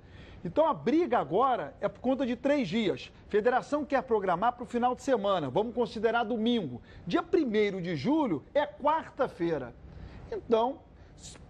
Então 0.44 0.66
a 0.66 0.74
briga 0.74 1.18
agora 1.18 1.74
é 1.80 1.88
por 1.88 2.00
conta 2.00 2.26
de 2.26 2.36
três 2.36 2.68
dias. 2.68 3.10
Federação 3.28 3.82
quer 3.82 4.02
programar 4.02 4.52
para 4.52 4.64
o 4.64 4.66
final 4.66 4.94
de 4.94 5.02
semana, 5.02 5.48
vamos 5.48 5.74
considerar 5.74 6.22
domingo. 6.22 6.82
Dia 7.06 7.22
1 7.22 7.80
de 7.80 7.96
julho 7.96 8.44
é 8.54 8.66
quarta-feira. 8.66 9.74
Então, 10.30 10.80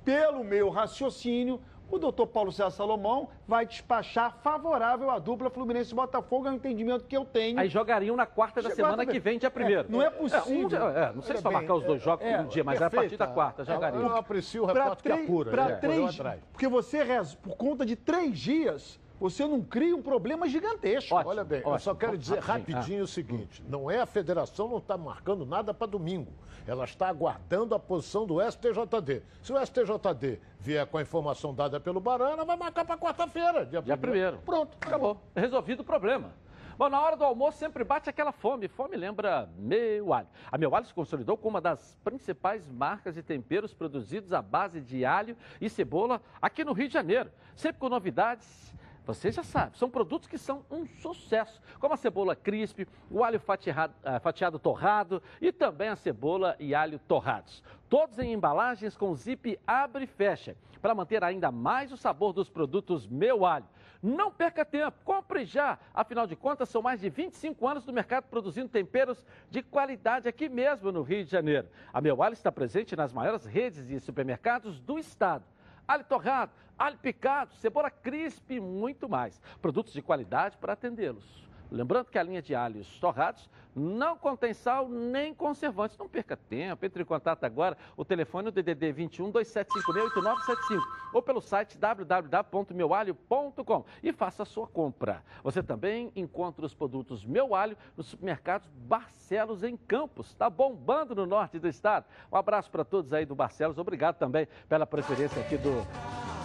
pelo 0.05 0.45
meu 0.45 0.71
raciocínio, 0.71 1.61
o 1.91 1.99
doutor 1.99 2.27
Paulo 2.27 2.53
César 2.53 2.71
Salomão 2.71 3.29
vai 3.47 3.67
despachar 3.67 4.37
favorável 4.43 5.11
à 5.11 5.19
dupla 5.19 5.51
Fluminense 5.51 5.95
Botafogo, 5.95 6.47
é 6.49 6.51
o 6.51 6.55
entendimento 6.55 7.05
que 7.05 7.17
eu 7.17 7.25
tenho. 7.25 7.59
Aí 7.59 7.69
jogariam 7.69 8.17
na 8.17 8.27
quarta 8.27 8.61
da 8.63 8.71
semana 8.71 9.07
que 9.07 9.19
vem, 9.19 9.39
dia 9.39 9.51
primeiro. 9.51 9.89
É, 9.89 9.91
não 9.91 10.03
é 10.03 10.11
possível. 10.11 10.89
É, 10.89 11.11
um, 11.11 11.15
não 11.15 11.23
sei 11.23 11.37
se 11.37 11.43
vai 11.43 11.53
marcar 11.53 11.75
os 11.75 11.85
dois 11.85 12.03
jogos 12.03 12.25
é, 12.25 12.43
no 12.43 12.49
dia, 12.49 12.63
mas 12.63 12.81
é 12.81 12.85
a 12.85 12.91
partir 12.91 13.17
da 13.17 13.27
quarta, 13.27 13.65
jogariam. 13.65 14.03
Eu 14.03 14.17
aprecio 14.17 14.63
o 14.65 14.67
repórter 14.67 15.03
que 15.03 15.23
apura. 15.23 15.51
Pra 15.51 15.77
três, 15.77 16.19
porque 16.53 16.69
você, 16.69 16.99
por 17.43 17.57
conta 17.57 17.87
de 17.87 17.97
três 17.97 18.39
dias, 18.39 19.01
você 19.21 19.47
não 19.47 19.63
cria 19.63 19.95
um 19.95 20.03
problema 20.03 20.49
gigantesco. 20.49 21.15
Olha 21.15 21.45
bem, 21.45 21.63
eu 21.65 21.79
só 21.79 21.95
quero 21.95 22.17
dizer 22.17 22.39
rapidinho 22.41 23.05
o 23.05 23.07
seguinte: 23.07 23.63
não 23.69 23.91
é 23.91 24.01
a 24.01 24.07
federação 24.07 24.69
não 24.69 24.79
está 24.79 24.97
marcando 24.97 25.45
nada 25.45 25.73
para 25.75 25.87
domingo. 25.87 26.33
Ela 26.67 26.85
está 26.85 27.09
aguardando 27.09 27.75
a 27.75 27.79
posição 27.79 28.27
do 28.27 28.39
STJD. 28.41 29.23
Se 29.43 29.53
o 29.53 29.67
STJD 29.67 30.39
vier 30.61 30.87
com 30.87 30.99
a 30.99 31.03
informação 31.03 31.55
dada 31.55 31.81
pelo 31.81 31.99
Barana, 31.99 32.45
vai 32.45 32.57
marcar 32.57 32.85
para 32.85 32.99
quarta-feira, 32.99 33.65
dia, 33.65 33.97
primeiro. 33.97 34.39
Pronto, 34.45 34.77
Acabou. 34.81 35.21
Resolvido 35.35 35.81
o 35.81 35.85
problema. 35.85 36.31
Bom, 36.79 36.89
na 36.89 37.01
hora 37.01 37.17
do 37.17 37.25
almoço 37.25 37.59
sempre 37.59 37.83
bate 37.83 38.09
aquela 38.09 38.31
fome. 38.31 38.69
Fome 38.69 38.97
lembra 38.97 39.49
Meu 39.59 40.13
Alho. 40.13 40.29
A 40.53 40.57
Meu 40.57 40.73
Alho 40.77 40.87
se 40.87 40.95
consolidou 40.95 41.37
como 41.37 41.55
uma 41.57 41.61
das 41.61 41.97
principais 42.05 42.69
marcas 42.69 43.17
de 43.17 43.23
temperos 43.23 43.75
produzidos 43.75 44.33
à 44.33 44.41
base 44.41 44.81
de 44.81 45.05
alho 45.05 45.37
e 45.61 45.69
cebola 45.69 46.23
aqui 46.41 46.65
no 46.65 46.73
Rio 46.73 46.87
de 46.87 46.95
Janeiro. 46.95 47.33
Sempre 47.57 47.81
com 47.81 47.89
novidades. 47.89 48.73
Você 49.09 49.33
já 49.33 49.43
sabe, 49.43 49.79
são 49.79 49.89
produtos 49.89 50.29
que 50.29 50.37
são 50.37 50.67
um 50.71 50.85
sucesso, 50.85 51.63
como 51.81 51.95
a 51.95 51.97
cebola 51.97 52.37
crisp, 52.37 52.87
o 53.11 53.25
alho 53.25 53.41
fatiado, 53.41 53.95
ah, 54.05 54.21
fatiado 54.21 54.59
torrado 54.59 55.23
e 55.41 55.51
também 55.51 55.89
a 55.89 55.97
cebola 55.97 56.55
e 56.61 56.75
alho 56.75 56.99
torrados. 56.99 57.63
Todos 57.89 58.19
em 58.19 58.35
embalagens 58.35 58.99
com 58.99 59.15
zip 59.15 59.59
abre 59.67 60.05
e 60.05 60.07
fecha, 60.07 60.59
para 60.83 60.95
manter 60.95 61.25
ainda 61.25 61.51
mais 61.51 61.91
o 61.91 61.97
sabor 61.97 62.35
dos 62.35 62.51
produtos 62.51 63.07
Meu 63.07 63.47
Alho. 63.47 63.65
Não 64.03 64.31
perca 64.31 64.63
tempo, 64.63 64.99
compre 65.07 65.47
já. 65.47 65.79
Afinal 65.95 66.27
de 66.27 66.37
contas, 66.37 66.69
são 66.69 66.83
mais 66.83 67.01
de 67.01 67.09
25 67.09 67.67
anos 67.67 67.87
no 67.87 67.95
mercado 67.95 68.25
produzindo 68.25 68.69
temperos 68.69 69.25
de 69.51 69.63
qualidade 69.63 70.29
aqui 70.29 70.51
mesmo 70.51 70.93
no 70.93 71.01
Rio 71.01 71.25
de 71.25 71.31
Janeiro. 71.31 71.67
A 71.95 72.03
Meu 72.03 72.23
Alho 72.23 72.35
está 72.35 72.53
presente 72.53 72.95
nas 72.95 73.15
maiores 73.15 73.47
redes 73.47 73.89
de 73.89 73.99
supermercados 74.01 74.79
do 74.83 74.99
estado. 74.99 75.45
Alho 75.89 76.05
torrado, 76.05 76.53
alho 76.79 76.99
picado, 76.99 77.55
cebola 77.55 77.91
crisp 77.91 78.51
e 78.53 78.61
muito 78.61 79.09
mais. 79.09 79.41
Produtos 79.63 79.95
de 79.95 80.03
qualidade 80.03 80.59
para 80.59 80.75
atendê-los. 80.75 81.48
Lembrando 81.71 82.07
que 82.07 82.19
a 82.19 82.23
linha 82.23 82.41
de 82.41 82.55
alhos 82.55 82.99
torrados 82.99 83.49
não 83.79 84.17
contém 84.17 84.53
sal 84.53 84.89
nem 84.89 85.33
conservantes. 85.35 85.97
Não 85.97 86.09
perca 86.09 86.37
tempo, 86.37 86.85
entre 86.85 87.01
em 87.03 87.07
contato 87.07 87.45
agora. 87.45 87.79
O 87.97 88.05
telefone 88.05 88.47
é 88.47 88.49
o 88.49 88.53
DDD 88.53 88.91
21 88.93 89.31
2756 89.31 90.83
ou 91.13 91.23
pelo 91.23 91.41
site 91.41 91.79
www.meualho.com 91.79 93.85
e 94.03 94.13
faça 94.13 94.43
a 94.43 94.47
sua 94.47 94.67
compra. 94.67 95.23
Você 95.43 95.63
também 95.63 96.13
encontra 96.17 96.67
os 96.67 96.75
produtos 96.75 97.25
Meu 97.25 97.55
Alho 97.55 97.77
nos 97.97 98.07
supermercados 98.07 98.69
Barcelos 98.75 99.63
em 99.63 99.77
Campos. 99.77 100.27
Está 100.29 100.51
bombando 100.51 101.15
no 101.15 101.27
norte 101.27 101.59
do 101.59 101.69
estado. 101.69 102.07
Um 102.33 102.37
abraço 102.37 102.71
para 102.71 102.85
todos 102.85 103.13
aí 103.13 103.25
do 103.25 103.35
Barcelos. 103.35 103.79
Obrigado 103.79 104.17
também 104.17 104.47
pela 104.69 104.87
preferência 104.87 105.41
aqui 105.41 105.57
do 105.57 105.87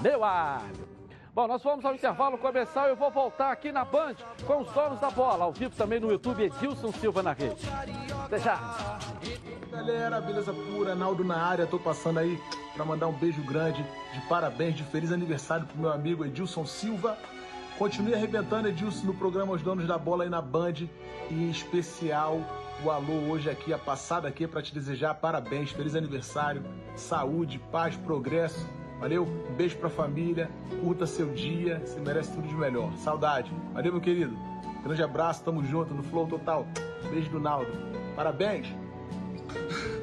Meu 0.01 0.23
Alho. 0.23 0.92
Bom, 1.33 1.47
nós 1.47 1.63
vamos 1.63 1.83
ao 1.83 1.95
intervalo 1.95 2.37
comercial 2.37 2.85
e 2.85 2.89
eu 2.91 2.95
vou 2.95 3.09
voltar 3.09 3.51
aqui 3.51 3.71
na 3.71 3.83
Band 3.83 4.13
com 4.45 4.61
os 4.61 4.71
donos 4.71 4.99
da 4.99 5.09
bola, 5.09 5.45
ao 5.45 5.51
vivo 5.51 5.75
também 5.75 5.99
no 5.99 6.11
YouTube, 6.11 6.43
Edilson 6.43 6.91
Silva 6.91 7.23
na 7.23 7.33
rede. 7.33 7.67
Até 8.23 8.37
já! 8.37 8.99
Galera, 9.71 10.21
beleza 10.21 10.53
pura, 10.53 10.93
Naldo 10.93 11.23
na 11.23 11.43
área, 11.43 11.65
tô 11.65 11.79
passando 11.79 12.19
aí 12.19 12.39
para 12.75 12.85
mandar 12.85 13.07
um 13.07 13.13
beijo 13.13 13.41
grande 13.41 13.81
de 14.13 14.21
parabéns, 14.29 14.75
de 14.75 14.83
feliz 14.83 15.11
aniversário 15.11 15.65
pro 15.65 15.79
meu 15.79 15.91
amigo 15.91 16.23
Edilson 16.23 16.67
Silva. 16.67 17.17
Continue 17.79 18.13
arrebentando, 18.13 18.67
Edilson, 18.67 19.07
no 19.07 19.15
programa 19.15 19.53
Os 19.53 19.63
Donos 19.63 19.87
da 19.87 19.97
Bola 19.97 20.25
aí 20.25 20.29
na 20.29 20.39
Band 20.41 20.87
e 21.31 21.33
em 21.33 21.49
especial 21.49 22.41
o 22.85 22.91
alô 22.91 23.31
hoje 23.31 23.49
aqui, 23.49 23.73
a 23.73 23.79
passada 23.79 24.27
aqui 24.27 24.45
para 24.45 24.61
te 24.61 24.71
desejar 24.71 25.15
parabéns, 25.15 25.71
feliz 25.71 25.95
aniversário, 25.95 26.63
saúde, 26.95 27.57
paz, 27.71 27.97
progresso. 27.97 28.82
Valeu? 29.03 29.23
Um 29.23 29.53
beijo 29.55 29.75
pra 29.79 29.89
família, 29.89 30.49
curta 30.79 31.05
seu 31.05 31.33
dia, 31.33 31.81
você 31.85 31.99
merece 31.99 32.31
tudo 32.31 32.47
de 32.47 32.55
melhor. 32.55 32.89
Saudade. 32.95 33.51
Valeu, 33.73 33.91
meu 33.91 34.01
querido. 34.01 34.33
Grande 34.81 35.03
abraço, 35.03 35.43
tamo 35.43 35.61
junto 35.61 35.93
no 35.93 36.01
Flow 36.03 36.25
Total. 36.25 36.65
Beijo 37.09 37.29
do 37.29 37.37
Naldo. 37.37 37.69
Parabéns. 38.15 38.73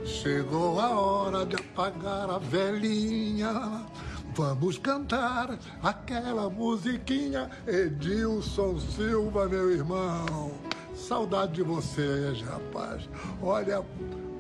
Chegou 0.05 0.79
a 0.79 0.91
hora 0.91 1.47
de 1.47 1.57
apagar 1.57 2.29
a 2.29 2.37
velhinha. 2.37 3.87
Vamos 4.35 4.77
cantar 4.77 5.59
aquela 5.83 6.51
musiquinha. 6.51 7.49
Edilson 7.67 8.79
Silva, 8.79 9.49
meu 9.49 9.71
irmão. 9.71 10.53
Saudade 10.95 11.55
de 11.55 11.63
você, 11.63 12.35
rapaz. 12.45 13.09
Olha, 13.41 13.83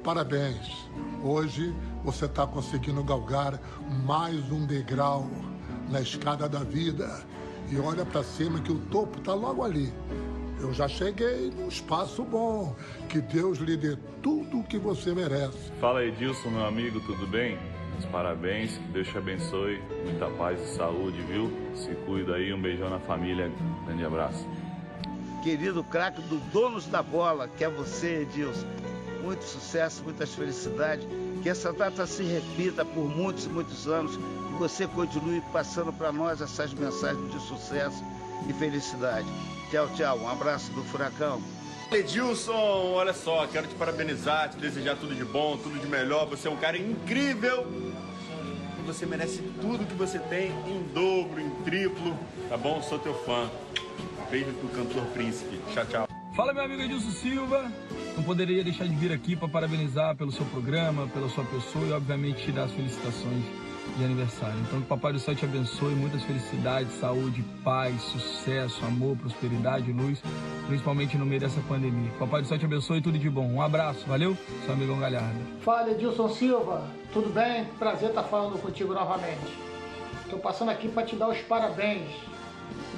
parabéns. 0.05 0.87
Hoje 1.24 1.74
você 2.05 2.24
está 2.24 2.47
conseguindo 2.47 3.02
galgar 3.05 3.60
mais 4.05 4.51
um 4.51 4.66
degrau 4.66 5.28
na 5.89 6.01
escada 6.01 6.48
da 6.48 6.60
vida. 6.60 7.22
E 7.70 7.78
olha 7.78 8.05
para 8.05 8.22
cima 8.22 8.60
que 8.60 8.72
o 8.72 8.78
topo 8.78 9.18
está 9.18 9.35
logo 9.35 9.62
ali. 9.62 9.93
Eu 10.59 10.72
já 10.74 10.89
cheguei 10.89 11.51
num 11.51 11.68
espaço 11.68 12.22
bom. 12.24 12.74
Que 13.09 13.20
Deus 13.20 13.59
lhe 13.59 13.77
dê 13.77 13.97
tudo 14.22 14.60
o 14.60 14.64
que 14.64 14.78
você 14.78 15.14
merece. 15.14 15.72
Fala 15.81 16.05
Edilson, 16.05 16.51
meu 16.51 16.64
amigo, 16.64 17.01
tudo 17.01 17.27
bem? 17.27 17.59
Os 17.98 18.05
parabéns, 18.06 18.77
que 18.78 18.89
Deus 18.93 19.09
te 19.09 19.18
abençoe, 19.18 19.81
muita 20.05 20.27
paz 20.31 20.60
e 20.60 20.74
saúde, 20.74 21.20
viu? 21.22 21.51
Se 21.74 21.94
cuida 22.06 22.35
aí, 22.36 22.52
um 22.52 22.60
beijão 22.60 22.89
na 22.89 22.98
família, 22.98 23.51
grande 23.85 24.05
abraço. 24.05 24.47
Querido 25.43 25.85
craque 25.85 26.20
do 26.22 26.39
Donos 26.51 26.86
da 26.86 27.02
Bola, 27.02 27.48
que 27.48 27.64
é 27.64 27.68
você, 27.68 28.22
Edilson. 28.22 28.66
Muito 29.22 29.44
sucesso, 29.44 30.02
muitas 30.02 30.35
felicidades. 30.35 31.06
Que 31.43 31.49
essa 31.49 31.73
data 31.73 32.07
se 32.07 32.23
repita 32.23 32.85
por 32.85 33.05
muitos 33.05 33.47
e 33.47 33.49
muitos 33.49 33.87
anos. 33.87 34.17
Que 34.17 34.55
você 34.59 34.87
continue 34.87 35.41
passando 35.53 35.93
para 35.93 36.12
nós 36.12 36.41
essas 36.41 36.73
mensagens 36.75 37.33
de 37.33 37.41
sucesso 37.41 38.05
e 38.49 38.53
felicidade. 38.53 39.27
Tchau, 39.71 39.89
tchau. 39.95 40.19
Um 40.19 40.29
abraço 40.29 40.71
do 40.73 40.83
Furacão. 40.85 41.41
Edilson, 41.93 42.53
olha 42.53 43.12
só, 43.12 43.49
quero 43.49 43.67
te 43.67 43.75
parabenizar, 43.75 44.49
te 44.49 44.59
desejar 44.59 44.97
tudo 44.97 45.12
de 45.12 45.25
bom, 45.25 45.57
tudo 45.57 45.79
de 45.81 45.89
melhor. 45.89 46.27
Você 46.27 46.47
é 46.47 46.51
um 46.51 46.57
cara 46.57 46.79
incrível 46.79 47.67
e 48.79 48.83
você 48.87 49.05
merece 49.07 49.43
tudo 49.61 49.85
que 49.85 49.95
você 49.95 50.19
tem 50.19 50.51
em 50.69 50.83
dobro, 50.95 51.41
em 51.41 51.51
triplo, 51.65 52.17
tá 52.49 52.57
bom? 52.57 52.81
Sou 52.81 52.99
teu 52.99 53.15
fã. 53.25 53.51
Beijo 54.31 54.53
pro 54.53 54.69
cantor 54.69 55.05
príncipe. 55.07 55.59
Tchau, 55.75 55.87
tchau. 55.87 56.10
Fala, 56.41 56.55
meu 56.55 56.65
amigo 56.65 56.81
Edilson 56.81 57.11
Silva. 57.11 57.71
Não 58.17 58.23
poderia 58.23 58.65
deixar 58.65 58.87
de 58.87 58.95
vir 58.95 59.12
aqui 59.12 59.37
para 59.37 59.47
parabenizar 59.47 60.17
pelo 60.17 60.33
seu 60.33 60.47
programa, 60.47 61.07
pela 61.09 61.29
sua 61.29 61.45
pessoa 61.45 61.85
e, 61.85 61.93
obviamente, 61.93 62.47
te 62.47 62.51
dar 62.51 62.65
as 62.65 62.73
felicitações 62.73 63.45
de 63.99 64.03
aniversário. 64.03 64.59
Então, 64.61 64.79
que 64.79 64.87
o 64.87 64.89
Papai 64.89 65.12
do 65.12 65.19
Céu 65.19 65.35
te 65.35 65.45
abençoe, 65.45 65.95
muitas 65.95 66.23
felicidades, 66.23 66.95
saúde, 66.95 67.45
paz, 67.62 68.01
sucesso, 68.01 68.83
amor, 68.87 69.19
prosperidade, 69.19 69.93
luz, 69.93 70.23
principalmente 70.67 71.19
no 71.19 71.27
meio 71.27 71.43
dessa 71.43 71.61
pandemia. 71.69 72.09
Que 72.09 72.17
o 72.17 72.21
Papai 72.21 72.41
do 72.41 72.49
Céu 72.49 72.59
te 72.59 72.65
abençoe 72.65 73.03
tudo 73.03 73.19
de 73.19 73.29
bom. 73.29 73.47
Um 73.47 73.61
abraço, 73.61 74.07
valeu? 74.07 74.35
Seu 74.65 74.73
amigão 74.73 74.99
Galhardo. 74.99 75.41
Fala, 75.61 75.91
Edilson 75.91 76.31
Silva. 76.31 76.87
Tudo 77.12 77.29
bem? 77.35 77.67
Prazer 77.79 78.09
estar 78.09 78.23
falando 78.23 78.59
contigo 78.62 78.95
novamente. 78.95 79.53
Estou 80.25 80.39
passando 80.39 80.71
aqui 80.71 80.89
para 80.89 81.05
te 81.05 81.17
dar 81.17 81.29
os 81.29 81.39
parabéns 81.41 82.09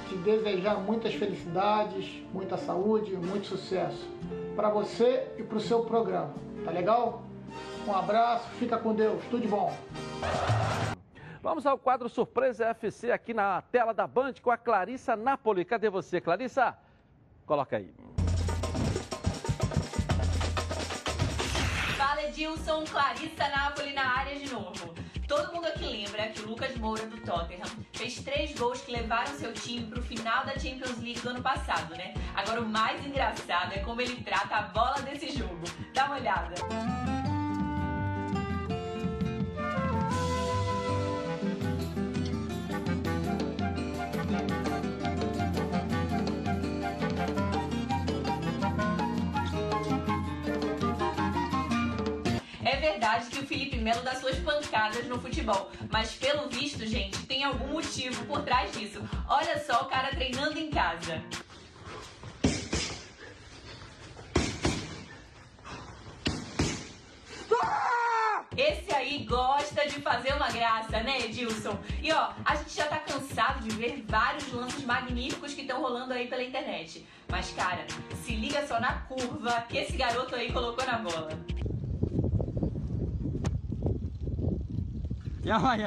te 0.08 0.16
desejar 0.16 0.78
muitas 0.80 1.14
felicidades, 1.14 2.22
muita 2.32 2.56
saúde, 2.56 3.16
muito 3.16 3.46
sucesso 3.46 4.08
para 4.54 4.68
você 4.68 5.30
e 5.38 5.42
para 5.42 5.56
o 5.56 5.60
seu 5.60 5.84
programa. 5.84 6.34
Tá 6.64 6.70
legal? 6.70 7.22
Um 7.86 7.94
abraço, 7.94 8.48
fica 8.58 8.78
com 8.78 8.94
Deus, 8.94 9.22
tudo 9.30 9.42
de 9.42 9.48
bom. 9.48 9.76
Vamos 11.42 11.66
ao 11.66 11.76
quadro 11.76 12.08
Surpresa 12.08 12.66
FC 12.66 13.10
aqui 13.10 13.34
na 13.34 13.60
tela 13.62 13.92
da 13.92 14.06
Band 14.06 14.34
com 14.40 14.50
a 14.50 14.56
Clarissa 14.56 15.16
Napoli. 15.16 15.64
Cadê 15.64 15.90
você, 15.90 16.20
Clarissa? 16.20 16.78
Coloca 17.44 17.76
aí. 17.76 17.92
Fala 21.96 22.22
Edilson, 22.22 22.84
Clarissa 22.84 23.48
Napoli 23.48 23.92
na 23.92 24.04
área 24.04 24.38
de 24.38 24.52
novo. 24.52 25.01
Todo 25.34 25.50
mundo 25.54 25.66
aqui 25.66 25.86
lembra 25.86 26.28
que 26.28 26.42
o 26.42 26.46
Lucas 26.50 26.76
Moura 26.76 27.06
do 27.06 27.16
Tottenham 27.22 27.64
fez 27.94 28.16
três 28.16 28.54
gols 28.54 28.82
que 28.82 28.92
levaram 28.92 29.32
seu 29.32 29.50
time 29.54 29.86
para 29.86 29.98
o 29.98 30.02
final 30.02 30.44
da 30.44 30.52
Champions 30.58 30.98
League 30.98 31.20
do 31.20 31.30
ano 31.30 31.40
passado, 31.40 31.94
né? 31.94 32.12
Agora 32.34 32.60
o 32.60 32.68
mais 32.68 33.02
engraçado 33.06 33.72
é 33.72 33.78
como 33.78 34.02
ele 34.02 34.22
trata 34.22 34.56
a 34.56 34.62
bola 34.64 35.00
desse 35.00 35.34
jogo. 35.34 35.64
Dá 35.94 36.04
uma 36.04 36.16
olhada. 36.16 36.54
É 36.54 37.21
verdade 52.82 53.26
que 53.26 53.38
o 53.38 53.46
Felipe 53.46 53.76
Melo 53.76 54.02
dá 54.02 54.16
suas 54.16 54.36
pancadas 54.40 55.06
no 55.06 55.20
futebol, 55.20 55.70
mas 55.88 56.16
pelo 56.16 56.48
visto, 56.48 56.84
gente, 56.84 57.24
tem 57.26 57.44
algum 57.44 57.68
motivo 57.68 58.26
por 58.26 58.42
trás 58.42 58.72
disso. 58.72 59.00
Olha 59.28 59.56
só 59.64 59.82
o 59.82 59.84
cara 59.84 60.10
treinando 60.10 60.58
em 60.58 60.68
casa. 60.68 61.22
Esse 68.56 68.92
aí 68.92 69.24
gosta 69.24 69.88
de 69.88 70.00
fazer 70.00 70.34
uma 70.34 70.50
graça, 70.50 71.00
né, 71.04 71.20
Edilson? 71.20 71.78
E 72.02 72.12
ó, 72.12 72.32
a 72.44 72.56
gente 72.56 72.74
já 72.74 72.86
tá 72.86 72.98
cansado 72.98 73.60
de 73.60 73.70
ver 73.76 74.04
vários 74.08 74.52
lances 74.52 74.84
magníficos 74.84 75.54
que 75.54 75.62
estão 75.62 75.80
rolando 75.80 76.12
aí 76.12 76.26
pela 76.26 76.42
internet. 76.42 77.06
Mas, 77.28 77.52
cara, 77.52 77.86
se 78.24 78.34
liga 78.34 78.66
só 78.66 78.80
na 78.80 78.94
curva 79.02 79.64
que 79.68 79.78
esse 79.78 79.96
garoto 79.96 80.34
aí 80.34 80.52
colocou 80.52 80.84
na 80.84 80.98
bola. 80.98 81.30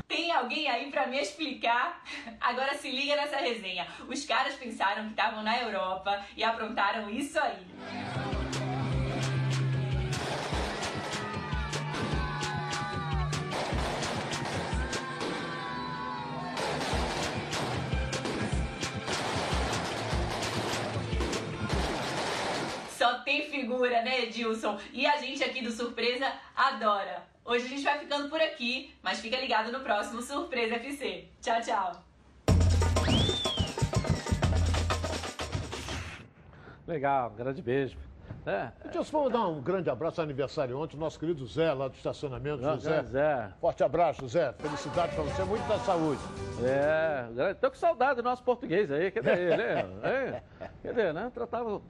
Tem 0.07 0.31
alguém 0.31 0.67
aí 0.67 0.91
pra 0.91 1.07
me 1.07 1.17
explicar? 1.17 2.03
Agora 2.41 2.73
se 2.73 2.89
liga 2.91 3.15
nessa 3.15 3.37
resenha. 3.37 3.87
Os 4.07 4.25
caras 4.25 4.55
pensaram 4.55 5.05
que 5.05 5.11
estavam 5.11 5.43
na 5.43 5.57
Europa 5.57 6.21
e 6.35 6.43
aprontaram 6.43 7.09
isso 7.09 7.39
aí. 7.39 7.65
Só 22.97 23.19
tem 23.19 23.49
figura, 23.49 24.01
né, 24.01 24.23
Edilson? 24.23 24.77
E 24.91 25.05
a 25.05 25.17
gente 25.17 25.43
aqui 25.43 25.61
do 25.61 25.71
Surpresa 25.71 26.31
adora. 26.55 27.34
Hoje 27.47 27.65
a 27.65 27.69
gente 27.69 27.83
vai 27.83 27.99
ficando 27.99 28.27
por 28.27 28.41
aqui, 28.41 28.91
mas 29.03 29.19
fica 29.19 29.39
ligado 29.39 29.71
no 29.71 29.81
próximo 29.81 30.19
Surpresa 30.19 30.77
FC. 30.77 31.25
Tchau, 31.39 31.61
tchau. 31.61 32.03
Legal, 36.87 37.29
um 37.31 37.35
grande 37.35 37.61
beijo. 37.61 37.95
É. 38.45 38.69
Edilson, 38.85 39.11
vamos 39.17 39.33
dar 39.33 39.47
um 39.47 39.59
grande 39.59 39.89
abraço 39.89 40.21
aniversário 40.21 40.79
ontem, 40.79 40.95
nosso 40.97 41.19
querido 41.19 41.45
Zé, 41.47 41.73
lá 41.73 41.87
do 41.87 41.95
estacionamento. 41.95 42.59
Grande 42.59 42.83
José. 42.83 43.03
Zé. 43.03 43.49
Forte 43.59 43.83
abraço, 43.83 44.27
Zé. 44.27 44.53
Felicidade 44.53 45.15
pra 45.15 45.23
você, 45.23 45.43
muita 45.45 45.79
saúde. 45.79 46.21
É, 46.63 47.53
tô 47.55 47.71
com 47.71 47.75
saudade 47.75 48.17
do 48.17 48.23
nosso 48.23 48.43
português 48.43 48.91
aí, 48.91 49.09
cadê 49.09 49.31
ele? 49.51 49.61
É, 49.63 50.41
cadê, 50.83 51.11
né? 51.11 51.31
Tratava. 51.33 51.81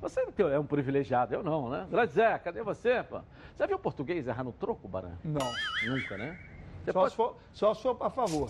Você 0.00 0.20
é 0.52 0.58
um 0.58 0.64
privilegiado, 0.66 1.34
eu 1.34 1.42
não, 1.42 1.68
né? 1.68 1.86
Grande 1.90 2.12
Zé, 2.12 2.38
cadê 2.38 2.62
você, 2.62 3.02
pô? 3.02 3.20
Você 3.56 3.66
viu 3.66 3.76
o 3.76 3.80
português 3.80 4.26
errar 4.28 4.44
no 4.44 4.52
troco, 4.52 4.86
Baran? 4.86 5.12
Não. 5.24 5.40
Nunca, 5.86 6.16
né? 6.16 6.38
Você 6.84 6.92
Só, 6.92 7.00
pode- 7.00 7.10
se 7.10 7.16
for, 7.16 7.36
só 7.52 7.74
se 7.74 7.82
for 7.82 7.96
a 8.00 8.10
favor. 8.10 8.46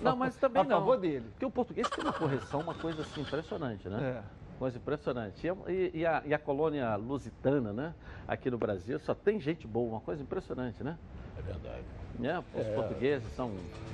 Não, 0.00 0.14
mas 0.14 0.36
também 0.36 0.62
a 0.62 0.64
não. 0.64 0.76
favor 0.78 0.96
dele. 0.98 1.26
Porque 1.30 1.44
o 1.46 1.50
português 1.50 1.88
tem 1.90 2.04
uma 2.04 2.12
correção, 2.12 2.60
uma 2.60 2.74
coisa 2.74 3.02
assim 3.02 3.22
impressionante, 3.22 3.88
né? 3.88 4.22
É. 4.22 4.37
Coisa 4.58 4.76
impressionante. 4.76 5.46
E, 5.46 5.50
a- 5.50 5.56
e- 5.68 5.90
e 5.94 6.06
a, 6.06 6.22
e 6.26 6.34
a 6.34 6.38
colônia 6.38 6.96
lusitana, 6.96 7.72
né? 7.72 7.94
Aqui 8.26 8.50
no 8.50 8.58
Brasil, 8.58 8.98
só 8.98 9.14
tem 9.14 9.38
gente 9.40 9.66
boa, 9.66 9.88
uma 9.92 10.00
coisa 10.00 10.22
impressionante, 10.22 10.82
né? 10.82 10.98
É 11.38 11.42
verdade. 11.42 11.84
né? 12.18 12.42
Os 12.52 12.66
É. 12.66 12.74
portugueses 12.74 13.32
são, 13.36 13.52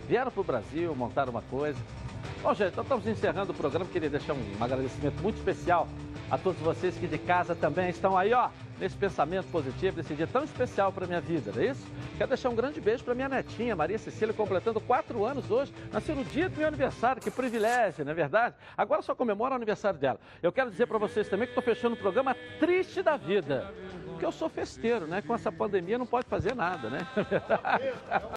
vieram 0.08 0.30
para 0.30 0.40
o 0.40 0.44
Brasil, 0.44 0.94
montaram 0.96 1.30
uma 1.30 1.42
coisa. 1.42 1.78
Bom, 2.42 2.54
gente, 2.54 2.72
então 2.72 2.82
estamos 2.82 3.06
encerrando 3.06 3.52
o 3.52 3.54
programa. 3.54 3.86
Queria 3.86 4.10
deixar 4.10 4.34
um 4.34 4.42
agradecimento 4.60 5.22
muito 5.22 5.36
especial 5.36 5.88
a 6.30 6.38
todos 6.38 6.60
vocês 6.60 6.96
que 6.96 7.06
de 7.06 7.18
casa 7.18 7.54
também 7.54 7.90
estão 7.90 8.16
aí, 8.16 8.32
ó, 8.32 8.48
nesse 8.80 8.96
pensamento 8.96 9.46
positivo, 9.50 9.96
nesse 9.96 10.14
dia 10.14 10.26
tão 10.26 10.42
especial 10.44 10.92
para 10.92 11.06
minha 11.06 11.20
vida, 11.20 11.52
não 11.54 11.62
é 11.62 11.66
isso? 11.66 11.86
Quero 12.16 12.28
deixar 12.28 12.48
um 12.48 12.54
grande 12.54 12.80
beijo 12.80 13.04
para 13.04 13.14
minha 13.14 13.28
netinha, 13.28 13.76
Maria 13.76 13.98
Cecília, 13.98 14.34
completando 14.34 14.80
quatro 14.80 15.24
anos 15.24 15.50
hoje. 15.50 15.72
Nasceu 15.92 16.14
no 16.14 16.24
dia 16.24 16.48
do 16.48 16.56
meu 16.56 16.68
aniversário, 16.68 17.20
que 17.20 17.30
privilégio, 17.30 18.04
não 18.04 18.12
é 18.12 18.14
verdade? 18.14 18.54
Agora 18.76 19.02
só 19.02 19.14
comemora 19.14 19.52
o 19.52 19.56
aniversário 19.56 19.98
dela. 19.98 20.18
Eu 20.42 20.52
quero 20.52 20.70
dizer 20.70 20.86
para 20.86 20.98
vocês 20.98 21.28
também 21.28 21.46
que 21.46 21.52
estou 21.52 21.62
fechando 21.62 21.94
o 21.94 21.98
programa 21.98 22.34
triste 22.58 23.02
da 23.02 23.16
vida. 23.16 23.72
Porque 24.06 24.24
eu 24.24 24.32
sou 24.32 24.48
festeiro, 24.48 25.06
né? 25.06 25.22
Com 25.22 25.34
essa 25.34 25.50
pandemia 25.50 25.98
não 25.98 26.06
pode 26.06 26.26
fazer 26.28 26.54
nada, 26.54 26.88
né? 26.88 27.00